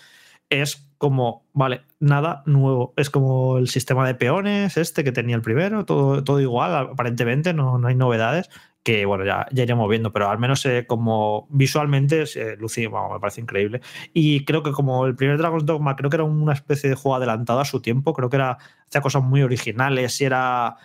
es 0.50 0.91
como, 1.02 1.48
vale, 1.54 1.82
nada 2.00 2.44
nuevo. 2.46 2.94
Es 2.96 3.10
como 3.10 3.58
el 3.58 3.70
sistema 3.70 4.06
de 4.06 4.14
peones 4.14 4.78
este 4.78 5.04
que 5.04 5.12
tenía 5.12 5.36
el 5.36 5.42
primero, 5.42 5.84
todo, 5.84 6.24
todo 6.24 6.40
igual, 6.40 6.76
aparentemente, 6.76 7.56
no, 7.56 7.80
no 7.80 7.88
hay 7.88 7.96
novedades. 7.96 8.52
Que 8.84 9.08
bueno, 9.08 9.26
ya, 9.26 9.48
ya 9.52 9.64
iremos 9.64 9.90
viendo, 9.90 10.14
pero 10.14 10.30
al 10.30 10.38
menos 10.38 10.64
eh, 10.68 10.86
como 10.88 11.48
visualmente 11.50 12.26
eh, 12.36 12.56
Lucy 12.60 12.88
me 12.88 13.20
parece 13.20 13.42
increíble. 13.42 13.82
Y 14.14 14.46
creo 14.46 14.62
que 14.62 14.74
como 14.74 15.08
el 15.08 15.16
primer 15.16 15.40
Dragon's 15.40 15.66
Dogma, 15.66 15.96
creo 15.96 16.12
que 16.12 16.18
era 16.18 16.24
una 16.24 16.54
especie 16.54 16.88
de 16.88 16.96
juego 16.96 17.16
adelantado 17.16 17.62
a 17.62 17.66
su 17.66 17.82
tiempo, 17.82 18.14
creo 18.14 18.30
que 18.30 18.36
era 18.36 18.60
hacía 18.88 19.02
cosas 19.02 19.24
muy 19.24 19.42
originales 19.42 20.22
y 20.22 20.26
era, 20.26 20.78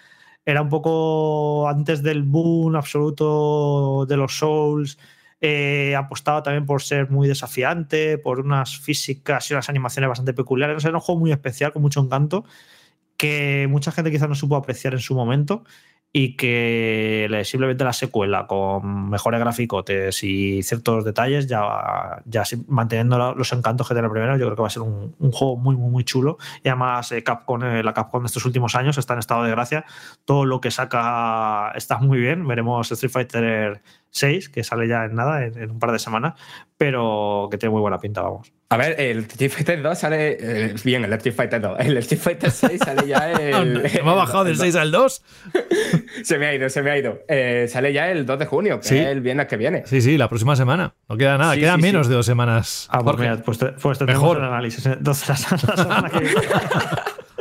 era 0.47 0.63
un 0.63 0.71
poco 0.71 1.69
antes 1.69 2.03
del 2.03 2.23
boom 2.23 2.75
absoluto 2.75 4.07
de 4.07 4.17
los 4.17 4.39
Souls. 4.39 4.97
Eh, 5.41 5.95
apostaba 5.97 6.43
también 6.43 6.67
por 6.67 6.83
ser 6.83 7.11
muy 7.11 7.29
desafiante, 7.29 8.19
por 8.19 8.41
unas 8.41 8.79
físicas 8.79 9.51
y 9.51 9.55
unas 9.55 9.69
animaciones 9.69 10.09
bastante 10.09 10.33
peculiares. 10.33 10.85
O 10.85 10.89
era 10.89 10.97
un 10.97 11.03
juego 11.03 11.21
muy 11.21 11.33
especial, 11.33 11.73
con 11.73 11.83
mucho 11.83 12.01
encanto, 12.01 12.45
que 13.17 13.67
mucha 13.71 13.93
gente 13.93 14.11
quizás 14.11 14.29
no 14.29 14.35
supo 14.35 14.57
apreciar 14.57 14.95
en 14.95 15.01
su 15.01 15.15
momento 15.15 15.65
y 16.19 16.35
que 16.35 17.29
simplemente 17.45 17.85
la 17.85 17.93
secuela 17.93 18.47
con 18.47 19.11
mejores 19.11 19.39
graficotes 19.39 20.25
y 20.25 20.63
ciertos 20.63 21.05
detalles, 21.05 21.47
ya, 21.47 22.23
ya 22.25 22.43
manteniendo 22.69 23.35
los 23.35 23.53
encantos 23.53 23.87
que 23.87 23.93
tiene 23.93 24.07
el 24.07 24.13
primero, 24.13 24.39
yo 24.39 24.47
creo 24.47 24.57
que 24.57 24.63
va 24.63 24.69
a 24.69 24.71
ser 24.71 24.81
un, 24.83 25.15
un 25.19 25.33
juego 25.33 25.59
muy, 25.59 25.77
muy, 25.77 25.91
muy 25.91 26.05
chulo. 26.05 26.39
Y 26.65 26.69
además, 26.69 27.13
eh, 27.13 27.23
Capcom, 27.23 27.63
eh, 27.65 27.83
la 27.83 27.93
Capcom 27.93 28.23
de 28.23 28.29
estos 28.29 28.47
últimos 28.47 28.75
años 28.75 28.97
está 28.97 29.13
en 29.13 29.19
estado 29.19 29.43
de 29.43 29.51
gracia. 29.51 29.85
Todo 30.25 30.47
lo 30.47 30.59
que 30.59 30.71
saca 30.71 31.73
está 31.75 31.99
muy 31.99 32.19
bien. 32.19 32.47
Veremos 32.47 32.91
Street 32.91 33.13
Fighter 33.13 33.83
6, 34.11 34.49
que 34.49 34.65
sale 34.65 34.89
ya 34.89 35.05
en 35.05 35.15
nada, 35.15 35.45
en, 35.45 35.59
en, 35.59 35.71
un 35.73 35.79
par 35.79 35.93
de 35.93 35.99
semanas, 35.99 36.35
pero 36.79 37.49
que 37.51 37.59
tiene 37.59 37.73
muy 37.73 37.81
buena 37.81 37.99
pinta, 37.99 38.23
vamos. 38.23 38.53
A 38.69 38.77
ver, 38.79 39.01
el 39.01 39.19
Street 39.21 39.51
Fighter 39.53 39.81
2 39.81 39.97
sale. 39.97 40.37
Eh, 40.41 40.75
bien, 40.83 41.05
el 41.05 41.13
Street 41.13 41.35
Fighter 41.37 41.61
2. 41.61 41.79
El 41.79 41.97
Street 41.99 42.21
Fighter 42.21 42.51
6 42.51 42.81
sale 42.85 43.07
ya 43.07 43.31
el. 43.41 43.75
no, 43.75 43.81
¿Me 43.81 44.11
ha 44.11 44.15
bajado 44.15 44.43
del 44.43 44.57
6 44.59 44.75
al 44.75 44.91
2? 44.91 45.23
se 46.25 46.39
me 46.39 46.47
ha 46.47 46.55
ido, 46.55 46.69
se 46.69 46.83
me 46.83 46.91
ha 46.91 46.99
ido. 46.99 47.21
Eh, 47.29 47.67
sale 47.71 47.93
ya 47.93 48.11
el 48.11 48.27
2 48.27 48.39
de 48.41 48.47
junio, 48.47 48.81
que 48.81 48.89
sí. 48.89 48.99
es 48.99 49.07
el 49.07 49.21
viernes 49.21 49.47
que 49.47 49.57
viene. 49.57 49.85
Sí, 49.87 50.01
sí, 50.01 50.19
la 50.19 50.29
próxima 50.29 50.57
semana. 50.57 50.95
No 51.09 51.17
queda 51.17 51.39
nada, 51.39 51.55
Sí, 51.55 51.61
queda 51.61 51.77
sí, 51.77 51.83
menos 51.83 52.09
de 52.09 52.15
dos 52.17 52.27
semanas. 52.27 52.89
Ah, 52.91 53.05
pues, 53.05 53.19
mira, 53.19 53.37
pues, 53.37 53.59
te- 53.59 53.73
pues 53.73 53.99
tenemos 53.99 54.21
Mejor. 54.23 54.39
el 54.39 54.45
análisis. 54.45 54.85
Entonces, 54.87 55.29
la, 55.29 55.59
la 55.69 55.77
semana 55.77 56.11
que 56.11 56.19
viene. 56.19 56.35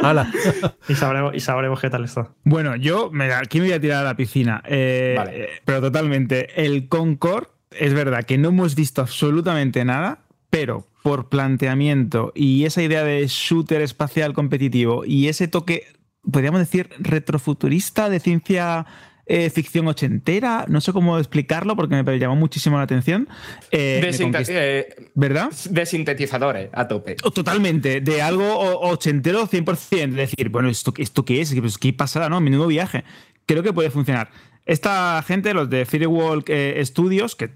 Hala. 0.10 0.32
y, 0.90 0.96
sabremos, 0.96 1.36
y 1.36 1.40
sabremos 1.40 1.80
qué 1.80 1.90
tal 1.90 2.04
está. 2.06 2.30
Bueno, 2.44 2.76
yo 2.76 3.10
me, 3.12 3.32
aquí 3.34 3.60
me 3.60 3.68
voy 3.68 3.74
a 3.74 3.80
tirar 3.82 4.02
a 4.02 4.04
la 4.04 4.16
piscina. 4.16 4.62
Eh, 4.66 5.16
Vale. 5.18 5.44
eh, 5.44 5.50
Pero 5.66 5.82
totalmente. 5.82 6.64
El 6.64 6.88
Concord, 6.88 7.48
es 7.72 7.94
verdad 7.94 8.24
que 8.24 8.38
no 8.38 8.50
hemos 8.50 8.76
visto 8.76 9.02
absolutamente 9.02 9.84
nada, 9.86 10.20
pero 10.50 10.88
por 11.04 11.30
planteamiento 11.30 12.32
y 12.36 12.66
esa 12.66 12.82
idea 12.82 13.04
de 13.04 13.26
shooter 13.28 13.82
espacial 13.82 14.34
competitivo 14.34 15.06
y 15.06 15.28
ese 15.28 15.48
toque, 15.48 15.84
podríamos 16.32 16.60
decir, 16.60 16.90
retrofuturista 17.00 18.10
de 18.10 18.20
ciencia. 18.20 18.86
Eh, 19.28 19.50
ficción 19.50 19.88
ochentera, 19.88 20.66
no 20.68 20.82
sé 20.82 20.94
cómo 20.94 21.18
explicarlo 21.18 21.76
porque 21.76 22.02
me 22.02 22.20
llamó 22.20 22.36
muchísimo 22.36 22.78
la 22.78 22.84
atención. 22.84 23.28
eh, 23.72 24.00
De 24.02 24.46
eh, 24.50 24.96
¿Verdad? 25.16 25.50
de 25.70 25.86
sintetizadores 25.86 26.70
a 26.74 26.88
tope. 26.88 27.16
Oh, 27.24 27.32
Totalmente, 27.32 28.02
de 28.02 28.22
algo 28.22 28.80
ochentero 28.82 29.48
100%. 29.48 30.12
Decir, 30.12 30.50
bueno, 30.50 30.70
¿esto, 30.70 30.94
esto 30.98 31.26
qué 31.26 31.42
es? 31.42 31.54
Pues, 31.54 31.78
¿Qué 31.78 31.94
pasará? 31.94 32.30
¿no? 32.30 32.40
Menudo 32.42 32.68
viaje. 32.68 33.04
Creo 33.46 33.64
que 33.64 33.74
puede 33.74 33.90
funcionar. 33.90 34.30
Esta 34.66 35.22
gente, 35.22 35.54
los 35.54 35.70
de 35.70 35.86
Firewall 35.86 36.44
eh, 36.48 36.82
Studios, 36.84 37.36
que 37.36 37.52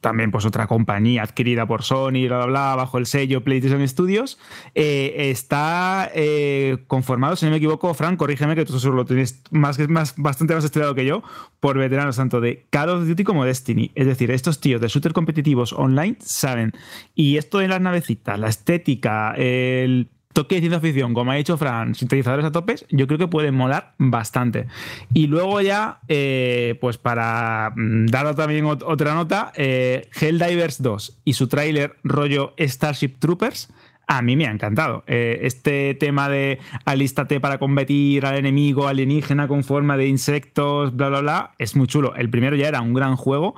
también 0.00 0.30
pues 0.30 0.46
otra 0.46 0.66
compañía 0.66 1.22
adquirida 1.22 1.66
por 1.66 1.82
Sony, 1.82 2.26
bla, 2.26 2.38
bla, 2.38 2.46
bla, 2.46 2.76
bajo 2.76 2.96
el 2.96 3.04
sello 3.04 3.44
PlayStation 3.44 3.86
Studios, 3.86 4.38
eh, 4.74 5.14
está 5.30 6.10
eh, 6.14 6.78
conformado, 6.86 7.36
si 7.36 7.44
no 7.44 7.50
me 7.50 7.58
equivoco, 7.58 7.92
Frank, 7.92 8.16
corrígeme 8.16 8.54
que 8.54 8.64
tú 8.64 8.76
eso 8.76 8.90
lo 8.92 9.04
tienes 9.04 9.42
más, 9.50 9.78
más, 9.90 10.14
bastante 10.16 10.54
más 10.54 10.64
estudiado 10.64 10.94
que 10.94 11.04
yo, 11.04 11.22
por 11.60 11.76
veteranos 11.76 12.16
tanto 12.16 12.40
de 12.40 12.64
Call 12.70 12.88
of 12.88 13.06
Duty 13.06 13.24
como 13.24 13.44
Destiny. 13.44 13.90
Es 13.94 14.06
decir, 14.06 14.30
estos 14.30 14.60
tíos 14.60 14.80
de 14.80 14.88
shooter 14.88 15.12
competitivos 15.12 15.74
online 15.74 16.16
saben. 16.20 16.72
Y 17.14 17.36
esto 17.36 17.58
de 17.58 17.68
las 17.68 17.80
navecitas, 17.80 18.38
la 18.38 18.48
estética, 18.48 19.34
el 19.36 20.08
toque 20.34 20.56
de 20.56 20.60
ciencia 20.60 20.80
ficción, 20.80 21.14
como 21.14 21.30
ha 21.30 21.36
dicho 21.36 21.56
Fran, 21.56 21.94
sintetizadores 21.94 22.44
a 22.44 22.52
topes, 22.52 22.84
yo 22.90 23.06
creo 23.06 23.18
que 23.18 23.28
pueden 23.28 23.54
molar 23.54 23.94
bastante. 23.96 24.66
Y 25.14 25.28
luego 25.28 25.62
ya, 25.62 26.00
eh, 26.08 26.76
pues 26.80 26.98
para 26.98 27.72
mm, 27.74 28.06
dar 28.06 28.34
también 28.34 28.66
ot- 28.66 28.84
otra 28.86 29.14
nota, 29.14 29.52
eh, 29.56 30.08
Helldivers 30.20 30.82
2 30.82 31.20
y 31.24 31.32
su 31.32 31.48
tráiler 31.48 31.96
rollo 32.04 32.52
Starship 32.58 33.14
Troopers, 33.18 33.70
a 34.06 34.20
mí 34.20 34.36
me 34.36 34.46
ha 34.46 34.50
encantado. 34.50 35.02
Eh, 35.06 35.38
este 35.44 35.94
tema 35.94 36.28
de 36.28 36.58
alístate 36.84 37.40
para 37.40 37.56
combatir 37.56 38.26
al 38.26 38.36
enemigo 38.36 38.86
alienígena 38.86 39.48
con 39.48 39.64
forma 39.64 39.96
de 39.96 40.08
insectos, 40.08 40.94
bla, 40.94 41.08
bla, 41.08 41.20
bla, 41.22 41.50
es 41.58 41.74
muy 41.74 41.86
chulo. 41.86 42.14
El 42.14 42.28
primero 42.28 42.54
ya 42.54 42.68
era 42.68 42.82
un 42.82 42.92
gran 42.92 43.16
juego 43.16 43.54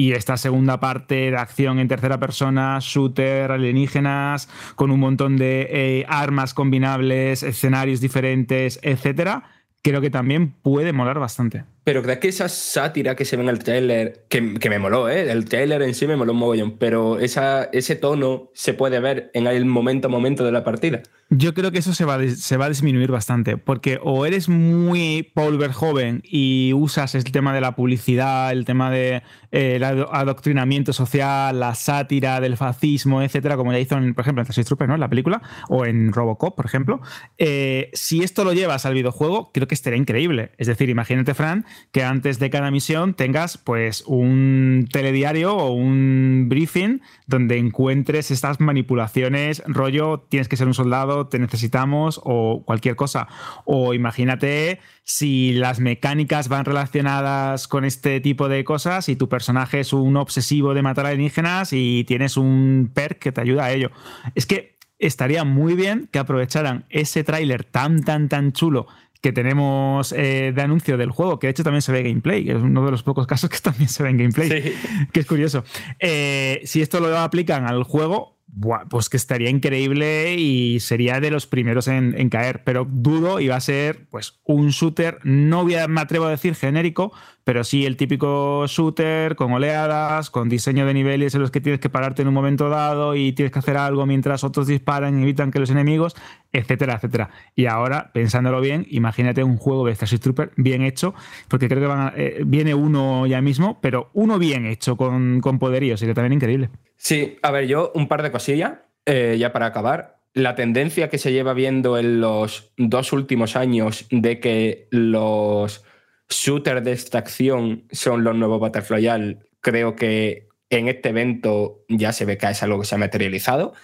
y 0.00 0.12
esta 0.12 0.38
segunda 0.38 0.80
parte 0.80 1.30
de 1.30 1.36
acción 1.36 1.78
en 1.78 1.86
tercera 1.86 2.18
persona, 2.18 2.78
shooter, 2.80 3.52
alienígenas, 3.52 4.48
con 4.74 4.90
un 4.90 4.98
montón 4.98 5.36
de 5.36 5.68
eh, 5.70 6.06
armas 6.08 6.54
combinables, 6.54 7.42
escenarios 7.42 8.00
diferentes, 8.00 8.80
etcétera, 8.82 9.42
creo 9.82 10.00
que 10.00 10.08
también 10.08 10.52
puede 10.62 10.94
molar 10.94 11.18
bastante. 11.18 11.64
Pero 11.90 12.04
crees 12.04 12.20
que 12.20 12.28
esa 12.28 12.48
sátira 12.48 13.16
que 13.16 13.24
se 13.24 13.36
ve 13.36 13.42
en 13.42 13.48
el 13.48 13.58
trailer, 13.58 14.24
que, 14.28 14.54
que 14.54 14.70
me 14.70 14.78
moló, 14.78 15.08
¿eh? 15.08 15.28
El 15.28 15.46
trailer 15.46 15.82
en 15.82 15.96
sí 15.96 16.06
me 16.06 16.14
moló 16.14 16.34
un 16.34 16.38
mogollón, 16.38 16.78
pero 16.78 17.18
esa, 17.18 17.64
ese 17.72 17.96
tono 17.96 18.48
se 18.54 18.74
puede 18.74 19.00
ver 19.00 19.32
en 19.34 19.48
el 19.48 19.64
momento 19.64 20.06
a 20.06 20.10
momento 20.12 20.44
de 20.44 20.52
la 20.52 20.62
partida. 20.62 21.02
Yo 21.32 21.54
creo 21.54 21.70
que 21.70 21.78
eso 21.78 21.94
se 21.94 22.04
va, 22.04 22.16
a, 22.16 22.28
se 22.28 22.56
va 22.56 22.64
a 22.64 22.68
disminuir 22.68 23.12
bastante, 23.12 23.56
porque 23.56 24.00
o 24.02 24.26
eres 24.26 24.48
muy 24.48 25.30
Paul 25.32 25.58
Verhoeven 25.58 26.22
y 26.24 26.72
usas 26.74 27.14
el 27.14 27.22
tema 27.22 27.54
de 27.54 27.60
la 27.60 27.76
publicidad, 27.76 28.50
el 28.50 28.64
tema 28.64 28.90
del 28.90 29.22
de, 29.52 29.76
eh, 29.76 30.04
adoctrinamiento 30.10 30.92
social, 30.92 31.60
la 31.60 31.76
sátira 31.76 32.40
del 32.40 32.56
fascismo, 32.56 33.22
etcétera, 33.22 33.56
como 33.56 33.70
ya 33.70 33.78
hizo, 33.78 33.96
en, 33.96 34.12
por 34.12 34.22
ejemplo, 34.22 34.42
en 34.42 34.52
Six 34.52 34.66
Troopers, 34.66 34.88
¿no? 34.88 34.94
En 34.94 35.00
la 35.00 35.08
película, 35.08 35.40
o 35.68 35.86
en 35.86 36.12
Robocop, 36.12 36.56
por 36.56 36.66
ejemplo. 36.66 37.00
Eh, 37.38 37.90
si 37.92 38.24
esto 38.24 38.42
lo 38.42 38.52
llevas 38.52 38.84
al 38.84 38.94
videojuego, 38.94 39.52
creo 39.52 39.68
que 39.68 39.76
estaría 39.76 39.98
increíble. 39.98 40.50
Es 40.58 40.66
decir, 40.66 40.90
imagínate, 40.90 41.34
Fran, 41.34 41.64
que 41.92 42.04
antes 42.04 42.38
de 42.38 42.50
cada 42.50 42.70
misión 42.70 43.14
tengas 43.14 43.58
pues 43.58 44.04
un 44.06 44.88
telediario 44.92 45.56
o 45.56 45.72
un 45.72 46.46
briefing 46.48 47.00
donde 47.26 47.58
encuentres 47.58 48.30
estas 48.30 48.60
manipulaciones, 48.60 49.62
rollo, 49.66 50.26
tienes 50.28 50.48
que 50.48 50.56
ser 50.56 50.66
un 50.66 50.74
soldado, 50.74 51.28
te 51.28 51.38
necesitamos 51.38 52.20
o 52.24 52.62
cualquier 52.64 52.96
cosa. 52.96 53.28
O 53.64 53.94
imagínate 53.94 54.80
si 55.04 55.52
las 55.52 55.80
mecánicas 55.80 56.48
van 56.48 56.64
relacionadas 56.64 57.68
con 57.68 57.84
este 57.84 58.20
tipo 58.20 58.48
de 58.48 58.64
cosas 58.64 59.08
y 59.08 59.16
tu 59.16 59.28
personaje 59.28 59.80
es 59.80 59.92
un 59.92 60.16
obsesivo 60.16 60.74
de 60.74 60.82
matar 60.82 61.06
alienígenas 61.06 61.72
y 61.72 62.04
tienes 62.04 62.36
un 62.36 62.90
perk 62.94 63.18
que 63.18 63.32
te 63.32 63.40
ayuda 63.40 63.64
a 63.64 63.72
ello. 63.72 63.90
Es 64.34 64.46
que 64.46 64.78
estaría 64.98 65.44
muy 65.44 65.74
bien 65.74 66.08
que 66.12 66.18
aprovecharan 66.18 66.84
ese 66.90 67.24
tráiler 67.24 67.64
tan, 67.64 68.02
tan, 68.04 68.28
tan 68.28 68.52
chulo 68.52 68.86
que 69.20 69.32
tenemos 69.32 70.12
eh, 70.12 70.52
de 70.54 70.62
anuncio 70.62 70.96
del 70.96 71.10
juego, 71.10 71.38
que 71.38 71.46
de 71.46 71.50
hecho 71.52 71.64
también 71.64 71.82
se 71.82 71.92
ve 71.92 72.02
gameplay, 72.02 72.44
que 72.44 72.52
es 72.52 72.58
uno 72.58 72.84
de 72.84 72.90
los 72.90 73.02
pocos 73.02 73.26
casos 73.26 73.50
que 73.50 73.58
también 73.62 73.88
se 73.88 74.02
ve 74.02 74.10
en 74.10 74.18
gameplay, 74.18 74.62
sí. 74.62 74.72
que 75.12 75.20
es 75.20 75.26
curioso. 75.26 75.64
Eh, 75.98 76.62
si 76.64 76.80
esto 76.82 77.00
lo 77.00 77.16
aplican 77.18 77.66
al 77.66 77.82
juego, 77.82 78.38
buah, 78.46 78.86
pues 78.88 79.08
que 79.08 79.16
estaría 79.16 79.50
increíble 79.50 80.34
y 80.36 80.80
sería 80.80 81.20
de 81.20 81.30
los 81.30 81.46
primeros 81.46 81.88
en, 81.88 82.18
en, 82.18 82.30
caer, 82.30 82.64
pero 82.64 82.86
dudo 82.90 83.40
y 83.40 83.48
va 83.48 83.56
a 83.56 83.60
ser 83.60 84.08
pues 84.10 84.40
un 84.44 84.70
shooter, 84.70 85.18
no 85.22 85.64
voy 85.64 85.74
a, 85.74 85.86
me 85.86 86.00
atrevo 86.00 86.24
a 86.24 86.30
decir 86.30 86.54
genérico, 86.54 87.12
pero 87.44 87.64
sí 87.64 87.86
el 87.86 87.96
típico 87.96 88.66
shooter 88.66 89.36
con 89.36 89.52
oleadas, 89.52 90.30
con 90.30 90.48
diseño 90.48 90.86
de 90.86 90.94
niveles 90.94 91.34
en 91.34 91.40
los 91.40 91.50
que 91.50 91.60
tienes 91.60 91.80
que 91.80 91.88
pararte 91.88 92.22
en 92.22 92.28
un 92.28 92.34
momento 92.34 92.68
dado 92.68 93.14
y 93.14 93.32
tienes 93.32 93.52
que 93.52 93.58
hacer 93.58 93.76
algo 93.76 94.06
mientras 94.06 94.44
otros 94.44 94.66
disparan 94.66 95.18
y 95.18 95.22
evitan 95.22 95.50
que 95.50 95.58
los 95.58 95.70
enemigos, 95.70 96.16
etcétera, 96.52 96.94
etcétera. 96.94 97.30
Y 97.54 97.66
ahora, 97.66 98.10
pensándolo 98.12 98.60
bien, 98.60 98.86
imagínate 98.90 99.42
un 99.44 99.56
juego 99.56 99.86
de 99.86 99.94
Starship 99.94 100.18
Trooper 100.18 100.50
bien 100.56 100.82
hecho, 100.82 101.14
porque 101.48 101.68
creo 101.68 101.80
que 101.80 101.86
van 101.86 102.00
a, 102.00 102.12
eh, 102.16 102.42
viene 102.44 102.74
uno 102.74 103.26
ya 103.26 103.40
mismo, 103.40 103.78
pero 103.80 104.10
uno 104.12 104.38
bien 104.38 104.66
hecho, 104.66 104.96
con, 104.96 105.40
con 105.40 105.58
poderío, 105.58 105.96
sería 105.96 106.14
también 106.14 106.34
increíble. 106.34 106.70
Sí, 106.96 107.38
a 107.42 107.50
ver, 107.50 107.66
yo 107.66 107.92
un 107.94 108.08
par 108.08 108.22
de 108.22 108.30
cosillas, 108.30 108.72
eh, 109.06 109.36
ya 109.38 109.52
para 109.52 109.66
acabar. 109.66 110.20
La 110.32 110.54
tendencia 110.54 111.08
que 111.08 111.18
se 111.18 111.32
lleva 111.32 111.54
viendo 111.54 111.98
en 111.98 112.20
los 112.20 112.72
dos 112.76 113.12
últimos 113.12 113.56
años 113.56 114.06
de 114.10 114.38
que 114.38 114.86
los 114.90 115.84
shooters 116.30 116.84
de 116.84 116.92
extracción 116.92 117.84
son 117.90 118.24
los 118.24 118.34
nuevos 118.34 118.60
Battle 118.60 118.82
Royale, 118.88 119.38
creo 119.60 119.96
que 119.96 120.48
en 120.70 120.88
este 120.88 121.10
evento 121.10 121.84
ya 121.88 122.12
se 122.12 122.24
ve 122.24 122.38
que 122.38 122.48
es 122.48 122.62
algo 122.62 122.80
que 122.80 122.86
se 122.86 122.94
ha 122.94 122.98
materializado 122.98 123.74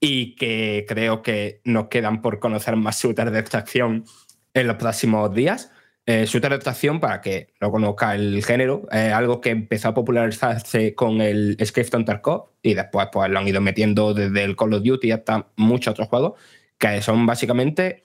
y 0.00 0.34
que 0.36 0.86
creo 0.88 1.22
que 1.22 1.60
nos 1.64 1.88
quedan 1.88 2.22
por 2.22 2.40
conocer 2.40 2.74
más 2.76 3.00
shooters 3.00 3.30
de 3.30 3.38
extracción 3.38 4.04
en 4.54 4.66
los 4.66 4.76
próximos 4.76 5.32
días. 5.34 5.70
Eh, 6.06 6.24
shooter 6.26 6.50
de 6.50 6.56
extracción, 6.56 6.98
para 6.98 7.20
que 7.20 7.52
no 7.60 7.70
conozca 7.70 8.14
el 8.14 8.42
género, 8.42 8.88
es 8.90 9.12
algo 9.12 9.40
que 9.40 9.50
empezó 9.50 9.88
a 9.88 9.94
popularizarse 9.94 10.94
con 10.94 11.20
el 11.20 11.56
Escape 11.60 12.04
Tarkov 12.04 12.48
y 12.62 12.74
después 12.74 13.08
pues, 13.12 13.30
lo 13.30 13.38
han 13.38 13.46
ido 13.46 13.60
metiendo 13.60 14.14
desde 14.14 14.42
el 14.42 14.56
Call 14.56 14.74
of 14.74 14.82
Duty 14.82 15.12
hasta 15.12 15.48
muchos 15.56 15.92
otros 15.92 16.08
juegos, 16.08 16.40
que 16.78 17.02
son 17.02 17.26
básicamente 17.26 18.02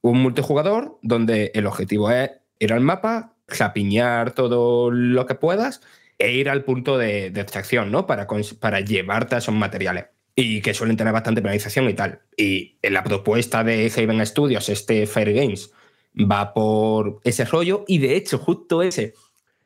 un 0.00 0.22
multijugador 0.22 0.98
donde 1.02 1.50
el 1.54 1.66
objetivo 1.66 2.10
es 2.10 2.30
ir 2.64 2.72
al 2.72 2.80
mapa, 2.80 3.34
japiñar 3.48 4.32
todo 4.32 4.90
lo 4.90 5.26
que 5.26 5.34
puedas 5.34 5.80
e 6.18 6.32
ir 6.32 6.48
al 6.48 6.64
punto 6.64 6.98
de, 6.98 7.30
de 7.30 7.40
extracción, 7.40 7.90
¿no? 7.90 8.06
Para, 8.06 8.26
para 8.60 8.80
llevarte 8.80 9.34
a 9.34 9.38
esos 9.38 9.54
materiales. 9.54 10.06
Y 10.36 10.62
que 10.62 10.74
suelen 10.74 10.96
tener 10.96 11.12
bastante 11.12 11.42
penalización 11.42 11.88
y 11.88 11.94
tal. 11.94 12.20
Y 12.36 12.76
en 12.82 12.94
la 12.94 13.04
propuesta 13.04 13.62
de 13.62 13.92
Haven 13.96 14.24
Studios, 14.26 14.68
este 14.68 15.06
Fair 15.06 15.32
Games, 15.32 15.70
va 16.16 16.52
por 16.52 17.20
ese 17.22 17.44
rollo. 17.44 17.84
Y 17.86 17.98
de 17.98 18.16
hecho, 18.16 18.38
justo 18.38 18.82
ese 18.82 19.14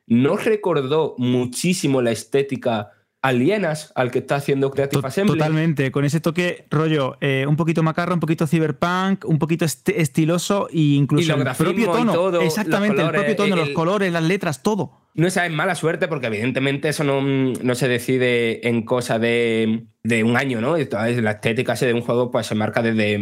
no 0.05 0.37
recordó 0.37 1.15
muchísimo 1.17 2.01
la 2.01 2.11
estética 2.11 2.91
alienas 3.21 3.91
al 3.95 4.11
que 4.11 4.19
está 4.19 4.35
haciendo 4.35 4.71
Creative 4.71 5.05
Assembly. 5.05 5.37
Totalmente, 5.37 5.91
con 5.91 6.05
ese 6.05 6.19
toque 6.19 6.65
rollo 6.69 7.17
eh, 7.19 7.45
un 7.47 7.55
poquito 7.55 7.83
macarro, 7.83 8.13
un 8.13 8.19
poquito 8.19 8.47
cyberpunk, 8.47 9.25
un 9.25 9.39
poquito 9.39 9.65
est 9.65 9.89
estiloso 9.89 10.69
e 10.69 10.95
incluso 10.95 11.35
y 11.35 11.39
el 11.39 11.55
propio 11.57 11.91
tono. 11.91 12.13
Todo, 12.13 12.41
Exactamente, 12.41 12.97
colores, 12.97 13.19
el 13.19 13.25
propio 13.25 13.35
tono, 13.35 13.55
el, 13.55 13.67
los 13.67 13.75
colores, 13.75 14.13
las 14.13 14.23
letras, 14.23 14.63
todo. 14.63 14.99
No 15.15 15.27
es 15.27 15.37
mala 15.51 15.75
suerte 15.75 16.07
porque 16.07 16.27
evidentemente 16.27 16.89
eso 16.89 17.03
no, 17.03 17.21
no 17.21 17.75
se 17.75 17.87
decide 17.87 18.67
en 18.67 18.83
cosa 18.83 19.19
de, 19.19 19.87
de, 20.03 20.23
un 20.23 20.37
año, 20.37 20.61
¿no? 20.61 20.77
La 20.77 21.31
estética 21.31 21.73
de 21.73 21.93
un 21.93 22.01
juego 22.01 22.31
pues 22.31 22.47
se 22.47 22.55
marca 22.55 22.81
desde 22.81 23.19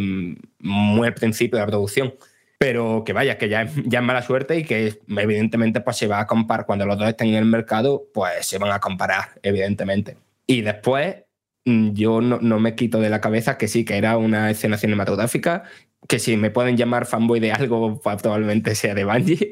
muy 0.60 1.08
al 1.08 1.14
principio 1.16 1.58
de 1.58 1.66
la 1.66 1.68
producción 1.68 2.14
pero 2.58 3.04
que 3.06 3.14
vaya, 3.14 3.38
que 3.38 3.50
ya, 3.50 3.70
ya 3.86 4.00
es 4.00 4.06
mala 4.06 4.22
suerte 4.22 4.58
y 4.58 4.64
que 4.64 5.00
evidentemente 5.08 5.82
pues 5.82 5.98
se 5.98 6.08
va 6.08 6.20
a 6.20 6.28
comparar, 6.28 6.66
cuando 6.66 6.86
los 6.86 6.98
dos 6.98 7.08
estén 7.08 7.30
en 7.30 7.36
el 7.36 7.46
mercado, 7.46 8.08
pues 8.14 8.46
se 8.46 8.58
van 8.58 8.72
a 8.72 8.80
comparar, 8.80 9.40
evidentemente. 9.44 10.18
Y 10.48 10.62
después 10.62 11.18
mm, 11.66 11.92
yo 11.92 12.22
no, 12.22 12.40
no 12.42 12.60
me 12.60 12.76
quito 12.76 13.00
de 13.00 13.10
la 13.10 13.22
cabeza 13.22 13.58
que 13.58 13.68
sí, 13.68 13.86
que 13.86 13.98
era 13.98 14.18
una 14.18 14.50
escena 14.50 14.78
cinematográfica, 14.78 15.64
que 16.08 16.20
si 16.20 16.38
me 16.38 16.52
pueden 16.52 16.78
llamar 16.78 17.06
fanboy 17.06 17.40
de 17.40 17.52
algo, 17.52 18.00
pues 18.02 18.22
probablemente 18.22 18.74
sea 18.76 18.96
de 18.96 19.06
Bungie, 19.06 19.52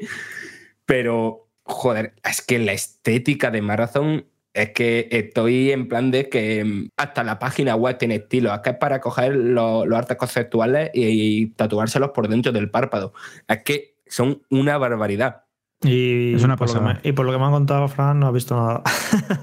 pero 0.84 1.48
joder, 1.62 2.14
es 2.24 2.42
que 2.42 2.58
la 2.58 2.72
estética 2.72 3.50
de 3.50 3.62
Marathon 3.62 4.26
es 4.56 4.70
que 4.70 5.08
estoy 5.10 5.70
en 5.70 5.86
plan 5.86 6.10
de 6.10 6.28
que 6.28 6.64
mm, 6.64 6.88
hasta 6.96 7.22
la 7.22 7.38
página 7.38 7.76
web 7.76 7.98
tiene 7.98 8.16
estilo. 8.16 8.52
Es 8.54 8.60
que 8.60 8.70
es 8.70 8.76
para 8.76 9.00
coger 9.00 9.36
los, 9.36 9.86
los 9.86 9.98
artes 9.98 10.16
conceptuales 10.16 10.90
y, 10.94 11.42
y, 11.42 11.46
tatuárselos 11.46 12.10
por 12.10 12.28
dentro 12.28 12.52
del 12.52 12.70
párpado. 12.70 13.12
Es 13.46 13.62
que 13.64 13.96
son 14.06 14.42
una 14.50 14.78
barbaridad. 14.78 15.42
Y, 15.82 16.34
es 16.34 16.42
una 16.42 16.56
por 16.56 16.72
lo 16.74 16.80
me, 16.80 16.94
y 17.02 17.12
por 17.12 17.26
lo 17.26 17.32
que 17.32 17.38
me 17.38 17.44
han 17.44 17.52
contado, 17.52 17.86
Fran, 17.88 18.18
no 18.18 18.26
ha 18.26 18.32
visto 18.32 18.56
nada. 18.56 18.82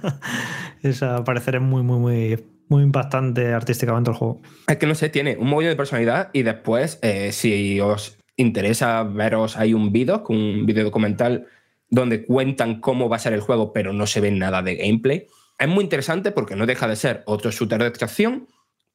es 0.81 1.03
a 1.03 1.23
parecer 1.23 1.56
es 1.56 1.61
muy, 1.61 1.84
muy, 1.84 1.99
muy, 1.99 2.45
muy 2.69 2.84
impactante 2.84 3.53
artísticamente 3.53 4.10
el 4.10 4.18
juego. 4.18 4.41
Es 4.68 4.77
que 4.77 4.88
no 4.88 4.95
sé, 4.95 5.10
tiene 5.10 5.38
un 5.38 5.48
mogollón 5.49 5.72
de 5.72 5.77
personalidad 5.77 6.31
y 6.34 6.41
después, 6.41 6.98
eh, 7.03 7.31
si 7.31 7.80
os 7.80 8.18
interesa 8.35 9.03
veros, 9.03 9.57
hay 9.57 9.76
un 9.76 9.91
vídeo, 9.91 10.23
un 10.27 10.65
vídeo 10.65 10.84
documental 10.84 11.48
donde 11.93 12.25
cuentan 12.25 12.81
cómo 12.81 13.07
va 13.07 13.17
a 13.17 13.19
ser 13.19 13.33
el 13.33 13.41
juego, 13.41 13.71
pero 13.71 13.93
no 13.93 14.07
se 14.07 14.19
ve 14.19 14.31
nada 14.31 14.63
de 14.63 14.77
gameplay. 14.77 15.27
Es 15.59 15.67
muy 15.67 15.83
interesante 15.83 16.31
porque 16.31 16.55
no 16.55 16.65
deja 16.65 16.87
de 16.87 16.95
ser 16.95 17.21
otro 17.27 17.51
shooter 17.51 17.79
de 17.79 17.87
extracción, 17.87 18.47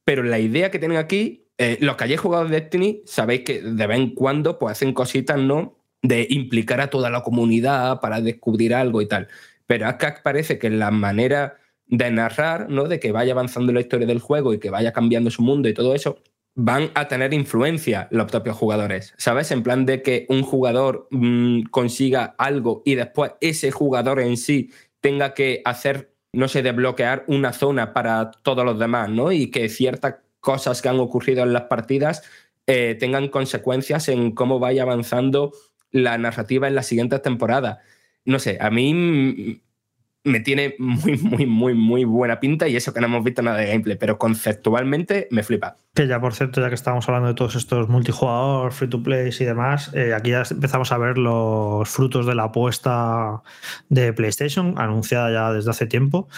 pero 0.04 0.24
la 0.24 0.40
idea 0.40 0.72
que 0.72 0.80
tienen 0.80 0.98
aquí, 0.98 1.46
eh, 1.58 1.78
los 1.80 1.94
que 1.94 2.04
hayáis 2.04 2.20
jugado 2.20 2.48
Destiny, 2.48 3.02
sabéis 3.06 3.42
que 3.42 3.62
de 3.62 3.86
vez 3.86 3.98
en 3.98 4.14
cuando 4.16 4.58
pues, 4.58 4.72
hacen 4.72 4.92
cositas, 4.92 5.38
¿no? 5.38 5.78
De 6.02 6.26
implicar 6.28 6.80
a 6.80 6.90
toda 6.90 7.08
la 7.08 7.22
comunidad 7.22 8.00
para 8.00 8.20
descubrir 8.20 8.74
algo 8.74 9.00
y 9.00 9.06
tal. 9.06 9.28
Pero 9.68 9.86
acá 9.86 10.20
parece 10.24 10.58
que 10.58 10.68
la 10.68 10.90
manera 10.90 11.58
de 11.86 12.10
narrar, 12.10 12.68
¿no? 12.68 12.88
De 12.88 12.98
que 12.98 13.12
vaya 13.12 13.32
avanzando 13.32 13.72
la 13.72 13.80
historia 13.80 14.08
del 14.08 14.18
juego 14.18 14.52
y 14.52 14.58
que 14.58 14.70
vaya 14.70 14.92
cambiando 14.92 15.30
su 15.30 15.42
mundo 15.42 15.68
y 15.68 15.74
todo 15.74 15.94
eso, 15.94 16.18
van 16.60 16.90
a 16.94 17.06
tener 17.06 17.32
influencia 17.34 18.08
los 18.10 18.28
propios 18.28 18.56
jugadores, 18.56 19.14
¿sabes? 19.16 19.52
En 19.52 19.62
plan 19.62 19.86
de 19.86 20.02
que 20.02 20.26
un 20.28 20.42
jugador 20.42 21.06
mmm, 21.12 21.62
consiga 21.70 22.34
algo 22.36 22.82
y 22.84 22.96
después 22.96 23.34
ese 23.40 23.70
jugador 23.70 24.18
en 24.18 24.36
sí 24.36 24.72
tenga 25.00 25.34
que 25.34 25.62
hacer, 25.64 26.10
no 26.32 26.48
sé, 26.48 26.64
desbloquear 26.64 27.22
una 27.28 27.52
zona 27.52 27.92
para 27.92 28.32
todos 28.42 28.64
los 28.64 28.76
demás, 28.76 29.08
¿no? 29.08 29.30
Y 29.30 29.52
que 29.52 29.68
ciertas 29.68 30.16
cosas 30.40 30.82
que 30.82 30.88
han 30.88 30.98
ocurrido 30.98 31.44
en 31.44 31.52
las 31.52 31.62
partidas 31.62 32.24
eh, 32.66 32.96
tengan 32.98 33.28
consecuencias 33.28 34.08
en 34.08 34.32
cómo 34.32 34.58
vaya 34.58 34.82
avanzando 34.82 35.52
la 35.92 36.18
narrativa 36.18 36.66
en 36.66 36.74
las 36.74 36.86
siguientes 36.86 37.22
temporadas. 37.22 37.78
No 38.24 38.40
sé, 38.40 38.58
a 38.60 38.68
mí 38.70 39.62
me 40.28 40.40
tiene 40.40 40.74
muy, 40.78 41.16
muy, 41.18 41.46
muy, 41.46 41.74
muy 41.74 42.04
buena 42.04 42.40
pinta 42.40 42.68
y 42.68 42.76
eso 42.76 42.92
que 42.92 43.00
no 43.00 43.06
hemos 43.06 43.24
visto 43.24 43.42
nada 43.42 43.58
de 43.58 43.66
gameplay, 43.66 43.96
pero 43.96 44.18
conceptualmente 44.18 45.28
me 45.30 45.42
flipa. 45.42 45.76
Que 45.94 46.06
ya, 46.06 46.20
por 46.20 46.34
cierto, 46.34 46.60
ya 46.60 46.68
que 46.68 46.74
estamos 46.74 47.08
hablando 47.08 47.28
de 47.28 47.34
todos 47.34 47.56
estos 47.56 47.88
multijugador, 47.88 48.72
free 48.72 48.88
to 48.88 49.02
play 49.02 49.30
y 49.38 49.44
demás, 49.44 49.90
eh, 49.94 50.14
aquí 50.14 50.30
ya 50.30 50.44
empezamos 50.48 50.92
a 50.92 50.98
ver 50.98 51.18
los 51.18 51.88
frutos 51.88 52.26
de 52.26 52.34
la 52.34 52.44
apuesta 52.44 53.42
de 53.88 54.12
PlayStation, 54.12 54.74
anunciada 54.78 55.32
ya 55.32 55.52
desde 55.52 55.70
hace 55.70 55.86
tiempo, 55.86 56.28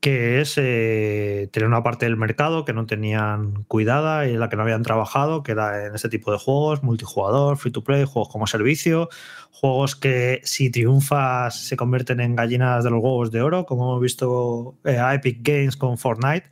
que 0.00 0.40
es 0.40 0.54
eh, 0.56 1.48
tener 1.52 1.68
una 1.68 1.82
parte 1.82 2.06
del 2.06 2.16
mercado 2.16 2.64
que 2.64 2.72
no 2.72 2.86
tenían 2.86 3.64
cuidada 3.64 4.26
y 4.26 4.32
en 4.32 4.40
la 4.40 4.48
que 4.48 4.56
no 4.56 4.62
habían 4.62 4.82
trabajado, 4.82 5.42
que 5.42 5.52
era 5.52 5.86
en 5.86 5.94
este 5.94 6.08
tipo 6.08 6.32
de 6.32 6.38
juegos, 6.38 6.82
multijugador, 6.82 7.58
free 7.58 7.70
to 7.70 7.84
play, 7.84 8.04
juegos 8.04 8.32
como 8.32 8.46
servicio, 8.46 9.10
juegos 9.50 9.94
que 9.96 10.40
si 10.44 10.70
triunfas 10.70 11.66
se 11.66 11.76
convierten 11.76 12.20
en 12.20 12.34
gallinas 12.34 12.82
de 12.82 12.90
los 12.90 13.02
huevos 13.02 13.30
de 13.30 13.42
oro, 13.42 13.66
como 13.66 13.90
hemos 13.90 14.00
visto 14.00 14.78
eh, 14.84 14.98
a 14.98 15.14
Epic 15.14 15.40
Games 15.42 15.76
con 15.76 15.98
Fortnite. 15.98 16.48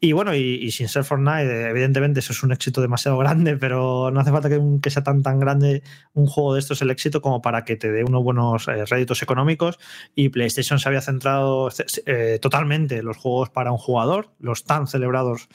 Y 0.00 0.12
bueno, 0.12 0.34
y, 0.34 0.70
sin 0.70 0.88
ser 0.88 1.04
Fortnite, 1.04 1.70
evidentemente 1.70 2.20
eso 2.20 2.32
es 2.32 2.42
un 2.42 2.52
éxito 2.52 2.80
demasiado 2.80 3.16
grande, 3.18 3.56
pero 3.56 4.10
no 4.10 4.20
hace 4.20 4.30
falta 4.30 4.48
que, 4.48 4.60
que, 4.82 4.90
sea 4.90 5.02
tan 5.02 5.22
tan 5.22 5.40
grande 5.40 5.82
un 6.12 6.26
juego 6.26 6.54
de 6.54 6.60
estos 6.60 6.82
el 6.82 6.90
éxito 6.90 7.22
como 7.22 7.40
para 7.40 7.64
que 7.64 7.76
te 7.76 7.90
dé 7.90 8.04
unos 8.04 8.22
buenos 8.22 8.68
eh, 8.68 8.84
réditos 8.84 9.22
económicos. 9.22 9.78
Y 10.14 10.28
PlayStation 10.28 10.78
se 10.78 10.88
había 10.88 11.00
centrado 11.00 11.70
eh, 12.06 12.38
totalmente 12.42 12.98
en 12.98 13.06
los 13.06 13.16
juegos 13.16 13.50
para 13.50 13.72
un 13.72 13.78
jugador, 13.78 14.32
los 14.38 14.64
tan 14.64 14.86
celebrados 14.86 15.48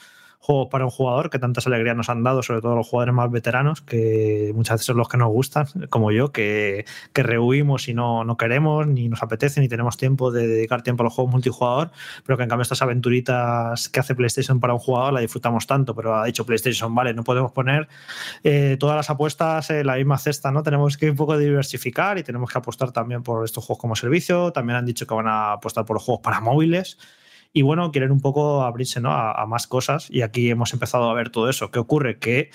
juegos 0.46 0.68
para 0.70 0.84
un 0.84 0.90
jugador 0.90 1.28
que 1.28 1.38
tantas 1.38 1.66
alegrías 1.66 1.96
nos 1.96 2.08
han 2.08 2.22
dado, 2.22 2.42
sobre 2.42 2.60
todo 2.60 2.76
los 2.76 2.88
jugadores 2.88 3.14
más 3.14 3.30
veteranos, 3.30 3.82
que 3.82 4.52
muchas 4.54 4.74
veces 4.74 4.86
son 4.86 4.96
los 4.96 5.08
que 5.08 5.16
nos 5.16 5.28
gustan, 5.28 5.66
como 5.90 6.12
yo, 6.12 6.30
que, 6.30 6.84
que 7.12 7.22
rehuimos 7.22 7.88
y 7.88 7.94
no, 7.94 8.24
no 8.24 8.36
queremos, 8.36 8.86
ni 8.86 9.08
nos 9.08 9.22
apetece, 9.22 9.60
ni 9.60 9.68
tenemos 9.68 9.96
tiempo 9.96 10.30
de 10.30 10.46
dedicar 10.46 10.82
tiempo 10.82 11.02
a 11.02 11.04
los 11.04 11.14
juegos 11.14 11.32
multijugador, 11.32 11.90
pero 12.24 12.36
que 12.36 12.44
en 12.44 12.48
cambio 12.48 12.62
estas 12.62 12.82
aventuritas 12.82 13.88
que 13.88 14.00
hace 14.00 14.14
PlayStation 14.14 14.60
para 14.60 14.72
un 14.72 14.78
jugador 14.78 15.12
la 15.12 15.20
disfrutamos 15.20 15.66
tanto, 15.66 15.94
pero 15.94 16.16
ha 16.16 16.24
dicho 16.24 16.46
PlayStation, 16.46 16.94
vale, 16.94 17.12
no 17.12 17.24
podemos 17.24 17.52
poner 17.52 17.88
eh, 18.44 18.76
todas 18.78 18.96
las 18.96 19.10
apuestas 19.10 19.70
en 19.70 19.86
la 19.86 19.96
misma 19.96 20.18
cesta, 20.18 20.52
¿no? 20.52 20.62
Tenemos 20.62 20.96
que 20.96 21.10
un 21.10 21.16
poco 21.16 21.36
diversificar 21.36 22.18
y 22.18 22.22
tenemos 22.22 22.50
que 22.50 22.58
apostar 22.58 22.92
también 22.92 23.22
por 23.22 23.44
estos 23.44 23.64
juegos 23.64 23.80
como 23.80 23.96
servicio, 23.96 24.52
también 24.52 24.76
han 24.76 24.86
dicho 24.86 25.06
que 25.06 25.14
van 25.14 25.26
a 25.26 25.52
apostar 25.52 25.84
por 25.84 25.96
los 25.96 26.04
juegos 26.04 26.22
para 26.22 26.40
móviles, 26.40 26.98
y 27.56 27.62
bueno, 27.62 27.90
quieren 27.90 28.12
un 28.12 28.20
poco 28.20 28.64
abrirse 28.64 29.00
¿no? 29.00 29.12
a, 29.12 29.46
más 29.46 29.66
cosas 29.66 30.08
y 30.10 30.20
aquí 30.20 30.50
hemos 30.50 30.74
empezado 30.74 31.08
a 31.08 31.14
ver 31.14 31.30
todo 31.30 31.48
eso. 31.48 31.70
¿Qué 31.70 31.78
ocurre? 31.78 32.18
Que, 32.18 32.50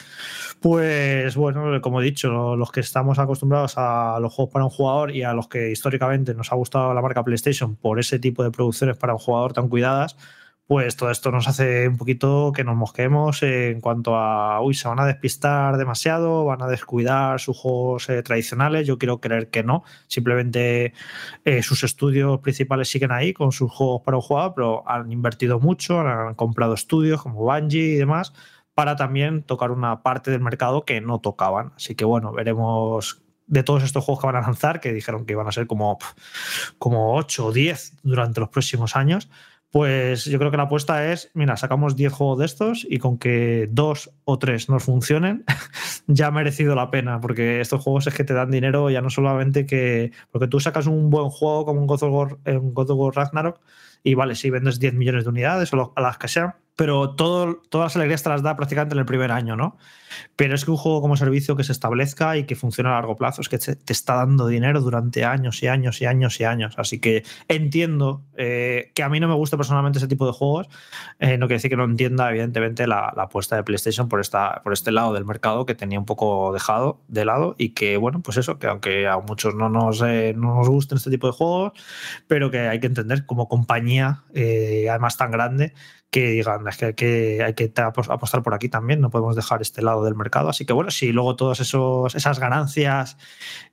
pues 0.60 1.36
bueno, 1.36 1.82
como 1.82 2.02
he 2.02 2.04
dicho, 2.04 2.56
los 2.56 2.72
que 2.72 2.82
estamos 2.82 3.18
acostumbrados 3.18 3.80
a 3.80 4.20
los 4.22 4.32
juegos 4.32 4.54
para 4.54 4.66
un 4.66 4.70
jugador 4.70 5.10
y 5.10 5.24
a 5.24 5.34
los 5.34 5.48
que 5.48 5.72
históricamente 5.72 6.36
nos 6.36 6.52
ha 6.52 6.56
gustado 6.56 6.94
la 6.94 7.02
marca 7.02 7.24
PlayStation 7.24 7.76
por 7.76 8.00
ese 8.00 8.20
tipo 8.20 8.44
de 8.44 8.52
producciones 8.52 8.96
para 8.96 9.14
un 9.14 9.20
jugador 9.20 9.54
tan 9.54 9.70
cuidadas, 9.70 10.18
pues 10.68 10.96
todo 10.96 11.12
esto 11.12 11.32
nos 11.32 11.48
hace 11.48 11.88
un 11.88 11.98
poquito 11.98 12.54
que 12.56 12.64
nos 12.64 12.78
mosquemos 12.78 13.44
en 13.44 13.82
cuanto 13.82 14.16
a, 14.16 14.62
uy, 14.62 14.74
se 14.74 14.88
van 14.88 15.00
a 15.00 15.06
despistar 15.06 15.78
demasiado, 15.78 16.46
van 16.46 16.62
a 16.62 16.68
descuidar 16.68 17.40
sus 17.42 17.58
juegos 17.58 18.10
eh, 18.10 18.24
tradicionales. 18.24 18.88
Yo 18.88 18.98
quiero 18.98 19.20
creer 19.20 19.50
que 19.50 19.64
no, 19.64 19.84
simplemente 20.08 20.94
eh, 21.44 21.62
sus 21.62 21.84
estudios 21.84 22.40
principales 22.40 22.90
siguen 22.90 23.12
ahí 23.12 23.34
con 23.34 23.52
sus 23.52 23.70
juegos 23.70 24.02
para 24.04 24.18
un 24.18 24.24
jugador, 24.24 24.54
pero 24.56 24.90
han 24.90 25.12
invertido 25.12 25.60
mucho, 25.60 26.00
han 26.00 26.36
comprado 26.36 26.74
estudios 26.74 27.22
como 27.22 27.42
Bungie 27.42 27.94
y 27.94 27.96
demás 27.96 28.34
para 28.74 28.96
también 28.96 29.44
tocar 29.44 29.72
una 29.72 30.02
parte 30.02 30.32
del 30.32 30.42
mercado 30.42 30.86
que 30.86 31.02
no 31.02 31.20
tocaban. 31.20 31.74
Así 31.76 31.96
que 31.96 32.06
bueno, 32.06 32.32
veremos 32.32 33.22
de 33.48 33.64
todos 33.64 33.84
estos 33.84 34.06
juegos 34.06 34.22
que 34.22 34.28
van 34.28 34.38
a 34.38 34.42
lanzar, 34.42 34.80
que 34.80 34.94
dijeron 34.94 35.26
que 35.26 35.34
iban 35.34 35.48
a 35.48 35.52
ser 35.52 35.68
como, 35.68 36.00
como 36.80 37.16
8 37.16 37.48
o 37.48 37.52
10 37.52 37.98
durante 38.04 38.40
los 38.40 38.50
próximos 38.50 38.96
años 38.96 39.30
pues 39.72 40.26
yo 40.26 40.38
creo 40.38 40.52
que 40.52 40.58
la 40.58 40.64
apuesta 40.64 41.12
es, 41.12 41.32
mira, 41.34 41.56
sacamos 41.56 41.96
10 41.96 42.12
juegos 42.12 42.40
de 42.40 42.46
estos 42.46 42.86
y 42.90 42.98
con 42.98 43.18
que 43.18 43.70
dos 43.72 44.12
o 44.26 44.38
tres 44.38 44.68
nos 44.68 44.84
funcionen, 44.84 45.46
ya 46.08 46.28
ha 46.28 46.32
merecido 46.32 46.76
la 46.76 46.92
pena, 46.92 47.22
porque 47.22 47.62
estos 47.62 47.82
juegos 47.82 48.06
es 48.08 48.14
que 48.14 48.26
te 48.26 48.34
dan 48.34 48.52
dinero 48.52 48.90
ya 48.90 49.02
no 49.02 49.10
solamente 49.10 49.66
que... 49.66 50.12
Porque 50.30 50.48
tú 50.48 50.60
sacas 50.60 50.88
un 50.88 51.10
buen 51.10 51.30
juego 51.30 51.66
como 51.66 51.80
un 51.80 51.88
God 51.88 52.04
of 52.04 52.12
War, 52.12 52.38
eh, 52.44 52.58
un 52.58 52.74
God 52.74 52.92
of 52.92 53.00
War 53.00 53.16
Ragnarok 53.16 53.62
y 54.04 54.16
vale, 54.16 54.36
si 54.36 54.50
vendes 54.50 54.80
10 54.80 54.94
millones 54.96 55.24
de 55.24 55.30
unidades 55.30 55.74
o 55.74 55.94
a 55.96 56.02
las 56.02 56.18
que 56.18 56.28
sean, 56.28 56.56
pero 56.82 57.12
todo, 57.12 57.62
todas 57.70 57.92
las 57.92 57.96
alegrías 57.96 58.24
te 58.24 58.30
las 58.30 58.42
da 58.42 58.56
prácticamente 58.56 58.96
en 58.96 59.00
el 59.02 59.06
primer 59.06 59.32
año, 59.32 59.56
¿no? 59.56 59.78
Pero 60.36 60.56
es 60.56 60.66
que 60.66 60.72
un 60.72 60.78
juego 60.78 61.00
como 61.00 61.16
servicio 61.16 61.56
que 61.56 61.64
se 61.64 61.74
establezca 61.74 62.36
y 62.38 62.46
que 62.46 62.56
funcione 62.56 62.90
a 62.90 62.94
largo 62.94 63.16
plazo 63.16 63.42
es 63.42 63.50
que 63.50 63.60
te, 63.60 63.94
está 63.94 64.16
dando 64.16 64.48
dinero 64.48 64.82
durante 64.82 65.24
años 65.24 65.62
y 65.62 65.68
años 65.68 66.02
y 66.02 66.08
años 66.08 66.40
y 66.40 66.44
años. 66.44 66.74
Así 66.80 67.00
que 67.00 67.24
entiendo 67.48 68.24
eh, 68.36 68.92
que 68.96 69.04
a 69.04 69.10
mí 69.10 69.20
no 69.20 69.28
me 69.28 69.36
gusta 69.36 69.58
personalmente 69.58 70.00
ese 70.00 70.08
tipo 70.08 70.26
de 70.26 70.34
juegos. 70.34 70.70
Eh, 71.20 71.38
no 71.38 71.46
quiere 71.46 71.58
decir 71.58 71.70
que 71.70 71.78
no 71.78 71.84
entienda, 71.84 72.28
evidentemente, 72.32 72.88
la, 72.88 73.14
apuesta 73.16 73.56
de 73.56 73.64
PlayStation 73.64 74.10
por, 74.10 74.20
esta, 74.20 74.62
por 74.64 74.74
este 74.74 74.92
lado 74.92 75.14
del 75.14 75.24
mercado 75.24 75.68
que 75.68 75.76
tenía 75.76 76.00
un 76.00 76.08
poco 76.08 76.52
dejado 76.52 77.00
de 77.10 77.26
lado 77.26 77.54
y 77.60 77.76
que, 77.76 77.98
bueno, 77.98 78.22
pues 78.24 78.38
eso, 78.38 78.58
que 78.58 78.66
aunque 78.66 79.08
a 79.08 79.20
muchos 79.20 79.54
no 79.54 79.70
nos, 79.70 80.02
eh, 80.02 80.34
no 80.36 80.56
nos 80.56 80.68
gusten 80.68 80.98
este 80.98 81.12
tipo 81.12 81.28
de 81.28 81.34
juegos, 81.34 81.74
pero 82.26 82.50
que 82.50 82.62
hay 82.62 82.80
que 82.80 82.88
entender 82.88 83.28
como 83.28 83.48
compañía, 83.48 84.24
además 84.34 85.16
tan 85.18 85.30
grande, 85.30 85.76
que 86.12 86.28
digan, 86.28 86.68
es 86.68 86.78
que 86.78 87.42
hay 87.42 87.54
que, 87.54 87.72
apostar 87.78 88.44
por 88.44 88.54
aquí 88.54 88.68
también, 88.68 89.00
no 89.00 89.10
podemos 89.10 89.34
dejar 89.34 89.62
este 89.62 89.82
lado 89.82 90.04
del 90.04 90.14
mercado. 90.14 90.50
Así 90.50 90.66
que 90.66 90.74
bueno, 90.74 90.92
si 90.92 91.14
luego 91.14 91.38
todas 91.38 91.62
esas 91.62 92.40
ganancias 92.40 93.18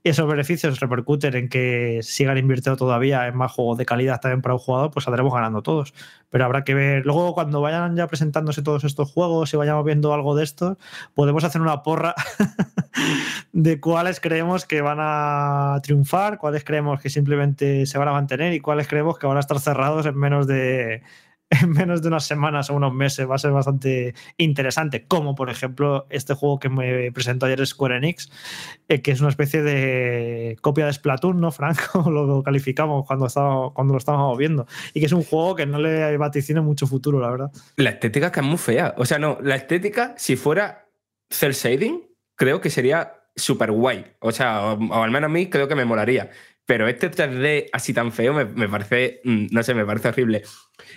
esos 0.05 0.29
beneficios 0.29 0.79
repercuten 0.79 1.35
en 1.35 1.49
que 1.49 1.99
sigan 2.03 2.39
invirtiendo 2.39 2.77
todavía 2.77 3.27
en 3.27 3.37
más 3.37 3.51
juegos 3.51 3.77
de 3.77 3.87
calidad 3.87 4.21
también 4.21 4.41
para 4.41 4.55
un 4.55 4.61
jugador, 4.61 4.93
pues 4.93 5.05
saldremos 5.05 5.35
ganando 5.35 5.63
todos. 5.63 5.95
Pero 6.31 6.45
habrá 6.45 6.63
que 6.63 6.75
ver, 6.75 7.05
luego 7.05 7.35
cuando 7.35 7.61
vayan 7.61 7.97
ya 7.97 8.07
presentándose 8.07 8.63
todos 8.63 8.85
estos 8.85 9.11
juegos 9.11 9.53
y 9.53 9.57
vayamos 9.57 9.85
viendo 9.85 10.15
algo 10.15 10.37
de 10.37 10.45
esto, 10.45 10.79
podemos 11.15 11.43
hacer 11.43 11.61
una 11.61 11.83
porra 11.83 12.15
de 13.53 13.81
cuáles 13.81 14.21
creemos 14.21 14.65
que 14.65 14.81
van 14.81 14.99
a 15.01 15.81
triunfar, 15.83 16.39
cuáles 16.39 16.63
creemos 16.63 17.01
que 17.01 17.11
simplemente 17.11 17.85
se 17.87 17.99
van 17.99 18.07
a 18.07 18.13
mantener 18.13 18.53
y 18.53 18.61
cuáles 18.61 18.87
creemos 18.87 19.19
que 19.19 19.27
van 19.27 19.39
a 19.39 19.41
estar 19.41 19.59
cerrados 19.59 20.07
en 20.07 20.17
menos 20.17 20.47
de 20.47 21.03
en 21.63 21.71
menos 21.71 22.03
de 22.03 22.09
unas 22.09 22.27
semanas 22.27 22.71
o 22.71 22.75
unos 22.75 22.93
meses 22.93 23.29
va 23.29 23.37
a 23.37 23.39
ser 23.39 23.53
bastante 23.53 24.15
interesante, 24.37 25.07
como 25.07 25.35
por 25.35 25.51
ejemplo 25.51 26.07
este 26.11 26.35
juego 26.35 26.59
que 26.59 26.69
me 26.69 27.11
presentó 27.13 27.47
ayer 27.47 27.67
Square 27.67 27.97
Enix, 27.97 28.31
eh, 28.89 29.01
que 29.01 29.13
es 29.13 29.21
una 29.21 29.31
especie 29.31 29.63
de 29.63 30.57
copia 30.61 30.87
de 30.87 30.93
Splatoon, 30.93 31.41
¿no, 31.41 31.51
Franco? 31.51 32.11
lo 32.11 32.43
calificamos 32.43 33.07
cuando, 33.07 33.27
estaba, 33.27 33.73
cuando 33.73 33.95
lo 33.95 33.99
estábamos 33.99 34.37
viendo. 34.37 34.67
Y 34.93 35.01
que 35.01 35.07
es 35.07 35.13
un 35.13 35.25
juego 35.25 35.55
que 35.55 35.67
no 35.67 35.79
le 35.79 36.17
vaticina 36.17 36.61
mucho 36.61 36.87
futuro, 36.87 37.21
la 37.21 37.31
verdad. 37.31 37.51
La 37.77 37.91
estética 37.91 38.27
es 38.27 38.33
que 38.33 38.41
es 38.41 38.47
muy 38.47 38.59
fea. 38.59 38.95
O 38.99 39.05
sea, 39.05 39.19
no, 39.19 39.39
la 39.43 39.57
estética, 39.57 40.15
si 40.17 40.37
fuera 40.37 40.89
cel 41.31 41.53
shading, 41.53 42.03
creo 42.37 42.61
que 42.61 42.71
sería 42.71 43.19
súper 43.39 43.73
guay. 43.73 44.05
O 44.21 44.33
sea, 44.33 44.73
o, 44.73 45.03
al 45.03 45.11
menos 45.11 45.29
a 45.29 45.33
mí 45.33 45.49
creo 45.49 45.69
que 45.69 45.75
me 45.75 45.85
molaría. 45.85 46.31
Pero 46.69 46.87
este 46.87 47.11
3D 47.11 47.71
así 47.73 47.95
tan 47.95 48.13
feo 48.13 48.35
me, 48.35 48.69
parece, 48.69 49.23
mm, 49.25 49.47
no 49.53 49.63
sé, 49.63 49.73
me 49.73 49.87
parece 49.87 50.09
horrible. 50.09 50.43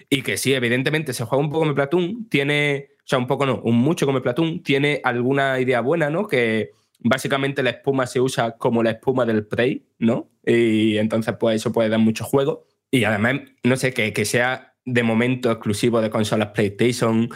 Y 0.10 0.22
que 0.22 0.36
sí, 0.36 0.54
evidentemente 0.54 1.14
se 1.14 1.24
juega 1.24 1.42
un 1.42 1.50
poco 1.50 1.62
como 1.62 1.76
Platoon, 1.76 2.28
tiene, 2.28 2.90
o 2.98 3.04
sea, 3.06 3.18
un 3.18 3.26
poco 3.26 3.46
no, 3.46 3.62
un 3.64 3.78
mucho 3.78 4.06
como 4.06 4.22
Platoon, 4.22 4.64
tiene 4.64 5.00
alguna 5.06 5.62
idea 5.62 5.80
buena, 5.80 6.10
¿no? 6.10 6.28
Que 6.28 6.72
básicamente 7.00 7.64
la 7.64 7.70
espuma 7.70 8.06
se 8.06 8.20
usa 8.20 8.58
como 8.58 8.84
la 8.84 8.92
espuma 8.92 9.26
del 9.26 9.48
Prey, 9.48 9.88
¿no? 9.98 10.30
Y 10.46 10.98
entonces, 10.98 11.36
pues 11.40 11.56
eso 11.56 11.72
puede 11.72 11.88
dar 11.88 12.00
mucho 12.00 12.26
juego. 12.26 12.68
Y 12.92 13.06
además, 13.06 13.36
no 13.64 13.78
sé, 13.78 13.94
que, 13.94 14.12
que 14.12 14.26
sea 14.26 14.74
de 14.84 15.04
momento 15.04 15.52
exclusivo 15.52 16.02
de 16.02 16.10
consolas 16.10 16.50
PlayStation. 16.50 17.30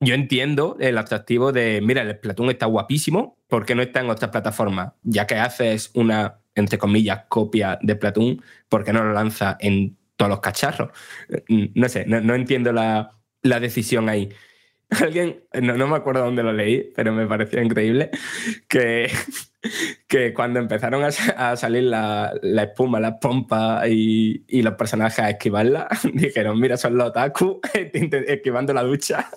Yo 0.00 0.14
entiendo 0.14 0.78
el 0.80 0.96
atractivo 0.96 1.52
de, 1.52 1.82
mira, 1.82 2.00
el 2.00 2.18
Platoon 2.20 2.48
está 2.48 2.64
guapísimo, 2.64 3.36
¿por 3.48 3.66
qué 3.66 3.74
no 3.74 3.82
está 3.82 4.00
en 4.00 4.08
otras 4.08 4.30
plataformas? 4.30 4.94
Ya 5.02 5.26
que 5.26 5.34
haces 5.34 5.90
una 5.92 6.40
entre 6.56 6.78
comillas, 6.78 7.24
copia 7.28 7.78
de 7.80 7.94
Platoon, 7.94 8.42
¿por 8.68 8.82
qué 8.82 8.92
no 8.92 9.04
lo 9.04 9.12
lanza 9.12 9.56
en 9.60 9.96
todos 10.16 10.30
los 10.30 10.40
cacharros? 10.40 10.90
Mm, 11.48 11.66
no 11.74 11.88
sé, 11.88 12.04
no, 12.06 12.34
entiendo 12.34 12.72
la, 12.72 13.12
decisión 13.42 14.08
ahí. 14.08 14.30
Alguien, 14.90 15.44
no, 15.60 15.86
me 15.86 15.96
acuerdo 15.96 16.24
dónde 16.24 16.42
lo 16.42 16.52
leí, 16.52 16.92
pero 16.94 17.12
me 17.12 17.26
pareció 17.26 17.62
increíble 17.62 18.10
que, 18.68 19.10
que 20.08 20.32
cuando 20.32 20.58
empezaron 20.58 21.04
a, 21.04 21.56
salir 21.56 21.84
la, 21.84 22.32
espuma, 22.42 22.98
las 22.98 23.18
pompas 23.20 23.86
y, 23.88 24.44
y, 24.48 24.62
los 24.62 24.74
personajes 24.74 25.18
a 25.18 25.30
esquivarla, 25.30 25.88
dijeron, 26.14 26.58
mira, 26.58 26.76
son 26.76 26.96
los 26.96 27.08
otaku 27.08 27.60
esquivando 27.72 28.72
la 28.72 28.82
ducha. 28.82 29.28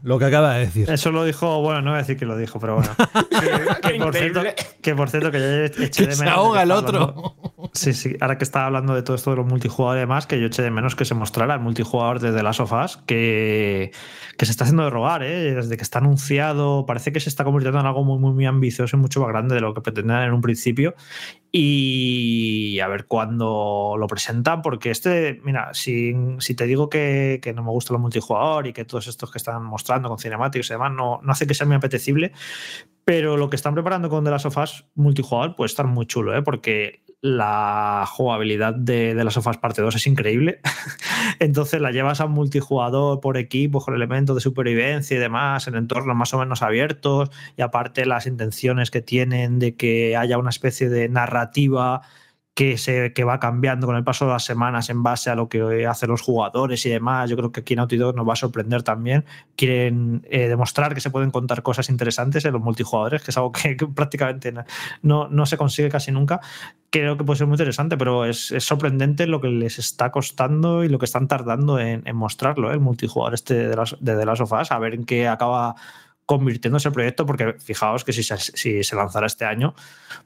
Lo 0.00 0.16
que 0.20 0.26
acaba 0.26 0.54
de 0.54 0.60
decir. 0.66 0.88
Eso 0.88 1.10
lo 1.10 1.24
dijo, 1.24 1.60
bueno, 1.60 1.82
no 1.82 1.90
voy 1.90 1.96
a 1.96 2.02
decir 2.02 2.16
que 2.16 2.24
lo 2.24 2.36
dijo, 2.36 2.60
pero 2.60 2.76
bueno. 2.76 2.90
que, 3.82 3.94
por 3.98 4.14
cierto, 4.14 4.42
que, 4.80 4.94
por 4.94 5.10
cierto, 5.10 5.32
que 5.32 5.38
yo 5.40 5.84
eché 5.84 6.02
de 6.02 6.08
menos. 6.10 6.18
Se 6.18 6.28
ahoga 6.28 6.62
el 6.62 6.70
otro. 6.70 7.34
sí, 7.72 7.92
sí. 7.92 8.16
Ahora 8.20 8.38
que 8.38 8.44
estaba 8.44 8.66
hablando 8.66 8.94
de 8.94 9.02
todo 9.02 9.16
esto 9.16 9.30
de 9.30 9.38
los 9.38 9.46
multijugadores 9.46 9.98
y 9.98 10.02
demás, 10.02 10.28
que 10.28 10.38
yo 10.38 10.46
eché 10.46 10.62
de 10.62 10.70
menos 10.70 10.94
que 10.94 11.04
se 11.04 11.14
mostrara 11.14 11.54
el 11.54 11.60
multijugador 11.60 12.20
desde 12.20 12.44
las 12.44 12.56
sofás, 12.56 12.98
que, 13.06 13.90
que 14.36 14.46
se 14.46 14.52
está 14.52 14.62
haciendo 14.62 14.84
de 14.84 14.90
rogar, 14.90 15.24
¿eh? 15.24 15.54
Desde 15.54 15.76
que 15.76 15.82
está 15.82 15.98
anunciado, 15.98 16.86
parece 16.86 17.10
que 17.12 17.18
se 17.18 17.28
está 17.28 17.42
convirtiendo 17.42 17.80
en 17.80 17.86
algo 17.86 18.04
muy, 18.04 18.20
muy, 18.20 18.32
muy 18.32 18.46
ambicioso 18.46 18.96
y 18.96 19.00
mucho 19.00 19.18
más 19.18 19.30
grande 19.30 19.56
de 19.56 19.60
lo 19.60 19.74
que 19.74 19.80
pretendían 19.80 20.22
en 20.22 20.32
un 20.32 20.42
principio. 20.42 20.94
Y 21.50 22.78
a 22.80 22.88
ver 22.88 23.06
cuándo 23.06 23.94
lo 23.98 24.06
presentan, 24.06 24.60
porque 24.60 24.90
este, 24.90 25.40
mira, 25.44 25.72
si, 25.72 26.14
si 26.40 26.54
te 26.54 26.66
digo 26.66 26.90
que, 26.90 27.40
que, 27.42 27.54
no 27.54 27.62
me 27.62 27.70
gusta 27.70 27.94
lo 27.94 27.98
multijugador 27.98 28.66
y 28.66 28.72
que 28.72 28.84
todos 28.84 29.06
estos 29.06 29.30
que 29.30 29.38
están 29.38 29.64
mostrando 29.64 30.08
con 30.08 30.18
cinemáticos 30.18 30.68
y 30.68 30.74
demás 30.74 30.92
no, 30.92 31.20
no 31.22 31.32
hace 31.32 31.46
que 31.46 31.54
sea 31.54 31.66
muy 31.66 31.76
apetecible, 31.76 32.32
pero 33.08 33.38
lo 33.38 33.48
que 33.48 33.56
están 33.56 33.72
preparando 33.72 34.10
con 34.10 34.22
The 34.22 34.30
Last 34.30 34.44
of 34.44 34.58
Us 34.58 34.84
multijugador 34.94 35.56
puede 35.56 35.68
estar 35.68 35.86
muy 35.86 36.04
chulo, 36.04 36.36
¿eh? 36.36 36.42
porque 36.42 37.06
la 37.22 38.04
jugabilidad 38.06 38.74
de, 38.74 39.14
de 39.14 39.24
las 39.24 39.32
sofás 39.32 39.56
parte 39.56 39.80
2 39.80 39.96
es 39.96 40.06
increíble. 40.06 40.60
Entonces 41.38 41.80
la 41.80 41.90
llevas 41.90 42.20
a 42.20 42.26
multijugador 42.26 43.20
por 43.20 43.38
equipo, 43.38 43.80
con 43.80 43.94
elementos 43.94 44.36
de 44.36 44.42
supervivencia 44.42 45.16
y 45.16 45.20
demás, 45.20 45.66
en 45.68 45.76
entornos 45.76 46.14
más 46.14 46.34
o 46.34 46.38
menos 46.38 46.60
abiertos, 46.60 47.30
y 47.56 47.62
aparte 47.62 48.04
las 48.04 48.26
intenciones 48.26 48.90
que 48.90 49.00
tienen 49.00 49.58
de 49.58 49.74
que 49.74 50.14
haya 50.14 50.36
una 50.36 50.50
especie 50.50 50.90
de 50.90 51.08
narrativa 51.08 52.02
que, 52.58 52.76
se, 52.76 53.12
que 53.12 53.22
va 53.22 53.38
cambiando 53.38 53.86
con 53.86 53.94
el 53.94 54.02
paso 54.02 54.24
de 54.24 54.32
las 54.32 54.44
semanas 54.44 54.90
en 54.90 55.04
base 55.04 55.30
a 55.30 55.36
lo 55.36 55.48
que 55.48 55.86
hacen 55.86 56.08
los 56.08 56.22
jugadores 56.22 56.84
y 56.86 56.90
demás. 56.90 57.30
Yo 57.30 57.36
creo 57.36 57.52
que 57.52 57.60
aquí 57.60 57.76
Naughty 57.76 57.96
Dog 57.96 58.16
nos 58.16 58.28
va 58.28 58.32
a 58.32 58.36
sorprender 58.36 58.82
también. 58.82 59.24
Quieren 59.54 60.26
eh, 60.28 60.48
demostrar 60.48 60.92
que 60.92 61.00
se 61.00 61.10
pueden 61.10 61.30
contar 61.30 61.62
cosas 61.62 61.88
interesantes 61.88 62.44
en 62.44 62.52
los 62.52 62.60
multijugadores, 62.60 63.22
que 63.22 63.30
es 63.30 63.36
algo 63.36 63.52
que, 63.52 63.76
que 63.78 63.86
prácticamente 63.86 64.52
no, 65.02 65.28
no, 65.28 65.46
se 65.46 65.56
consigue 65.56 65.88
casi 65.88 66.10
nunca. 66.10 66.40
Creo 66.90 67.16
que 67.16 67.22
puede 67.22 67.38
ser 67.38 67.46
muy 67.46 67.54
interesante, 67.54 67.96
pero 67.96 68.24
es, 68.24 68.50
es, 68.50 68.64
sorprendente 68.64 69.28
lo 69.28 69.40
que 69.40 69.50
les 69.50 69.78
está 69.78 70.10
costando 70.10 70.82
y 70.82 70.88
lo 70.88 70.98
que 70.98 71.04
están 71.04 71.28
tardando 71.28 71.78
en, 71.78 72.02
en 72.08 72.16
mostrarlo, 72.16 72.72
¿eh? 72.72 72.74
el 72.74 72.80
multijugador 72.80 73.34
este 73.34 73.68
de, 73.68 73.76
las, 73.76 73.94
de 74.00 74.16
The 74.16 74.26
Last 74.26 74.40
of 74.40 74.52
Us, 74.52 74.72
a 74.72 74.80
ver 74.80 74.94
en 74.94 75.04
qué 75.04 75.28
acaba 75.28 75.76
convirtiéndose 76.28 76.88
el 76.88 76.92
proyecto, 76.92 77.24
porque 77.24 77.54
fijaos 77.58 78.04
que 78.04 78.12
si 78.12 78.22
se, 78.22 78.94
lanzara 78.94 79.26
este 79.26 79.46
año, 79.46 79.74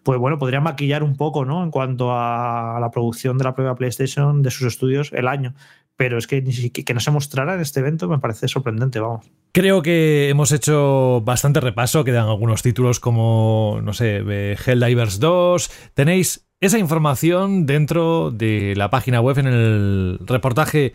pues 0.03 0.19
bueno, 0.19 0.37
podría 0.37 0.61
maquillar 0.61 1.05
un 1.05 1.15
poco, 1.16 1.45
¿no? 1.45 1.62
En 1.62 1.70
cuanto 1.70 2.11
a 2.11 2.77
la 2.81 2.91
producción 2.91 3.39
de 3.39 3.45
la 3.45 3.55
propia 3.55 3.77
PlayStation, 3.77 4.43
de 4.43 4.51
sus 4.51 4.66
estudios, 4.66 5.12
el 5.12 5.29
año. 5.29 5.55
Pero 5.95 6.19
es 6.19 6.27
que, 6.27 6.43
que 6.43 6.95
no 6.95 6.99
se 6.99 7.12
mostrara 7.12 7.55
en 7.55 7.61
este 7.61 7.79
evento 7.79 8.09
me 8.09 8.19
parece 8.19 8.49
sorprendente, 8.49 8.99
vamos. 8.99 9.31
Creo 9.53 9.81
que 9.81 10.29
hemos 10.29 10.51
hecho 10.51 11.20
bastante 11.20 11.61
repaso, 11.61 12.03
quedan 12.03 12.27
algunos 12.27 12.62
títulos 12.62 12.99
como, 12.99 13.79
no 13.85 13.93
sé, 13.93 14.57
Helldivers 14.66 15.20
2. 15.20 15.70
Tenéis 15.95 16.49
esa 16.61 16.81
información 16.81 17.65
dentro 17.65 18.33
de 18.33 18.74
la 18.74 18.91
página 18.91 19.20
web 19.20 19.39
en 19.39 19.47
el 19.47 20.19
reportaje 20.27 20.95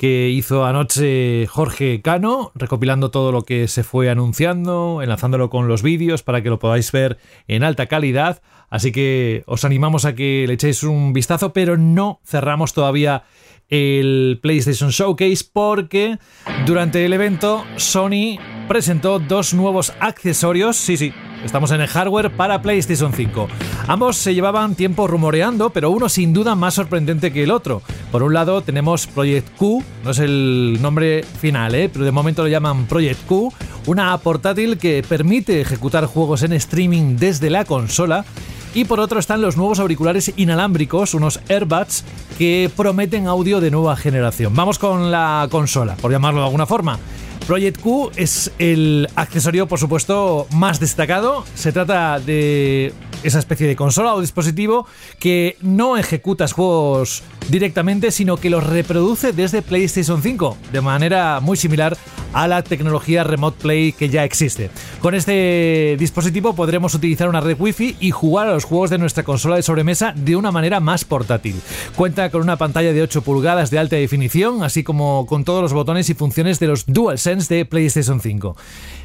que 0.00 0.30
hizo 0.30 0.64
anoche 0.64 1.46
Jorge 1.46 2.00
Cano, 2.00 2.52
recopilando 2.54 3.10
todo 3.10 3.32
lo 3.32 3.42
que 3.42 3.68
se 3.68 3.84
fue 3.84 4.08
anunciando, 4.08 5.02
enlazándolo 5.02 5.50
con 5.50 5.68
los 5.68 5.82
vídeos 5.82 6.22
para 6.22 6.42
que 6.42 6.48
lo 6.48 6.58
podáis 6.58 6.90
ver 6.90 7.18
en 7.48 7.64
alta 7.64 7.84
calidad. 7.84 8.40
Así 8.70 8.92
que 8.92 9.42
os 9.44 9.66
animamos 9.66 10.06
a 10.06 10.14
que 10.14 10.46
le 10.48 10.54
echéis 10.54 10.84
un 10.84 11.12
vistazo, 11.12 11.52
pero 11.52 11.76
no 11.76 12.18
cerramos 12.24 12.72
todavía 12.72 13.24
el 13.68 14.38
PlayStation 14.40 14.88
Showcase 14.88 15.44
porque 15.52 16.16
durante 16.64 17.04
el 17.04 17.12
evento 17.12 17.66
Sony 17.76 18.38
presentó 18.68 19.18
dos 19.18 19.52
nuevos 19.52 19.92
accesorios, 20.00 20.76
sí, 20.76 20.96
sí, 20.96 21.12
Estamos 21.44 21.70
en 21.70 21.80
el 21.80 21.88
hardware 21.88 22.30
para 22.30 22.60
PlayStation 22.60 23.12
5. 23.12 23.48
Ambos 23.88 24.16
se 24.16 24.34
llevaban 24.34 24.74
tiempo 24.74 25.06
rumoreando, 25.06 25.70
pero 25.70 25.90
uno 25.90 26.08
sin 26.08 26.32
duda 26.32 26.54
más 26.54 26.74
sorprendente 26.74 27.32
que 27.32 27.42
el 27.42 27.50
otro. 27.50 27.82
Por 28.12 28.22
un 28.22 28.34
lado 28.34 28.60
tenemos 28.62 29.06
Project 29.06 29.56
Q, 29.56 29.82
no 30.04 30.10
es 30.10 30.18
el 30.18 30.78
nombre 30.80 31.22
final, 31.22 31.74
¿eh? 31.74 31.88
pero 31.90 32.04
de 32.04 32.12
momento 32.12 32.42
lo 32.42 32.48
llaman 32.48 32.86
Project 32.86 33.26
Q, 33.26 33.52
una 33.86 34.16
portátil 34.18 34.78
que 34.78 35.02
permite 35.08 35.60
ejecutar 35.60 36.04
juegos 36.06 36.42
en 36.42 36.52
streaming 36.52 37.16
desde 37.16 37.50
la 37.50 37.64
consola. 37.64 38.24
Y 38.72 38.84
por 38.84 39.00
otro 39.00 39.18
están 39.18 39.40
los 39.40 39.56
nuevos 39.56 39.80
auriculares 39.80 40.32
inalámbricos, 40.36 41.14
unos 41.14 41.40
AirBuds, 41.48 42.04
que 42.38 42.70
prometen 42.76 43.26
audio 43.26 43.60
de 43.60 43.72
nueva 43.72 43.96
generación. 43.96 44.54
Vamos 44.54 44.78
con 44.78 45.10
la 45.10 45.48
consola, 45.50 45.96
por 45.96 46.12
llamarlo 46.12 46.40
de 46.40 46.46
alguna 46.46 46.66
forma. 46.66 46.98
Project 47.46 47.80
Q 47.80 48.10
es 48.16 48.52
el 48.58 49.08
accesorio, 49.16 49.66
por 49.66 49.78
supuesto, 49.78 50.46
más 50.52 50.80
destacado. 50.80 51.44
Se 51.54 51.72
trata 51.72 52.20
de 52.20 52.92
esa 53.22 53.38
especie 53.38 53.66
de 53.66 53.76
consola 53.76 54.14
o 54.14 54.20
dispositivo 54.20 54.86
que 55.18 55.56
no 55.60 55.96
ejecutas 55.96 56.52
juegos 56.52 57.22
directamente, 57.48 58.10
sino 58.10 58.36
que 58.36 58.50
los 58.50 58.64
reproduce 58.66 59.32
desde 59.32 59.62
PlayStation 59.62 60.22
5, 60.22 60.56
de 60.72 60.80
manera 60.80 61.40
muy 61.40 61.56
similar 61.56 61.96
a 62.32 62.46
la 62.46 62.62
tecnología 62.62 63.24
Remote 63.24 63.58
Play 63.60 63.92
que 63.92 64.08
ya 64.08 64.24
existe. 64.24 64.70
Con 65.00 65.14
este 65.14 65.96
dispositivo 65.98 66.54
podremos 66.54 66.94
utilizar 66.94 67.28
una 67.28 67.40
red 67.40 67.56
Wi-Fi 67.58 67.96
y 67.98 68.12
jugar 68.12 68.46
a 68.46 68.52
los 68.52 68.64
juegos 68.64 68.90
de 68.90 68.98
nuestra 68.98 69.24
consola 69.24 69.56
de 69.56 69.62
sobremesa 69.62 70.12
de 70.14 70.36
una 70.36 70.52
manera 70.52 70.78
más 70.78 71.04
portátil. 71.04 71.60
Cuenta 71.96 72.30
con 72.30 72.42
una 72.42 72.56
pantalla 72.56 72.92
de 72.92 73.02
8 73.02 73.22
pulgadas 73.22 73.70
de 73.70 73.78
alta 73.78 73.96
definición, 73.96 74.62
así 74.62 74.84
como 74.84 75.26
con 75.26 75.44
todos 75.44 75.62
los 75.62 75.72
botones 75.72 76.08
y 76.08 76.14
funciones 76.14 76.60
de 76.60 76.68
los 76.68 76.86
DualSense 76.86 77.39
de 77.48 77.64
PlayStation 77.64 78.20
5. 78.20 78.56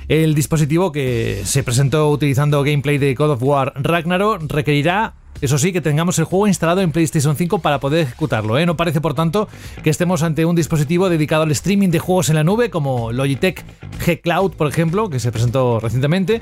El 0.07 0.35
dispositivo 0.35 0.91
que 0.91 1.41
se 1.45 1.63
presentó 1.63 2.09
utilizando 2.09 2.63
gameplay 2.63 2.97
de 2.97 3.15
God 3.15 3.31
of 3.31 3.43
War 3.43 3.73
Ragnarok 3.75 4.43
requerirá 4.51 5.15
eso 5.41 5.57
sí, 5.57 5.73
que 5.73 5.81
tengamos 5.81 6.17
el 6.17 6.25
juego 6.25 6.47
instalado 6.47 6.81
en 6.81 6.91
PlayStation 6.91 7.35
5 7.35 7.59
para 7.59 7.79
poder 7.79 8.07
ejecutarlo. 8.07 8.57
¿eh? 8.57 8.65
No 8.65 8.77
parece, 8.77 9.01
por 9.01 9.13
tanto, 9.13 9.49
que 9.83 9.89
estemos 9.89 10.23
ante 10.23 10.45
un 10.45 10.55
dispositivo 10.55 11.09
dedicado 11.09 11.43
al 11.43 11.51
streaming 11.51 11.89
de 11.89 11.99
juegos 11.99 12.29
en 12.29 12.35
la 12.35 12.43
nube, 12.43 12.69
como 12.69 13.11
Logitech 13.11 13.63
G 14.05 14.21
Cloud, 14.21 14.53
por 14.53 14.67
ejemplo, 14.67 15.09
que 15.09 15.19
se 15.19 15.31
presentó 15.31 15.79
recientemente. 15.79 16.41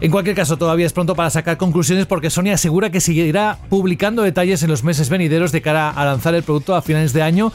En 0.00 0.12
cualquier 0.12 0.36
caso, 0.36 0.58
todavía 0.58 0.86
es 0.86 0.92
pronto 0.92 1.16
para 1.16 1.30
sacar 1.30 1.56
conclusiones 1.56 2.06
porque 2.06 2.30
Sony 2.30 2.50
asegura 2.52 2.90
que 2.90 3.00
seguirá 3.00 3.58
publicando 3.68 4.22
detalles 4.22 4.62
en 4.62 4.70
los 4.70 4.84
meses 4.84 5.08
venideros 5.08 5.50
de 5.50 5.62
cara 5.62 5.90
a 5.90 6.04
lanzar 6.04 6.34
el 6.34 6.44
producto 6.44 6.76
a 6.76 6.82
finales 6.82 7.12
de 7.12 7.22
año, 7.22 7.50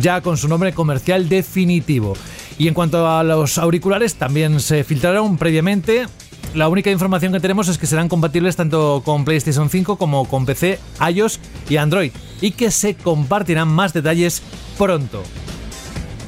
ya 0.00 0.20
con 0.20 0.36
su 0.36 0.48
nombre 0.48 0.72
comercial 0.72 1.28
definitivo. 1.28 2.14
Y 2.58 2.68
en 2.68 2.74
cuanto 2.74 3.08
a 3.08 3.22
los 3.24 3.58
auriculares, 3.58 4.14
también 4.14 4.60
se 4.60 4.84
filtraron 4.84 5.36
previamente. 5.38 6.06
La 6.54 6.68
única 6.68 6.90
información 6.90 7.32
que 7.32 7.40
tenemos 7.40 7.68
es 7.68 7.78
que 7.78 7.86
serán 7.86 8.08
compatibles 8.08 8.54
tanto 8.54 9.02
con 9.04 9.24
PlayStation 9.24 9.68
5 9.68 9.96
como 9.96 10.28
con 10.28 10.46
PC, 10.46 10.78
iOS 11.12 11.40
y 11.68 11.78
Android, 11.78 12.12
y 12.40 12.52
que 12.52 12.70
se 12.70 12.94
compartirán 12.94 13.68
más 13.68 13.92
detalles 13.92 14.40
pronto. 14.78 15.22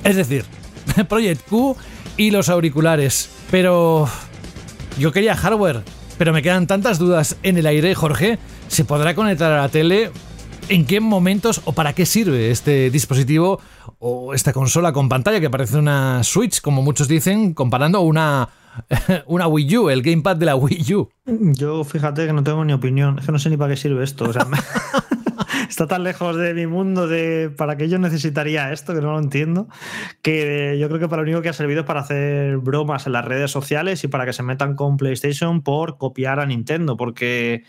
Es 0.03 0.17
decir, 0.17 0.45
Project 1.09 1.49
Q 1.49 1.77
y 2.17 2.33
los 2.33 2.49
auriculares. 2.49 3.31
Pero 3.51 4.09
yo 4.99 5.13
quería 5.13 5.37
hardware, 5.37 5.83
pero 6.19 6.33
me 6.33 6.43
quedan 6.43 6.67
tantas 6.67 6.99
dudas 6.99 7.37
en 7.45 7.59
el 7.59 7.67
aire, 7.67 7.95
Jorge. 7.95 8.39
¿Se 8.67 8.85
podrá 8.85 9.15
conectar 9.15 9.53
a 9.53 9.63
la 9.63 9.69
tele? 9.69 10.11
¿En 10.69 10.85
qué 10.85 10.99
momentos 11.01 11.61
o 11.65 11.73
para 11.73 11.93
qué 11.93 12.05
sirve 12.07 12.51
este 12.51 12.91
dispositivo 12.91 13.61
o 14.01 14.35
esta 14.35 14.53
consola 14.53 14.93
con 14.93 15.09
pantalla 15.09 15.41
que 15.41 15.49
parece 15.49 15.79
una 15.79 16.25
Switch, 16.25 16.61
como 16.61 16.83
muchos 16.83 17.07
dicen, 17.07 17.55
comparando 17.55 18.01
una, 18.01 18.49
una 19.27 19.47
Wii 19.47 19.77
U, 19.77 19.91
el 19.91 20.03
gamepad 20.03 20.35
de 20.37 20.47
la 20.47 20.57
Wii 20.57 20.95
U? 20.95 21.09
Yo 21.25 21.85
fíjate 21.85 22.27
que 22.27 22.33
no 22.33 22.43
tengo 22.43 22.65
ni 22.65 22.73
opinión, 22.73 23.19
es 23.21 23.27
que 23.27 23.33
no 23.33 23.39
sé 23.39 23.49
ni 23.49 23.57
para 23.57 23.75
qué 23.75 23.77
sirve 23.77 24.03
esto. 24.03 24.25
O 24.25 24.33
sea, 24.33 24.45
me... 24.45 24.59
está 25.69 25.87
tan 25.87 26.05
lejos 26.05 26.37
de 26.37 26.55
mi 26.55 26.67
mundo 26.67 27.07
de 27.07 27.51
para 27.57 27.77
qué 27.77 27.89
yo 27.89 27.99
necesitaría 27.99 28.73
esto, 28.73 28.95
que 28.95 29.01
no 29.01 29.13
lo 29.13 29.19
entiendo, 29.19 29.69
que 30.23 30.77
yo 30.79 30.89
creo 30.89 31.01
que 31.01 31.09
para 31.09 31.23
lo 31.23 31.29
único 31.29 31.43
que 31.43 31.49
ha 31.49 31.53
servido 31.53 31.81
es 31.81 31.87
para 31.87 32.01
hacer 32.01 32.59
bromas 32.59 33.07
en 33.07 33.13
las 33.13 33.25
redes 33.25 33.51
sociales 33.51 34.03
y 34.05 34.09
para 34.09 34.27
que 34.27 34.33
se 34.33 34.43
metan 34.43 34.75
con 34.75 34.97
PlayStation 34.97 35.63
por 35.63 35.99
copiar 35.99 36.41
a 36.41 36.47
Nintendo, 36.47 36.97
porque 36.97 37.65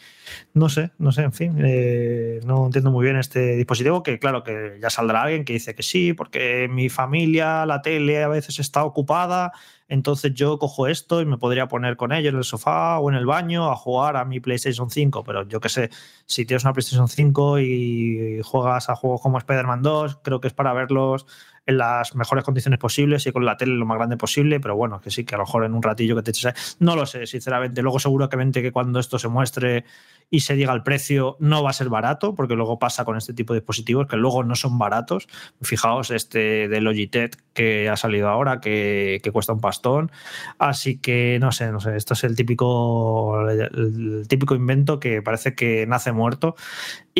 no 0.54 0.70
sé, 0.70 0.92
no 0.98 1.12
sé, 1.12 1.24
en 1.24 1.34
fin, 1.34 1.56
eh, 1.64 2.40
no 2.46 2.66
entiendo 2.66 2.92
muy 2.92 3.04
bien 3.04 3.18
este 3.18 3.56
dispositivo, 3.56 4.04
que 4.04 4.20
claro, 4.20 4.44
que 4.44 4.78
ya 4.82 4.90
saldrá 4.90 5.24
alguien 5.24 5.46
que 5.46 5.54
dice 5.54 5.76
que 5.76 5.84
sí, 5.84 6.14
porque 6.14 6.68
mi 6.70 6.90
familia, 6.90 7.66
la 7.66 7.82
tele 7.82 8.24
a 8.24 8.28
veces 8.28 8.60
está 8.60 8.84
ocupada, 8.84 9.52
entonces 9.88 10.34
yo 10.34 10.58
cojo 10.60 10.88
esto 10.88 11.22
y 11.22 11.26
me 11.26 11.38
podría 11.38 11.68
poner 11.68 11.96
con 11.96 12.12
ello 12.12 12.30
en 12.30 12.36
el 12.36 12.44
sofá 12.44 13.00
o 13.00 13.10
en 13.10 13.16
el 13.16 13.26
baño 13.26 13.72
a 13.72 13.76
jugar 13.76 14.18
a 14.18 14.26
mi 14.26 14.40
PlayStation 14.40 14.90
5, 14.90 15.24
pero 15.24 15.48
yo 15.48 15.60
qué 15.60 15.70
sé, 15.70 15.90
si 16.26 16.46
tienes 16.46 16.64
una 16.64 16.74
PlayStation 16.74 17.08
5 17.08 17.60
y 17.60 18.42
juegas 18.44 18.90
a 18.90 18.96
juegos 18.96 19.22
como 19.22 19.38
Spider-Man 19.38 19.82
2, 19.82 20.20
creo 20.24 20.42
que 20.42 20.48
es 20.48 20.54
para 20.54 20.74
verlos 20.74 21.26
en 21.68 21.78
las 21.78 22.16
mejores 22.16 22.44
condiciones 22.44 22.80
posibles 22.80 23.28
y 23.28 23.32
con 23.32 23.46
la 23.46 23.58
tele 23.58 23.76
lo 23.76 23.86
más 23.86 23.98
grande 23.98 24.18
posible, 24.18 24.60
pero 24.60 24.76
bueno, 24.76 25.02
que 25.02 25.12
sí, 25.12 25.26
que 25.26 25.36
a 25.36 25.38
lo 25.38 25.44
mejor 25.44 25.66
en 25.66 25.74
un 25.74 25.84
ratillo 25.84 26.16
que 26.16 26.24
te 26.24 26.32
eches... 26.32 26.78
No 26.80 26.96
lo 26.96 27.06
sé, 27.06 27.28
sinceramente. 27.28 27.82
Luego 27.82 28.00
seguramente 28.00 28.62
que 28.62 28.72
cuando 28.72 29.00
esto 29.00 29.20
se 29.20 29.28
muestre 29.28 29.84
y 30.30 30.42
se 30.42 30.56
diga 30.56 30.74
el 30.74 30.84
precio, 30.84 31.38
no 31.40 31.64
va 31.64 31.70
a 31.70 31.74
ser 31.74 31.90
barato, 31.90 32.36
porque 32.36 32.56
luego 32.56 32.80
pasa 32.80 33.06
con 33.06 33.18
este 33.18 33.34
tipo 33.34 33.54
de 33.54 33.62
dispositivos 33.62 34.08
que 34.08 34.18
luego 34.18 34.44
no 34.44 34.56
son 34.56 34.78
baratos. 34.78 35.28
Fijaos 35.62 36.12
este 36.12 36.68
de 36.68 36.82
Logitech 36.82 37.38
que 37.54 37.90
ha 37.90 37.96
salido 37.96 38.28
ahora, 38.28 38.60
que, 38.60 39.20
que 39.24 39.32
cuesta 39.32 39.54
un 39.54 39.62
pastón. 39.62 40.12
Así 40.60 40.98
que 41.00 41.38
no 41.40 41.52
sé, 41.52 41.72
no 41.72 41.80
sé, 41.80 41.96
esto 41.96 42.14
es 42.14 42.24
el 42.26 42.36
típico, 42.36 43.50
el 43.50 44.26
típico 44.28 44.56
invento 44.56 45.00
que 45.00 45.22
parece 45.22 45.56
que 45.56 45.86
nace 45.88 46.12
muerto 46.12 46.56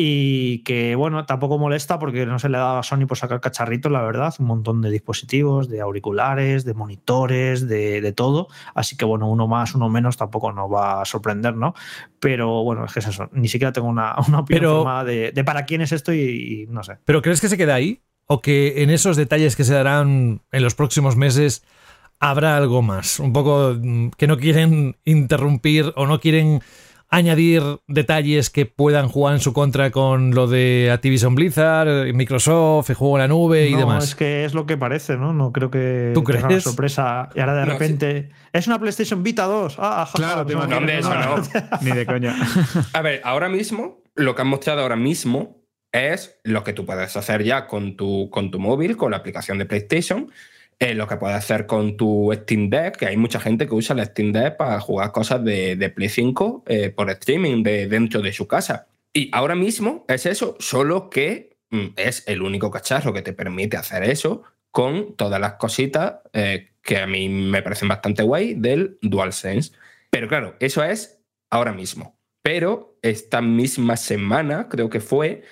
y 0.00 0.60
que 0.60 0.94
bueno, 0.94 1.26
tampoco 1.26 1.58
molesta 1.58 1.98
porque 1.98 2.24
no 2.24 2.38
se 2.38 2.48
le 2.48 2.56
ha 2.56 2.60
dado 2.60 2.78
a 2.78 2.82
Sony 2.84 3.06
por 3.08 3.18
sacar 3.18 3.40
cacharritos, 3.40 3.90
la 3.90 4.00
verdad, 4.00 4.32
un 4.38 4.46
montón 4.46 4.80
de 4.80 4.92
dispositivos, 4.92 5.68
de 5.68 5.80
auriculares, 5.80 6.64
de 6.64 6.72
monitores, 6.72 7.66
de, 7.66 8.12
todo, 8.12 8.46
así 8.76 8.96
que 8.96 9.04
bueno, 9.04 9.28
uno 9.28 9.48
más, 9.48 9.74
uno 9.74 9.88
menos 9.88 10.16
tampoco 10.16 10.52
nos 10.52 10.72
va 10.72 11.02
a 11.02 11.04
sorprender, 11.04 11.56
¿no? 11.56 11.74
Pero 12.20 12.62
bueno, 12.62 12.84
es 12.84 12.92
que 12.92 13.00
es 13.00 13.08
eso, 13.08 13.28
ni 13.32 13.48
siquiera 13.48 13.72
tengo 13.72 13.88
una, 13.88 14.14
una 14.28 14.38
opinión 14.38 15.04
de, 15.04 15.32
de, 15.32 15.44
para 15.44 15.64
quién 15.64 15.80
es 15.80 15.90
esto 15.90 16.14
y, 16.14 16.68
no 16.70 16.84
sé. 16.84 16.98
¿Pero 17.04 17.20
crees 17.20 17.40
que 17.40 17.48
se 17.48 17.56
queda 17.56 17.74
ahí? 17.74 18.00
¿O 18.26 18.40
que 18.40 18.84
en 18.84 18.90
esos 18.90 19.16
detalles 19.16 19.56
que 19.56 19.64
se 19.64 19.74
darán 19.74 20.42
en 20.52 20.62
los 20.62 20.76
próximos 20.76 21.16
meses 21.16 21.64
habrá 22.20 22.56
algo 22.56 22.82
más? 22.82 23.18
Un 23.18 23.32
poco 23.32 23.74
mm, 23.76 24.10
que 24.10 24.28
no 24.28 24.36
quieren 24.36 24.96
interrumpir 25.04 25.92
o 25.96 26.06
no 26.06 26.20
quieren 26.20 26.60
añadir 27.10 27.62
detalles 27.86 28.50
que 28.50 28.66
puedan 28.66 29.08
jugar 29.08 29.34
en 29.34 29.40
su 29.40 29.52
contra 29.52 29.90
con 29.90 30.34
lo 30.34 30.46
de 30.46 30.90
Activision 30.92 31.34
Blizzard, 31.34 32.12
Microsoft, 32.12 32.90
el 32.90 32.96
juego 32.96 33.16
en 33.16 33.22
la 33.22 33.28
nube 33.28 33.68
y 33.68 33.74
demás. 33.74 34.04
Es 34.04 34.14
que 34.14 34.44
es 34.44 34.54
lo 34.54 34.66
que 34.66 34.76
parece, 34.76 35.16
¿no? 35.16 35.32
No 35.32 35.52
creo 35.52 35.70
que 35.70 36.12
¿Tú 36.14 36.22
crees? 36.22 36.44
una 36.44 36.60
sorpresa. 36.60 37.30
Y 37.34 37.40
ahora 37.40 37.54
de 37.54 37.64
repente. 37.64 38.30
Es 38.52 38.66
una 38.66 38.78
PlayStation 38.78 39.22
Vita 39.22 39.44
2. 39.44 39.76
Ah, 39.78 40.08
claro, 40.14 40.44
no, 40.44 40.66
no, 40.66 40.88
eso 40.88 41.14
no. 41.14 41.42
Ni 41.82 41.92
de 41.92 42.06
coña. 42.06 42.36
A 42.92 43.02
ver, 43.02 43.20
ahora 43.24 43.48
mismo, 43.48 44.02
lo 44.14 44.34
que 44.34 44.42
han 44.42 44.48
mostrado 44.48 44.82
ahora 44.82 44.96
mismo 44.96 45.62
es 45.92 46.38
lo 46.44 46.64
que 46.64 46.74
tú 46.74 46.84
puedes 46.84 47.16
hacer 47.16 47.42
ya 47.42 47.66
con 47.66 47.96
tu, 47.96 48.28
con 48.30 48.50
tu 48.50 48.58
móvil, 48.58 48.96
con 48.96 49.10
la 49.10 49.16
aplicación 49.18 49.58
de 49.58 49.64
PlayStation 49.64 50.30
eh, 50.80 50.94
lo 50.94 51.08
que 51.08 51.16
puedes 51.16 51.36
hacer 51.36 51.66
con 51.66 51.96
tu 51.96 52.30
Steam 52.32 52.70
Deck, 52.70 52.98
que 52.98 53.06
hay 53.06 53.16
mucha 53.16 53.40
gente 53.40 53.66
que 53.66 53.74
usa 53.74 53.96
el 53.96 54.06
Steam 54.06 54.30
Deck 54.30 54.56
para 54.56 54.78
jugar 54.78 55.10
cosas 55.10 55.42
de, 55.42 55.92
Play 55.94 56.08
5 56.08 56.64
eh, 56.68 56.90
por 56.90 57.10
streaming 57.10 57.64
de, 57.64 57.88
dentro 57.88 58.22
de 58.22 58.32
su 58.32 58.46
casa. 58.46 58.86
Y 59.12 59.28
ahora 59.32 59.56
mismo 59.56 60.04
es 60.06 60.24
eso, 60.26 60.56
solo 60.60 61.10
que 61.10 61.56
mm, 61.70 61.86
es 61.96 62.22
el 62.28 62.42
único 62.42 62.70
cacharro 62.70 63.12
que 63.12 63.22
te 63.22 63.32
permite 63.32 63.76
hacer 63.76 64.04
eso 64.04 64.44
con 64.70 65.16
todas 65.16 65.40
las 65.40 65.54
cositas 65.54 66.20
eh, 66.32 66.70
que 66.80 66.98
a 66.98 67.08
mí 67.08 67.28
me 67.28 67.60
parecen 67.62 67.88
bastante 67.88 68.22
guay 68.22 68.54
del 68.54 68.98
DualSense. 69.02 69.72
Pero 70.10 70.28
claro, 70.28 70.54
eso 70.60 70.84
es 70.84 71.18
ahora 71.50 71.72
mismo. 71.72 72.16
Pero 72.42 72.96
esta 73.02 73.40
misma 73.42 73.96
semana, 73.96 74.68
creo 74.68 74.88
que 74.88 75.00
fue, 75.00 75.42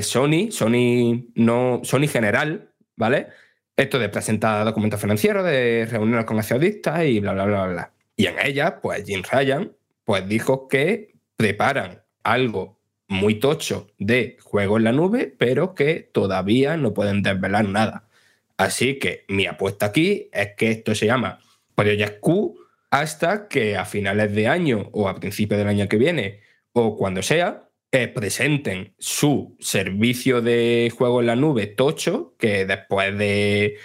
Sony, 0.00 0.50
Sony 0.50 1.26
no, 1.34 1.82
Sony 1.84 2.08
General, 2.08 2.70
¿vale? 2.96 3.28
Esto 3.76 3.98
de 3.98 4.08
presentar 4.08 4.64
documentos 4.64 5.00
financieros, 5.00 5.44
de 5.44 5.86
reuniones 5.90 6.24
con 6.24 6.38
accionistas 6.38 7.04
y 7.04 7.20
bla, 7.20 7.32
bla, 7.32 7.44
bla, 7.44 7.66
bla. 7.66 7.92
Y 8.16 8.26
en 8.26 8.36
ella, 8.38 8.80
pues 8.80 9.04
Jim 9.04 9.22
Ryan 9.30 9.72
pues 10.04 10.28
dijo 10.28 10.68
que 10.68 11.14
preparan 11.36 12.02
algo 12.22 12.78
muy 13.08 13.36
tocho 13.36 13.88
de 13.98 14.38
juego 14.42 14.76
en 14.76 14.84
la 14.84 14.92
nube, 14.92 15.34
pero 15.36 15.74
que 15.74 16.08
todavía 16.12 16.76
no 16.76 16.94
pueden 16.94 17.22
desvelar 17.22 17.68
nada. 17.68 18.08
Así 18.56 18.98
que 18.98 19.24
mi 19.28 19.46
apuesta 19.46 19.86
aquí 19.86 20.28
es 20.32 20.54
que 20.56 20.70
esto 20.70 20.94
se 20.94 21.06
llama 21.06 21.40
Project 21.74 22.20
Q 22.20 22.56
hasta 22.90 23.48
que 23.48 23.76
a 23.76 23.84
finales 23.84 24.32
de 24.34 24.46
año 24.46 24.88
o 24.92 25.08
a 25.08 25.18
principios 25.18 25.58
del 25.58 25.68
año 25.68 25.88
que 25.88 25.96
viene 25.96 26.40
o 26.72 26.96
cuando 26.96 27.22
sea, 27.22 27.63
presenten 28.08 28.94
su 28.98 29.56
servicio 29.60 30.42
de 30.42 30.92
juego 30.96 31.20
en 31.20 31.26
la 31.26 31.36
nube 31.36 31.66
tocho, 31.66 32.34
que 32.38 32.66
después 32.66 33.16
de, 33.16 33.76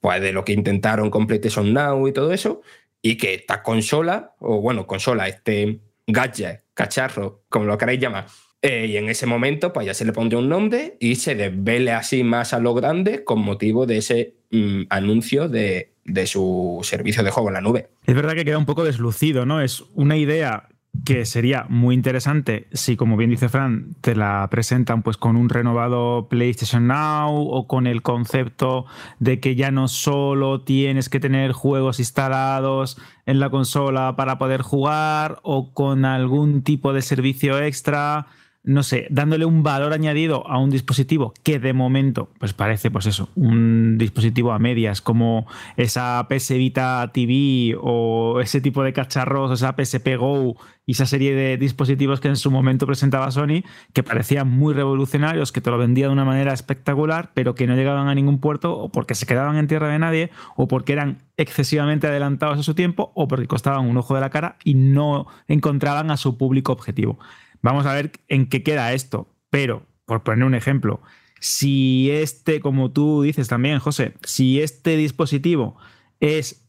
pues 0.00 0.20
de 0.22 0.32
lo 0.32 0.44
que 0.44 0.52
intentaron 0.52 1.10
con 1.10 1.26
PlayStation 1.26 1.72
Now 1.72 2.08
y 2.08 2.12
todo 2.12 2.32
eso, 2.32 2.62
y 3.02 3.16
que 3.16 3.34
esta 3.34 3.62
consola, 3.62 4.34
o 4.38 4.60
bueno, 4.60 4.86
consola, 4.86 5.28
este 5.28 5.80
gadget, 6.06 6.64
cacharro, 6.74 7.42
como 7.48 7.66
lo 7.66 7.76
queráis 7.76 8.00
llamar, 8.00 8.26
eh, 8.62 8.86
y 8.86 8.96
en 8.96 9.08
ese 9.08 9.26
momento, 9.26 9.72
pues 9.72 9.86
ya 9.86 9.94
se 9.94 10.04
le 10.04 10.12
pondría 10.12 10.38
un 10.38 10.48
nombre 10.48 10.96
y 10.98 11.16
se 11.16 11.34
desvele 11.34 11.92
así 11.92 12.24
más 12.24 12.52
a 12.52 12.60
lo 12.60 12.74
grande 12.74 13.24
con 13.24 13.40
motivo 13.40 13.86
de 13.86 13.98
ese 13.98 14.34
mm, 14.50 14.82
anuncio 14.90 15.48
de, 15.48 15.92
de 16.04 16.26
su 16.26 16.80
servicio 16.82 17.22
de 17.22 17.30
juego 17.30 17.48
en 17.48 17.54
la 17.54 17.60
nube. 17.60 17.88
Es 18.06 18.14
verdad 18.14 18.34
que 18.34 18.44
queda 18.44 18.58
un 18.58 18.66
poco 18.66 18.84
deslucido, 18.84 19.46
¿no? 19.46 19.60
Es 19.60 19.82
una 19.94 20.16
idea 20.16 20.68
que 21.04 21.24
sería 21.24 21.66
muy 21.68 21.94
interesante 21.94 22.66
si, 22.72 22.96
como 22.96 23.16
bien 23.16 23.30
dice 23.30 23.48
Fran, 23.48 23.94
te 24.00 24.14
la 24.14 24.46
presentan 24.50 25.02
pues 25.02 25.16
con 25.16 25.36
un 25.36 25.48
renovado 25.48 26.28
PlayStation 26.28 26.86
Now 26.88 27.32
o 27.32 27.66
con 27.66 27.86
el 27.86 28.02
concepto 28.02 28.86
de 29.18 29.40
que 29.40 29.54
ya 29.54 29.70
no 29.70 29.88
solo 29.88 30.62
tienes 30.62 31.08
que 31.08 31.20
tener 31.20 31.52
juegos 31.52 32.00
instalados 32.00 32.98
en 33.26 33.40
la 33.40 33.50
consola 33.50 34.16
para 34.16 34.38
poder 34.38 34.62
jugar 34.62 35.38
o 35.42 35.72
con 35.72 36.04
algún 36.04 36.62
tipo 36.62 36.92
de 36.92 37.02
servicio 37.02 37.60
extra 37.62 38.26
no 38.62 38.82
sé, 38.82 39.06
dándole 39.10 39.46
un 39.46 39.62
valor 39.62 39.92
añadido 39.92 40.46
a 40.46 40.58
un 40.58 40.70
dispositivo 40.70 41.32
que 41.42 41.58
de 41.58 41.72
momento, 41.72 42.28
pues 42.38 42.52
parece, 42.52 42.90
pues 42.90 43.06
eso, 43.06 43.30
un 43.34 43.96
dispositivo 43.96 44.52
a 44.52 44.58
medias, 44.58 45.00
como 45.00 45.46
esa 45.76 46.26
PS 46.28 46.50
Vita 46.50 47.10
TV 47.12 47.76
o 47.80 48.40
ese 48.40 48.60
tipo 48.60 48.82
de 48.82 48.92
cacharros, 48.92 49.50
esa 49.52 49.74
PSP 49.74 50.16
Go 50.18 50.56
y 50.84 50.92
esa 50.92 51.06
serie 51.06 51.34
de 51.34 51.56
dispositivos 51.56 52.20
que 52.20 52.28
en 52.28 52.36
su 52.36 52.50
momento 52.50 52.86
presentaba 52.86 53.30
Sony, 53.30 53.62
que 53.94 54.02
parecían 54.02 54.50
muy 54.50 54.74
revolucionarios, 54.74 55.52
que 55.52 55.60
te 55.60 55.70
lo 55.70 55.78
vendía 55.78 56.08
de 56.08 56.12
una 56.12 56.24
manera 56.26 56.52
espectacular, 56.52 57.30
pero 57.32 57.54
que 57.54 57.66
no 57.66 57.76
llegaban 57.76 58.08
a 58.08 58.14
ningún 58.14 58.40
puerto 58.40 58.76
o 58.76 58.90
porque 58.90 59.14
se 59.14 59.24
quedaban 59.24 59.56
en 59.56 59.68
tierra 59.68 59.88
de 59.88 59.98
nadie 59.98 60.30
o 60.56 60.68
porque 60.68 60.92
eran 60.92 61.22
excesivamente 61.38 62.08
adelantados 62.08 62.58
a 62.58 62.62
su 62.62 62.74
tiempo 62.74 63.12
o 63.14 63.26
porque 63.26 63.46
costaban 63.46 63.88
un 63.88 63.96
ojo 63.96 64.14
de 64.14 64.20
la 64.20 64.30
cara 64.30 64.56
y 64.64 64.74
no 64.74 65.26
encontraban 65.48 66.10
a 66.10 66.18
su 66.18 66.36
público 66.36 66.72
objetivo. 66.72 67.18
Vamos 67.62 67.86
a 67.86 67.94
ver 67.94 68.12
en 68.28 68.48
qué 68.48 68.62
queda 68.62 68.92
esto. 68.92 69.28
Pero, 69.50 69.86
por 70.06 70.22
poner 70.22 70.44
un 70.44 70.54
ejemplo, 70.54 71.00
si 71.40 72.10
este, 72.10 72.60
como 72.60 72.92
tú 72.92 73.22
dices 73.22 73.48
también, 73.48 73.78
José, 73.78 74.14
si 74.22 74.60
este 74.60 74.96
dispositivo 74.96 75.76
es 76.20 76.66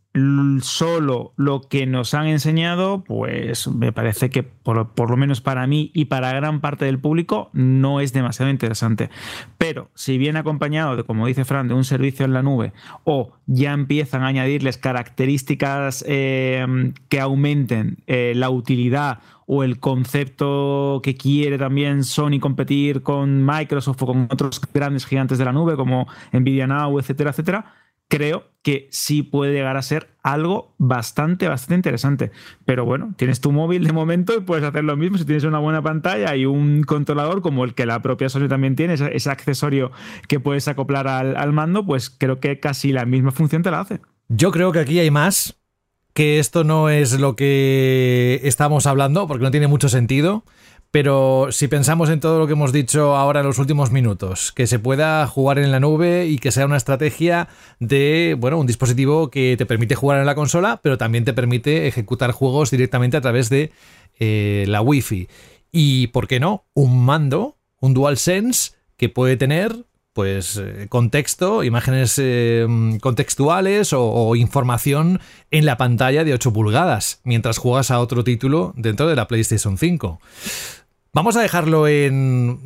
solo 0.61 1.33
lo 1.37 1.61
que 1.61 1.85
nos 1.85 2.13
han 2.13 2.27
enseñado, 2.27 3.03
pues 3.05 3.67
me 3.69 3.93
parece 3.93 4.29
que 4.29 4.43
por, 4.43 5.09
lo 5.09 5.17
menos 5.17 5.39
para 5.39 5.65
mí 5.67 5.89
y 5.93 6.05
para 6.05 6.33
gran 6.33 6.59
parte 6.59 6.83
del 6.83 6.99
público 6.99 7.49
no 7.53 8.01
es 8.01 8.11
demasiado 8.11 8.51
interesante. 8.51 9.09
Pero 9.57 9.89
si 9.95 10.17
viene 10.17 10.39
acompañado 10.39 10.97
de, 10.97 11.03
como 11.05 11.27
dice 11.27 11.45
Fran, 11.45 11.69
de 11.69 11.75
un 11.75 11.85
servicio 11.85 12.25
en 12.25 12.33
la 12.33 12.43
nube 12.43 12.73
o 13.05 13.31
ya 13.45 13.71
empiezan 13.71 14.23
a 14.23 14.27
añadirles 14.27 14.77
características 14.77 16.03
eh, 16.07 16.93
que 17.07 17.19
aumenten 17.21 18.03
eh, 18.07 18.33
la 18.35 18.49
utilidad 18.49 19.19
o 19.53 19.65
el 19.65 19.81
concepto 19.81 21.01
que 21.03 21.17
quiere 21.17 21.57
también 21.57 22.05
Sony 22.05 22.39
competir 22.39 23.03
con 23.03 23.45
Microsoft 23.45 24.01
o 24.01 24.05
con 24.05 24.29
otros 24.31 24.61
grandes 24.73 25.05
gigantes 25.05 25.37
de 25.37 25.43
la 25.43 25.51
nube 25.51 25.75
como 25.75 26.07
Nvidia 26.31 26.67
Now, 26.67 26.97
etcétera, 26.97 27.31
etcétera, 27.31 27.73
creo 28.07 28.45
que 28.61 28.87
sí 28.91 29.23
puede 29.23 29.51
llegar 29.51 29.75
a 29.75 29.81
ser 29.81 30.15
algo 30.23 30.73
bastante, 30.77 31.49
bastante 31.49 31.75
interesante. 31.75 32.31
Pero 32.63 32.85
bueno, 32.85 33.13
tienes 33.17 33.41
tu 33.41 33.51
móvil 33.51 33.83
de 33.83 33.91
momento 33.91 34.33
y 34.37 34.39
puedes 34.39 34.63
hacer 34.63 34.85
lo 34.85 34.95
mismo. 34.95 35.17
Si 35.17 35.25
tienes 35.25 35.43
una 35.43 35.59
buena 35.59 35.81
pantalla 35.81 36.33
y 36.37 36.45
un 36.45 36.83
controlador 36.83 37.41
como 37.41 37.65
el 37.65 37.73
que 37.73 37.85
la 37.85 38.01
propia 38.01 38.29
Sony 38.29 38.47
también 38.47 38.77
tiene, 38.77 38.93
ese, 38.93 39.29
accesorio 39.29 39.91
que 40.29 40.39
puedes 40.39 40.69
acoplar 40.69 41.09
al, 41.09 41.35
al 41.35 41.51
mando, 41.51 41.85
pues 41.85 42.09
creo 42.09 42.39
que 42.39 42.61
casi 42.61 42.93
la 42.93 43.03
misma 43.03 43.31
función 43.31 43.63
te 43.63 43.71
la 43.71 43.81
hace. 43.81 43.99
Yo 44.29 44.51
creo 44.51 44.71
que 44.71 44.79
aquí 44.79 44.97
hay 44.97 45.11
más, 45.11 45.60
que 46.13 46.39
esto 46.39 46.63
no 46.63 46.89
es 46.89 47.19
lo 47.19 47.35
que 47.35 48.41
estamos 48.43 48.85
hablando, 48.85 49.27
porque 49.27 49.43
no 49.43 49.51
tiene 49.51 49.67
mucho 49.67 49.89
sentido. 49.89 50.43
Pero 50.91 51.47
si 51.51 51.69
pensamos 51.69 52.09
en 52.09 52.19
todo 52.19 52.37
lo 52.37 52.47
que 52.47 52.53
hemos 52.53 52.73
dicho 52.73 53.15
ahora 53.15 53.39
en 53.39 53.45
los 53.45 53.59
últimos 53.59 53.91
minutos, 53.91 54.51
que 54.51 54.67
se 54.67 54.77
pueda 54.77 55.25
jugar 55.25 55.57
en 55.57 55.71
la 55.71 55.79
nube 55.79 56.27
y 56.27 56.37
que 56.37 56.51
sea 56.51 56.65
una 56.65 56.75
estrategia 56.75 57.47
de, 57.79 58.35
bueno, 58.37 58.59
un 58.59 58.67
dispositivo 58.67 59.29
que 59.29 59.55
te 59.57 59.65
permite 59.65 59.95
jugar 59.95 60.19
en 60.19 60.25
la 60.25 60.35
consola, 60.35 60.81
pero 60.83 60.97
también 60.97 61.23
te 61.23 61.31
permite 61.31 61.87
ejecutar 61.87 62.33
juegos 62.33 62.71
directamente 62.71 63.15
a 63.15 63.21
través 63.21 63.49
de 63.49 63.71
eh, 64.19 64.65
la 64.67 64.81
Wi-Fi. 64.81 65.29
Y, 65.71 66.07
¿por 66.07 66.27
qué 66.27 66.41
no? 66.41 66.65
Un 66.73 67.05
mando, 67.05 67.57
un 67.79 67.93
DualSense 67.93 68.73
que 68.97 69.07
puede 69.07 69.37
tener 69.37 69.85
pues 70.13 70.57
eh, 70.57 70.87
contexto, 70.89 71.63
imágenes 71.63 72.15
eh, 72.17 72.67
contextuales 73.01 73.93
o, 73.93 74.35
información 74.35 75.19
en 75.51 75.65
la 75.65 75.77
pantalla 75.77 76.23
de 76.23 76.33
8 76.33 76.51
pulgadas 76.53 77.21
mientras 77.23 77.57
juegas 77.57 77.91
a 77.91 77.99
otro 77.99 78.23
título 78.23 78.73
dentro 78.75 79.07
de 79.07 79.15
la 79.15 79.27
PlayStation 79.27 79.77
5. 79.77 80.19
Vamos 81.13 81.35
a 81.35 81.41
dejarlo 81.41 81.87
en... 81.87 82.59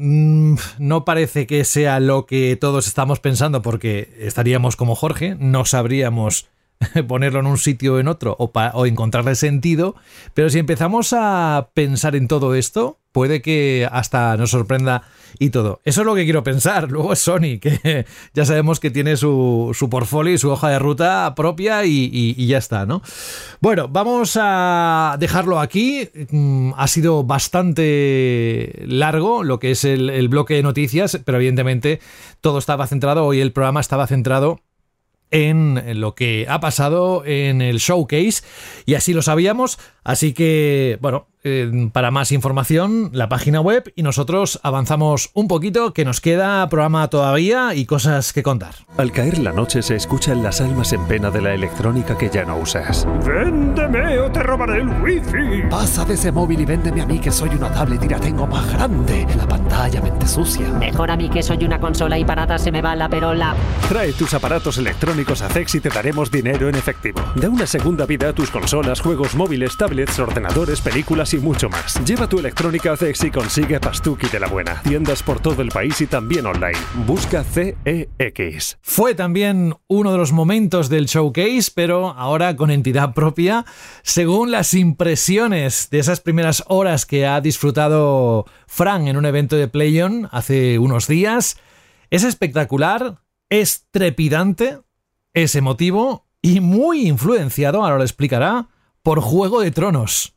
Mm, 0.53 0.57
no 0.79 1.05
parece 1.05 1.47
que 1.47 1.65
sea 1.65 1.99
lo 1.99 2.25
que 2.25 2.57
todos 2.59 2.87
estamos 2.87 3.19
pensando 3.19 3.61
porque 3.61 4.15
estaríamos 4.19 4.75
como 4.75 4.95
Jorge, 4.95 5.35
no 5.39 5.65
sabríamos 5.65 6.47
ponerlo 7.07 7.39
en 7.39 7.47
un 7.47 7.57
sitio 7.57 7.95
o 7.95 7.99
en 7.99 8.07
otro 8.07 8.35
o, 8.39 8.51
o 8.73 8.85
encontrarle 8.85 9.35
sentido, 9.35 9.95
pero 10.33 10.49
si 10.49 10.59
empezamos 10.59 11.13
a 11.13 11.69
pensar 11.73 12.15
en 12.15 12.27
todo 12.27 12.55
esto, 12.55 12.99
puede 13.15 13.41
que 13.41 13.87
hasta 13.89 14.35
nos 14.35 14.51
sorprenda 14.51 15.03
y 15.39 15.49
todo. 15.49 15.79
Eso 15.85 16.01
es 16.01 16.05
lo 16.05 16.15
que 16.15 16.25
quiero 16.25 16.43
pensar. 16.43 16.91
Luego 16.91 17.13
es 17.13 17.19
Sony, 17.19 17.59
que 17.61 18.05
ya 18.33 18.43
sabemos 18.43 18.81
que 18.81 18.91
tiene 18.91 19.15
su, 19.15 19.71
su 19.73 19.89
portfolio 19.89 20.33
y 20.33 20.37
su 20.37 20.51
hoja 20.51 20.67
de 20.67 20.79
ruta 20.79 21.33
propia 21.33 21.85
y, 21.85 22.45
ya 22.45 22.57
está, 22.57 22.85
¿no? 22.85 23.01
Bueno, 23.61 23.87
vamos 23.87 24.37
a 24.37 25.15
dejarlo 25.17 25.61
aquí. 25.61 26.09
Mm, 26.29 26.73
Ha 26.75 26.87
sido 26.89 27.23
bastante 27.23 28.83
largo 28.85 29.45
lo 29.45 29.59
que 29.59 29.71
es 29.71 29.85
el, 29.85 30.09
el 30.09 30.27
bloque 30.27 30.55
de 30.55 30.63
noticias, 30.63 31.17
pero 31.23 31.37
evidentemente 31.37 32.01
todo 32.41 32.57
estaba 32.57 32.85
centrado, 32.85 33.23
hoy 33.23 33.39
el 33.39 33.53
programa 33.53 33.79
estaba 33.79 34.07
centrado 34.07 34.59
en 35.31 35.99
lo 35.99 36.15
que 36.15 36.47
ha 36.49 36.59
pasado 36.59 37.23
en 37.25 37.61
el 37.61 37.77
showcase 37.77 38.43
y 38.85 38.93
así 38.95 39.13
lo 39.13 39.21
sabíamos, 39.21 39.79
así 40.05 40.33
que 40.33 40.97
bueno, 41.01 41.27
eh, 41.47 41.89
para 41.93 42.09
más 42.09 42.31
información 42.31 43.11
la 43.13 43.29
página 43.29 43.61
web 43.61 43.93
y 43.95 44.01
nosotros 44.01 44.59
avanzamos 44.63 45.29
un 45.35 45.47
poquito 45.47 45.93
que 45.93 46.03
nos 46.03 46.19
queda 46.19 46.67
programa 46.69 47.07
todavía 47.07 47.75
y 47.75 47.85
cosas 47.85 48.33
que 48.33 48.41
contar. 48.41 48.73
Al 48.97 49.11
caer 49.11 49.37
la 49.37 49.51
noche 49.51 49.83
se 49.83 49.95
escuchan 49.95 50.41
las 50.41 50.59
almas 50.59 50.91
en 50.91 51.05
pena 51.05 51.29
de 51.29 51.41
la 51.41 51.53
electrónica 51.53 52.17
que 52.17 52.31
ya 52.31 52.45
no 52.45 52.57
usas. 52.57 53.05
¡Véndeme 53.23 54.17
o 54.17 54.31
te 54.31 54.41
robaré 54.41 54.81
el 54.81 54.89
wifi! 55.03 55.69
Pasa 55.69 56.03
de 56.03 56.15
ese 56.15 56.31
móvil 56.31 56.61
y 56.61 56.65
véndeme 56.65 57.01
a 57.01 57.05
mí 57.05 57.19
que 57.19 57.29
soy 57.29 57.49
una 57.49 57.71
tablet 57.71 58.03
y 58.03 58.09
la 58.09 58.19
tengo 58.19 58.47
más 58.47 58.67
grande. 58.73 59.27
La 59.37 59.47
pantalla 59.47 60.01
mente 60.01 60.27
sucia. 60.27 60.67
Mejor 60.79 61.11
a 61.11 61.15
mí 61.15 61.29
que 61.29 61.43
soy 61.43 61.63
una 61.63 61.79
consola 61.79 62.17
y 62.17 62.25
para 62.25 62.47
nada 62.47 62.57
se 62.57 62.71
me 62.71 62.81
va 62.81 62.95
la 62.95 63.07
perola. 63.07 63.55
Trae 63.87 64.13
tus 64.13 64.33
aparatos 64.33 64.79
electrónicos 64.79 65.43
a 65.43 65.49
CEX 65.49 65.75
y 65.75 65.79
te 65.79 65.89
daremos 65.89 66.31
dinero 66.31 66.69
en 66.69 66.75
efectivo. 66.75 67.21
Da 67.35 67.49
una 67.49 67.67
segunda 67.67 68.07
vida 68.07 68.29
a 68.29 68.33
tus 68.33 68.49
consolas, 68.49 68.99
juegos 68.99 69.35
móviles, 69.35 69.77
tablets, 69.77 69.94
ordenadores, 70.19 70.81
películas 70.81 71.33
y 71.33 71.37
mucho 71.37 71.69
más. 71.69 72.03
Lleva 72.03 72.27
tu 72.27 72.39
electrónica 72.39 72.91
a 72.91 72.97
CEX 72.97 73.23
y 73.23 73.31
consigue 73.31 73.79
Pastuki 73.79 74.27
de 74.27 74.41
la 74.41 74.47
buena. 74.47 74.81
Tiendas 74.83 75.23
por 75.23 75.39
todo 75.39 75.61
el 75.61 75.69
país 75.69 76.01
y 76.01 76.07
también 76.07 76.45
online. 76.45 76.77
Busca 77.05 77.43
CEX. 77.45 78.77
Fue 78.81 79.15
también 79.15 79.73
uno 79.87 80.11
de 80.11 80.17
los 80.17 80.33
momentos 80.33 80.89
del 80.89 81.05
showcase, 81.05 81.71
pero 81.73 82.09
ahora 82.09 82.57
con 82.57 82.71
entidad 82.71 83.13
propia, 83.13 83.65
según 84.03 84.51
las 84.51 84.73
impresiones 84.73 85.89
de 85.89 85.99
esas 85.99 86.19
primeras 86.19 86.63
horas 86.67 87.05
que 87.05 87.25
ha 87.25 87.39
disfrutado 87.39 88.45
Fran 88.67 89.07
en 89.07 89.15
un 89.15 89.25
evento 89.25 89.55
de 89.55 89.69
PlayOn 89.69 90.27
hace 90.31 90.77
unos 90.77 91.07
días. 91.07 91.57
Es 92.09 92.23
espectacular, 92.23 93.21
es 93.49 93.87
trepidante, 93.91 94.79
es 95.33 95.55
emotivo 95.55 96.27
y 96.41 96.59
muy 96.59 97.07
influenciado, 97.07 97.83
ahora 97.83 97.97
lo 97.97 98.03
explicará, 98.03 98.67
por 99.05 99.21
Juego 99.21 99.61
de 99.61 99.69
Tronos. 99.69 100.33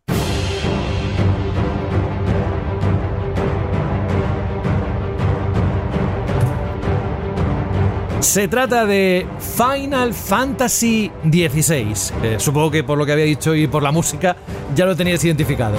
Se 8.20 8.47
trata 8.47 8.85
de 8.85 9.27
Final 9.39 10.12
Fantasy 10.12 11.11
XVI. 11.24 11.95
Eh, 12.23 12.36
supongo 12.39 12.70
que 12.70 12.85
por 12.85 12.99
lo 12.99 13.07
que 13.07 13.12
había 13.12 13.24
dicho 13.24 13.55
y 13.55 13.66
por 13.69 13.82
la 13.82 13.90
música 13.90 14.36
ya 14.77 14.85
lo 14.85 14.95
tenías 14.95 15.24
identificado. 15.24 15.78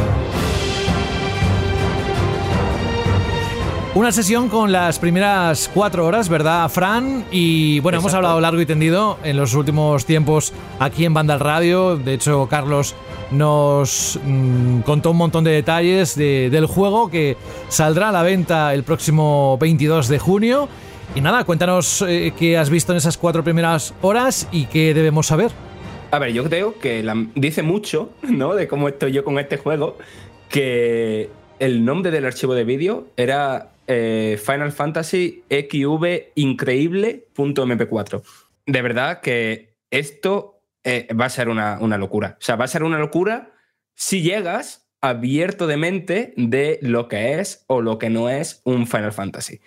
Una 3.99 4.13
sesión 4.13 4.47
con 4.47 4.71
las 4.71 4.97
primeras 4.97 5.69
cuatro 5.73 6.05
horas, 6.05 6.29
¿verdad, 6.29 6.69
Fran? 6.69 7.25
Y 7.31 7.81
bueno, 7.81 7.97
hemos 7.99 8.13
hablado 8.13 8.39
largo 8.39 8.61
y 8.61 8.65
tendido 8.65 9.17
en 9.25 9.35
los 9.35 9.53
últimos 9.55 10.05
tiempos 10.05 10.53
aquí 10.79 11.03
en 11.03 11.13
Banda 11.13 11.33
al 11.33 11.41
Radio. 11.41 11.97
De 11.97 12.13
hecho, 12.13 12.47
Carlos 12.49 12.95
nos 13.31 14.17
mm, 14.23 14.79
contó 14.83 15.11
un 15.11 15.17
montón 15.17 15.43
de 15.43 15.51
detalles 15.51 16.15
de- 16.15 16.49
del 16.49 16.65
juego 16.65 17.11
que 17.11 17.35
saldrá 17.67 18.07
a 18.07 18.11
la 18.13 18.23
venta 18.23 18.73
el 18.73 18.83
próximo 18.83 19.57
22 19.59 20.07
de 20.07 20.17
junio. 20.17 20.69
Y 21.13 21.19
nada, 21.19 21.43
cuéntanos 21.43 22.01
eh, 22.07 22.31
qué 22.39 22.57
has 22.57 22.69
visto 22.69 22.93
en 22.93 22.99
esas 22.99 23.17
cuatro 23.17 23.43
primeras 23.43 23.93
horas 24.01 24.47
y 24.53 24.67
qué 24.67 24.93
debemos 24.93 25.27
saber. 25.27 25.51
A 26.11 26.19
ver, 26.19 26.31
yo 26.31 26.45
creo 26.45 26.79
que 26.79 27.03
la- 27.03 27.21
dice 27.35 27.63
mucho, 27.63 28.11
¿no? 28.21 28.55
De 28.55 28.65
cómo 28.69 28.87
estoy 28.87 29.11
yo 29.11 29.25
con 29.25 29.37
este 29.39 29.57
juego, 29.57 29.97
que 30.47 31.29
el 31.59 31.83
nombre 31.83 32.11
del 32.11 32.25
archivo 32.25 32.53
de 32.53 32.63
vídeo 32.63 33.07
era 33.17 33.71
eh, 33.91 34.39
Final 34.41 34.71
Fantasy 34.71 35.43
XV 35.49 36.31
Increíble.mp4. 36.35 38.21
De 38.67 38.81
verdad 38.83 39.19
que 39.21 39.73
esto 39.89 40.61
eh, 40.83 41.07
va 41.19 41.25
a 41.25 41.29
ser 41.29 41.49
una, 41.49 41.79
una 41.81 41.97
locura. 41.97 42.37
O 42.39 42.41
sea, 42.41 42.55
va 42.55 42.65
a 42.65 42.69
ser 42.69 42.83
una 42.83 42.99
locura 42.99 43.51
si 43.95 44.21
llegas 44.21 44.87
abierto 45.01 45.65
de 45.65 45.77
mente 45.77 46.33
de 46.37 46.77
lo 46.83 47.07
que 47.07 47.39
es 47.39 47.65
o 47.65 47.81
lo 47.81 47.97
que 47.97 48.11
no 48.11 48.29
es 48.29 48.61
un 48.63 48.85
Final 48.85 49.11
Fantasy. 49.11 49.59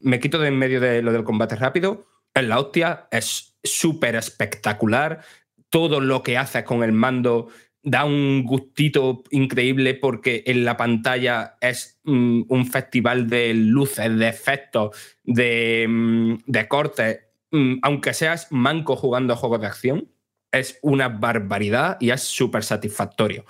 Me 0.00 0.18
quito 0.18 0.38
de 0.38 0.48
en 0.48 0.58
medio 0.58 0.80
de 0.80 1.02
lo 1.02 1.12
del 1.12 1.24
combate 1.24 1.54
rápido. 1.54 2.06
En 2.32 2.48
la 2.48 2.58
hostia 2.58 3.06
es 3.10 3.54
súper 3.62 4.16
espectacular 4.16 5.20
todo 5.68 6.00
lo 6.00 6.22
que 6.22 6.38
hace 6.38 6.64
con 6.64 6.82
el 6.82 6.92
mando 6.92 7.48
da 7.82 8.04
un 8.04 8.44
gustito 8.44 9.22
increíble 9.30 9.94
porque 9.94 10.42
en 10.46 10.64
la 10.64 10.76
pantalla 10.76 11.56
es 11.60 12.00
mm, 12.04 12.42
un 12.48 12.66
festival 12.66 13.28
de 13.28 13.54
luces, 13.54 14.16
de 14.18 14.28
efectos, 14.28 14.96
de, 15.24 15.86
mm, 15.88 16.34
de 16.46 16.68
cortes. 16.68 17.20
Mm, 17.50 17.76
aunque 17.82 18.14
seas 18.14 18.48
manco 18.50 18.96
jugando 18.96 19.32
a 19.32 19.36
juegos 19.36 19.60
de 19.60 19.66
acción, 19.66 20.08
es 20.52 20.78
una 20.82 21.08
barbaridad 21.08 21.96
y 22.00 22.10
es 22.10 22.22
súper 22.22 22.64
satisfactorio. 22.64 23.44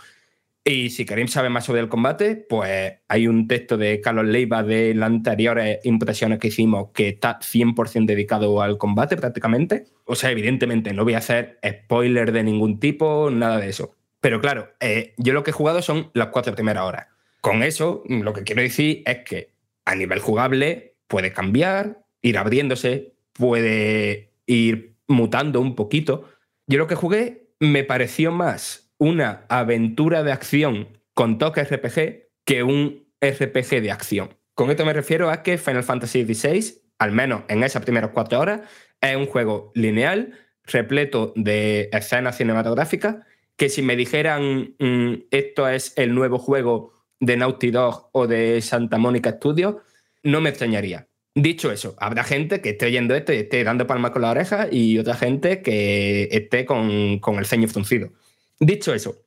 Y 0.65 0.91
si 0.91 1.07
queréis 1.07 1.33
saber 1.33 1.51
más 1.51 1.65
sobre 1.65 1.81
el 1.81 1.89
combate, 1.89 2.37
pues 2.37 2.93
hay 3.09 3.27
un 3.27 3.49
texto 3.49 3.79
de 3.79 4.03
Carlos 4.03 4.27
Leiva 4.27 4.63
de 4.63 4.95
las 4.95 5.09
anteriores 5.09 5.79
impresiones 5.85 6.39
que 6.39 6.49
hicimos 6.49 6.91
que 6.93 7.09
está 7.09 7.39
100% 7.41 8.05
dedicado 8.05 8.61
al 8.61 8.77
combate 8.77 9.17
prácticamente. 9.17 9.87
O 10.05 10.15
sea, 10.15 10.31
evidentemente 10.31 10.93
no 10.93 11.05
voy 11.05 11.15
a 11.15 11.19
hacer 11.19 11.59
spoiler 11.67 12.33
de 12.33 12.43
ningún 12.43 12.79
tipo, 12.81 13.31
nada 13.31 13.59
de 13.59 13.71
eso. 13.71 13.95
Pero 14.21 14.41
claro, 14.41 14.73
eh, 14.81 15.15
yo 15.17 15.33
lo 15.33 15.43
que 15.43 15.51
he 15.51 15.55
jugado 15.55 15.83
son 15.83 16.11
las 16.15 16.29
cuatro 16.29 16.55
primeras 16.55 16.85
horas. 16.85 17.07
Con 17.41 17.63
eso, 17.63 18.03
lo 18.09 18.33
que 18.33 18.43
quiero 18.43 18.63
decir 18.63 19.03
es 19.07 19.19
que 19.25 19.53
a 19.85 19.95
nivel 19.95 20.19
jugable 20.19 20.97
puede 21.07 21.33
cambiar, 21.33 22.05
ir 22.21 22.37
abriéndose, 22.37 23.15
puede 23.33 24.33
ir 24.47 24.97
mutando 25.07 25.61
un 25.61 25.75
poquito. 25.75 26.29
Yo 26.67 26.79
lo 26.79 26.87
que 26.87 26.95
jugué 26.95 27.49
me 27.61 27.85
pareció 27.85 28.33
más 28.33 28.93
una 28.99 29.47
aventura 29.49 30.23
de 30.23 30.33
acción 30.33 30.99
con 31.15 31.39
toque 31.39 31.63
RPG 31.63 32.29
que 32.45 32.63
un 32.63 33.07
RPG 33.21 33.81
de 33.83 33.91
acción. 33.91 34.37
Con 34.55 34.71
esto 34.71 34.85
me 34.85 34.93
refiero 34.93 35.31
a 35.31 35.43
que 35.43 35.59
Final 35.59 35.85
Fantasy 35.85 36.25
XVI, 36.25 36.83
al 36.99 37.13
menos 37.13 37.43
en 37.49 37.63
esas 37.63 37.83
primeras 37.83 38.11
cuatro 38.11 38.41
horas, 38.41 38.63
es 39.01 39.17
un 39.17 39.27
juego 39.27 39.71
lineal, 39.75 40.35
repleto 40.65 41.33
de 41.37 41.89
escenas 41.93 42.37
cinematográficas, 42.37 43.17
que 43.59 43.69
si 43.69 43.83
me 43.83 43.97
dijeran 43.97 44.77
mm, 44.79 45.27
esto 45.31 45.69
es 45.69 45.93
el 45.97 46.15
nuevo 46.15 46.39
juego 46.39 46.93
de 47.21 47.37
Naughty 47.37 47.73
Dog 47.73 48.09
o 48.13 48.27
de 48.27 48.63
Santa 48.63 48.99
Mónica 48.99 49.33
Studios, 49.33 49.75
no 50.23 50.41
me 50.41 50.49
extrañaría. 50.49 51.09
Dicho 51.35 51.71
eso, 51.71 51.97
habrá 51.99 52.25
gente 52.25 52.61
que 52.61 52.71
esté 52.71 52.91
yendo 52.91 53.15
esto 53.15 53.33
y 53.33 53.37
esté 53.37 53.63
dando 53.65 53.87
palmas 53.87 54.13
con 54.13 54.23
la 54.23 54.31
oreja 54.31 54.69
y 54.71 54.99
otra 54.99 55.15
gente 55.15 55.61
que 55.61 56.29
esté 56.31 56.65
con, 56.65 57.19
con 57.19 57.39
el 57.39 57.47
ceño 57.47 57.69
fruncido. 57.69 58.13
Dicho 58.61 58.95
eso, 58.95 59.27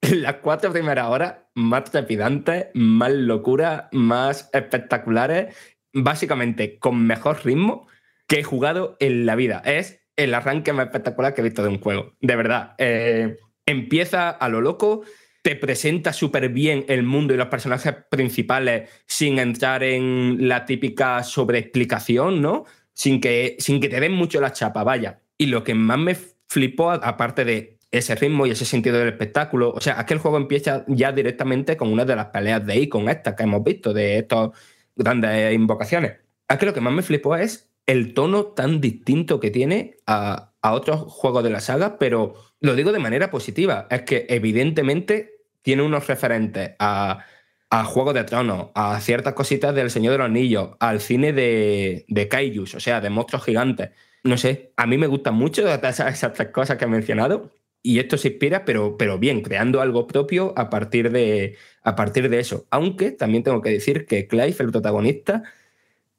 las 0.00 0.36
cuatro 0.36 0.72
primeras 0.72 1.08
horas 1.08 1.34
más 1.54 1.84
trepidantes, 1.90 2.66
más 2.74 3.10
locura, 3.10 3.88
más 3.90 4.50
espectaculares, 4.52 5.54
básicamente 5.92 6.78
con 6.78 7.04
mejor 7.04 7.44
ritmo 7.44 7.88
que 8.28 8.40
he 8.40 8.44
jugado 8.44 8.96
en 9.00 9.26
la 9.26 9.34
vida. 9.34 9.62
Es 9.64 10.00
el 10.16 10.32
arranque 10.32 10.72
más 10.72 10.86
espectacular 10.86 11.34
que 11.34 11.40
he 11.40 11.44
visto 11.44 11.62
de 11.64 11.70
un 11.70 11.80
juego. 11.80 12.14
De 12.20 12.36
verdad. 12.36 12.74
Eh, 12.78 13.36
empieza 13.66 14.30
a 14.30 14.48
lo 14.48 14.60
loco, 14.60 15.02
te 15.42 15.56
presenta 15.56 16.12
súper 16.12 16.48
bien 16.48 16.86
el 16.88 17.02
mundo 17.02 17.34
y 17.34 17.36
los 17.36 17.48
personajes 17.48 17.94
principales 18.10 18.88
sin 19.06 19.38
entrar 19.38 19.82
en 19.82 20.48
la 20.48 20.64
típica 20.64 21.22
sobreexplicación, 21.22 22.40
¿no? 22.40 22.64
Sin 22.94 23.20
que, 23.20 23.56
sin 23.58 23.80
que 23.80 23.88
te 23.88 24.00
den 24.00 24.12
mucho 24.12 24.40
la 24.40 24.52
chapa, 24.52 24.84
vaya. 24.84 25.20
Y 25.36 25.46
lo 25.46 25.62
que 25.62 25.74
más 25.74 25.98
me 25.98 26.16
flipó, 26.48 26.92
aparte 26.92 27.44
de 27.44 27.78
ese 27.90 28.14
ritmo 28.14 28.46
y 28.46 28.50
ese 28.52 28.64
sentido 28.64 28.98
del 28.98 29.08
espectáculo, 29.08 29.70
o 29.72 29.80
sea, 29.80 30.00
aquel 30.00 30.18
juego 30.18 30.36
empieza 30.36 30.84
ya 30.88 31.12
directamente 31.12 31.76
con 31.76 31.92
una 31.92 32.04
de 32.04 32.16
las 32.16 32.26
peleas 32.26 32.64
de 32.64 32.76
Icon 32.76 33.08
estas 33.08 33.34
que 33.34 33.42
hemos 33.42 33.62
visto, 33.62 33.92
de 33.92 34.18
estas 34.18 34.50
grandes 34.96 35.54
invocaciones. 35.54 36.14
Aquí 36.48 36.66
lo 36.66 36.74
que 36.74 36.80
más 36.80 36.92
me 36.92 37.02
flipó 37.02 37.36
es 37.36 37.70
el 37.86 38.14
tono 38.14 38.46
tan 38.46 38.80
distinto 38.80 39.40
que 39.40 39.50
tiene 39.50 39.96
a, 40.06 40.52
otros 40.62 41.02
juegos 41.12 41.44
de 41.44 41.50
la 41.50 41.60
saga, 41.60 41.98
pero 41.98 42.34
lo 42.60 42.74
digo 42.74 42.92
de 42.92 42.98
manera 42.98 43.30
positiva. 43.30 43.86
Es 43.90 44.02
que 44.02 44.26
evidentemente 44.30 45.34
tiene 45.62 45.82
unos 45.82 46.06
referentes 46.06 46.72
a, 46.78 47.24
a 47.70 47.84
Juego 47.84 48.14
de 48.14 48.24
Tronos, 48.24 48.68
a 48.74 48.98
ciertas 49.00 49.34
cositas 49.34 49.74
del 49.74 49.90
Señor 49.90 50.12
de 50.12 50.18
los 50.18 50.26
Anillos, 50.26 50.70
al 50.80 51.00
cine 51.00 51.32
de, 51.34 52.06
de 52.08 52.28
Kaijus, 52.28 52.74
o 52.74 52.80
sea, 52.80 53.00
de 53.02 53.10
monstruos 53.10 53.44
gigantes. 53.44 53.90
No 54.22 54.38
sé, 54.38 54.72
a 54.76 54.86
mí 54.86 54.96
me 54.96 55.06
gustan 55.06 55.34
mucho 55.34 55.68
esas, 55.74 56.00
esas 56.00 56.32
tres 56.32 56.48
cosas 56.48 56.78
que 56.78 56.86
he 56.86 56.88
mencionado. 56.88 57.50
y 57.82 57.98
esto 57.98 58.16
se 58.16 58.28
inspira, 58.28 58.64
pero, 58.64 58.96
pero 58.96 59.18
bien, 59.18 59.42
creando 59.42 59.82
algo 59.82 60.06
propio 60.06 60.54
a 60.56 60.70
partir, 60.70 61.10
de, 61.10 61.56
a 61.82 61.94
partir 61.96 62.30
de 62.30 62.40
eso. 62.40 62.66
Aunque 62.70 63.10
también 63.12 63.42
tengo 63.42 63.60
que 63.60 63.70
decir 63.70 64.06
que 64.06 64.26
Clive, 64.26 64.56
el 64.58 64.70
protagonista, 64.70 65.42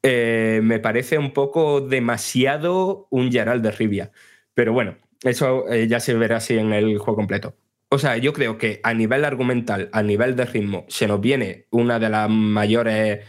eh, 0.08 0.60
me 0.62 0.78
parece 0.78 1.18
un 1.18 1.32
poco 1.32 1.80
demasiado 1.80 3.08
un 3.10 3.32
Gerald 3.32 3.60
de 3.64 3.72
Rivia. 3.72 4.12
Pero 4.54 4.72
bueno, 4.72 4.98
eso 5.24 5.68
eh, 5.68 5.88
ya 5.88 5.98
se 5.98 6.14
verá 6.14 6.36
así 6.36 6.56
en 6.56 6.72
el 6.72 6.98
juego 6.98 7.16
completo. 7.16 7.56
O 7.88 7.98
sea, 7.98 8.16
yo 8.16 8.32
creo 8.32 8.56
que 8.56 8.78
a 8.84 8.94
nivel 8.94 9.24
argumental, 9.24 9.88
a 9.92 10.04
nivel 10.04 10.36
de 10.36 10.44
ritmo, 10.44 10.84
se 10.86 11.08
nos 11.08 11.20
viene 11.20 11.66
una 11.70 11.98
de 11.98 12.08
las 12.08 12.30
mayores 12.30 13.24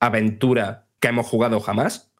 aventuras 0.00 0.80
que 1.00 1.08
hemos 1.08 1.26
jugado 1.26 1.60
jamás. 1.60 2.12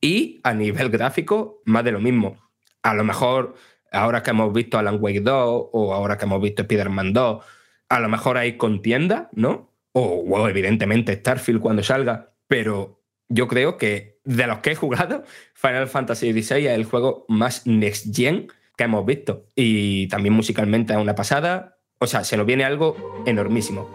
Y 0.00 0.40
a 0.42 0.54
nivel 0.54 0.88
gráfico, 0.88 1.60
más 1.66 1.84
de 1.84 1.92
lo 1.92 2.00
mismo. 2.00 2.38
A 2.82 2.94
lo 2.94 3.04
mejor 3.04 3.56
ahora 3.92 4.22
que 4.22 4.30
hemos 4.30 4.54
visto 4.54 4.78
Alan 4.78 4.96
Wake 5.00 5.20
2 5.20 5.68
o 5.72 5.92
ahora 5.92 6.16
que 6.16 6.24
hemos 6.24 6.40
visto 6.40 6.62
Spider-Man 6.62 7.12
2, 7.12 7.44
a 7.90 8.00
lo 8.00 8.08
mejor 8.08 8.38
hay 8.38 8.56
contienda, 8.56 9.28
¿no? 9.32 9.70
O, 9.92 10.48
evidentemente 10.48 11.14
Starfield 11.14 11.60
cuando 11.60 11.82
salga, 11.82 12.32
pero 12.46 12.99
yo 13.30 13.48
creo 13.48 13.78
que 13.78 14.18
de 14.24 14.46
los 14.46 14.58
que 14.58 14.72
he 14.72 14.74
jugado, 14.74 15.22
Final 15.54 15.88
Fantasy 15.88 16.32
XVI 16.32 16.66
es 16.66 16.72
el 16.72 16.84
juego 16.84 17.24
más 17.28 17.66
next 17.66 18.14
gen 18.14 18.48
que 18.76 18.84
hemos 18.84 19.06
visto. 19.06 19.46
Y 19.54 20.08
también 20.08 20.34
musicalmente 20.34 20.92
es 20.92 20.98
una 20.98 21.14
pasada. 21.14 21.78
O 21.98 22.06
sea, 22.06 22.24
se 22.24 22.36
nos 22.36 22.44
viene 22.44 22.64
algo 22.64 23.22
enormísimo. 23.26 23.88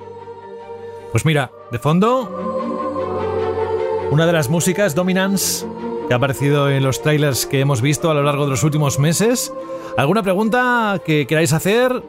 Pues 1.12 1.26
mira, 1.26 1.52
de 1.72 1.80
fondo, 1.80 2.30
una 4.10 4.26
de 4.26 4.34
las 4.34 4.50
músicas 4.50 4.96
Dominance 4.96 5.66
que 6.08 6.14
ha 6.14 6.18
aparecido 6.18 6.70
en 6.70 6.84
los 6.84 7.02
trailers 7.02 7.46
que 7.46 7.60
hemos 7.60 7.82
visto 7.82 8.12
a 8.12 8.14
lo 8.14 8.24
largo 8.24 8.46
de 8.46 8.52
los 8.52 8.64
últimos 8.64 9.00
meses. 9.00 9.52
¿Alguna 9.98 10.24
pregunta 10.24 11.02
que 11.06 11.26
queráis 11.26 11.52
hacer? 11.52 12.04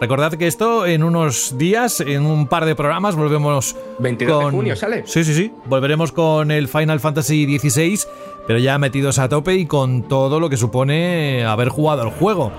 Recordad 0.00 0.34
que 0.34 0.46
esto 0.46 0.86
en 0.86 1.02
unos 1.02 1.58
días, 1.58 2.00
en 2.00 2.24
un 2.24 2.46
par 2.46 2.64
de 2.66 2.76
programas, 2.76 3.16
volvemos 3.16 3.74
22 3.98 4.44
de 4.44 4.50
junio 4.50 4.76
sale. 4.76 5.02
Sí, 5.06 5.24
sí, 5.24 5.34
sí. 5.34 5.52
Volveremos 5.66 6.12
con 6.12 6.52
el 6.52 6.68
Final 6.68 7.00
Fantasy 7.00 7.58
XVI, 7.58 8.00
pero 8.46 8.60
ya 8.60 8.78
metidos 8.78 9.18
a 9.18 9.28
tope 9.28 9.54
y 9.54 9.66
con 9.66 10.06
todo 10.06 10.38
lo 10.38 10.48
que 10.48 10.56
supone 10.56 11.44
haber 11.44 11.68
jugado 11.68 12.04
el 12.04 12.10
juego. 12.10 12.52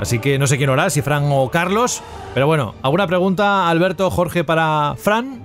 Así 0.00 0.20
que 0.20 0.38
no 0.38 0.46
sé 0.46 0.58
quién 0.58 0.70
hará, 0.70 0.88
si 0.90 1.02
Fran 1.02 1.24
o 1.26 1.50
Carlos. 1.50 2.02
Pero 2.34 2.46
bueno, 2.46 2.74
¿alguna 2.82 3.08
pregunta, 3.08 3.68
Alberto, 3.68 4.08
Jorge, 4.10 4.44
para 4.44 4.94
Fran? 4.96 5.42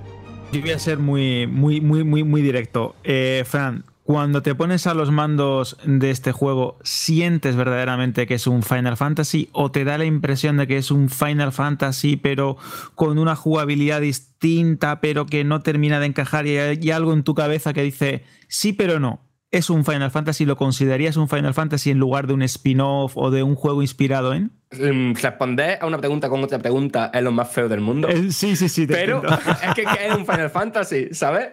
Yo 0.51 0.61
voy 0.61 0.71
a 0.71 0.79
ser 0.79 0.99
muy, 0.99 1.47
muy, 1.47 1.81
muy, 1.81 2.03
muy, 2.03 2.23
muy 2.23 2.41
directo. 2.41 2.93
Eh, 3.03 3.43
Fran, 3.47 3.83
cuando 4.03 4.41
te 4.41 4.55
pones 4.55 4.87
a 4.87 4.93
los 4.93 5.11
mandos 5.11 5.77
de 5.85 6.09
este 6.09 6.31
juego, 6.31 6.77
¿sientes 6.83 7.55
verdaderamente 7.55 8.25
que 8.27 8.33
es 8.35 8.47
un 8.47 8.63
Final 8.63 8.97
Fantasy 8.97 9.49
o 9.51 9.71
te 9.71 9.83
da 9.83 9.97
la 9.97 10.05
impresión 10.05 10.57
de 10.57 10.67
que 10.67 10.77
es 10.77 10.91
un 10.91 11.09
Final 11.09 11.51
Fantasy 11.51 12.17
pero 12.17 12.57
con 12.95 13.19
una 13.19 13.35
jugabilidad 13.35 14.01
distinta 14.01 15.01
pero 15.01 15.25
que 15.25 15.43
no 15.43 15.61
termina 15.61 15.99
de 15.99 16.07
encajar 16.07 16.47
y 16.47 16.57
hay 16.57 16.91
algo 16.91 17.13
en 17.13 17.23
tu 17.23 17.35
cabeza 17.35 17.73
que 17.73 17.83
dice 17.83 18.23
sí 18.47 18.73
pero 18.73 18.99
no? 18.99 19.21
¿Es 19.51 19.69
un 19.69 19.83
Final 19.83 20.11
Fantasy? 20.11 20.45
¿Lo 20.45 20.55
considerarías 20.55 21.17
un 21.17 21.27
Final 21.27 21.53
Fantasy 21.53 21.91
en 21.91 21.99
lugar 21.99 22.25
de 22.25 22.33
un 22.33 22.41
spin-off 22.41 23.17
o 23.17 23.31
de 23.31 23.43
un 23.43 23.55
juego 23.55 23.81
inspirado 23.81 24.33
en? 24.33 24.53
Mm, 24.71 25.13
responder 25.15 25.77
a 25.81 25.87
una 25.87 25.97
pregunta 25.97 26.29
con 26.29 26.41
otra 26.41 26.59
pregunta 26.59 27.11
es 27.13 27.21
lo 27.21 27.33
más 27.33 27.51
feo 27.51 27.67
del 27.67 27.81
mundo. 27.81 28.07
Eh, 28.07 28.31
sí, 28.31 28.55
sí, 28.55 28.69
sí. 28.69 28.87
Pero 28.87 29.21
es 29.63 29.73
que 29.75 29.81
es 29.81 30.15
un 30.15 30.25
Final 30.25 30.49
Fantasy, 30.49 31.09
¿sabes? 31.11 31.49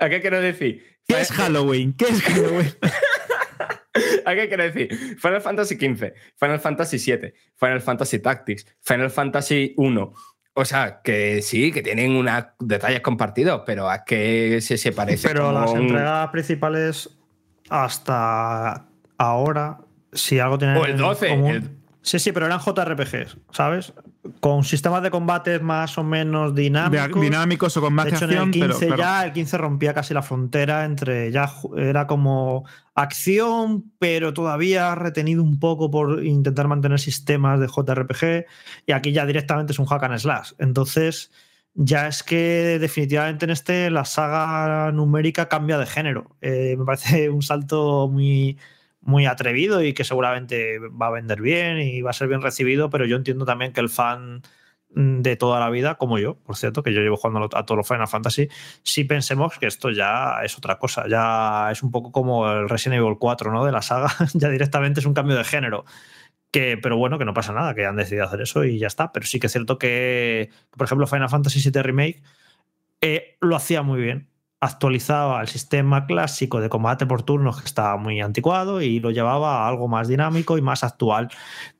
¿A 0.00 0.08
qué 0.08 0.22
quiero 0.22 0.40
decir? 0.40 0.91
¿Qué 1.06 1.20
es 1.20 1.32
Halloween? 1.32 1.92
¿Qué 1.94 2.06
es 2.06 2.22
Halloween? 2.22 2.72
¿A 4.24 4.34
qué 4.34 4.48
quiero 4.48 4.64
decir? 4.64 5.18
Final 5.18 5.40
Fantasy 5.40 5.74
XV, 5.74 6.12
Final 6.36 6.60
Fantasy 6.60 6.98
VII, 6.98 7.32
Final 7.56 7.80
Fantasy 7.80 8.18
Tactics, 8.20 8.66
Final 8.80 9.10
Fantasy 9.10 9.74
1. 9.76 10.12
O 10.54 10.64
sea, 10.64 11.00
que 11.02 11.40
sí, 11.42 11.72
que 11.72 11.82
tienen 11.82 12.12
unos 12.14 12.44
detalles 12.58 13.00
compartidos, 13.00 13.62
pero 13.64 13.88
a 13.90 14.04
qué 14.04 14.60
se, 14.60 14.76
se 14.76 14.92
parece. 14.92 15.28
Pero 15.28 15.52
las 15.52 15.74
entregas 15.74 16.28
principales 16.30 17.10
hasta 17.70 18.86
ahora, 19.16 19.78
si 20.12 20.38
algo 20.38 20.58
tiene. 20.58 20.78
O 20.78 20.84
el 20.84 20.96
12. 20.96 21.62
Sí, 22.02 22.18
sí, 22.18 22.32
pero 22.32 22.46
eran 22.46 22.58
JRPGs, 22.58 23.36
¿sabes? 23.52 23.92
Con 24.40 24.64
sistemas 24.64 25.04
de 25.04 25.10
combate 25.10 25.60
más 25.60 25.96
o 25.98 26.02
menos 26.02 26.52
dinámicos. 26.52 27.20
dinámicos 27.20 27.76
o 27.76 27.80
con 27.80 27.94
más 27.94 28.06
de 28.06 28.10
hecho, 28.10 28.24
acción, 28.24 28.42
en 28.42 28.48
el 28.48 28.70
15 28.70 28.86
pero, 28.86 28.96
ya, 28.96 29.24
el 29.24 29.32
15 29.32 29.58
rompía 29.58 29.94
casi 29.94 30.12
la 30.12 30.22
frontera 30.22 30.84
entre 30.84 31.30
ya 31.30 31.48
era 31.76 32.08
como 32.08 32.64
acción, 32.96 33.92
pero 34.00 34.34
todavía 34.34 34.94
retenido 34.96 35.44
un 35.44 35.60
poco 35.60 35.90
por 35.92 36.24
intentar 36.24 36.66
mantener 36.66 36.98
sistemas 36.98 37.60
de 37.60 37.68
JRPG. 37.68 38.46
Y 38.86 38.92
aquí 38.92 39.12
ya 39.12 39.24
directamente 39.24 39.72
es 39.72 39.78
un 39.78 39.86
hack 39.86 40.02
and 40.02 40.18
slash. 40.18 40.52
Entonces, 40.58 41.30
ya 41.74 42.08
es 42.08 42.22
que 42.24 42.78
definitivamente 42.80 43.44
en 43.44 43.50
este 43.50 43.90
la 43.90 44.04
saga 44.04 44.90
numérica 44.92 45.48
cambia 45.48 45.78
de 45.78 45.86
género. 45.86 46.36
Eh, 46.40 46.74
me 46.76 46.84
parece 46.84 47.30
un 47.30 47.42
salto 47.42 48.08
muy 48.08 48.58
muy 49.02 49.26
atrevido 49.26 49.82
y 49.82 49.94
que 49.94 50.04
seguramente 50.04 50.78
va 50.78 51.08
a 51.08 51.10
vender 51.10 51.40
bien 51.40 51.78
y 51.78 52.02
va 52.02 52.10
a 52.10 52.14
ser 52.14 52.28
bien 52.28 52.40
recibido, 52.40 52.90
pero 52.90 53.04
yo 53.04 53.16
entiendo 53.16 53.44
también 53.44 53.72
que 53.72 53.80
el 53.80 53.88
fan 53.88 54.42
de 54.94 55.36
toda 55.36 55.58
la 55.58 55.70
vida, 55.70 55.96
como 55.96 56.18
yo, 56.18 56.36
por 56.36 56.56
cierto, 56.56 56.82
que 56.82 56.92
yo 56.92 57.00
llevo 57.00 57.16
jugando 57.16 57.48
a 57.56 57.64
todos 57.64 57.78
los 57.78 57.88
Final 57.88 58.08
Fantasy, 58.08 58.48
sí 58.82 59.04
pensemos 59.04 59.58
que 59.58 59.66
esto 59.66 59.90
ya 59.90 60.40
es 60.44 60.56
otra 60.58 60.78
cosa, 60.78 61.06
ya 61.08 61.70
es 61.70 61.82
un 61.82 61.90
poco 61.90 62.12
como 62.12 62.50
el 62.50 62.68
Resident 62.68 63.00
Evil 63.00 63.16
4, 63.18 63.52
¿no? 63.52 63.64
De 63.64 63.72
la 63.72 63.82
saga, 63.82 64.12
ya 64.34 64.48
directamente 64.48 65.00
es 65.00 65.06
un 65.06 65.14
cambio 65.14 65.36
de 65.36 65.44
género. 65.44 65.84
Que, 66.50 66.76
pero 66.76 66.98
bueno, 66.98 67.18
que 67.18 67.24
no 67.24 67.32
pasa 67.32 67.54
nada, 67.54 67.74
que 67.74 67.86
han 67.86 67.96
decidido 67.96 68.26
hacer 68.26 68.42
eso 68.42 68.64
y 68.64 68.78
ya 68.78 68.86
está. 68.86 69.10
Pero 69.10 69.24
sí 69.24 69.40
que 69.40 69.46
es 69.46 69.52
cierto 69.52 69.78
que, 69.78 70.50
por 70.76 70.84
ejemplo, 70.84 71.06
Final 71.06 71.30
Fantasy 71.30 71.70
VII 71.70 71.82
Remake 71.82 72.22
eh, 73.00 73.38
lo 73.40 73.56
hacía 73.56 73.82
muy 73.82 74.02
bien 74.02 74.31
actualizaba 74.62 75.40
el 75.40 75.48
sistema 75.48 76.06
clásico 76.06 76.60
de 76.60 76.68
combate 76.68 77.04
por 77.04 77.24
turnos 77.24 77.60
que 77.60 77.66
estaba 77.66 77.96
muy 77.96 78.20
anticuado 78.20 78.80
y 78.80 79.00
lo 79.00 79.10
llevaba 79.10 79.64
a 79.64 79.68
algo 79.68 79.88
más 79.88 80.06
dinámico 80.06 80.56
y 80.56 80.62
más 80.62 80.84
actual. 80.84 81.28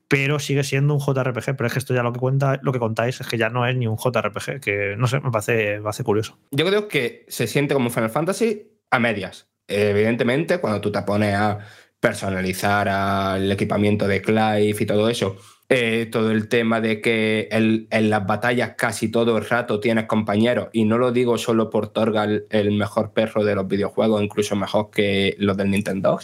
Pero 0.09 0.40
sigue 0.40 0.64
siendo 0.64 0.92
un 0.92 1.00
JRPG, 1.00 1.56
pero 1.56 1.68
es 1.68 1.72
que 1.72 1.78
esto 1.78 1.94
ya 1.94 2.02
lo 2.02 2.12
que 2.12 2.18
cuenta, 2.18 2.59
lo 2.60 2.72
que 2.72 2.80
contáis 2.80 3.20
es 3.20 3.28
que 3.28 3.38
ya 3.38 3.50
no 3.50 3.66
es 3.66 3.76
ni 3.76 3.86
un 3.86 3.96
JRPG, 3.96 4.60
que 4.60 4.96
no 4.98 5.06
sé, 5.06 5.20
me 5.20 5.30
parece, 5.30 5.76
me 5.76 5.82
parece 5.84 6.02
curioso. 6.02 6.36
Yo 6.50 6.66
creo 6.66 6.88
que 6.88 7.24
se 7.28 7.46
siente 7.46 7.72
como 7.72 7.88
Final 7.88 8.10
Fantasy 8.10 8.80
a 8.90 8.98
medias. 8.98 9.48
Evidentemente, 9.68 10.59
cuando 10.59 10.80
tú 10.80 10.90
te 10.90 11.00
pones 11.02 11.36
a 11.36 11.60
personalizar 12.00 13.38
el 13.38 13.50
equipamiento 13.52 14.09
de 14.09 14.20
Clive 14.20 14.76
y 14.78 14.86
todo 14.86 15.09
eso, 15.09 15.36
eh, 15.74 16.07
todo 16.07 16.31
el 16.31 16.49
tema 16.49 16.81
de 16.81 17.01
que 17.01 17.49
en 17.51 18.11
las 18.11 18.27
batallas 18.27 18.74
casi 18.77 19.09
todo 19.09 19.39
el 19.39 19.44
rato 19.44 19.81
tienes 19.81 20.05
compañeros, 20.05 20.69
y 20.73 20.85
no 20.85 20.99
lo 20.99 21.12
digo 21.12 21.39
solo 21.39 21.70
por 21.70 21.89
Torgal, 21.89 22.47
el 22.51 22.73
mejor 22.73 23.12
perro 23.12 23.43
de 23.43 23.55
los 23.55 23.66
videojuegos, 23.66 24.23
incluso 24.23 24.55
mejor 24.55 24.90
que 24.90 25.35
los 25.39 25.57
del 25.57 25.70
Nintendo. 25.70 26.19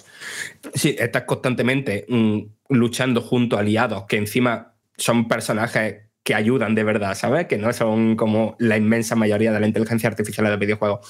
Sí, 0.75 0.95
estás 0.99 1.23
constantemente 1.25 2.05
mm, 2.09 2.41
luchando 2.69 3.23
junto 3.23 3.57
a 3.57 3.61
aliados 3.61 4.05
que 4.05 4.17
encima 4.17 4.75
son 4.97 5.29
personajes 5.29 6.09
que 6.23 6.35
ayudan 6.35 6.75
de 6.75 6.85
verdad, 6.85 7.15
¿sabes? 7.15 7.47
Que 7.47 7.57
no 7.57 7.73
son 7.73 8.17
como 8.17 8.55
la 8.59 8.77
inmensa 8.77 9.17
mayoría 9.17 9.51
de 9.51 9.61
la 9.61 9.67
inteligencia 9.67 10.11
artificial 10.11 10.45
de 10.45 10.51
los 10.51 10.61
videojuegos. 10.61 11.01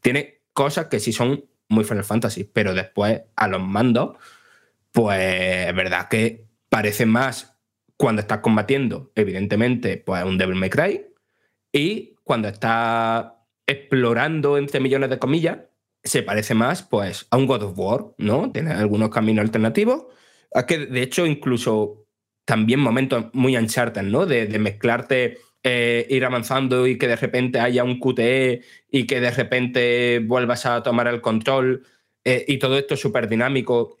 Tiene 0.00 0.40
cosas 0.54 0.86
que 0.86 0.98
sí 0.98 1.12
son 1.12 1.44
muy 1.68 1.84
Final 1.84 2.04
Fantasy, 2.04 2.44
pero 2.44 2.72
después 2.72 3.20
a 3.36 3.48
los 3.48 3.60
mandos, 3.60 4.16
pues 4.92 5.68
es 5.68 5.74
verdad 5.74 6.08
que 6.08 6.46
parece 6.68 7.04
más 7.04 7.51
cuando 8.02 8.20
estás 8.20 8.40
combatiendo, 8.40 9.12
evidentemente, 9.14 9.96
pues 9.96 10.24
un 10.24 10.36
Devil 10.36 10.56
May 10.56 10.70
Cry. 10.70 11.06
Y 11.70 12.16
cuando 12.24 12.48
estás 12.48 13.26
explorando, 13.64 14.58
entre 14.58 14.80
millones 14.80 15.08
de 15.08 15.20
comillas, 15.20 15.58
se 16.02 16.24
parece 16.24 16.52
más 16.54 16.82
pues, 16.82 17.28
a 17.30 17.36
un 17.36 17.46
God 17.46 17.62
of 17.62 17.78
War, 17.78 18.06
¿no? 18.18 18.50
Tiene 18.50 18.72
algunos 18.72 19.10
caminos 19.10 19.44
alternativos. 19.44 20.06
A 20.52 20.66
que, 20.66 20.78
de 20.78 21.00
hecho, 21.00 21.26
incluso 21.26 22.08
también 22.44 22.80
momentos 22.80 23.26
muy 23.34 23.56
Uncharted, 23.56 24.02
¿no? 24.02 24.26
De, 24.26 24.48
mezclarte, 24.58 25.38
eh, 25.62 26.04
ir 26.10 26.24
avanzando 26.24 26.88
y 26.88 26.98
que 26.98 27.06
de 27.06 27.14
repente 27.14 27.60
haya 27.60 27.84
un 27.84 28.00
QTE 28.00 28.62
y 28.90 29.06
que 29.06 29.20
de 29.20 29.30
repente 29.30 30.18
vuelvas 30.18 30.66
a 30.66 30.82
tomar 30.82 31.06
el 31.06 31.20
control 31.20 31.86
eh, 32.24 32.44
y 32.48 32.58
todo 32.58 32.76
esto 32.76 32.96
súper 32.96 33.28
dinámico. 33.28 34.00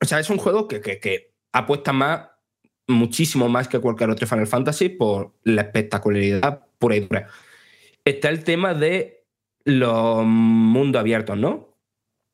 O 0.00 0.04
sea, 0.04 0.20
es 0.20 0.30
un 0.30 0.38
juego 0.38 0.68
que, 0.68 0.80
que, 0.80 1.00
que 1.00 1.34
apuesta 1.50 1.92
más 1.92 2.31
muchísimo 2.86 3.48
más 3.48 3.68
que 3.68 3.78
cualquier 3.78 4.10
otro 4.10 4.26
Final 4.26 4.46
Fantasy 4.46 4.88
por 4.88 5.34
la 5.44 5.62
espectacularidad 5.62 6.66
pura 6.78 6.96
y 6.96 7.00
dura. 7.00 7.28
Está 8.04 8.28
el 8.28 8.44
tema 8.44 8.74
de 8.74 9.24
los 9.64 10.24
mundos 10.24 11.00
abiertos, 11.00 11.38
¿no? 11.38 11.76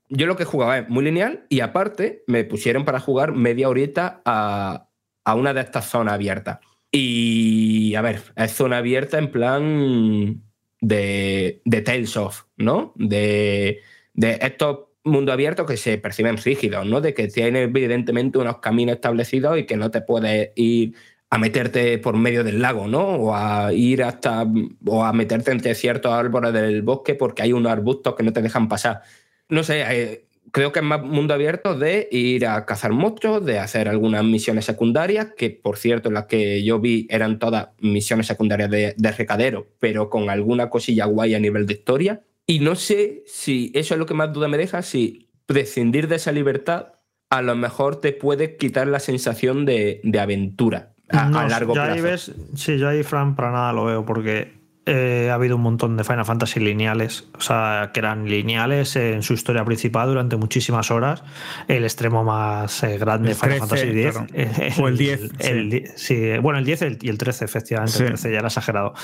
Yo 0.08 0.26
lo 0.26 0.36
que 0.36 0.44
jugaba 0.44 0.78
es 0.78 0.88
muy 0.88 1.04
lineal 1.04 1.44
y 1.50 1.60
aparte 1.60 2.24
me 2.26 2.44
pusieron 2.44 2.84
para 2.84 3.00
jugar 3.00 3.32
media 3.32 3.68
horita 3.68 4.22
a, 4.24 4.88
a 5.24 5.34
una 5.34 5.52
de 5.52 5.60
estas 5.60 5.90
zonas 5.90 6.14
abiertas. 6.14 6.60
Y 6.90 7.94
a 7.94 8.00
ver, 8.00 8.22
es 8.34 8.52
zona 8.52 8.78
abierta 8.78 9.18
en 9.18 9.30
plan 9.30 10.42
de, 10.80 11.60
de 11.64 11.82
Tales 11.82 12.16
of, 12.16 12.44
¿no? 12.56 12.94
De, 12.96 13.82
de 14.14 14.38
estos 14.40 14.87
mundo 15.08 15.32
abierto 15.32 15.66
que 15.66 15.76
se 15.76 15.98
perciben 15.98 16.36
rígidos, 16.36 16.86
¿no? 16.86 17.00
De 17.00 17.14
que 17.14 17.28
tiene 17.28 17.62
evidentemente 17.62 18.38
unos 18.38 18.58
caminos 18.58 18.96
establecidos 18.96 19.58
y 19.58 19.64
que 19.66 19.76
no 19.76 19.90
te 19.90 20.00
puedes 20.00 20.50
ir 20.54 20.94
a 21.30 21.38
meterte 21.38 21.98
por 21.98 22.16
medio 22.16 22.44
del 22.44 22.62
lago, 22.62 22.86
¿no? 22.86 23.00
O 23.00 23.34
a 23.34 23.72
ir 23.72 24.02
hasta, 24.02 24.46
o 24.86 25.04
a 25.04 25.12
meterte 25.12 25.50
entre 25.50 25.74
ciertos 25.74 26.12
árboles 26.12 26.52
del 26.52 26.82
bosque 26.82 27.14
porque 27.14 27.42
hay 27.42 27.52
unos 27.52 27.70
arbustos 27.72 28.14
que 28.14 28.22
no 28.22 28.32
te 28.32 28.42
dejan 28.42 28.68
pasar. 28.68 29.02
No 29.48 29.62
sé, 29.62 29.82
eh, 29.88 30.26
creo 30.52 30.72
que 30.72 30.80
es 30.80 30.84
más 30.84 31.02
mundo 31.02 31.34
abierto 31.34 31.74
de 31.74 32.08
ir 32.10 32.46
a 32.46 32.64
cazar 32.64 32.92
monstruos, 32.92 33.44
de 33.44 33.58
hacer 33.58 33.88
algunas 33.88 34.24
misiones 34.24 34.64
secundarias, 34.64 35.28
que 35.36 35.50
por 35.50 35.76
cierto 35.76 36.10
las 36.10 36.26
que 36.26 36.62
yo 36.64 36.80
vi 36.80 37.06
eran 37.10 37.38
todas 37.38 37.68
misiones 37.80 38.26
secundarias 38.26 38.70
de, 38.70 38.94
de 38.96 39.12
recadero, 39.12 39.68
pero 39.78 40.08
con 40.10 40.30
alguna 40.30 40.70
cosilla 40.70 41.04
guay 41.06 41.34
a 41.34 41.40
nivel 41.40 41.66
de 41.66 41.74
historia. 41.74 42.22
Y 42.50 42.60
no 42.60 42.74
sé 42.76 43.22
si 43.26 43.70
eso 43.74 43.94
es 43.94 43.98
lo 43.98 44.06
que 44.06 44.14
más 44.14 44.32
duda 44.32 44.48
me 44.48 44.56
deja, 44.56 44.80
si 44.82 45.30
prescindir 45.46 46.08
de 46.08 46.16
esa 46.16 46.32
libertad 46.32 46.94
a 47.30 47.42
lo 47.42 47.54
mejor 47.54 48.00
te 48.00 48.12
puede 48.12 48.56
quitar 48.56 48.86
la 48.88 49.00
sensación 49.00 49.66
de, 49.66 50.00
de 50.02 50.18
aventura 50.18 50.94
a, 51.10 51.28
No, 51.28 51.38
a 51.40 51.46
largo 51.48 51.74
yo 51.74 51.82
plazo. 51.82 51.92
ahí 51.92 52.00
ves, 52.00 52.32
sí, 52.54 52.78
yo 52.78 52.88
ahí, 52.88 53.02
Fran, 53.02 53.36
para 53.36 53.52
nada 53.52 53.72
lo 53.74 53.84
veo, 53.84 54.04
porque 54.06 54.57
eh, 54.88 55.28
ha 55.30 55.34
habido 55.34 55.56
un 55.56 55.62
montón 55.62 55.96
de 55.96 56.04
Final 56.04 56.24
Fantasy 56.24 56.60
lineales, 56.60 57.28
o 57.36 57.40
sea, 57.40 57.90
que 57.92 58.00
eran 58.00 58.28
lineales 58.28 58.96
en 58.96 59.22
su 59.22 59.34
historia 59.34 59.64
principal 59.64 60.08
durante 60.08 60.36
muchísimas 60.36 60.90
horas. 60.90 61.22
El 61.68 61.84
extremo 61.84 62.24
más 62.24 62.82
eh, 62.82 62.98
grande 62.98 63.28
de 63.28 63.32
El 63.32 63.38
Final 63.38 63.68
13, 63.68 63.86
Fantasy 63.86 64.00
X. 64.00 64.04
perdón. 64.06 64.82
O 64.84 64.88
el 64.88 64.96
10, 64.98 65.20
el 65.40 65.70
di- 65.70 65.84
sí, 65.96 66.38
bueno, 66.42 66.58
el 66.58 66.64
10 66.64 66.82
el- 66.82 66.98
y 67.02 67.08
el 67.08 67.18
13, 67.18 67.44
efectivamente. 67.44 67.92
Sí. 67.96 68.02
El 68.02 68.08
13 68.10 68.32
ya 68.32 68.38
era 68.38 68.48
exagerado. 68.48 68.94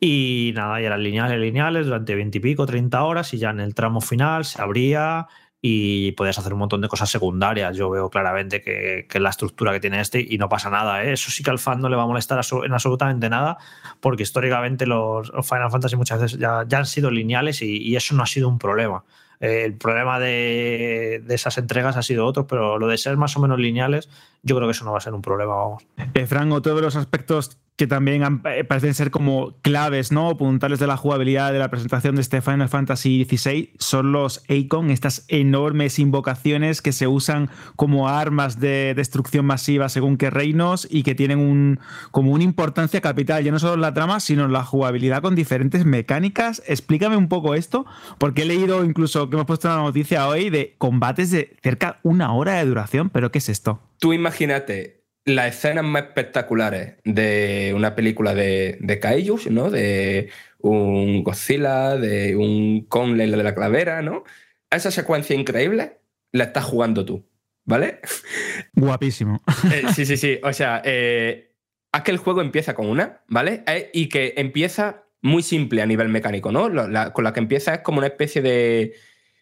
Y 0.00 0.52
nada, 0.54 0.80
y 0.80 0.84
eran 0.84 1.02
lineales, 1.02 1.38
lineales 1.38 1.86
durante 1.86 2.14
20 2.14 2.38
y 2.38 2.40
pico, 2.40 2.66
30 2.66 3.02
horas, 3.04 3.32
y 3.34 3.38
ya 3.38 3.50
en 3.50 3.60
el 3.60 3.74
tramo 3.74 4.00
final 4.00 4.44
se 4.44 4.60
abría 4.62 5.26
y 5.66 6.12
podías 6.12 6.38
hacer 6.38 6.52
un 6.52 6.58
montón 6.58 6.82
de 6.82 6.88
cosas 6.88 7.08
secundarias. 7.08 7.74
Yo 7.74 7.88
veo 7.88 8.10
claramente 8.10 8.60
que, 8.60 9.06
que 9.08 9.18
la 9.18 9.30
estructura 9.30 9.72
que 9.72 9.80
tiene 9.80 9.98
este 9.98 10.20
y 10.20 10.36
no 10.36 10.46
pasa 10.46 10.68
nada. 10.68 11.02
¿eh? 11.02 11.14
Eso 11.14 11.30
sí 11.30 11.42
que 11.42 11.48
al 11.48 11.58
fan 11.58 11.80
no 11.80 11.88
le 11.88 11.96
va 11.96 12.02
a 12.02 12.06
molestar 12.06 12.38
en 12.62 12.72
absolutamente 12.74 13.30
nada, 13.30 13.56
porque 14.00 14.24
históricamente 14.24 14.84
los, 14.84 15.32
Final 15.42 15.70
Fantasy 15.70 15.96
muchas 15.96 16.20
veces 16.20 16.38
ya, 16.38 16.66
han 16.70 16.84
sido 16.84 17.10
lineales 17.10 17.62
y, 17.62 17.96
eso 17.96 18.14
no 18.14 18.22
ha 18.22 18.26
sido 18.26 18.46
un 18.50 18.58
problema. 18.58 19.04
Eh, 19.40 19.62
el 19.64 19.72
problema 19.72 20.20
de, 20.20 21.22
de 21.24 21.34
esas 21.34 21.56
entregas 21.56 21.96
ha 21.96 22.02
sido 22.02 22.26
otro, 22.26 22.46
pero 22.46 22.78
lo 22.78 22.86
de 22.86 22.98
ser 22.98 23.16
más 23.16 23.34
o 23.38 23.40
menos 23.40 23.58
lineales, 23.58 24.10
yo 24.42 24.56
creo 24.56 24.68
que 24.68 24.72
eso 24.72 24.84
no 24.84 24.92
va 24.92 24.98
a 24.98 25.00
ser 25.00 25.14
un 25.14 25.22
problema, 25.22 25.54
vamos. 25.54 25.86
Eh, 26.12 26.26
Fran, 26.26 26.52
otro 26.52 26.74
de 26.74 26.82
los 26.82 26.94
aspectos 26.94 27.56
que 27.76 27.88
también 27.88 28.22
eh, 28.44 28.62
parecen 28.64 28.94
ser 28.94 29.10
como 29.10 29.54
claves, 29.62 30.12
¿no? 30.12 30.36
Puntales 30.36 30.78
de 30.78 30.86
la 30.86 30.96
jugabilidad 30.96 31.52
de 31.52 31.58
la 31.58 31.70
presentación 31.70 32.14
de 32.14 32.22
este 32.22 32.40
Final 32.40 32.68
Fantasy 32.68 33.24
XVI 33.24 33.70
son 33.78 34.12
los 34.12 34.44
Akon, 34.48 34.90
estas 34.90 35.24
enormes 35.26 35.98
invocaciones 35.98 36.82
que 36.82 36.92
se 36.92 37.08
usan 37.08 37.50
como 37.74 38.08
armas 38.08 38.60
de 38.60 38.94
destrucción 38.94 39.44
masiva 39.44 39.88
según 39.88 40.16
qué 40.16 40.30
reinos 40.30 40.86
y 40.88 41.02
que 41.02 41.16
tienen 41.16 41.38
un, 41.38 41.80
como 42.12 42.30
una 42.30 42.44
importancia 42.44 43.00
capital, 43.00 43.42
ya 43.42 43.50
no 43.50 43.58
solo 43.58 43.74
en 43.74 43.80
la 43.80 43.92
trama, 43.94 44.20
sino 44.20 44.44
en 44.44 44.52
la 44.52 44.64
jugabilidad 44.64 45.20
con 45.20 45.34
diferentes 45.34 45.84
mecánicas. 45.84 46.62
Explícame 46.66 47.16
un 47.16 47.28
poco 47.28 47.54
esto, 47.54 47.86
porque 48.18 48.42
he 48.42 48.46
leído 48.46 48.84
incluso 48.84 49.28
que 49.28 49.34
hemos 49.34 49.46
puesto 49.46 49.68
una 49.68 49.78
noticia 49.78 50.28
hoy 50.28 50.48
de 50.48 50.76
combates 50.78 51.32
de 51.32 51.56
cerca 51.60 51.98
una 52.04 52.32
hora 52.34 52.54
de 52.54 52.66
duración, 52.66 53.10
pero 53.10 53.32
¿qué 53.32 53.38
es 53.38 53.48
esto? 53.48 53.80
Tú 53.98 54.12
imagínate 54.12 55.03
las 55.24 55.54
escenas 55.56 55.84
más 55.84 56.04
espectaculares 56.04 56.94
de 57.04 57.72
una 57.74 57.94
película 57.94 58.34
de, 58.34 58.76
de 58.80 58.98
Kaijus, 58.98 59.50
¿no? 59.50 59.70
De 59.70 60.28
un 60.58 61.22
Godzilla, 61.24 61.96
de 61.96 62.36
un 62.36 62.86
isla 63.20 63.36
de 63.36 63.42
la 63.42 63.54
clavera, 63.54 64.02
¿no? 64.02 64.24
Esa 64.70 64.90
secuencia 64.90 65.34
increíble 65.36 65.98
la 66.32 66.44
estás 66.44 66.64
jugando 66.64 67.04
tú, 67.04 67.24
¿vale? 67.64 68.00
Guapísimo. 68.74 69.42
Eh, 69.72 69.84
sí, 69.94 70.04
sí, 70.04 70.16
sí. 70.16 70.38
O 70.42 70.52
sea, 70.52 70.82
eh, 70.84 71.52
haz 71.92 72.02
que 72.02 72.10
el 72.10 72.18
juego 72.18 72.40
empieza 72.40 72.74
con 72.74 72.86
una, 72.86 73.22
¿vale? 73.28 73.62
Eh, 73.66 73.90
y 73.92 74.08
que 74.08 74.34
empieza 74.36 75.04
muy 75.22 75.42
simple 75.42 75.80
a 75.80 75.86
nivel 75.86 76.08
mecánico, 76.10 76.52
¿no? 76.52 76.68
La- 76.68 77.12
con 77.12 77.24
la 77.24 77.32
que 77.32 77.40
empieza 77.40 77.74
es 77.74 77.80
como 77.80 77.98
una 77.98 78.08
especie 78.08 78.42
de, 78.42 78.94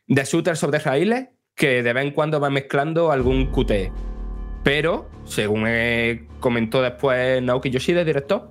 de 0.06 0.24
shooter 0.24 0.56
sobre 0.56 0.78
raíles 0.78 1.28
que 1.56 1.82
de 1.82 1.92
vez 1.92 2.04
en 2.04 2.12
cuando 2.12 2.38
va 2.40 2.50
mezclando 2.50 3.10
algún 3.10 3.50
QTE. 3.50 3.90
Pero, 4.62 5.08
según 5.24 5.64
eh, 5.66 6.26
comentó 6.40 6.82
después 6.82 7.42
Naoki 7.42 7.70
Yoshida, 7.70 8.04
director, 8.04 8.48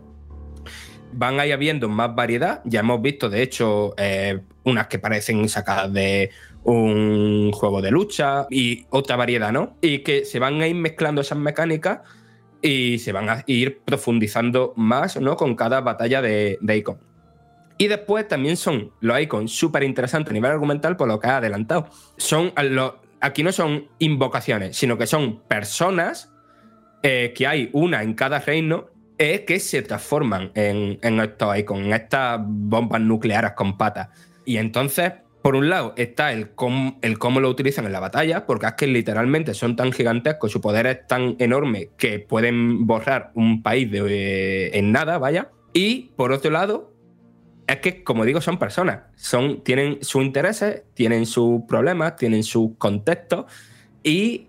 van 1.13 1.39
ahí 1.39 1.51
habiendo 1.51 1.87
más 1.89 2.13
variedad. 2.15 2.61
Ya 2.65 2.81
hemos 2.81 3.01
visto, 3.01 3.29
de 3.29 3.41
hecho, 3.41 3.93
eh, 3.97 4.41
unas 4.63 4.87
que 4.87 4.99
parecen 4.99 5.47
sacadas 5.47 5.91
de 5.93 6.31
un 6.63 7.51
juego 7.53 7.81
de 7.81 7.91
lucha 7.91 8.45
y 8.49 8.85
otra 8.89 9.15
variedad, 9.15 9.51
¿no? 9.51 9.77
Y 9.81 9.99
que 9.99 10.25
se 10.25 10.39
van 10.39 10.61
a 10.61 10.67
ir 10.67 10.75
mezclando 10.75 11.21
esas 11.21 11.37
mecánicas 11.37 12.01
y 12.61 12.99
se 12.99 13.11
van 13.11 13.29
a 13.29 13.43
ir 13.47 13.79
profundizando 13.79 14.73
más, 14.75 15.19
¿no? 15.19 15.35
Con 15.35 15.55
cada 15.55 15.81
batalla 15.81 16.21
de, 16.21 16.57
de 16.61 16.77
Icon. 16.77 17.11
Y 17.81 17.87
después 17.87 18.27
también 18.27 18.57
son 18.57 18.91
los 18.99 19.19
icons 19.19 19.51
súper 19.51 19.81
interesantes 19.81 20.29
a 20.29 20.33
nivel 20.35 20.51
argumental 20.51 20.95
por 20.97 21.07
lo 21.07 21.19
que 21.19 21.27
ha 21.27 21.37
adelantado. 21.37 21.87
Son 22.15 22.53
los, 22.55 22.93
aquí 23.21 23.43
no 23.43 23.51
son 23.51 23.87
invocaciones, 23.99 24.75
sino 24.75 24.97
que 24.97 25.07
son 25.07 25.41
personas 25.47 26.31
eh, 27.03 27.33
que 27.35 27.47
hay 27.47 27.69
una 27.73 28.03
en 28.03 28.13
cada 28.13 28.39
reino 28.39 28.87
eh, 29.17 29.45
que 29.45 29.59
se 29.59 29.81
transforman 29.83 30.51
en, 30.55 30.99
en 31.01 31.19
estos 31.19 31.57
icons, 31.57 31.85
en 31.85 31.93
estas 31.93 32.39
bombas 32.43 33.01
nucleares 33.01 33.51
con 33.51 33.77
patas. 33.77 34.09
Y 34.45 34.57
entonces, 34.57 35.13
por 35.41 35.55
un 35.55 35.69
lado, 35.69 35.93
está 35.97 36.33
el 36.33 36.51
cómo, 36.51 36.99
lo 37.39 37.49
utilizan 37.49 37.85
en 37.85 37.91
la 37.91 37.99
batalla, 37.99 38.45
porque 38.45 38.67
es 38.67 38.73
que 38.73 38.87
literalmente 38.87 39.53
son 39.53 39.75
tan 39.75 39.91
gigantescos, 39.91 40.51
su 40.51 40.61
poder 40.61 40.87
es 40.87 41.07
tan 41.07 41.35
enorme 41.39 41.89
que 41.97 42.19
pueden 42.19 42.85
borrar 42.85 43.31
un 43.33 43.63
país 43.63 43.89
de, 43.91 43.99
eh, 44.07 44.77
en 44.77 44.91
nada, 44.91 45.17
vaya. 45.17 45.49
Y 45.73 46.11
por 46.15 46.31
otro 46.31 46.51
lado, 46.51 46.90
es 47.73 47.79
que, 47.79 48.03
como 48.03 48.25
digo, 48.25 48.41
son 48.41 48.57
personas. 48.59 49.01
Son, 49.15 49.61
tienen 49.63 49.99
sus 50.01 50.23
intereses, 50.23 50.83
tienen 50.93 51.25
sus 51.25 51.61
problemas, 51.67 52.15
tienen 52.15 52.43
sus 52.43 52.71
contextos. 52.77 53.45
Y 54.03 54.47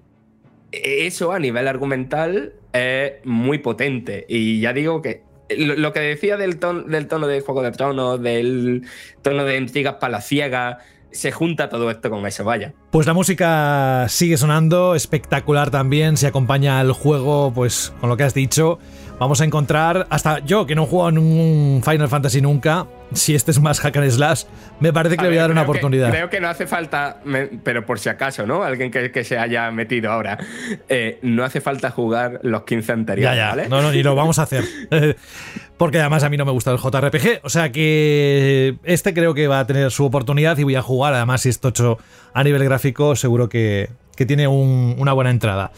eso 0.70 1.32
a 1.32 1.38
nivel 1.38 1.68
argumental 1.68 2.54
es 2.72 3.12
muy 3.24 3.58
potente. 3.58 4.24
Y 4.28 4.60
ya 4.60 4.72
digo 4.72 5.02
que 5.02 5.22
lo, 5.56 5.92
que 5.92 6.00
decía 6.00 6.36
del, 6.36 6.58
ton- 6.58 6.86
del 6.86 7.08
tono 7.08 7.26
de 7.26 7.40
Juego 7.42 7.62
de 7.62 7.72
Tronos, 7.72 8.22
del 8.22 8.82
tono 9.20 9.44
de 9.44 9.58
intrigas 9.58 9.96
palaciegas, 9.96 10.78
se 11.10 11.30
junta 11.30 11.68
todo 11.68 11.90
esto 11.90 12.08
con 12.08 12.26
eso, 12.26 12.42
vaya. 12.42 12.72
Pues 12.90 13.06
la 13.06 13.12
música 13.12 14.06
sigue 14.08 14.38
sonando, 14.38 14.94
espectacular 14.94 15.70
también, 15.70 16.16
se 16.16 16.26
acompaña 16.26 16.80
al 16.80 16.92
juego, 16.92 17.52
pues 17.54 17.92
con 18.00 18.08
lo 18.08 18.16
que 18.16 18.22
has 18.22 18.32
dicho. 18.32 18.78
Vamos 19.22 19.40
a 19.40 19.44
encontrar, 19.44 20.08
hasta 20.10 20.40
yo 20.40 20.66
que 20.66 20.74
no 20.74 20.82
he 20.82 20.86
jugado 20.88 21.10
en 21.10 21.18
un 21.18 21.80
Final 21.84 22.08
Fantasy 22.08 22.40
nunca, 22.42 22.88
si 23.12 23.36
este 23.36 23.52
es 23.52 23.60
más 23.60 23.78
hack 23.78 23.96
and 23.98 24.10
slash, 24.10 24.42
me 24.80 24.92
parece 24.92 25.14
que 25.16 25.20
A 25.20 25.24
le 25.24 25.28
voy 25.30 25.38
a 25.38 25.42
dar 25.42 25.52
una 25.52 25.60
que- 25.62 25.70
oportunidad. 25.70 26.10
creo 26.10 26.28
que 26.28 26.40
no 26.40 26.48
hace 26.48 26.66
falta, 26.66 27.20
me- 27.24 27.46
pero 27.46 27.86
por 27.86 28.00
si 28.00 28.08
acaso, 28.08 28.46
¿no? 28.48 28.64
Alguien 28.64 28.90
que, 28.90 29.12
que 29.12 29.22
se 29.22 29.38
haya 29.38 29.70
metido 29.70 30.10
ahora. 30.10 30.38
eh, 30.88 31.20
no 31.22 31.44
hace 31.44 31.60
falta 31.60 31.92
jugar 31.92 32.40
los 32.42 32.62
15 32.64 32.88
Ya, 32.88 32.92
anteriores, 32.94 33.36
ya, 33.38 33.48
¿vale? 33.50 33.68
no, 33.68 33.80
no, 33.80 33.92
ni 33.92 34.02
lo 34.02 34.16
vamos 34.16 34.40
a 34.40 34.42
hacer. 34.42 34.64
Porque 35.76 36.00
además 36.00 36.24
a 36.24 36.28
mí 36.28 36.36
no 36.36 36.44
me 36.44 36.50
gusta 36.52 36.72
el 36.72 36.78
JRPG, 36.78 37.40
o 37.44 37.48
sea 37.48 37.70
que 37.70 38.76
este 38.82 39.14
creo 39.14 39.34
que 39.34 39.46
va 39.46 39.60
a 39.60 39.66
tener 39.68 39.90
su 39.92 40.04
oportunidad 40.04 40.58
y 40.58 40.64
voy 40.64 40.74
a 40.74 40.82
jugar. 40.82 41.14
Además, 41.14 41.42
si 41.42 41.48
es 41.48 41.60
tocho 41.60 41.98
a 42.34 42.42
nivel 42.42 42.64
gráfico, 42.64 43.14
seguro 43.16 43.48
que, 43.48 43.88
que 44.16 44.26
tiene 44.26 44.48
un- 44.48 44.96
una 44.98 45.12
buena 45.12 45.30
entrada. 45.30 45.70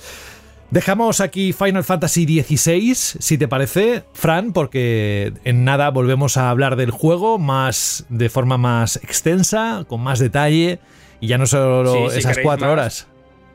Dejamos 0.70 1.20
aquí 1.20 1.52
Final 1.52 1.84
Fantasy 1.84 2.24
XVI, 2.42 2.94
si 2.94 3.38
te 3.38 3.46
parece, 3.46 4.02
Fran, 4.12 4.52
porque 4.52 5.32
en 5.44 5.64
nada 5.64 5.90
volvemos 5.90 6.36
a 6.36 6.50
hablar 6.50 6.76
del 6.76 6.90
juego 6.90 7.38
más 7.38 8.06
de 8.08 8.28
forma 8.28 8.58
más 8.58 8.96
extensa, 8.96 9.84
con 9.86 10.00
más 10.00 10.18
detalle, 10.18 10.80
y 11.20 11.28
ya 11.28 11.38
no 11.38 11.46
solo 11.46 12.10
Sí, 12.10 12.18
esas 12.18 12.38
cuatro 12.38 12.66
más, 12.66 12.72
horas. 12.72 13.08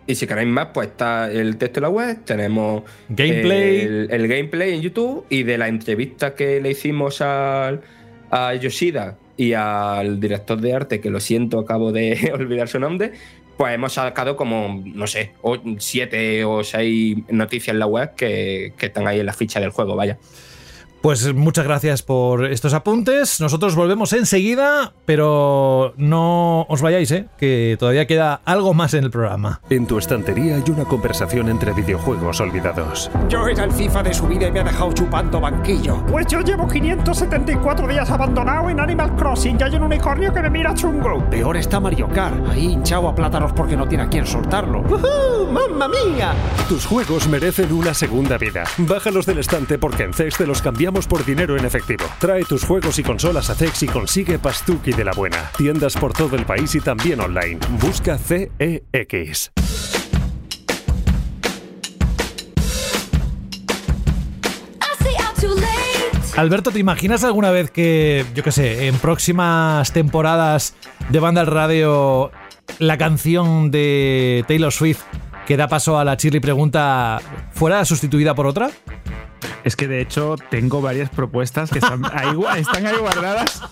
Y 0.08 0.16
si 0.16 0.26
queréis 0.28 0.48
más, 0.48 0.70
pues 0.74 0.88
está 0.88 1.30
el 1.32 1.58
texto 1.58 1.80
en 1.80 1.84
la 1.84 1.90
web, 1.90 2.20
tenemos 2.24 2.84
Gameplay. 3.10 3.82
el, 3.82 4.08
el 4.12 4.28
gameplay 4.28 4.74
en 4.74 4.82
YouTube 4.82 5.26
y 5.30 5.44
de 5.44 5.58
la 5.58 5.68
entrevista 5.68 6.36
que 6.36 6.62
le 6.62 6.72
hicimos 6.72 7.22
al, 7.22 7.82
a 8.32 8.54
Yoshida 8.56 9.18
y 9.36 9.54
al 9.54 10.20
director 10.20 10.60
de 10.60 10.74
arte, 10.74 11.00
que 11.02 11.10
lo 11.10 11.20
siento, 11.20 11.60
acabo 11.60 11.92
de 11.92 12.32
olvidar 12.34 12.68
su 12.70 12.80
nombre, 12.80 13.12
pues 13.60 13.74
hemos 13.74 13.92
sacado 13.92 14.38
como, 14.38 14.82
no 14.86 15.06
sé, 15.06 15.34
siete 15.80 16.46
o 16.46 16.64
seis 16.64 17.18
noticias 17.28 17.74
en 17.74 17.80
la 17.80 17.88
web 17.88 18.16
que, 18.16 18.72
que 18.78 18.86
están 18.86 19.06
ahí 19.06 19.20
en 19.20 19.26
la 19.26 19.34
ficha 19.34 19.60
del 19.60 19.72
juego, 19.72 19.98
vaya. 19.98 20.18
Pues 21.02 21.34
muchas 21.34 21.64
gracias 21.64 22.04
por 22.04 22.44
estos 22.46 22.74
apuntes. 22.74 23.40
Nosotros 23.40 23.76
volvemos 23.76 24.12
enseguida, 24.12 24.92
pero 25.06 25.94
no 25.96 26.64
os 26.64 26.82
vayáis, 26.82 27.10
¿eh? 27.12 27.28
que 27.38 27.78
todavía 27.80 28.06
queda 28.06 28.42
algo 28.44 28.74
más 28.74 28.94
en 28.94 29.06
el 29.06 29.10
programa. 29.10 29.62
En 29.70 29.88
tu 29.88 29.98
estantería 29.98 30.58
hay 30.58 30.70
una 30.70 30.84
conversación 30.84 31.48
entre 31.48 31.72
videojuegos 31.72 32.42
olvidados. 32.42 33.10
Yo 33.30 33.48
era 33.48 33.64
el 33.64 33.72
FIFA 33.72 34.04
de 34.04 34.14
su 34.14 34.28
vida 34.28 34.48
y 34.48 34.52
me 34.52 34.60
ha 34.60 34.64
dejado 34.66 34.92
chupando 34.92 35.40
banquillo. 35.40 36.06
Pues 36.06 36.28
yo 36.28 36.42
llevo 36.42 36.68
574 36.68 37.88
días 37.88 38.10
abandonado 38.10 38.70
en 38.70 38.82
Animal 38.82 39.16
Crossing 39.16 39.58
y 39.58 39.64
hay 39.64 39.76
un 39.76 39.84
unicornio 39.84 40.34
que 40.34 40.42
me 40.42 40.50
mira 40.50 40.74
chungo. 40.74 41.24
Peor 41.30 41.56
está 41.56 41.80
Mario 41.80 42.10
Kart, 42.10 42.46
ahí 42.50 42.74
hinchado 42.74 43.08
a 43.08 43.16
plátanos 43.16 43.54
porque 43.54 43.78
no 43.78 43.88
tiene 43.88 44.04
a 44.04 44.10
quien 44.10 44.28
soltarlo. 44.28 44.82
¡Uh, 44.82 45.50
¡Mamma 45.50 45.88
mía! 45.88 46.34
Tus 46.68 46.86
juegos 46.86 47.30
merecen 47.30 47.72
una 47.72 47.94
segunda 47.94 48.38
vida. 48.38 48.66
Bájalos 48.80 49.26
del 49.26 49.38
estante 49.38 49.78
porque 49.78 50.04
en 50.04 50.14
CEX 50.14 50.38
te 50.38 50.46
los 50.46 50.62
cambiamos 50.62 50.89
por 50.92 51.24
dinero 51.24 51.56
en 51.56 51.66
efectivo. 51.66 52.06
Trae 52.20 52.44
tus 52.44 52.64
juegos 52.64 52.98
y 52.98 53.04
consolas 53.04 53.50
a 53.50 53.56
CEX 53.56 53.84
y 53.84 53.88
consigue 53.88 54.40
Pastuki 54.40 54.92
de 54.92 55.06
la 55.06 55.12
buena. 55.12 55.52
Tiendas 55.56 55.96
por 55.96 56.14
todo 56.14 56.36
el 56.36 56.46
país 56.46 56.74
y 56.74 56.82
también 56.82 57.22
online. 57.22 57.60
Busca 57.80 58.18
CEX. 58.18 59.52
Alberto, 66.36 66.72
¿te 66.72 66.80
imaginas 66.80 67.24
alguna 67.24 67.52
vez 67.52 67.70
que, 67.70 68.26
yo 68.34 68.44
qué 68.44 68.52
sé, 68.52 68.88
en 68.88 68.98
próximas 68.98 69.92
temporadas 69.92 70.74
de 71.10 71.20
Banda 71.20 71.42
al 71.42 71.48
Radio 71.48 72.32
la 72.80 72.98
canción 72.98 73.72
de 73.72 74.46
Taylor 74.48 74.72
Swift 74.72 75.02
que 75.50 75.58
da 75.58 75.68
paso 75.68 75.98
a 75.98 76.06
la 76.06 76.16
Chirly 76.16 76.40
Pregunta 76.40 77.20
fuera 77.50 77.84
sustituida 77.84 78.36
por 78.36 78.46
otra? 78.46 78.70
Es 79.64 79.76
que 79.76 79.88
de 79.88 80.00
hecho 80.00 80.36
tengo 80.52 80.80
varias 80.80 81.10
propuestas 81.10 81.72
que 81.72 81.80
están 81.80 82.04
ahí, 82.14 82.38
están 82.60 82.86
ahí 82.86 82.96
guardadas. 82.98 83.64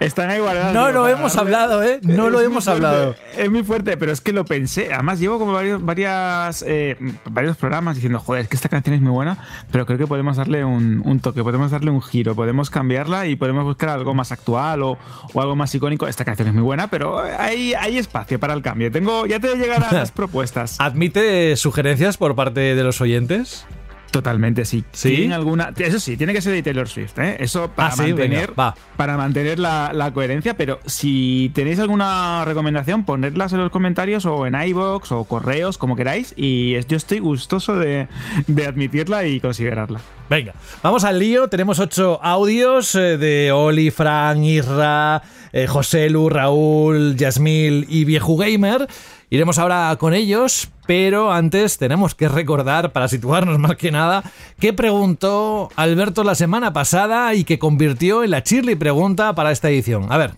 Están 0.00 0.30
ahí 0.30 0.40
guardadas. 0.40 0.74
No 0.74 0.90
lo 0.90 1.08
hemos 1.08 1.36
hablado, 1.36 1.82
¿eh? 1.82 2.00
No 2.02 2.30
lo 2.30 2.40
hemos 2.40 2.68
hablado. 2.68 3.14
Es 3.36 3.50
muy 3.50 3.62
fuerte, 3.62 3.96
pero 3.96 4.12
es 4.12 4.20
que 4.20 4.32
lo 4.32 4.44
pensé. 4.44 4.92
Además, 4.92 5.18
llevo 5.18 5.38
como 5.38 5.52
varios, 5.52 5.84
varias, 5.84 6.64
eh, 6.66 6.96
varios 7.30 7.56
programas 7.56 7.96
diciendo, 7.96 8.18
joder, 8.18 8.42
es 8.42 8.48
que 8.48 8.56
esta 8.56 8.68
canción 8.68 8.94
es 8.94 9.00
muy 9.00 9.12
buena, 9.12 9.38
pero 9.70 9.86
creo 9.86 9.98
que 9.98 10.06
podemos 10.06 10.36
darle 10.36 10.64
un, 10.64 11.20
toque, 11.20 11.42
podemos 11.42 11.70
darle 11.70 11.90
un 11.90 12.02
giro, 12.02 12.34
podemos 12.34 12.70
cambiarla 12.70 13.26
y 13.26 13.36
podemos 13.36 13.64
buscar 13.64 13.90
algo 13.90 14.14
más 14.14 14.32
actual 14.32 14.82
o, 14.82 14.98
algo 15.34 15.56
más 15.56 15.74
icónico. 15.74 16.06
Esta 16.06 16.24
canción 16.24 16.48
es 16.48 16.54
muy 16.54 16.62
buena, 16.62 16.88
pero 16.88 17.18
hay, 17.18 17.74
hay 17.74 17.98
espacio 17.98 18.38
para 18.38 18.54
el 18.54 18.62
cambio. 18.62 18.90
Tengo, 18.90 19.26
ya 19.26 19.40
te 19.40 19.54
llegarán 19.56 19.88
las 19.94 20.12
propuestas. 20.12 20.76
¿Admite 20.78 21.56
sugerencias 21.56 22.16
por 22.16 22.34
parte 22.34 22.60
de 22.74 22.82
los 22.82 23.00
oyentes? 23.00 23.66
Totalmente, 24.10 24.64
sí. 24.64 24.84
¿Sí? 24.92 25.30
alguna, 25.30 25.72
eso 25.76 26.00
sí, 26.00 26.16
tiene 26.16 26.32
que 26.32 26.40
ser 26.40 26.54
de 26.54 26.62
Taylor 26.62 26.88
Swift, 26.88 27.18
¿eh? 27.18 27.36
Eso 27.40 27.70
para 27.70 27.88
Ah, 27.88 27.92
sí, 27.92 28.02
mantener, 28.04 28.48
venga, 28.48 28.52
va. 28.54 28.74
para 28.96 29.18
mantener 29.18 29.58
la, 29.58 29.92
la 29.92 30.10
coherencia, 30.14 30.56
pero 30.56 30.80
si 30.86 31.50
tenéis 31.54 31.78
alguna 31.78 32.42
recomendación, 32.46 33.04
ponedlas 33.04 33.52
en 33.52 33.58
los 33.58 33.70
comentarios 33.70 34.24
o 34.24 34.46
en 34.46 34.54
iBox 34.54 35.12
o 35.12 35.24
correos, 35.24 35.76
como 35.76 35.94
queráis, 35.94 36.32
y 36.38 36.74
es- 36.76 36.86
yo 36.86 36.96
estoy 36.96 37.18
gustoso 37.18 37.76
de, 37.76 38.08
de 38.46 38.66
admitirla 38.66 39.26
y 39.26 39.40
considerarla. 39.40 40.00
Venga, 40.30 40.54
vamos 40.82 41.04
al 41.04 41.18
lío. 41.18 41.48
Tenemos 41.48 41.78
ocho 41.78 42.18
audios 42.22 42.94
eh, 42.94 43.18
de 43.18 43.52
Oli, 43.52 43.90
Fran, 43.90 44.42
Isra, 44.44 45.22
eh, 45.52 45.66
José 45.66 46.08
Lu, 46.10 46.28
Raúl, 46.30 47.14
Yasmil 47.16 47.86
y 47.88 48.04
Vieju 48.04 48.36
Gamer. 48.38 48.86
Iremos 49.30 49.58
ahora 49.58 49.94
con 49.98 50.14
ellos, 50.14 50.68
pero 50.88 51.30
antes 51.30 51.76
tenemos 51.76 52.14
que 52.14 52.30
recordar, 52.30 52.92
para 52.92 53.08
situarnos 53.08 53.58
más 53.58 53.76
que 53.76 53.90
nada, 53.92 54.22
qué 54.58 54.72
preguntó 54.72 55.68
Alberto 55.76 56.24
la 56.24 56.34
semana 56.34 56.72
pasada 56.72 57.34
y 57.34 57.44
que 57.44 57.58
convirtió 57.58 58.24
en 58.24 58.30
la 58.30 58.42
Chirly 58.42 58.74
pregunta 58.74 59.34
para 59.34 59.52
esta 59.52 59.68
edición. 59.68 60.06
A 60.08 60.16
ver, 60.16 60.30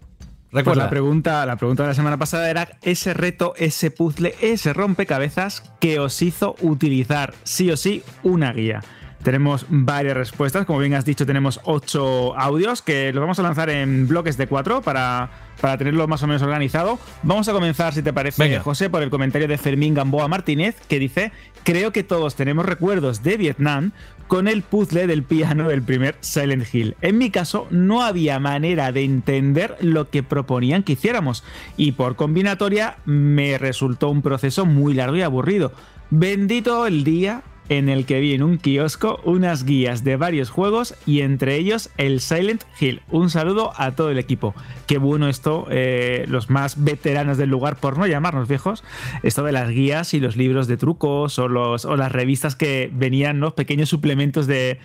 Pues 0.50 0.64
recuerda. 0.64 0.82
la 0.82 0.90
pregunta, 0.90 1.46
la 1.46 1.54
pregunta 1.54 1.84
de 1.84 1.90
la 1.90 1.94
semana 1.94 2.16
pasada 2.18 2.50
era 2.50 2.68
ese 2.82 3.14
reto, 3.14 3.54
ese 3.58 3.92
puzzle, 3.92 4.34
ese 4.40 4.72
rompecabezas 4.72 5.62
que 5.78 6.00
os 6.00 6.20
hizo 6.20 6.56
utilizar 6.62 7.32
sí 7.44 7.70
o 7.70 7.76
sí 7.76 8.02
una 8.24 8.52
guía. 8.52 8.82
Tenemos 9.22 9.66
varias 9.68 10.16
respuestas, 10.16 10.66
como 10.66 10.80
bien 10.80 10.94
has 10.94 11.04
dicho, 11.04 11.26
tenemos 11.26 11.60
ocho 11.62 12.36
audios 12.36 12.82
que 12.82 13.12
los 13.12 13.20
vamos 13.20 13.38
a 13.38 13.42
lanzar 13.42 13.70
en 13.70 14.08
bloques 14.08 14.36
de 14.36 14.48
cuatro 14.48 14.82
para, 14.82 15.30
para 15.60 15.78
tenerlo 15.78 16.06
más 16.08 16.22
o 16.22 16.26
menos 16.26 16.42
organizado. 16.42 16.98
Vamos 17.22 17.48
a 17.48 17.52
comenzar, 17.52 17.94
si 17.94 18.02
te 18.02 18.12
parece, 18.12 18.42
Venga. 18.42 18.60
José, 18.60 18.90
por 18.90 19.02
el 19.02 19.10
comentario 19.10 19.48
de 19.48 19.58
Fermín 19.58 19.94
Gamboa 19.94 20.28
Martínez, 20.28 20.76
que 20.88 20.98
dice: 20.98 21.32
Creo 21.64 21.92
que 21.92 22.02
todos 22.02 22.34
tenemos 22.34 22.64
recuerdos 22.66 23.22
de 23.22 23.36
Vietnam 23.36 23.92
con 24.26 24.46
el 24.46 24.62
puzzle 24.62 25.08
del 25.08 25.24
piano 25.24 25.68
del 25.68 25.82
primer 25.82 26.14
Silent 26.20 26.72
Hill. 26.72 26.96
En 27.00 27.18
mi 27.18 27.30
caso, 27.30 27.66
no 27.70 28.02
había 28.02 28.38
manera 28.38 28.92
de 28.92 29.02
entender 29.02 29.76
lo 29.80 30.08
que 30.08 30.22
proponían 30.22 30.84
que 30.84 30.92
hiciéramos, 30.92 31.42
y 31.76 31.92
por 31.92 32.16
combinatoria 32.16 32.98
me 33.04 33.58
resultó 33.58 34.08
un 34.08 34.22
proceso 34.22 34.66
muy 34.66 34.94
largo 34.94 35.16
y 35.16 35.22
aburrido. 35.22 35.72
Bendito 36.10 36.86
el 36.86 37.04
día 37.04 37.42
en 37.70 37.88
el 37.88 38.04
que 38.04 38.20
vi 38.20 38.34
en 38.34 38.42
un 38.42 38.58
kiosco 38.58 39.20
unas 39.24 39.64
guías 39.64 40.04
de 40.04 40.16
varios 40.16 40.50
juegos 40.50 40.94
y 41.06 41.20
entre 41.20 41.54
ellos 41.54 41.88
el 41.96 42.20
Silent 42.20 42.64
Hill. 42.78 43.00
Un 43.10 43.30
saludo 43.30 43.72
a 43.76 43.92
todo 43.92 44.10
el 44.10 44.18
equipo. 44.18 44.54
Qué 44.88 44.98
bueno 44.98 45.28
esto, 45.28 45.68
eh, 45.70 46.24
los 46.28 46.50
más 46.50 46.82
veteranos 46.82 47.38
del 47.38 47.48
lugar, 47.48 47.76
por 47.76 47.96
no 47.96 48.08
llamarnos 48.08 48.48
viejos, 48.48 48.82
esto 49.22 49.44
de 49.44 49.52
las 49.52 49.70
guías 49.70 50.14
y 50.14 50.20
los 50.20 50.36
libros 50.36 50.66
de 50.66 50.76
trucos 50.76 51.38
o, 51.38 51.46
los, 51.46 51.84
las 51.84 52.10
revistas 52.10 52.56
que 52.56 52.90
venían, 52.92 53.38
¿no? 53.38 53.54
pequeños 53.54 53.88
suplementos 53.88 54.48
de, 54.48 54.80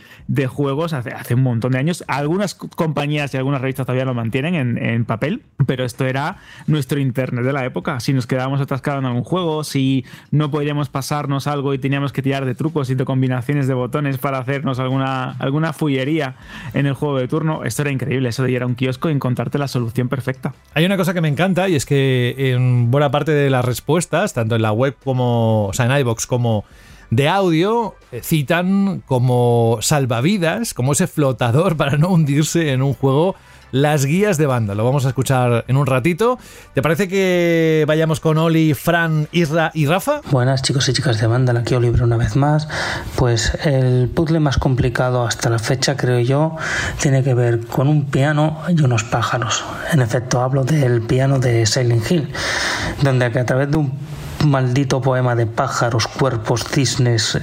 juegos 0.47 0.93
hace, 0.93 1.33
un 1.33 1.41
montón 1.41 1.71
de 1.71 1.79
años. 1.79 2.03
Algunas 2.07 2.53
co- 2.53 2.69
compañías 2.69 3.33
y 3.33 3.37
algunas 3.37 3.61
revistas 3.61 3.87
todavía 3.87 4.05
lo 4.05 4.13
mantienen 4.13 4.53
en, 4.53 4.77
en 4.77 5.05
papel, 5.05 5.41
pero 5.65 5.85
esto 5.85 6.05
era 6.05 6.37
nuestro 6.67 6.99
internet 6.99 7.43
de 7.43 7.53
la 7.53 7.65
época. 7.65 7.99
Si 7.99 8.13
nos 8.13 8.27
quedábamos 8.27 8.61
atascados 8.61 8.99
en 8.99 9.07
algún 9.07 9.23
juego, 9.23 9.63
si 9.63 10.05
no 10.29 10.51
podíamos 10.51 10.89
pasarnos 10.89 11.47
algo 11.47 11.73
y 11.73 11.79
teníamos 11.79 12.13
que 12.13 12.21
tirar 12.21 12.45
de 12.45 12.53
trucos 12.53 12.74
de 12.83 13.05
combinaciones 13.05 13.67
de 13.67 13.73
botones 13.73 14.17
para 14.17 14.37
hacernos 14.37 14.79
alguna, 14.79 15.31
alguna 15.39 15.71
fullería 15.71 16.35
en 16.73 16.85
el 16.85 16.93
juego 16.93 17.17
de 17.17 17.27
turno, 17.27 17.63
esto 17.63 17.83
era 17.83 17.91
increíble. 17.91 18.29
Eso 18.29 18.43
de 18.43 18.51
ir 18.51 18.63
a 18.63 18.65
un 18.65 18.75
kiosco 18.75 19.09
y 19.09 19.13
encontrarte 19.13 19.57
la 19.57 19.69
solución 19.69 20.09
perfecta. 20.09 20.53
Hay 20.73 20.85
una 20.85 20.97
cosa 20.97 21.13
que 21.13 21.21
me 21.21 21.29
encanta 21.29 21.69
y 21.69 21.75
es 21.75 21.85
que 21.85 22.35
en 22.37 22.91
buena 22.91 23.11
parte 23.11 23.31
de 23.31 23.49
las 23.49 23.63
respuestas, 23.63 24.33
tanto 24.33 24.55
en 24.55 24.61
la 24.61 24.73
web 24.73 24.95
como, 25.03 25.67
o 25.67 25.73
sea, 25.73 25.85
en 25.85 25.97
iVoox 25.99 26.27
como 26.27 26.65
de 27.11 27.29
audio, 27.29 27.95
eh, 28.11 28.21
citan 28.21 29.01
como 29.05 29.77
salvavidas, 29.81 30.73
como 30.73 30.91
ese 30.91 31.07
flotador 31.07 31.77
para 31.77 31.97
no 31.97 32.09
hundirse 32.09 32.71
en 32.71 32.81
un 32.81 32.93
juego, 32.93 33.35
las 33.75 34.05
guías 34.05 34.37
de 34.37 34.45
banda. 34.45 34.73
Lo 34.73 34.85
vamos 34.85 35.05
a 35.05 35.09
escuchar 35.09 35.65
en 35.67 35.75
un 35.75 35.85
ratito. 35.85 36.39
¿Te 36.73 36.81
parece 36.81 37.09
que 37.09 37.83
vayamos 37.85 38.21
con 38.21 38.37
Oli, 38.37 38.73
Fran, 38.73 39.27
Isra 39.33 39.71
y 39.73 39.85
Rafa? 39.85 40.21
Buenas 40.31 40.61
chicos 40.61 40.87
y 40.87 40.93
chicas 40.93 41.19
de 41.19 41.27
Vandal, 41.27 41.57
aquí 41.57 41.75
Oliver 41.75 42.01
una 42.03 42.15
vez 42.15 42.37
más. 42.37 42.69
Pues 43.17 43.53
el 43.65 44.07
puzzle 44.07 44.39
más 44.39 44.57
complicado 44.57 45.27
hasta 45.27 45.49
la 45.49 45.59
fecha, 45.59 45.97
creo 45.97 46.21
yo, 46.21 46.55
tiene 47.01 47.21
que 47.21 47.33
ver 47.33 47.67
con 47.67 47.89
un 47.89 48.05
piano 48.05 48.61
y 48.69 48.81
unos 48.81 49.03
pájaros. 49.03 49.65
En 49.91 49.99
efecto, 49.99 50.39
hablo 50.39 50.63
del 50.63 51.01
piano 51.01 51.39
de 51.39 51.65
Silent 51.65 52.09
Hill, 52.09 52.31
donde 53.01 53.25
a 53.25 53.45
través 53.45 53.69
de 53.69 53.75
un 53.75 53.91
maldito 54.49 55.01
poema 55.01 55.35
de 55.35 55.45
pájaros, 55.45 56.07
cuerpos, 56.07 56.63
cisnes, 56.63 57.39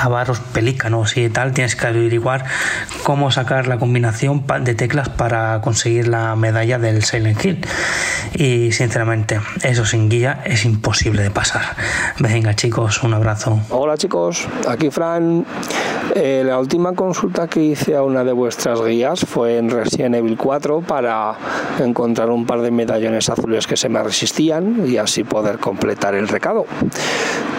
avaros, 0.00 0.40
pelícanos 0.40 1.16
y 1.16 1.28
tal, 1.28 1.52
tienes 1.52 1.76
que 1.76 1.86
averiguar 1.86 2.44
cómo 3.02 3.30
sacar 3.30 3.66
la 3.66 3.78
combinación 3.78 4.44
de 4.60 4.74
teclas 4.74 5.08
para 5.08 5.60
conseguir 5.60 6.08
la 6.08 6.34
medalla 6.36 6.78
del 6.78 7.02
Silent 7.02 7.44
Hill. 7.44 7.60
Y 8.34 8.72
sinceramente, 8.72 9.40
eso 9.62 9.84
sin 9.84 10.08
guía 10.08 10.42
es 10.44 10.64
imposible 10.64 11.22
de 11.22 11.30
pasar. 11.30 11.62
Venga 12.18 12.54
chicos, 12.54 13.02
un 13.02 13.14
abrazo. 13.14 13.60
Hola 13.70 13.96
chicos, 13.96 14.46
aquí 14.68 14.90
Fran. 14.90 15.46
Eh, 16.14 16.42
la 16.46 16.58
última 16.58 16.94
consulta 16.94 17.46
que 17.46 17.62
hice 17.62 17.94
a 17.94 18.02
una 18.02 18.24
de 18.24 18.32
vuestras 18.32 18.82
guías 18.82 19.20
fue 19.20 19.58
en 19.58 19.70
Resident 19.70 20.14
Evil 20.14 20.36
4 20.36 20.80
para 20.80 21.34
encontrar 21.78 22.30
un 22.30 22.46
par 22.46 22.62
de 22.62 22.70
medallones 22.70 23.28
azules 23.28 23.66
que 23.66 23.76
se 23.76 23.88
me 23.88 24.02
resistían 24.02 24.86
y 24.88 24.96
así 24.96 25.24
poder 25.24 25.58
completar 25.58 26.14
el 26.16 26.28
recado. 26.28 26.66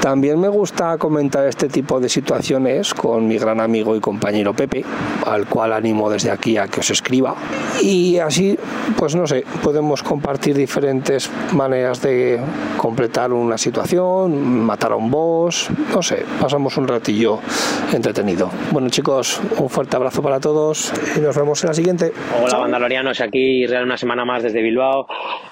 También 0.02 0.40
me 0.40 0.48
gusta 0.48 0.98
comentar 0.98 1.48
este 1.48 1.68
tipo 1.68 2.00
de 2.00 2.08
situaciones 2.08 2.94
con 2.94 3.28
mi 3.28 3.38
gran 3.38 3.60
amigo 3.60 3.96
y 3.96 4.00
compañero 4.00 4.54
Pepe, 4.54 4.86
al 5.26 5.48
cual 5.48 5.74
animo 5.74 6.10
desde 6.10 6.32
aquí 6.32 6.56
a 6.58 6.68
que 6.68 6.80
os 6.80 6.90
escriba. 6.92 7.36
Y 7.82 8.18
así, 8.20 8.58
pues 8.96 9.16
no 9.16 9.26
sé, 9.26 9.44
podemos 9.64 10.04
compartir 10.04 10.56
diferentes 10.56 11.30
maneras 11.54 12.02
de 12.02 12.40
completar 12.78 13.34
una 13.34 13.58
situación, 13.58 14.64
matar 14.64 14.92
a 14.92 14.96
un 14.96 15.10
boss, 15.10 15.70
no 15.94 16.02
sé, 16.02 16.24
pasamos 16.40 16.78
un 16.78 16.88
ratillo 16.88 17.40
entretenido. 17.92 18.50
Bueno 18.72 18.90
chicos, 18.90 19.42
un 19.58 19.70
fuerte 19.70 19.96
abrazo 19.96 20.22
para 20.22 20.40
todos 20.40 20.94
y 21.18 21.20
nos 21.20 21.36
vemos 21.36 21.64
en 21.64 21.68
la 21.68 21.74
siguiente. 21.74 22.14
Hola. 22.42 22.60
Mandalorianos, 22.60 23.20
aquí 23.20 23.66
Real 23.66 23.86
una 23.86 23.98
semana 23.98 24.26
más 24.26 24.44
desde 24.44 24.62
Bilbao. 24.62 25.08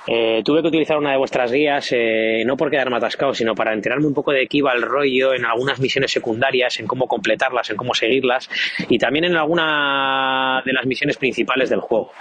Eh, 0.07 0.43
tuve 0.45 0.61
que 0.61 0.67
utilizar 0.67 0.97
una 0.97 1.11
de 1.11 1.17
vuestras 1.17 1.51
guías, 1.51 1.87
eh, 1.91 2.43
no 2.45 2.55
por 2.55 2.69
quedarme 2.69 2.94
atascado, 2.95 3.33
sino 3.33 3.55
para 3.55 3.73
enterarme 3.73 4.07
un 4.07 4.13
poco 4.13 4.31
de 4.31 4.47
qué 4.47 4.57
iba 4.57 4.73
el 4.73 4.81
rollo 4.81 5.33
en 5.33 5.45
algunas 5.45 5.79
misiones 5.79 6.11
secundarias 6.11 6.79
en 6.79 6.87
cómo 6.87 7.07
completarlas, 7.07 7.69
en 7.69 7.77
cómo 7.77 7.93
seguirlas 7.93 8.49
y 8.89 8.97
también 8.97 9.25
en 9.25 9.35
alguna 9.35 10.61
de 10.65 10.73
las 10.73 10.85
misiones 10.85 11.17
principales 11.17 11.69
del 11.69 11.79
juego. 11.79 12.11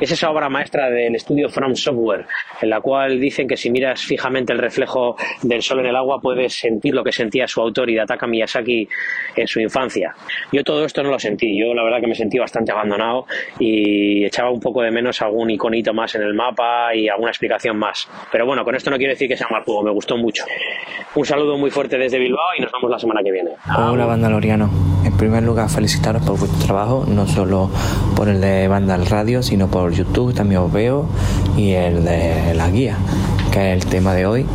Es 0.00 0.10
esa 0.10 0.30
obra 0.30 0.48
maestra 0.48 0.90
del 0.90 1.14
estudio 1.14 1.48
From 1.48 1.74
Software, 1.74 2.26
en 2.60 2.70
la 2.70 2.80
cual 2.80 3.20
dicen 3.20 3.48
que 3.48 3.56
si 3.56 3.70
miras 3.70 4.02
fijamente 4.02 4.52
el 4.52 4.58
reflejo 4.58 5.16
del 5.42 5.62
sol 5.62 5.80
en 5.80 5.86
el 5.86 5.96
agua 5.96 6.20
puedes 6.20 6.54
sentir 6.54 6.94
lo 6.94 7.04
que 7.04 7.12
sentía 7.12 7.46
su 7.46 7.60
autor 7.60 7.90
Hidataka 7.90 8.26
Miyazaki 8.26 8.88
en 9.36 9.46
su 9.46 9.60
infancia. 9.60 10.14
Yo 10.52 10.62
todo 10.64 10.84
esto 10.84 11.02
no 11.02 11.10
lo 11.10 11.18
sentí, 11.18 11.58
yo 11.58 11.74
la 11.74 11.82
verdad 11.84 12.00
que 12.00 12.06
me 12.06 12.14
sentí 12.14 12.38
bastante 12.38 12.72
abandonado 12.72 13.26
y 13.58 14.24
echaba 14.24 14.50
un 14.50 14.60
poco 14.60 14.82
de 14.82 14.90
menos 14.90 15.20
algún 15.22 15.50
iconito 15.50 15.92
más 15.92 16.14
en 16.14 16.22
el 16.22 16.34
mapa 16.34 16.94
y 16.94 17.08
alguna 17.08 17.30
explicación 17.30 17.76
más. 17.78 18.08
Pero 18.30 18.46
bueno, 18.46 18.64
con 18.64 18.74
esto 18.74 18.90
no 18.90 18.96
quiero 18.96 19.12
decir 19.12 19.28
que 19.28 19.36
sea 19.36 19.48
mal 19.50 19.62
juego, 19.62 19.82
me 19.82 19.90
gustó 19.90 20.07
mucho. 20.16 20.44
Un 21.14 21.24
saludo 21.24 21.56
muy 21.56 21.70
fuerte 21.70 21.98
desde 21.98 22.18
Bilbao 22.18 22.54
y 22.56 22.62
nos 22.62 22.70
vemos 22.70 22.90
la 22.90 22.98
semana 22.98 23.20
que 23.24 23.32
viene. 23.32 23.50
Hola 23.76 24.06
Bandaloriano, 24.06 24.70
en 25.04 25.16
primer 25.16 25.42
lugar 25.42 25.68
felicitaros 25.68 26.22
por 26.22 26.38
vuestro 26.38 26.64
trabajo, 26.64 27.04
no 27.08 27.26
solo 27.26 27.70
por 28.14 28.28
el 28.28 28.40
de 28.40 28.68
Vandal 28.68 29.06
Radio, 29.06 29.42
sino 29.42 29.68
por 29.68 29.92
YouTube, 29.92 30.34
también 30.34 30.60
os 30.60 30.72
veo, 30.72 31.06
y 31.56 31.72
el 31.72 32.04
de 32.04 32.54
la 32.54 32.70
guía, 32.70 32.96
que 33.52 33.72
es 33.72 33.82
el 33.82 33.90
tema 33.90 34.14
de 34.14 34.26
hoy. 34.26 34.46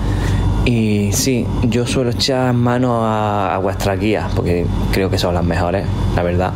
Y 0.65 1.11
sí, 1.11 1.45
yo 1.63 1.85
suelo 1.85 2.11
echar 2.11 2.53
mano 2.53 3.01
a 3.03 3.57
vuestras 3.57 3.99
guías, 3.99 4.31
porque 4.33 4.65
creo 4.93 5.09
que 5.09 5.17
son 5.17 5.33
las 5.33 5.43
mejores, 5.43 5.85
la 6.15 6.23
verdad. 6.23 6.53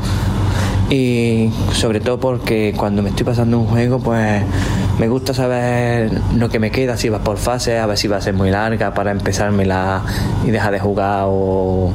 Y 0.89 1.49
sobre 1.73 1.99
todo 1.99 2.18
porque 2.19 2.73
cuando 2.77 3.03
me 3.03 3.09
estoy 3.09 3.26
pasando 3.26 3.59
un 3.59 3.68
juego, 3.68 3.99
pues 3.99 4.43
me 4.99 5.09
gusta 5.09 5.34
saber 5.34 6.11
lo 6.35 6.49
que 6.49 6.59
me 6.59 6.72
queda, 6.72 6.95
si 6.95 7.09
va 7.09 7.19
por 7.19 7.38
fase, 7.38 7.77
a 7.77 7.85
ver 7.85 7.97
si 7.97 8.07
va 8.07 8.18
a 8.18 8.22
ser 8.22 8.34
muy 8.34 8.49
larga 8.49 8.93
para 8.93 9.11
empezármela 9.11 10.03
y 10.45 10.51
dejar 10.51 10.72
de 10.72 10.80
jugar 10.80 11.26
o, 11.27 11.91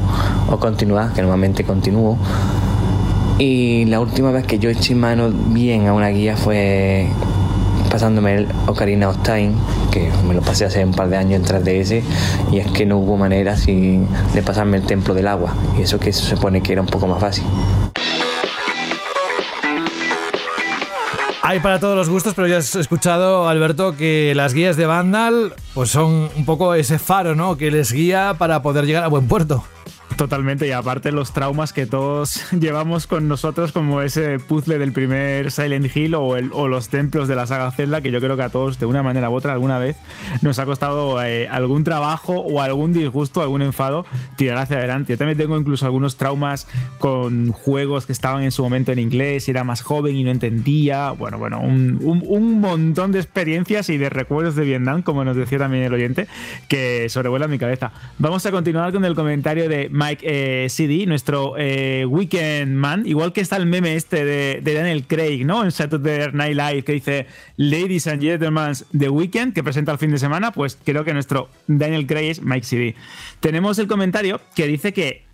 o 0.50 0.56
continuar, 0.58 1.12
que 1.12 1.22
normalmente 1.22 1.64
continúo. 1.64 2.18
Y 3.38 3.86
la 3.86 3.98
última 3.98 4.30
vez 4.30 4.46
que 4.46 4.58
yo 4.58 4.68
eché 4.68 4.94
mano 4.94 5.30
bien 5.30 5.88
a 5.88 5.94
una 5.94 6.08
guía 6.08 6.36
fue 6.36 7.08
pasándome 7.90 8.36
el 8.36 8.48
Ocarina 8.66 9.08
of 9.08 9.22
Time, 9.22 9.52
que 9.90 10.10
me 10.26 10.34
lo 10.34 10.42
pasé 10.42 10.64
hace 10.64 10.84
un 10.84 10.92
par 10.92 11.08
de 11.08 11.16
años 11.16 11.40
en 11.40 11.44
3DS, 11.44 12.02
y 12.52 12.58
es 12.58 12.66
que 12.68 12.86
no 12.86 12.98
hubo 12.98 13.16
manera 13.16 13.56
si, 13.56 14.00
de 14.32 14.42
pasarme 14.42 14.76
el 14.76 14.84
Templo 14.84 15.12
del 15.12 15.28
Agua, 15.28 15.54
y 15.78 15.82
eso 15.82 15.98
que 15.98 16.12
se 16.12 16.22
supone 16.24 16.62
que 16.62 16.72
era 16.72 16.82
un 16.82 16.86
poco 16.86 17.06
más 17.06 17.20
fácil. 17.20 17.44
Hay 21.52 21.60
para 21.60 21.78
todos 21.78 21.94
los 21.94 22.08
gustos, 22.08 22.32
pero 22.32 22.48
ya 22.48 22.56
has 22.56 22.74
escuchado, 22.76 23.46
Alberto, 23.46 23.94
que 23.94 24.32
las 24.34 24.54
guías 24.54 24.78
de 24.78 24.86
Vandal 24.86 25.52
pues 25.74 25.90
son 25.90 26.30
un 26.34 26.46
poco 26.46 26.72
ese 26.72 26.98
faro, 26.98 27.34
¿no? 27.34 27.58
Que 27.58 27.70
les 27.70 27.92
guía 27.92 28.36
para 28.38 28.62
poder 28.62 28.86
llegar 28.86 29.04
a 29.04 29.08
buen 29.08 29.28
puerto. 29.28 29.62
Totalmente, 30.16 30.66
y 30.66 30.72
aparte 30.72 31.10
los 31.10 31.32
traumas 31.32 31.72
que 31.72 31.86
todos 31.86 32.52
llevamos 32.58 33.06
con 33.06 33.28
nosotros, 33.28 33.72
como 33.72 34.02
ese 34.02 34.38
puzzle 34.38 34.78
del 34.78 34.92
primer 34.92 35.50
Silent 35.50 35.94
Hill 35.94 36.14
o, 36.14 36.36
el, 36.36 36.50
o 36.52 36.68
los 36.68 36.88
templos 36.88 37.28
de 37.28 37.36
la 37.36 37.46
saga 37.46 37.70
Zelda, 37.70 38.00
que 38.00 38.10
yo 38.10 38.20
creo 38.20 38.36
que 38.36 38.42
a 38.42 38.48
todos, 38.48 38.78
de 38.78 38.86
una 38.86 39.02
manera 39.02 39.30
u 39.30 39.34
otra, 39.34 39.52
alguna 39.52 39.78
vez 39.78 39.96
nos 40.42 40.58
ha 40.58 40.66
costado 40.66 41.22
eh, 41.22 41.48
algún 41.48 41.84
trabajo 41.84 42.34
o 42.34 42.60
algún 42.60 42.92
disgusto, 42.92 43.42
algún 43.42 43.62
enfado 43.62 44.06
tirar 44.36 44.58
hacia 44.58 44.78
adelante. 44.78 45.12
Yo 45.14 45.18
también 45.18 45.38
tengo 45.38 45.56
incluso 45.56 45.86
algunos 45.86 46.16
traumas 46.16 46.66
con 46.98 47.52
juegos 47.52 48.06
que 48.06 48.12
estaban 48.12 48.42
en 48.42 48.52
su 48.52 48.62
momento 48.62 48.92
en 48.92 48.98
inglés 48.98 49.48
era 49.48 49.64
más 49.64 49.82
joven 49.82 50.16
y 50.16 50.24
no 50.24 50.30
entendía. 50.30 51.10
Bueno, 51.12 51.38
bueno, 51.38 51.60
un, 51.60 51.98
un, 52.02 52.22
un 52.26 52.60
montón 52.60 53.12
de 53.12 53.18
experiencias 53.18 53.88
y 53.88 53.98
de 53.98 54.10
recuerdos 54.10 54.56
de 54.56 54.64
Vietnam, 54.64 55.02
como 55.02 55.24
nos 55.24 55.36
decía 55.36 55.58
también 55.58 55.84
el 55.84 55.94
oyente, 55.94 56.28
que 56.68 57.08
sobrevuelan 57.08 57.50
mi 57.50 57.58
cabeza. 57.58 57.92
Vamos 58.18 58.44
a 58.46 58.50
continuar 58.50 58.92
con 58.92 59.04
el 59.04 59.14
comentario 59.14 59.68
de 59.68 59.88
Mike 60.02 60.24
eh, 60.26 60.68
CD, 60.68 61.06
nuestro 61.06 61.54
eh, 61.56 62.04
Weekend 62.06 62.74
Man, 62.74 63.06
igual 63.06 63.32
que 63.32 63.40
está 63.40 63.56
el 63.56 63.66
meme 63.66 63.94
este 63.94 64.24
de, 64.24 64.60
Daniel 64.60 65.06
Craig, 65.06 65.44
¿no? 65.44 65.62
En 65.62 65.70
Saturday 65.70 66.32
Night 66.32 66.56
Live, 66.56 66.82
que 66.82 66.92
dice 66.92 67.26
Ladies 67.56 68.08
and 68.08 68.20
Gentlemen, 68.20 68.72
The 68.98 69.08
Weekend, 69.08 69.54
que 69.54 69.62
presenta 69.62 69.92
el 69.92 69.98
fin 69.98 70.10
de 70.10 70.18
semana, 70.18 70.50
pues 70.50 70.76
creo 70.82 71.04
que 71.04 71.12
nuestro 71.12 71.48
Daniel 71.68 72.06
Craig 72.06 72.30
es 72.30 72.42
Mike 72.42 72.66
CD. 72.66 72.94
Tenemos 73.38 73.78
el 73.78 73.86
comentario 73.86 74.40
que 74.56 74.66
dice 74.66 74.92
que 74.92 75.24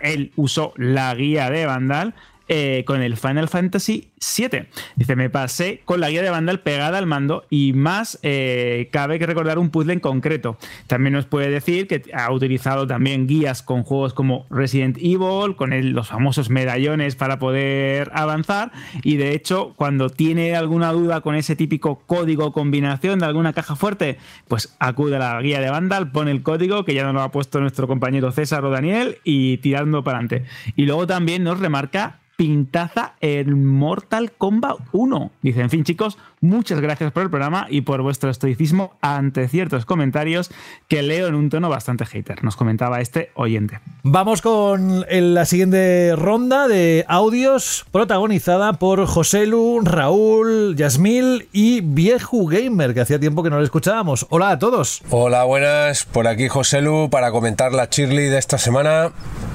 él 0.00 0.32
usó 0.36 0.72
la 0.76 1.14
guía 1.14 1.50
de 1.50 1.66
Vandal 1.66 2.14
eh, 2.48 2.84
con 2.86 3.02
el 3.02 3.16
Final 3.16 3.48
Fantasy 3.48 4.08
VII. 4.38 4.66
Dice, 4.94 5.16
me 5.16 5.30
pasé 5.30 5.80
con 5.84 6.00
la 6.00 6.10
guía 6.10 6.22
de 6.22 6.30
Vandal 6.30 6.60
pegada 6.60 6.98
al 6.98 7.06
mando 7.06 7.44
y 7.50 7.72
más 7.72 8.18
eh, 8.22 8.88
cabe 8.92 9.18
que 9.18 9.26
recordar 9.26 9.58
un 9.58 9.70
puzzle 9.70 9.94
en 9.94 10.00
concreto. 10.00 10.56
También 10.86 11.12
nos 11.12 11.26
puede 11.26 11.50
decir 11.50 11.88
que 11.88 12.02
ha 12.14 12.30
utilizado 12.32 12.86
también 12.86 13.26
guías 13.26 13.62
con 13.62 13.82
juegos 13.82 14.14
como 14.14 14.46
Resident 14.48 14.96
Evil, 14.98 15.56
con 15.56 15.70
los 15.92 16.08
famosos 16.08 16.50
medallones 16.50 17.16
para 17.16 17.38
poder 17.38 18.10
avanzar 18.14 18.70
y 19.02 19.16
de 19.16 19.34
hecho 19.34 19.74
cuando 19.76 20.08
tiene 20.08 20.54
alguna 20.54 20.92
duda 20.92 21.20
con 21.20 21.34
ese 21.34 21.56
típico 21.56 22.02
código 22.06 22.52
combinación 22.52 23.18
de 23.18 23.26
alguna 23.26 23.52
caja 23.52 23.76
fuerte, 23.76 24.18
pues 24.48 24.76
acude 24.78 25.16
a 25.16 25.18
la 25.18 25.42
guía 25.42 25.60
de 25.60 25.70
Vandal, 25.70 26.10
pone 26.10 26.30
el 26.30 26.42
código 26.42 26.84
que 26.84 26.94
ya 26.94 27.04
nos 27.04 27.14
lo 27.14 27.22
ha 27.22 27.32
puesto 27.32 27.60
nuestro 27.60 27.86
compañero 27.86 28.30
César 28.32 28.64
o 28.64 28.70
Daniel 28.70 29.18
y 29.24 29.58
tirando 29.58 30.04
para 30.04 30.18
adelante. 30.18 30.44
Y 30.76 30.86
luego 30.86 31.06
también 31.06 31.42
nos 31.42 31.60
remarca 31.60 32.20
pintaza 32.36 33.14
el 33.20 33.56
Mortal 33.56 34.32
Kombat 34.32 34.76
1. 34.92 35.30
Dice, 35.42 35.62
en 35.62 35.70
fin, 35.70 35.84
chicos, 35.84 36.18
muchas 36.40 36.80
gracias 36.80 37.10
por 37.12 37.22
el 37.22 37.30
programa 37.30 37.66
y 37.70 37.80
por 37.80 38.02
vuestro 38.02 38.30
estoicismo 38.30 38.94
ante 39.00 39.48
ciertos 39.48 39.86
comentarios 39.86 40.50
que 40.86 41.02
leo 41.02 41.28
en 41.28 41.34
un 41.34 41.48
tono 41.48 41.68
bastante 41.68 42.04
hater. 42.04 42.44
Nos 42.44 42.56
comentaba 42.56 43.00
este 43.00 43.30
oyente. 43.34 43.80
Vamos 44.02 44.42
con 44.42 45.04
la 45.08 45.46
siguiente 45.46 46.14
ronda 46.14 46.68
de 46.68 47.04
audios 47.08 47.86
protagonizada 47.90 48.74
por 48.74 49.06
Joselu, 49.06 49.80
Raúl, 49.82 50.76
Yasmil 50.76 51.48
y 51.52 51.80
Vieju 51.80 52.46
Gamer, 52.46 52.92
que 52.92 53.00
hacía 53.00 53.18
tiempo 53.18 53.42
que 53.42 53.50
no 53.50 53.58
le 53.58 53.64
escuchábamos. 53.64 54.26
Hola 54.28 54.50
a 54.50 54.58
todos. 54.58 55.02
Hola, 55.10 55.44
buenas. 55.44 56.04
Por 56.04 56.28
aquí 56.28 56.48
Joselu 56.48 57.08
para 57.10 57.30
comentar 57.30 57.72
la 57.72 57.88
Chirly 57.88 58.28
de 58.28 58.38
esta 58.38 58.58
semana. 58.58 59.12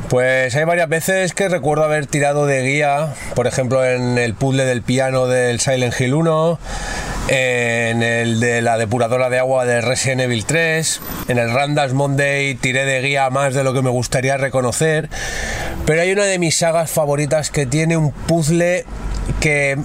Pues 0.09 0.55
hay 0.55 0.65
varias 0.65 0.89
veces 0.89 1.33
que 1.33 1.47
recuerdo 1.47 1.85
haber 1.85 2.05
tirado 2.05 2.45
de 2.45 2.61
por 3.35 3.47
ejemplo 3.47 3.85
en 3.85 4.17
el 4.17 4.33
puzzle 4.33 4.63
del 4.63 4.81
piano 4.81 5.27
del 5.27 5.59
Silent 5.59 5.93
Hill 5.99 6.13
1, 6.13 6.59
en 7.27 8.01
el 8.01 8.39
de 8.39 8.61
la 8.61 8.77
depuradora 8.77 9.29
de 9.29 9.39
agua 9.39 9.65
de 9.65 9.81
Resident 9.81 10.21
Evil 10.21 10.45
3, 10.45 11.01
en 11.27 11.37
el 11.37 11.51
Randall's 11.53 11.93
Monday 11.93 12.55
tiré 12.55 12.85
de 12.85 13.01
guía 13.01 13.29
más 13.29 13.53
de 13.53 13.65
lo 13.65 13.73
que 13.73 13.81
me 13.81 13.89
gustaría 13.89 14.37
reconocer, 14.37 15.09
pero 15.85 16.01
hay 16.01 16.13
una 16.13 16.23
de 16.23 16.39
mis 16.39 16.55
sagas 16.55 16.89
favoritas 16.89 17.51
que 17.51 17.65
tiene 17.65 17.97
un 17.97 18.11
puzzle 18.11 18.85
que 19.39 19.77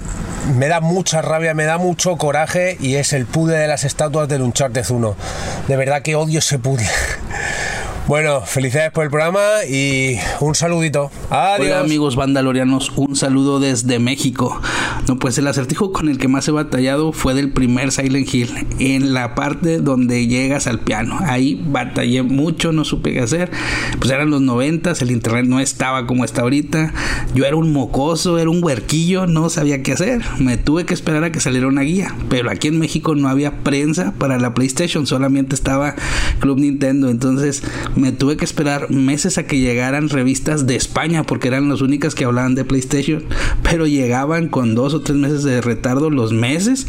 me 0.55 0.69
da 0.69 0.81
mucha 0.81 1.23
rabia, 1.23 1.55
me 1.55 1.65
da 1.65 1.79
mucho 1.79 2.17
coraje 2.17 2.77
y 2.81 2.97
es 2.97 3.13
el 3.13 3.27
puzzle 3.27 3.57
de 3.57 3.69
las 3.69 3.85
estatuas 3.85 4.29
del 4.29 4.43
Uncharted 4.43 4.85
1. 4.89 5.17
De 5.69 5.77
verdad 5.77 6.03
que 6.03 6.15
odio 6.15 6.39
ese 6.39 6.59
puzzle. 6.59 6.87
Bueno, 8.07 8.41
felicidades 8.43 8.93
por 8.93 9.03
el 9.03 9.11
programa 9.11 9.41
y 9.69 10.17
un 10.39 10.55
saludito. 10.55 11.11
Adiós. 11.29 11.67
Hola 11.67 11.81
amigos 11.81 12.15
vandalorianos, 12.15 12.93
un 12.95 13.17
saludo 13.17 13.59
desde 13.59 13.99
México. 13.99 14.61
No, 15.09 15.19
pues 15.19 15.39
el 15.39 15.49
acertijo 15.49 15.91
con 15.91 16.09
el 16.09 16.17
que 16.17 16.29
más 16.29 16.47
he 16.47 16.53
batallado 16.53 17.11
fue 17.13 17.35
del 17.35 17.51
primer 17.51 17.91
Silent 17.91 18.33
Hill, 18.33 18.67
en 18.79 19.13
la 19.13 19.35
parte 19.35 19.79
donde 19.79 20.29
llegas 20.29 20.69
al 20.69 20.79
piano. 20.79 21.19
Ahí 21.21 21.61
batallé 21.67 22.23
mucho, 22.23 22.71
no 22.71 22.85
supe 22.85 23.13
qué 23.13 23.23
hacer. 23.23 23.51
Pues 23.99 24.13
eran 24.13 24.31
los 24.31 24.41
noventas, 24.41 25.03
el 25.03 25.11
internet 25.11 25.47
no 25.47 25.59
estaba 25.59 26.07
como 26.07 26.25
está 26.25 26.43
ahorita. 26.43 26.93
Yo 27.35 27.45
era 27.45 27.57
un 27.57 27.73
mocoso, 27.73 28.39
era 28.39 28.51
un 28.51 28.63
huerquillo, 28.63 29.26
no 29.27 29.49
sabía 29.51 29.83
qué 29.83 29.93
hacer. 29.93 30.23
Me 30.39 30.57
tuve 30.57 30.85
que 30.85 30.95
esperar 30.95 31.25
a 31.25 31.33
que 31.33 31.41
saliera 31.41 31.67
una 31.67 31.83
guía. 31.83 32.15
Pero 32.29 32.51
aquí 32.51 32.69
en 32.69 32.79
México 32.79 33.15
no 33.15 33.29
había 33.29 33.63
prensa 33.63 34.15
para 34.19 34.39
la 34.39 34.55
PlayStation, 34.55 35.07
solamente 35.07 35.55
estaba 35.55 35.95
Club 36.41 36.59
Nintendo. 36.59 37.09
Entonces 37.09 37.63
me 37.95 38.13
tuve 38.13 38.37
que 38.37 38.45
esperar 38.45 38.91
meses 38.91 39.39
a 39.39 39.47
que 39.47 39.59
llegaran 39.59 40.09
revistas 40.09 40.67
de 40.67 40.77
España 40.77 41.25
porque 41.25 41.49
eran 41.49 41.69
las 41.69 41.81
únicas 41.81 42.15
que 42.15 42.25
hablaban 42.25 42.55
de 42.55 42.65
PlayStation, 42.65 43.25
pero 43.63 43.87
llegaban 43.87 44.49
con 44.49 44.75
dos 44.75 44.95
o 44.95 45.01
tres 45.01 45.17
meses 45.17 45.43
de 45.43 45.61
retardo 45.61 46.11
los 46.11 46.33
meses 46.33 46.87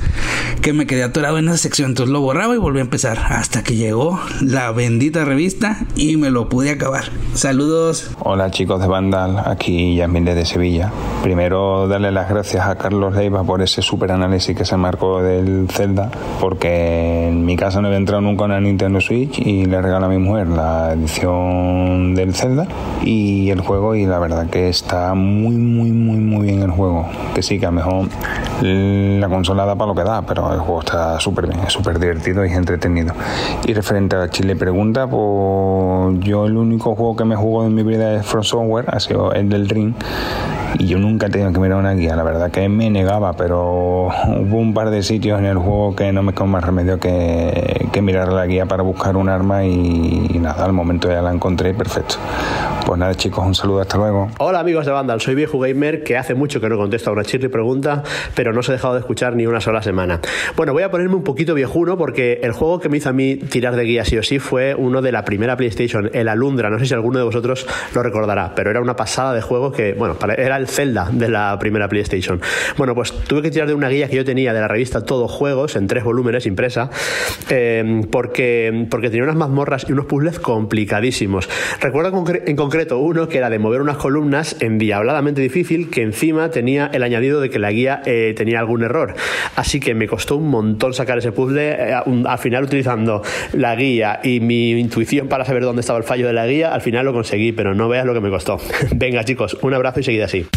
que 0.61 0.73
me 0.73 0.85
quedé 0.85 1.03
atorado 1.03 1.37
en 1.37 1.47
esa 1.47 1.57
sección, 1.57 1.91
entonces 1.91 2.11
lo 2.11 2.21
borraba 2.21 2.55
y 2.55 2.57
volví 2.57 2.79
a 2.79 2.81
empezar 2.81 3.17
hasta 3.29 3.63
que 3.63 3.75
llegó 3.75 4.19
la 4.41 4.71
bendita 4.71 5.25
revista 5.25 5.85
y 5.95 6.17
me 6.17 6.29
lo 6.29 6.49
pude 6.49 6.71
acabar. 6.71 7.05
Saludos. 7.33 8.11
Hola 8.19 8.51
chicos 8.51 8.81
de 8.81 8.87
Vandal, 8.87 9.41
aquí 9.45 9.95
Yasmin 9.95 10.25
de 10.25 10.45
Sevilla. 10.45 10.91
Primero 11.23 11.87
darle 11.87 12.11
las 12.11 12.26
gracias 12.29 12.65
a 12.65 12.75
Carlos 12.75 13.15
Leiva 13.15 13.43
por 13.43 13.61
ese 13.61 13.81
super 13.81 14.11
análisis 14.11 14.55
que 14.55 14.65
se 14.65 14.77
marcó 14.77 15.21
del 15.21 15.67
Zelda, 15.69 16.09
porque 16.39 17.27
en 17.27 17.45
mi 17.45 17.55
casa 17.55 17.81
no 17.81 17.87
había 17.87 17.97
entrado 17.97 18.21
nunca 18.21 18.45
una 18.45 18.59
Nintendo 18.59 18.99
Switch 19.01 19.39
y 19.39 19.65
le 19.65 19.81
regaló 19.81 20.07
a 20.07 20.09
mi 20.09 20.17
mujer 20.17 20.47
la 20.47 20.93
edición 20.93 22.15
del 22.15 22.33
Zelda 22.33 22.67
y 23.03 23.49
el 23.49 23.61
juego 23.61 23.95
y 23.95 24.05
la 24.05 24.19
verdad 24.19 24.47
que 24.49 24.69
está 24.69 25.13
muy 25.13 25.55
muy 25.55 25.91
muy 25.91 26.17
muy 26.17 26.47
bien 26.47 26.61
el 26.61 26.71
juego. 26.71 27.07
Que 27.33 27.41
sí, 27.41 27.59
que 27.59 27.65
a 27.65 27.71
lo 27.71 27.75
mejor 27.75 28.07
la 28.61 29.29
consola 29.29 29.65
da 29.65 29.75
para 29.75 29.87
lo 29.89 29.95
que 29.95 30.03
da, 30.03 30.21
pero 30.23 30.53
el 30.53 30.59
juego 30.59 30.79
está 30.81 31.19
súper 31.19 31.47
bien, 31.47 31.59
es 31.65 31.73
súper 31.73 31.99
divertido 31.99 32.45
y 32.45 32.51
entretenido. 32.51 33.13
Y 33.65 33.73
referente 33.73 34.15
a 34.15 34.29
Chile 34.29 34.55
pregunta, 34.55 35.07
pues 35.07 36.19
yo 36.19 36.45
el 36.45 36.57
único 36.57 36.95
juego 36.95 37.15
que 37.15 37.25
me 37.25 37.35
jugó 37.35 37.65
en 37.65 37.73
mi 37.73 37.83
vida 37.83 38.15
es 38.15 38.25
From 38.25 38.43
Software, 38.43 38.85
ha 38.89 38.99
sido 38.99 39.33
el 39.33 39.49
del 39.49 39.67
Dream 39.67 39.93
y 40.79 40.87
yo 40.87 40.99
nunca 40.99 41.27
he 41.27 41.29
tenido 41.29 41.51
que 41.51 41.59
mirar 41.59 41.79
una 41.79 41.93
guía, 41.93 42.15
la 42.17 42.23
verdad 42.23 42.49
que 42.49 42.67
me 42.67 42.89
negaba, 42.89 43.33
pero 43.33 44.07
hubo 44.07 44.57
un 44.57 44.73
par 44.73 44.89
de 44.89 45.03
sitios 45.03 45.37
en 45.37 45.45
el 45.45 45.57
juego 45.57 45.95
que 45.95 46.11
no 46.11 46.23
me 46.23 46.33
quedó 46.33 46.47
más 46.47 46.63
remedio 46.63 46.99
que, 46.99 47.87
que 47.93 48.01
mirar 48.01 48.33
la 48.33 48.47
guía 48.47 48.65
para 48.65 48.81
buscar 48.81 49.15
un 49.15 49.29
arma 49.29 49.63
y, 49.63 50.27
y 50.33 50.39
nada, 50.39 50.65
al 50.65 50.73
momento 50.73 51.09
ya 51.09 51.21
la 51.21 51.31
encontré 51.31 51.75
perfecto. 51.75 52.15
Pues 52.87 52.97
nada 52.99 53.13
chicos, 53.13 53.45
un 53.45 53.53
saludo, 53.53 53.81
hasta 53.81 53.97
luego. 53.97 54.29
Hola 54.39 54.61
amigos 54.61 54.85
de 54.85 54.93
Vandal, 54.93 55.21
soy 55.21 55.35
Viejo 55.35 55.59
Gamer 55.59 56.03
que 56.03 56.17
hace 56.17 56.33
mucho 56.33 56.59
que 56.59 56.69
no 56.69 56.77
contesto 56.77 57.11
a 57.11 57.13
una 57.13 57.23
chirri 57.23 57.49
pregunta, 57.49 58.01
pero 58.33 58.51
no 58.51 58.61
os 58.61 58.69
he 58.69 58.71
dejado 58.71 58.95
de 58.95 59.01
escuchar 59.01 59.35
ni 59.35 59.45
una 59.45 59.61
sola 59.61 59.83
semana. 59.83 60.19
Bueno, 60.55 60.73
voy 60.73 60.83
a 60.83 60.89
ponerme 60.89 61.15
un 61.15 61.23
poquito 61.23 61.53
viejuno 61.53 61.97
porque 61.97 62.39
el 62.41 62.53
juego 62.53 62.79
que 62.79 62.89
me 62.89 62.97
hizo 62.97 63.09
a 63.09 63.13
mí 63.13 63.35
tirar 63.35 63.75
de 63.75 63.83
guía 63.83 64.05
sí 64.05 64.17
o 64.17 64.23
sí 64.23 64.39
fue 64.39 64.73
uno 64.73 65.03
de 65.03 65.11
la 65.11 65.23
primera 65.23 65.55
PlayStation, 65.55 66.09
el 66.13 66.29
Alundra, 66.29 66.71
no 66.71 66.79
sé 66.79 66.87
si 66.87 66.93
alguno 66.95 67.19
de 67.19 67.25
vosotros 67.25 67.67
lo 67.93 68.01
recordará, 68.01 68.53
pero 68.55 68.71
era 68.71 68.81
una 68.81 68.95
pasada 68.95 69.33
de 69.33 69.41
juego 69.41 69.71
que, 69.71 69.93
bueno, 69.93 70.15
era 70.35 70.57
el 70.57 70.67
Zelda 70.67 71.09
de 71.11 71.29
la 71.29 71.59
primera 71.59 71.87
PlayStation. 71.87 72.06
Bueno, 72.77 72.95
pues 72.95 73.11
tuve 73.11 73.41
que 73.41 73.51
tirar 73.51 73.67
de 73.67 73.73
una 73.73 73.89
guía 73.89 74.07
que 74.07 74.15
yo 74.15 74.25
tenía 74.25 74.53
de 74.53 74.59
la 74.59 74.67
revista 74.67 75.03
Todo 75.03 75.27
Juegos 75.27 75.75
en 75.75 75.87
tres 75.87 76.03
volúmenes 76.03 76.45
impresa, 76.45 76.89
eh, 77.49 78.01
porque, 78.11 78.87
porque 78.89 79.09
tenía 79.09 79.23
unas 79.23 79.35
mazmorras 79.35 79.85
y 79.87 79.93
unos 79.93 80.05
puzzles 80.05 80.39
complicadísimos. 80.39 81.49
Recuerdo 81.81 82.23
en 82.45 82.55
concreto 82.55 82.99
uno 82.99 83.27
que 83.27 83.37
era 83.37 83.49
de 83.49 83.59
mover 83.59 83.81
unas 83.81 83.97
columnas 83.97 84.55
endiabladamente 84.59 85.41
difícil 85.41 85.89
que 85.89 86.01
encima 86.01 86.49
tenía 86.49 86.89
el 86.93 87.03
añadido 87.03 87.41
de 87.41 87.49
que 87.49 87.59
la 87.59 87.71
guía 87.71 88.01
eh, 88.05 88.33
tenía 88.35 88.59
algún 88.59 88.83
error. 88.83 89.15
Así 89.55 89.79
que 89.79 89.93
me 89.93 90.07
costó 90.07 90.37
un 90.37 90.49
montón 90.49 90.93
sacar 90.93 91.17
ese 91.17 91.31
puzzle, 91.31 91.71
eh, 91.71 91.93
al 91.93 92.39
final 92.39 92.63
utilizando 92.63 93.21
la 93.53 93.75
guía 93.75 94.19
y 94.23 94.39
mi 94.39 94.71
intuición 94.71 95.27
para 95.27 95.45
saber 95.45 95.63
dónde 95.63 95.81
estaba 95.81 95.99
el 95.99 96.05
fallo 96.05 96.27
de 96.27 96.33
la 96.33 96.47
guía, 96.47 96.73
al 96.73 96.81
final 96.81 97.05
lo 97.05 97.13
conseguí, 97.13 97.51
pero 97.51 97.73
no 97.73 97.89
veas 97.89 98.05
lo 98.05 98.13
que 98.13 98.21
me 98.21 98.29
costó. 98.29 98.59
Venga 98.95 99.23
chicos, 99.23 99.57
un 99.61 99.73
abrazo 99.73 99.99
y 99.99 100.03
seguid 100.03 100.21
así. 100.21 100.47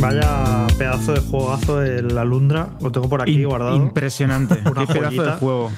Vaya 0.00 0.66
pedazo 0.78 1.12
de 1.12 1.20
juegazo 1.20 1.78
de 1.80 2.02
la 2.02 2.24
Lundra, 2.24 2.68
lo 2.80 2.92
tengo 2.92 3.08
por 3.08 3.20
aquí 3.22 3.42
guardado. 3.42 3.74
Impresionante, 3.76 4.62
Una 4.70 4.86
qué 4.86 4.94
pedazo 4.94 5.22
de 5.24 5.32
juego. 5.32 5.72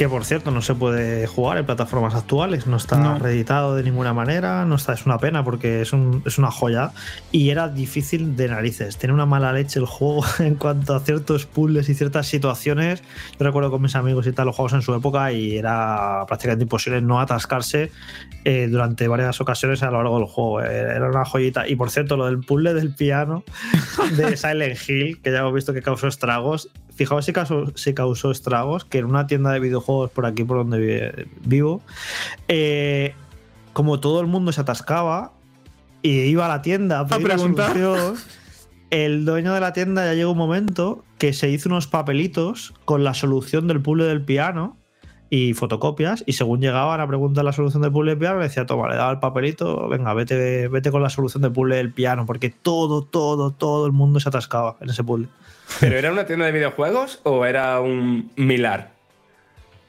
Que 0.00 0.08
por 0.08 0.24
cierto 0.24 0.50
no 0.50 0.62
se 0.62 0.74
puede 0.74 1.26
jugar 1.26 1.58
en 1.58 1.66
plataformas 1.66 2.14
actuales, 2.14 2.66
no 2.66 2.78
está 2.78 2.96
No. 2.96 3.18
reeditado 3.18 3.76
de 3.76 3.82
ninguna 3.82 4.14
manera, 4.14 4.64
no 4.64 4.76
está, 4.76 4.94
es 4.94 5.04
una 5.04 5.18
pena 5.18 5.44
porque 5.44 5.82
es, 5.82 5.92
un- 5.92 6.22
es 6.24 6.38
una 6.38 6.50
joya 6.50 6.92
y 7.32 7.50
era 7.50 7.68
difícil 7.68 8.34
de 8.34 8.48
narices. 8.48 8.96
Tiene 8.96 9.12
una 9.12 9.26
mala 9.26 9.52
leche 9.52 9.78
el 9.78 9.84
juego 9.84 10.24
en 10.38 10.54
cuanto 10.54 10.94
a 10.94 11.00
ciertos 11.00 11.44
puzzles 11.44 11.90
y 11.90 11.94
ciertas 11.94 12.26
situaciones. 12.28 13.02
Yo 13.38 13.44
recuerdo 13.44 13.70
con 13.70 13.82
mis 13.82 13.94
amigos 13.94 14.26
y 14.26 14.32
tal 14.32 14.46
los 14.46 14.56
juegos 14.56 14.72
en 14.72 14.80
su 14.80 14.94
época 14.94 15.32
y 15.32 15.58
era 15.58 16.24
prácticamente 16.26 16.62
imposible 16.62 17.02
no 17.02 17.20
atascarse 17.20 17.92
eh, 18.46 18.68
durante 18.70 19.06
varias 19.06 19.38
ocasiones 19.42 19.82
a 19.82 19.90
lo 19.90 19.98
largo 19.98 20.16
del 20.18 20.28
juego. 20.28 20.62
Eh, 20.62 20.80
Era 20.96 21.10
una 21.10 21.26
joyita. 21.26 21.68
Y 21.68 21.76
por 21.76 21.90
cierto, 21.90 22.16
lo 22.16 22.24
del 22.24 22.38
puzzle 22.38 22.72
del 22.72 22.94
piano 22.94 23.44
de 24.16 24.34
Silent 24.34 24.78
Hill, 24.88 25.20
que 25.20 25.30
ya 25.30 25.40
hemos 25.40 25.52
visto 25.52 25.74
que 25.74 25.82
causó 25.82 26.06
estragos. 26.08 26.70
Fijaos 27.00 27.24
si 27.24 27.32
causó, 27.32 27.72
si 27.76 27.94
causó 27.94 28.30
estragos, 28.30 28.84
que 28.84 28.98
en 28.98 29.06
una 29.06 29.26
tienda 29.26 29.52
de 29.52 29.58
videojuegos 29.60 30.10
por 30.10 30.26
aquí, 30.26 30.44
por 30.44 30.58
donde 30.58 30.78
vi- 30.78 31.24
vivo, 31.46 31.80
eh, 32.48 33.14
como 33.72 34.00
todo 34.00 34.20
el 34.20 34.26
mundo 34.26 34.52
se 34.52 34.60
atascaba 34.60 35.32
y 36.02 36.10
iba 36.24 36.44
a 36.44 36.48
la 36.48 36.60
tienda 36.60 37.00
a 37.00 37.06
pedir 37.06 37.26
la 37.26 37.34
preguntar. 37.36 37.72
solución, 37.72 38.16
el 38.90 39.24
dueño 39.24 39.54
de 39.54 39.60
la 39.60 39.72
tienda 39.72 40.04
ya 40.04 40.12
llegó 40.12 40.32
un 40.32 40.36
momento 40.36 41.02
que 41.16 41.32
se 41.32 41.48
hizo 41.48 41.70
unos 41.70 41.86
papelitos 41.86 42.74
con 42.84 43.02
la 43.02 43.14
solución 43.14 43.66
del 43.66 43.80
puzzle 43.80 44.04
del 44.04 44.22
piano 44.22 44.76
y 45.30 45.54
fotocopias 45.54 46.22
y 46.26 46.34
según 46.34 46.60
llegaban 46.60 47.00
a 47.00 47.06
preguntar 47.06 47.46
la 47.46 47.52
solución 47.54 47.80
del 47.80 47.92
puzzle 47.92 48.10
del 48.10 48.18
piano 48.18 48.38
le 48.40 48.44
decía 48.44 48.66
toma 48.66 48.90
le 48.90 48.96
daba 48.96 49.12
el 49.12 49.20
papelito 49.20 49.88
venga 49.88 50.12
vete 50.12 50.68
vete 50.68 50.90
con 50.90 51.02
la 51.02 51.08
solución 51.08 51.40
del 51.42 51.52
puzzle 51.52 51.76
del 51.76 51.92
piano 51.94 52.26
porque 52.26 52.50
todo 52.50 53.02
todo 53.04 53.52
todo 53.52 53.86
el 53.86 53.92
mundo 53.92 54.18
se 54.20 54.28
atascaba 54.28 54.76
en 54.80 54.90
ese 54.90 55.02
puzzle 55.04 55.28
¿Pero 55.78 55.96
era 55.96 56.10
una 56.12 56.26
tienda 56.26 56.46
de 56.46 56.52
videojuegos 56.52 57.20
o 57.22 57.44
era 57.44 57.80
un 57.80 58.30
Milar? 58.36 58.90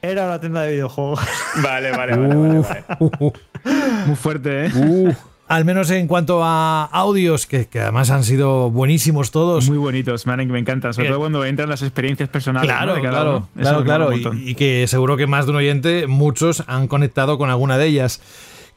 era 0.04 0.26
una 0.26 0.40
tienda 0.40 0.64
de 0.64 0.72
videojuegos 0.72 1.20
Vale, 1.64 1.92
vale, 1.92 2.16
vale. 2.16 2.36
vale, 2.36 2.60
vale. 2.60 3.34
Muy 4.08 4.16
fuerte, 4.16 4.66
¿eh? 4.66 4.72
Uh, 4.76 5.14
al 5.48 5.66
menos 5.66 5.92
en 5.92 6.08
cuanto 6.08 6.42
a 6.44 6.86
audios, 6.86 7.46
que, 7.46 7.68
que 7.68 7.82
además 7.82 8.10
han 8.10 8.24
sido 8.24 8.72
buenísimos 8.72 9.32
todos. 9.32 9.68
Muy 9.68 9.78
bonitos, 9.78 10.26
man, 10.26 10.40
que 10.40 10.46
me 10.46 10.60
encantan. 10.60 10.94
Sobre 10.94 11.04
Bien. 11.06 11.12
todo 11.12 11.20
cuando 11.20 11.46
entran 11.46 11.70
las 11.70 11.82
experiencias 11.82 12.30
personales. 12.30 12.72
Claro, 12.72 12.96
¿no? 12.96 13.02
claro, 13.02 13.48
claro, 13.56 13.84
claro. 13.84 14.14
Y, 14.14 14.52
y 14.52 14.56
que 14.56 14.88
seguro 14.88 15.18
que 15.18 15.28
más 15.28 15.46
de 15.46 15.52
un 15.52 15.58
oyente, 15.58 16.08
muchos 16.08 16.64
han 16.68 16.88
conectado 16.88 17.38
con 17.38 17.50
alguna 17.50 17.78
de 17.78 17.86
ellas. 17.88 18.22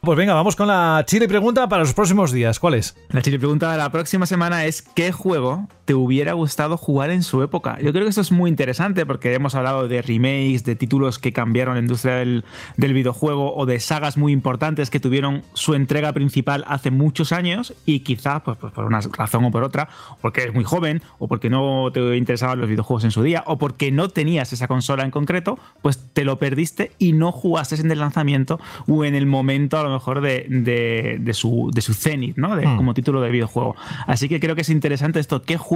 Pues 0.01 0.17
venga, 0.17 0.33
vamos 0.35 0.55
con 0.55 0.67
la 0.67 1.03
chile 1.07 1.27
pregunta 1.27 1.67
para 1.67 1.81
los 1.81 1.93
próximos 1.93 2.31
días. 2.31 2.59
¿Cuál 2.59 2.75
es? 2.75 2.95
La 3.09 3.23
chile 3.23 3.39
pregunta 3.39 3.71
de 3.71 3.77
la 3.77 3.89
próxima 3.89 4.27
semana 4.27 4.65
es 4.65 4.83
¿qué 4.83 5.11
juego 5.11 5.67
te 5.85 5.93
hubiera 5.93 6.33
gustado 6.33 6.77
jugar 6.77 7.11
en 7.11 7.23
su 7.23 7.41
época? 7.43 7.77
Yo 7.81 7.91
creo 7.93 8.03
que 8.03 8.09
esto 8.09 8.21
es 8.21 8.31
muy 8.31 8.49
interesante 8.49 9.05
porque 9.05 9.33
hemos 9.33 9.55
hablado 9.55 9.87
de 9.87 10.01
remakes, 10.01 10.63
de 10.65 10.75
títulos 10.75 11.19
que 11.19 11.31
cambiaron 11.31 11.75
la 11.75 11.81
industria 11.81 12.15
del, 12.15 12.43
del 12.75 12.93
videojuego 12.93 13.55
o 13.55 13.65
de 13.65 13.79
sagas 13.79 14.17
muy 14.17 14.33
importantes 14.33 14.89
que 14.89 14.99
tuvieron 14.99 15.43
su 15.53 15.73
entrega 15.75 16.11
principal 16.11 16.65
hace 16.67 16.91
muchos 16.91 17.31
años 17.31 17.73
y 17.85 17.99
quizás 18.01 18.41
pues, 18.41 18.57
pues, 18.59 18.73
por 18.73 18.85
una 18.85 18.99
razón 19.01 19.45
o 19.45 19.51
por 19.51 19.63
otra, 19.63 19.87
porque 20.21 20.41
eres 20.41 20.53
muy 20.53 20.63
joven 20.63 21.01
o 21.19 21.27
porque 21.27 21.49
no 21.49 21.89
te 21.93 22.17
interesaban 22.17 22.59
los 22.59 22.67
videojuegos 22.69 23.03
en 23.05 23.11
su 23.11 23.23
día 23.23 23.43
o 23.47 23.57
porque 23.57 23.91
no 23.91 24.09
tenías 24.09 24.51
esa 24.53 24.67
consola 24.67 25.03
en 25.05 25.11
concreto, 25.11 25.57
pues 25.81 25.99
te 26.13 26.25
lo 26.25 26.39
perdiste 26.39 26.91
y 26.99 27.13
no 27.13 27.31
jugaste 27.31 27.75
en 27.75 27.89
el 27.91 27.99
lanzamiento 27.99 28.59
o 28.87 29.05
en 29.05 29.15
el 29.15 29.25
momento 29.27 29.77
a 29.79 29.83
lo 29.83 29.89
mejor 29.91 30.21
de, 30.21 30.45
de- 30.49 31.17
de 31.19 31.33
su, 31.33 31.69
de 31.73 31.81
su 31.81 31.93
cenit, 31.93 32.35
¿no? 32.37 32.55
De, 32.55 32.65
Hmm. 32.65 32.77
Como 32.77 32.93
título 32.95 33.21
de 33.21 33.29
videojuego. 33.29 33.75
Así 34.07 34.27
que 34.27 34.39
creo 34.39 34.55
que 34.55 34.61
es 34.61 34.69
interesante 34.69 35.19
esto. 35.19 35.43
¿Qué 35.43 35.55
juego 35.57 35.74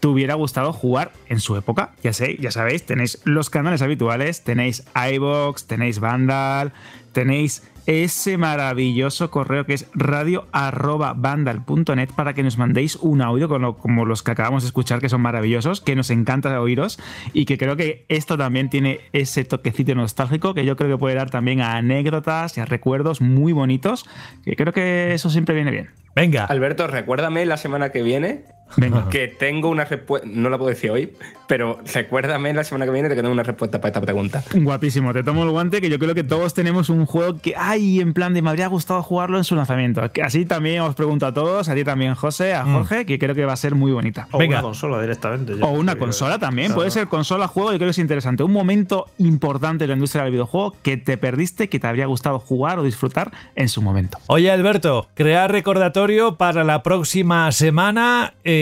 te 0.00 0.08
hubiera 0.08 0.34
gustado 0.34 0.72
jugar 0.72 1.12
en 1.28 1.38
su 1.38 1.56
época? 1.56 1.92
Ya 2.02 2.12
sé, 2.12 2.36
ya 2.40 2.50
sabéis, 2.50 2.84
tenéis 2.84 3.22
los 3.24 3.50
canales 3.50 3.82
habituales, 3.82 4.42
tenéis 4.42 4.84
iBox, 4.94 5.68
tenéis 5.68 6.00
Vandal, 6.00 6.72
tenéis 7.12 7.62
ese 7.86 8.36
maravilloso 8.36 9.30
correo 9.30 9.64
que 9.64 9.74
es 9.74 9.86
radio@vandal.net 9.94 12.08
para 12.16 12.34
que 12.34 12.42
nos 12.42 12.58
mandéis 12.58 12.96
un 12.96 13.22
audio 13.22 13.48
como 13.48 14.04
los 14.04 14.22
que 14.22 14.32
acabamos 14.32 14.62
de 14.62 14.68
escuchar 14.68 15.00
que 15.00 15.08
son 15.08 15.20
maravillosos, 15.20 15.80
que 15.80 15.96
nos 15.96 16.10
encanta 16.10 16.60
oíros 16.60 17.00
y 17.32 17.44
que 17.44 17.58
creo 17.58 17.76
que 17.76 18.04
esto 18.08 18.38
también 18.38 18.70
tiene 18.70 19.00
ese 19.12 19.44
toquecito 19.44 19.94
nostálgico 19.94 20.54
que 20.54 20.64
yo 20.64 20.76
creo 20.76 20.90
que 20.90 20.98
puede 20.98 21.16
dar 21.16 21.30
también 21.30 21.60
a 21.60 21.76
anécdotas 21.76 22.56
y 22.56 22.60
a 22.60 22.64
recuerdos 22.64 23.20
muy 23.20 23.52
bonitos, 23.52 24.06
que 24.44 24.56
creo 24.56 24.72
que 24.72 25.14
eso 25.14 25.30
siempre 25.30 25.54
viene 25.54 25.70
bien. 25.70 25.90
Venga. 26.14 26.44
Alberto, 26.44 26.86
recuérdame 26.86 27.46
la 27.46 27.56
semana 27.56 27.88
que 27.90 28.02
viene 28.02 28.44
Venga. 28.76 29.08
que 29.08 29.28
tengo 29.28 29.68
una 29.68 29.84
respuesta. 29.84 30.26
No 30.30 30.48
la 30.50 30.58
puedo 30.58 30.70
decir 30.70 30.90
hoy, 30.90 31.12
pero 31.46 31.78
recuérdame 31.92 32.52
la 32.54 32.64
semana 32.64 32.84
que 32.86 32.90
viene 32.92 33.08
de 33.08 33.14
que 33.14 33.20
tengo 33.22 33.32
una 33.32 33.42
respuesta 33.42 33.80
para 33.80 33.88
esta 33.90 34.00
pregunta. 34.00 34.42
Guapísimo, 34.54 35.12
te 35.12 35.22
tomo 35.22 35.42
el 35.44 35.50
guante 35.50 35.80
que 35.80 35.90
yo 35.90 35.98
creo 35.98 36.14
que 36.14 36.24
todos 36.24 36.54
tenemos 36.54 36.88
un 36.88 37.06
juego 37.06 37.38
que 37.38 37.54
hay 37.56 38.00
en 38.00 38.12
plan 38.14 38.34
de 38.34 38.42
me 38.42 38.50
habría 38.50 38.66
gustado 38.68 39.02
jugarlo 39.02 39.38
en 39.38 39.44
su 39.44 39.54
lanzamiento. 39.56 40.02
Así 40.22 40.44
también 40.46 40.80
os 40.82 40.94
pregunto 40.94 41.26
a 41.26 41.32
todos, 41.34 41.68
a 41.68 41.74
ti 41.74 41.84
también 41.84 42.14
José, 42.14 42.54
a 42.54 42.64
Mm. 42.64 42.72
Jorge, 42.74 43.06
que 43.06 43.18
creo 43.18 43.34
que 43.34 43.44
va 43.44 43.52
a 43.52 43.56
ser 43.56 43.74
muy 43.74 43.92
bonita. 43.92 44.28
o 44.32 44.38
una 44.38 44.62
consola 44.62 45.00
directamente 45.00 45.54
O 45.60 45.68
una 45.70 45.96
consola 45.96 46.38
también, 46.38 46.68
Claro. 46.68 46.78
puede 46.80 46.90
ser 46.90 47.08
consola, 47.08 47.48
juego, 47.48 47.72
yo 47.72 47.78
creo 47.78 47.88
que 47.88 47.92
es 47.92 47.98
interesante. 47.98 48.42
Un 48.42 48.52
momento 48.52 49.06
importante 49.18 49.84
de 49.84 49.88
la 49.88 49.94
industria 49.94 50.22
del 50.24 50.32
videojuego 50.32 50.74
que 50.82 50.96
te 50.96 51.16
perdiste, 51.18 51.68
que 51.68 51.78
te 51.78 51.86
habría 51.86 52.06
gustado 52.06 52.38
jugar 52.38 52.78
o 52.78 52.82
disfrutar 52.82 53.30
en 53.54 53.68
su 53.68 53.82
momento. 53.82 54.18
Oye, 54.28 54.50
Alberto, 54.50 55.08
crear 55.14 55.50
recordatorio 55.50 56.36
para 56.36 56.64
la 56.64 56.82
próxima 56.82 57.50
semana, 57.52 58.34
eh, 58.44 58.61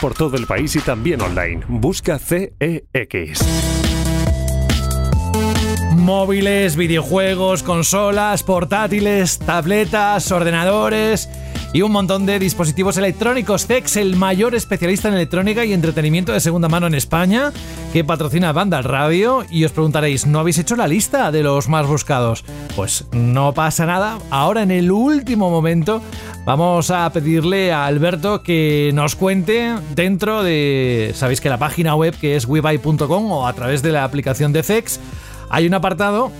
por 0.00 0.14
todo 0.14 0.36
el 0.36 0.46
país 0.46 0.76
y 0.76 0.80
también 0.80 1.20
online. 1.20 1.64
Busca 1.68 2.18
CEX. 2.18 3.44
móviles, 5.94 6.76
videojuegos, 6.76 7.64
consolas, 7.64 8.44
portátiles, 8.44 9.40
tabletas, 9.40 10.30
ordenadores 10.30 11.28
y 11.72 11.82
un 11.82 11.92
montón 11.92 12.26
de 12.26 12.38
dispositivos 12.38 12.96
electrónicos. 12.96 13.66
CEX, 13.66 13.96
el 13.96 14.16
mayor 14.16 14.54
especialista 14.54 15.08
en 15.08 15.14
electrónica 15.14 15.64
y 15.64 15.72
entretenimiento 15.72 16.32
de 16.32 16.40
segunda 16.40 16.68
mano 16.68 16.86
en 16.86 16.94
España, 16.94 17.52
que 17.92 18.04
patrocina 18.04 18.52
Banda 18.52 18.82
Radio. 18.82 19.44
Y 19.50 19.64
os 19.64 19.72
preguntaréis, 19.72 20.26
¿no 20.26 20.40
habéis 20.40 20.58
hecho 20.58 20.76
la 20.76 20.88
lista 20.88 21.30
de 21.32 21.42
los 21.42 21.68
más 21.68 21.86
buscados? 21.86 22.44
Pues 22.74 23.04
no 23.12 23.52
pasa 23.52 23.86
nada. 23.86 24.18
Ahora, 24.30 24.62
en 24.62 24.70
el 24.70 24.90
último 24.90 25.50
momento, 25.50 26.02
vamos 26.44 26.90
a 26.90 27.10
pedirle 27.12 27.72
a 27.72 27.86
Alberto 27.86 28.42
que 28.42 28.90
nos 28.94 29.16
cuente 29.16 29.74
dentro 29.94 30.42
de, 30.42 31.12
sabéis 31.14 31.40
que 31.40 31.48
la 31.48 31.58
página 31.58 31.94
web 31.94 32.14
que 32.18 32.36
es 32.36 32.46
webuy.com 32.46 33.32
o 33.32 33.46
a 33.46 33.52
través 33.52 33.82
de 33.82 33.92
la 33.92 34.04
aplicación 34.04 34.52
de 34.52 34.62
CEX, 34.62 35.00
hay 35.50 35.66
un 35.66 35.74
apartado 35.74 36.32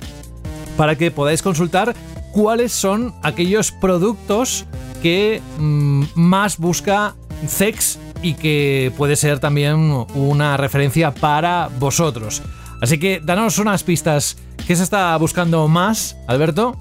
para 0.77 0.95
que 0.95 1.11
podáis 1.11 1.41
consultar 1.41 1.95
cuáles 2.37 2.71
son 2.71 3.15
aquellos 3.23 3.71
productos 3.71 4.67
que 5.01 5.41
mm, 5.57 6.03
más 6.13 6.59
busca 6.59 7.15
CEX 7.47 7.97
y 8.21 8.35
que 8.35 8.93
puede 8.95 9.15
ser 9.15 9.39
también 9.39 10.05
una 10.13 10.55
referencia 10.55 11.15
para 11.15 11.67
vosotros. 11.79 12.43
Así 12.79 12.99
que 12.99 13.19
danos 13.23 13.57
unas 13.57 13.81
pistas. 13.81 14.37
¿Qué 14.67 14.75
se 14.75 14.83
está 14.83 15.17
buscando 15.17 15.67
más, 15.67 16.15
Alberto? 16.27 16.77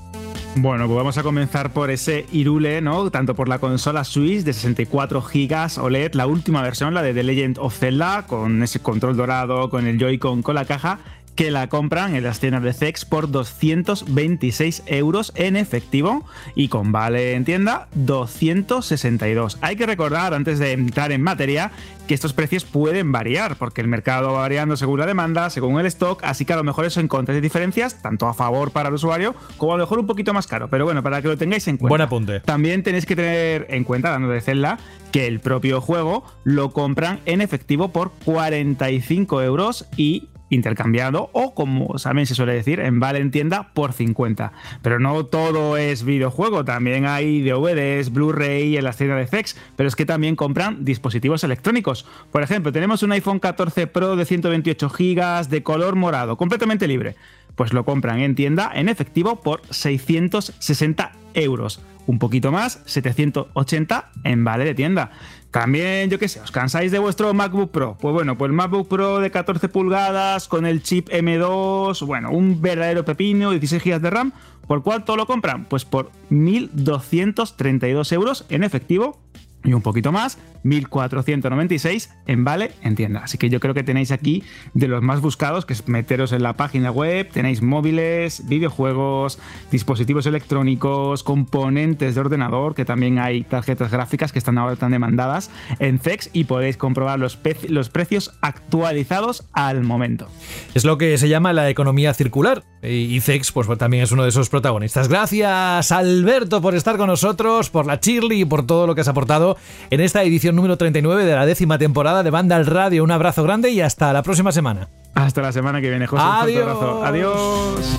Bueno, 0.56 0.86
pues 0.86 0.96
vamos 0.96 1.16
a 1.16 1.22
comenzar 1.22 1.72
por 1.72 1.90
ese 1.90 2.26
Irule, 2.32 2.82
¿no? 2.82 3.10
Tanto 3.10 3.34
por 3.34 3.48
la 3.48 3.58
consola 3.58 4.04
Switch 4.04 4.42
de 4.42 4.52
64 4.52 5.22
GB 5.22 5.78
OLED, 5.82 6.14
la 6.14 6.26
última 6.26 6.60
versión, 6.60 6.92
la 6.92 7.02
de 7.02 7.14
The 7.14 7.22
Legend 7.22 7.58
of 7.58 7.78
Zelda, 7.78 8.26
con 8.26 8.62
ese 8.62 8.80
control 8.80 9.16
dorado, 9.16 9.70
con 9.70 9.86
el 9.86 9.98
Joy-Con, 9.98 10.42
con 10.42 10.54
la 10.54 10.66
caja, 10.66 10.98
que 11.36 11.50
la 11.50 11.68
compran 11.68 12.16
en 12.16 12.24
las 12.24 12.40
tiendas 12.40 12.62
de 12.62 12.72
Zex 12.72 13.04
por 13.04 13.30
226 13.30 14.84
euros 14.86 15.32
en 15.36 15.56
efectivo 15.56 16.24
y 16.54 16.68
con 16.68 16.92
vale 16.92 17.34
en 17.34 17.44
tienda 17.44 17.88
262. 17.94 19.58
Hay 19.60 19.76
que 19.76 19.84
recordar 19.84 20.32
antes 20.32 20.58
de 20.58 20.72
entrar 20.72 21.12
en 21.12 21.22
materia 21.22 21.72
que 22.08 22.14
estos 22.14 22.32
precios 22.32 22.64
pueden 22.64 23.12
variar 23.12 23.56
porque 23.56 23.82
el 23.82 23.88
mercado 23.88 24.32
va 24.32 24.40
variando 24.40 24.76
según 24.78 24.98
la 25.00 25.06
demanda, 25.06 25.50
según 25.50 25.78
el 25.78 25.86
stock, 25.86 26.24
así 26.24 26.46
que 26.46 26.54
a 26.54 26.56
lo 26.56 26.64
mejor 26.64 26.86
eso 26.86 27.00
encontráis 27.00 27.42
diferencias 27.42 28.00
tanto 28.00 28.26
a 28.28 28.34
favor 28.34 28.70
para 28.70 28.88
el 28.88 28.94
usuario 28.94 29.34
como 29.58 29.74
a 29.74 29.76
lo 29.76 29.82
mejor 29.82 29.98
un 29.98 30.06
poquito 30.06 30.32
más 30.32 30.46
caro, 30.46 30.68
pero 30.70 30.86
bueno, 30.86 31.02
para 31.02 31.20
que 31.20 31.28
lo 31.28 31.36
tengáis 31.36 31.68
en 31.68 31.76
cuenta. 31.76 31.90
Buen 31.90 32.00
apunte. 32.00 32.40
También 32.40 32.82
tenéis 32.82 33.04
que 33.04 33.14
tener 33.14 33.66
en 33.68 33.84
cuenta, 33.84 34.10
dando 34.10 34.28
de 34.28 34.40
Zelda, 34.40 34.78
que 35.12 35.26
el 35.26 35.40
propio 35.40 35.82
juego 35.82 36.24
lo 36.44 36.72
compran 36.72 37.20
en 37.26 37.42
efectivo 37.42 37.92
por 37.92 38.12
45 38.24 39.42
euros 39.42 39.86
y 39.96 40.28
intercambiado 40.50 41.30
o 41.32 41.54
como 41.54 41.96
también 42.02 42.26
se 42.26 42.34
suele 42.34 42.54
decir 42.54 42.80
en 42.80 43.00
vale 43.00 43.18
en 43.18 43.30
tienda 43.30 43.72
por 43.74 43.92
50 43.92 44.52
pero 44.80 45.00
no 45.00 45.26
todo 45.26 45.76
es 45.76 46.04
videojuego 46.04 46.64
también 46.64 47.06
hay 47.06 47.42
DVDs 47.42 48.12
Blu-ray 48.12 48.76
en 48.76 48.84
las 48.84 48.96
tiendas 48.96 49.18
de 49.18 49.26
FX 49.26 49.56
pero 49.76 49.88
es 49.88 49.96
que 49.96 50.06
también 50.06 50.36
compran 50.36 50.84
dispositivos 50.84 51.44
electrónicos. 51.44 52.06
Por 52.32 52.42
ejemplo 52.42 52.72
tenemos 52.72 53.02
un 53.02 53.12
iPhone 53.12 53.40
14 53.40 53.86
Pro 53.86 54.16
de 54.16 54.24
128 54.24 54.88
GB 54.88 55.48
de 55.48 55.62
color 55.62 55.96
morado 55.96 56.36
completamente 56.36 56.88
libre. 56.88 57.16
Pues 57.54 57.72
lo 57.72 57.84
compran 57.84 58.20
en 58.20 58.34
tienda 58.34 58.70
en 58.74 58.88
efectivo 58.88 59.36
por 59.36 59.62
660 59.70 61.12
euros. 61.34 61.80
Un 62.06 62.18
poquito 62.18 62.52
más 62.52 62.82
780 62.84 64.10
en 64.24 64.44
vale 64.44 64.64
de 64.64 64.74
tienda 64.74 65.10
también, 65.56 66.10
yo 66.10 66.18
qué 66.18 66.28
sé, 66.28 66.38
¿os 66.40 66.50
cansáis 66.50 66.92
de 66.92 66.98
vuestro 66.98 67.32
MacBook 67.32 67.70
Pro? 67.70 67.96
Pues 67.98 68.12
bueno, 68.12 68.36
pues 68.36 68.50
el 68.50 68.52
MacBook 68.52 68.88
Pro 68.88 69.20
de 69.20 69.30
14 69.30 69.70
pulgadas 69.70 70.48
con 70.48 70.66
el 70.66 70.82
chip 70.82 71.08
M2, 71.08 72.04
bueno, 72.04 72.30
un 72.30 72.60
verdadero 72.60 73.06
pepino, 73.06 73.52
16 73.52 73.82
GB 73.82 73.98
de 73.98 74.10
RAM, 74.10 74.32
¿por 74.66 74.82
cuánto 74.82 75.16
lo 75.16 75.26
compran? 75.26 75.64
Pues 75.64 75.86
por 75.86 76.10
1.232 76.30 78.12
euros 78.12 78.44
en 78.50 78.64
efectivo 78.64 79.18
y 79.66 79.72
un 79.74 79.82
poquito 79.82 80.12
más, 80.12 80.38
1496 80.62 82.10
en 82.26 82.44
Vale 82.44 82.72
en 82.82 82.94
tienda. 82.94 83.20
Así 83.24 83.36
que 83.36 83.50
yo 83.50 83.60
creo 83.60 83.74
que 83.74 83.82
tenéis 83.82 84.12
aquí 84.12 84.44
de 84.74 84.88
los 84.88 85.02
más 85.02 85.20
buscados, 85.20 85.66
que 85.66 85.72
es 85.72 85.86
meteros 85.88 86.32
en 86.32 86.42
la 86.42 86.54
página 86.54 86.90
web, 86.90 87.28
tenéis 87.30 87.62
móviles, 87.62 88.48
videojuegos, 88.48 89.38
dispositivos 89.70 90.26
electrónicos, 90.26 91.22
componentes 91.22 92.14
de 92.14 92.20
ordenador, 92.20 92.74
que 92.74 92.84
también 92.84 93.18
hay 93.18 93.42
tarjetas 93.42 93.90
gráficas 93.90 94.32
que 94.32 94.38
están 94.38 94.56
ahora 94.58 94.76
tan 94.76 94.92
demandadas 94.92 95.50
en 95.80 95.98
CEX 95.98 96.30
y 96.32 96.44
podéis 96.44 96.76
comprobar 96.76 97.18
los, 97.18 97.38
los 97.68 97.90
precios 97.90 98.32
actualizados 98.40 99.44
al 99.52 99.82
momento. 99.82 100.28
Es 100.74 100.84
lo 100.84 100.96
que 100.96 101.18
se 101.18 101.28
llama 101.28 101.52
la 101.52 101.68
economía 101.68 102.14
circular 102.14 102.64
y 102.82 103.20
CEX 103.20 103.50
pues, 103.50 103.66
también 103.78 104.04
es 104.04 104.12
uno 104.12 104.22
de 104.22 104.28
esos 104.28 104.48
protagonistas. 104.48 105.08
Gracias 105.08 105.90
Alberto 105.90 106.60
por 106.60 106.74
estar 106.76 106.96
con 106.96 107.08
nosotros, 107.08 107.70
por 107.70 107.86
la 107.86 107.98
Chirly 107.98 108.42
y 108.42 108.44
por 108.44 108.64
todo 108.64 108.86
lo 108.86 108.94
que 108.94 109.00
has 109.00 109.08
aportado 109.08 109.55
en 109.90 110.00
esta 110.00 110.22
edición 110.22 110.56
número 110.56 110.76
39 110.76 111.24
de 111.24 111.34
la 111.34 111.46
décima 111.46 111.78
temporada 111.78 112.22
de 112.22 112.30
Banda 112.30 112.56
al 112.56 112.66
Radio. 112.66 113.04
Un 113.04 113.10
abrazo 113.10 113.42
grande 113.42 113.70
y 113.70 113.80
hasta 113.80 114.12
la 114.12 114.22
próxima 114.22 114.52
semana. 114.52 114.88
Hasta 115.14 115.42
la 115.42 115.52
semana 115.52 115.80
que 115.80 115.90
viene, 115.90 116.06
José. 116.06 116.22
Adiós. 116.24 116.78
Adiós. 117.04 117.96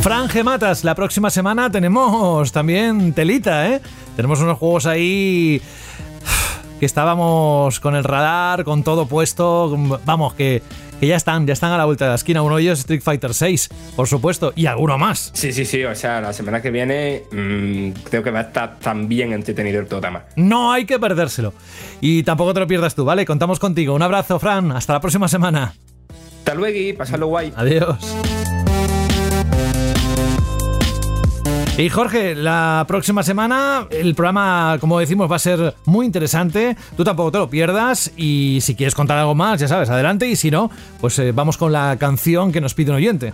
Fran 0.00 0.28
Gematas, 0.28 0.82
la 0.82 0.94
próxima 0.94 1.28
semana 1.28 1.70
tenemos 1.70 2.52
también 2.52 3.12
telita, 3.12 3.68
¿eh? 3.68 3.82
Tenemos 4.16 4.40
unos 4.40 4.58
juegos 4.58 4.86
ahí 4.86 5.60
que 6.78 6.86
estábamos 6.86 7.80
con 7.80 7.94
el 7.94 8.04
radar, 8.04 8.64
con 8.64 8.82
todo 8.82 9.06
puesto. 9.06 9.76
Vamos, 10.06 10.32
que 10.34 10.62
que 11.00 11.06
ya 11.06 11.16
están, 11.16 11.46
ya 11.46 11.54
están 11.54 11.72
a 11.72 11.78
la 11.78 11.86
vuelta 11.86 12.04
de 12.04 12.10
la 12.10 12.14
esquina. 12.14 12.42
Uno 12.42 12.56
de 12.56 12.62
ellos 12.62 12.74
es 12.74 12.80
Street 12.80 13.00
Fighter 13.02 13.32
6, 13.32 13.70
por 13.96 14.06
supuesto, 14.06 14.52
y 14.54 14.66
alguno 14.66 14.98
más. 14.98 15.30
Sí, 15.34 15.52
sí, 15.52 15.64
sí. 15.64 15.82
O 15.84 15.94
sea, 15.94 16.20
la 16.20 16.32
semana 16.32 16.60
que 16.60 16.70
viene 16.70 17.22
mm, 17.32 17.90
creo 18.04 18.22
que 18.22 18.30
va 18.30 18.40
a 18.40 18.42
estar 18.42 18.78
también 18.78 19.32
entretenido 19.32 19.80
el 19.80 19.86
programa. 19.86 20.24
No 20.36 20.70
hay 20.70 20.84
que 20.84 20.98
perdérselo. 20.98 21.54
Y 22.00 22.22
tampoco 22.22 22.52
te 22.52 22.60
lo 22.60 22.66
pierdas 22.66 22.94
tú, 22.94 23.04
¿vale? 23.04 23.24
Contamos 23.24 23.58
contigo. 23.58 23.94
Un 23.94 24.02
abrazo, 24.02 24.38
Fran. 24.38 24.72
Hasta 24.72 24.92
la 24.92 25.00
próxima 25.00 25.26
semana. 25.26 25.74
Hasta 26.38 26.54
luego 26.54 26.78
y 26.78 26.92
pasarlo 26.92 27.28
guay. 27.28 27.52
Adiós. 27.56 27.96
Y 31.80 31.88
Jorge, 31.88 32.34
la 32.34 32.84
próxima 32.86 33.22
semana 33.22 33.86
el 33.90 34.14
programa, 34.14 34.76
como 34.80 34.98
decimos, 34.98 35.32
va 35.32 35.36
a 35.36 35.38
ser 35.38 35.74
muy 35.86 36.04
interesante. 36.04 36.76
Tú 36.94 37.04
tampoco 37.04 37.32
te 37.32 37.38
lo 37.38 37.48
pierdas. 37.48 38.12
Y 38.18 38.58
si 38.60 38.74
quieres 38.74 38.94
contar 38.94 39.16
algo 39.16 39.34
más, 39.34 39.60
ya 39.60 39.66
sabes, 39.66 39.88
adelante. 39.88 40.28
Y 40.28 40.36
si 40.36 40.50
no, 40.50 40.70
pues 41.00 41.18
eh, 41.18 41.32
vamos 41.32 41.56
con 41.56 41.72
la 41.72 41.96
canción 41.98 42.52
que 42.52 42.60
nos 42.60 42.74
pide 42.74 42.90
un 42.90 42.98
oyente. 42.98 43.32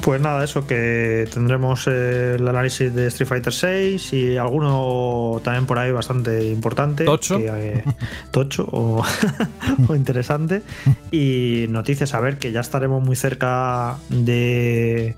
Pues 0.00 0.20
nada, 0.20 0.42
eso 0.42 0.66
que 0.66 1.28
tendremos 1.32 1.86
eh, 1.86 2.34
el 2.34 2.48
análisis 2.48 2.92
de 2.92 3.06
Street 3.06 3.28
Fighter 3.28 3.52
6 3.52 4.12
y 4.12 4.36
alguno 4.36 5.40
también 5.44 5.66
por 5.66 5.78
ahí 5.78 5.92
bastante 5.92 6.44
importante. 6.50 7.04
Tocho. 7.04 7.38
eh, 7.38 7.84
tocho 8.32 8.68
o, 8.72 9.04
o, 9.88 9.94
interesante. 9.94 10.62
Y 11.12 11.66
noticias, 11.68 12.12
a 12.12 12.18
ver, 12.18 12.38
que 12.38 12.50
ya 12.50 12.60
estaremos 12.60 13.04
muy 13.04 13.14
cerca 13.14 13.98
de 14.08 15.14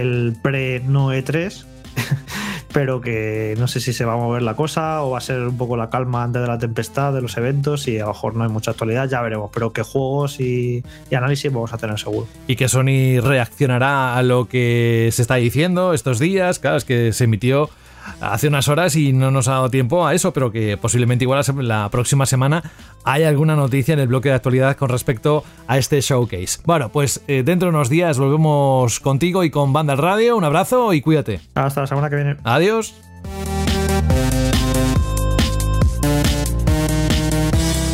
el 0.00 0.36
pre-no 0.40 1.12
E3, 1.12 1.64
pero 2.72 3.00
que 3.00 3.54
no 3.58 3.68
sé 3.68 3.80
si 3.80 3.92
se 3.92 4.04
va 4.04 4.14
a 4.14 4.16
mover 4.16 4.42
la 4.42 4.56
cosa 4.56 5.02
o 5.02 5.10
va 5.10 5.18
a 5.18 5.20
ser 5.20 5.40
un 5.40 5.56
poco 5.56 5.76
la 5.76 5.90
calma 5.90 6.24
antes 6.24 6.42
de 6.42 6.48
la 6.48 6.58
tempestad 6.58 7.12
de 7.12 7.22
los 7.22 7.36
eventos 7.36 7.86
y 7.86 7.98
a 7.98 8.02
lo 8.02 8.08
mejor 8.08 8.34
no 8.34 8.44
hay 8.44 8.50
mucha 8.50 8.72
actualidad, 8.72 9.08
ya 9.08 9.22
veremos, 9.22 9.50
pero 9.52 9.72
que 9.72 9.82
juegos 9.82 10.40
y, 10.40 10.82
y 11.10 11.14
análisis 11.14 11.52
vamos 11.52 11.72
a 11.72 11.78
tener 11.78 11.98
seguro. 11.98 12.26
Y 12.48 12.56
que 12.56 12.68
Sony 12.68 13.20
reaccionará 13.22 14.16
a 14.16 14.22
lo 14.22 14.48
que 14.48 15.10
se 15.12 15.22
está 15.22 15.36
diciendo 15.36 15.94
estos 15.94 16.18
días, 16.18 16.58
claro, 16.58 16.76
es 16.76 16.84
que 16.84 17.12
se 17.12 17.24
emitió 17.24 17.70
hace 18.20 18.48
unas 18.48 18.68
horas 18.68 18.96
y 18.96 19.12
no 19.12 19.30
nos 19.30 19.48
ha 19.48 19.52
dado 19.52 19.70
tiempo 19.70 20.06
a 20.06 20.14
eso, 20.14 20.32
pero 20.32 20.50
que 20.50 20.76
posiblemente 20.76 21.24
igual 21.24 21.42
la 21.58 21.88
próxima 21.90 22.26
semana 22.26 22.62
hay 23.04 23.24
alguna 23.24 23.56
noticia 23.56 23.94
en 23.94 24.00
el 24.00 24.08
bloque 24.08 24.28
de 24.30 24.36
actualidad 24.36 24.76
con 24.76 24.88
respecto 24.88 25.44
a 25.66 25.78
este 25.78 26.00
showcase. 26.00 26.60
Bueno, 26.64 26.90
pues 26.90 27.22
eh, 27.28 27.42
dentro 27.44 27.66
de 27.66 27.76
unos 27.76 27.88
días 27.88 28.18
volvemos 28.18 29.00
contigo 29.00 29.44
y 29.44 29.50
con 29.50 29.72
Banda 29.72 29.96
Radio. 29.96 30.36
Un 30.36 30.44
abrazo 30.44 30.92
y 30.92 31.00
cuídate. 31.00 31.40
Hasta 31.54 31.82
la 31.82 31.86
semana 31.86 32.10
que 32.10 32.16
viene. 32.16 32.36
Adiós. 32.44 32.94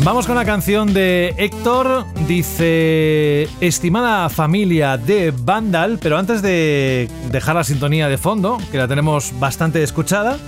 Vamos 0.03 0.27
con 0.27 0.35
la 0.35 0.47
canción 0.47 0.95
de 0.95 1.35
Héctor. 1.37 2.07
Dice, 2.27 3.47
estimada 3.61 4.31
familia 4.31 4.97
de 4.97 5.31
Vandal, 5.31 5.99
pero 6.01 6.17
antes 6.17 6.41
de 6.41 7.07
dejar 7.31 7.57
la 7.57 7.65
sintonía 7.65 8.09
de 8.09 8.17
fondo, 8.17 8.57
que 8.73 8.79
la 8.79 8.89
tenemos 8.89 9.39
bastante 9.39 9.83
escuchada, 9.83 10.39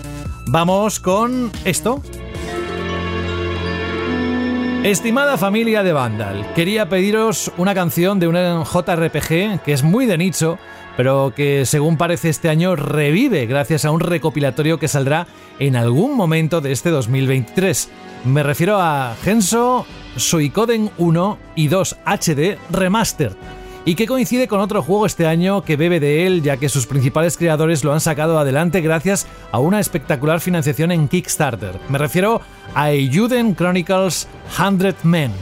vamos 0.46 1.00
con 1.00 1.52
esto. 1.66 2.00
Estimada 4.84 5.36
familia 5.36 5.82
de 5.82 5.92
Vandal, 5.92 6.54
quería 6.54 6.88
pediros 6.88 7.52
una 7.58 7.74
canción 7.74 8.18
de 8.18 8.28
un 8.28 8.64
JRPG 8.64 9.62
que 9.62 9.72
es 9.74 9.82
muy 9.82 10.06
de 10.06 10.16
nicho, 10.16 10.58
pero 10.96 11.34
que 11.36 11.66
según 11.66 11.98
parece 11.98 12.30
este 12.30 12.48
año 12.48 12.74
revive 12.74 13.44
gracias 13.44 13.84
a 13.84 13.90
un 13.90 14.00
recopilatorio 14.00 14.78
que 14.78 14.88
saldrá 14.88 15.26
en 15.58 15.76
algún 15.76 16.16
momento 16.16 16.62
de 16.62 16.72
este 16.72 16.88
2023. 16.88 17.90
Me 18.24 18.44
refiero 18.44 18.78
a 18.80 19.16
Genso 19.24 19.84
Suicoden 20.16 20.90
1 20.98 21.38
y 21.56 21.68
2 21.68 21.96
HD 22.04 22.56
Remastered 22.70 23.32
y 23.84 23.96
que 23.96 24.06
coincide 24.06 24.46
con 24.46 24.60
otro 24.60 24.80
juego 24.80 25.06
este 25.06 25.26
año 25.26 25.62
que 25.64 25.76
bebe 25.76 25.98
de 25.98 26.24
él 26.24 26.40
ya 26.42 26.56
que 26.56 26.68
sus 26.68 26.86
principales 26.86 27.36
creadores 27.36 27.82
lo 27.82 27.92
han 27.92 28.00
sacado 28.00 28.38
adelante 28.38 28.80
gracias 28.80 29.26
a 29.50 29.58
una 29.58 29.80
espectacular 29.80 30.40
financiación 30.40 30.92
en 30.92 31.08
Kickstarter. 31.08 31.80
Me 31.88 31.98
refiero 31.98 32.40
a 32.74 32.92
Eiyuden 32.92 33.56
Chronicles 33.56 34.28
100 34.56 34.96
Men. 35.02 35.32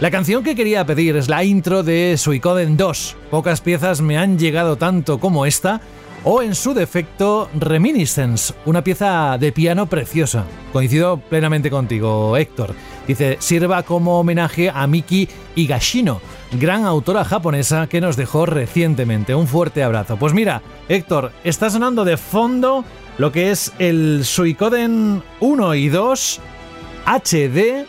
La 0.00 0.10
canción 0.10 0.42
que 0.42 0.56
quería 0.56 0.84
pedir 0.84 1.16
es 1.16 1.28
la 1.28 1.44
intro 1.44 1.84
de 1.84 2.16
Suicoden 2.18 2.76
2. 2.76 3.16
Pocas 3.30 3.60
piezas 3.60 4.00
me 4.00 4.18
han 4.18 4.40
llegado 4.40 4.74
tanto 4.76 5.20
como 5.20 5.46
esta, 5.46 5.80
o 6.24 6.42
en 6.42 6.54
su 6.54 6.74
defecto 6.74 7.48
Reminiscence, 7.54 8.54
una 8.64 8.82
pieza 8.82 9.36
de 9.38 9.52
piano 9.52 9.86
preciosa. 9.86 10.44
Coincido 10.72 11.18
plenamente 11.18 11.70
contigo, 11.70 12.36
Héctor. 12.36 12.74
Dice, 13.06 13.36
sirva 13.40 13.82
como 13.82 14.18
homenaje 14.18 14.70
a 14.74 14.86
Miki 14.86 15.28
Higashino, 15.54 16.20
gran 16.52 16.84
autora 16.84 17.24
japonesa 17.24 17.86
que 17.86 18.00
nos 18.00 18.16
dejó 18.16 18.46
recientemente. 18.46 19.34
Un 19.34 19.46
fuerte 19.46 19.82
abrazo. 19.82 20.16
Pues 20.16 20.32
mira, 20.32 20.62
Héctor, 20.88 21.32
está 21.44 21.68
sonando 21.68 22.04
de 22.04 22.16
fondo 22.16 22.84
lo 23.18 23.30
que 23.30 23.50
es 23.50 23.72
el 23.78 24.24
Suicoden 24.24 25.22
1 25.40 25.74
y 25.74 25.88
2 25.88 26.40
HD 27.06 27.86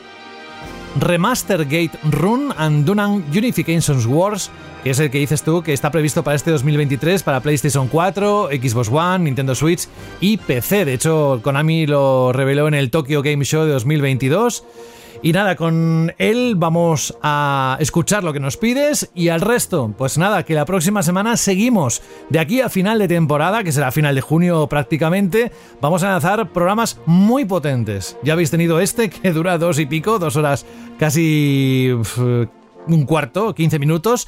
Remaster 1.00 1.66
Gate 1.66 1.98
Run 2.04 2.54
and 2.58 2.86
Dunan 2.86 3.24
Unifications 3.32 4.06
Wars 4.06 4.52
es 4.92 5.00
el 5.00 5.10
que 5.10 5.18
dices 5.18 5.42
tú 5.42 5.64
que 5.64 5.74
está 5.74 5.90
previsto 5.90 6.24
para 6.24 6.36
este 6.36 6.52
2023 6.52 7.24
para 7.24 7.40
PlayStation 7.40 7.88
4, 7.88 8.50
Xbox 8.52 8.90
One, 8.90 9.26
Nintendo 9.26 9.56
Switch 9.56 9.88
y 10.20 10.38
PC. 10.38 10.86
De 10.86 10.94
hecho, 10.94 11.40
Konami 11.42 11.88
lo 11.88 12.32
reveló 12.32 12.68
en 12.68 12.76
el 12.76 12.92
Tokyo 12.92 13.24
Game 13.24 13.44
Show 13.46 13.66
de 13.66 13.72
2022. 13.72 14.64
Y 15.24 15.34
nada, 15.34 15.56
con 15.56 16.14
él 16.20 16.54
vamos 16.56 17.18
a 17.24 17.78
escuchar 17.80 18.24
lo 18.24 18.32
que 18.32 18.40
nos 18.40 18.58
pides 18.58 19.10
y 19.16 19.30
al 19.30 19.42
resto, 19.42 19.92
pues 19.98 20.20
nada, 20.20 20.44
que 20.44 20.54
la 20.54 20.66
próxima 20.66 21.02
semana 21.02 21.36
seguimos. 21.36 22.04
De 22.30 22.38
aquí 22.38 22.62
a 22.62 22.70
final 22.70 23.00
de 23.00 23.08
temporada, 23.08 23.64
que 23.64 23.72
será 23.72 23.92
final 23.92 24.14
de 24.14 24.22
junio 24.22 24.68
prácticamente, 24.68 25.52
vamos 25.82 26.04
a 26.04 26.10
lanzar 26.10 26.52
programas 26.52 27.00
muy 27.08 27.46
potentes. 27.46 28.18
Ya 28.22 28.34
habéis 28.34 28.52
tenido 28.52 28.80
este 28.80 29.10
que 29.10 29.32
dura 29.32 29.58
dos 29.58 29.80
y 29.80 29.88
pico, 29.88 30.20
dos 30.20 30.36
horas 30.36 30.64
casi 31.00 31.90
un 32.88 33.06
cuarto, 33.06 33.56
15 33.56 33.80
minutos. 33.80 34.28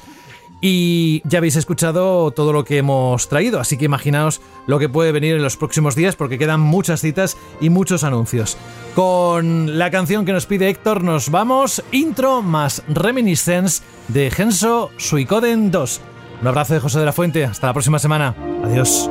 Y 0.60 1.22
ya 1.24 1.38
habéis 1.38 1.56
escuchado 1.56 2.30
todo 2.32 2.52
lo 2.52 2.64
que 2.64 2.78
hemos 2.78 3.28
traído, 3.28 3.60
así 3.60 3.76
que 3.76 3.84
imaginaos 3.84 4.40
lo 4.66 4.78
que 4.78 4.88
puede 4.88 5.12
venir 5.12 5.36
en 5.36 5.42
los 5.42 5.56
próximos 5.56 5.94
días 5.94 6.16
porque 6.16 6.38
quedan 6.38 6.60
muchas 6.60 7.00
citas 7.00 7.36
y 7.60 7.70
muchos 7.70 8.02
anuncios. 8.02 8.56
Con 8.94 9.78
la 9.78 9.90
canción 9.90 10.24
que 10.24 10.32
nos 10.32 10.46
pide 10.46 10.68
Héctor 10.68 11.04
nos 11.04 11.30
vamos, 11.30 11.82
intro 11.92 12.42
más 12.42 12.82
reminiscence 12.88 13.82
de 14.08 14.30
Genso 14.30 14.90
Suicoden 14.96 15.70
2. 15.70 16.00
Un 16.40 16.46
abrazo 16.48 16.74
de 16.74 16.80
José 16.80 16.98
de 16.98 17.04
la 17.04 17.12
Fuente, 17.12 17.44
hasta 17.44 17.68
la 17.68 17.72
próxima 17.72 17.98
semana. 17.98 18.34
Adiós. 18.64 19.10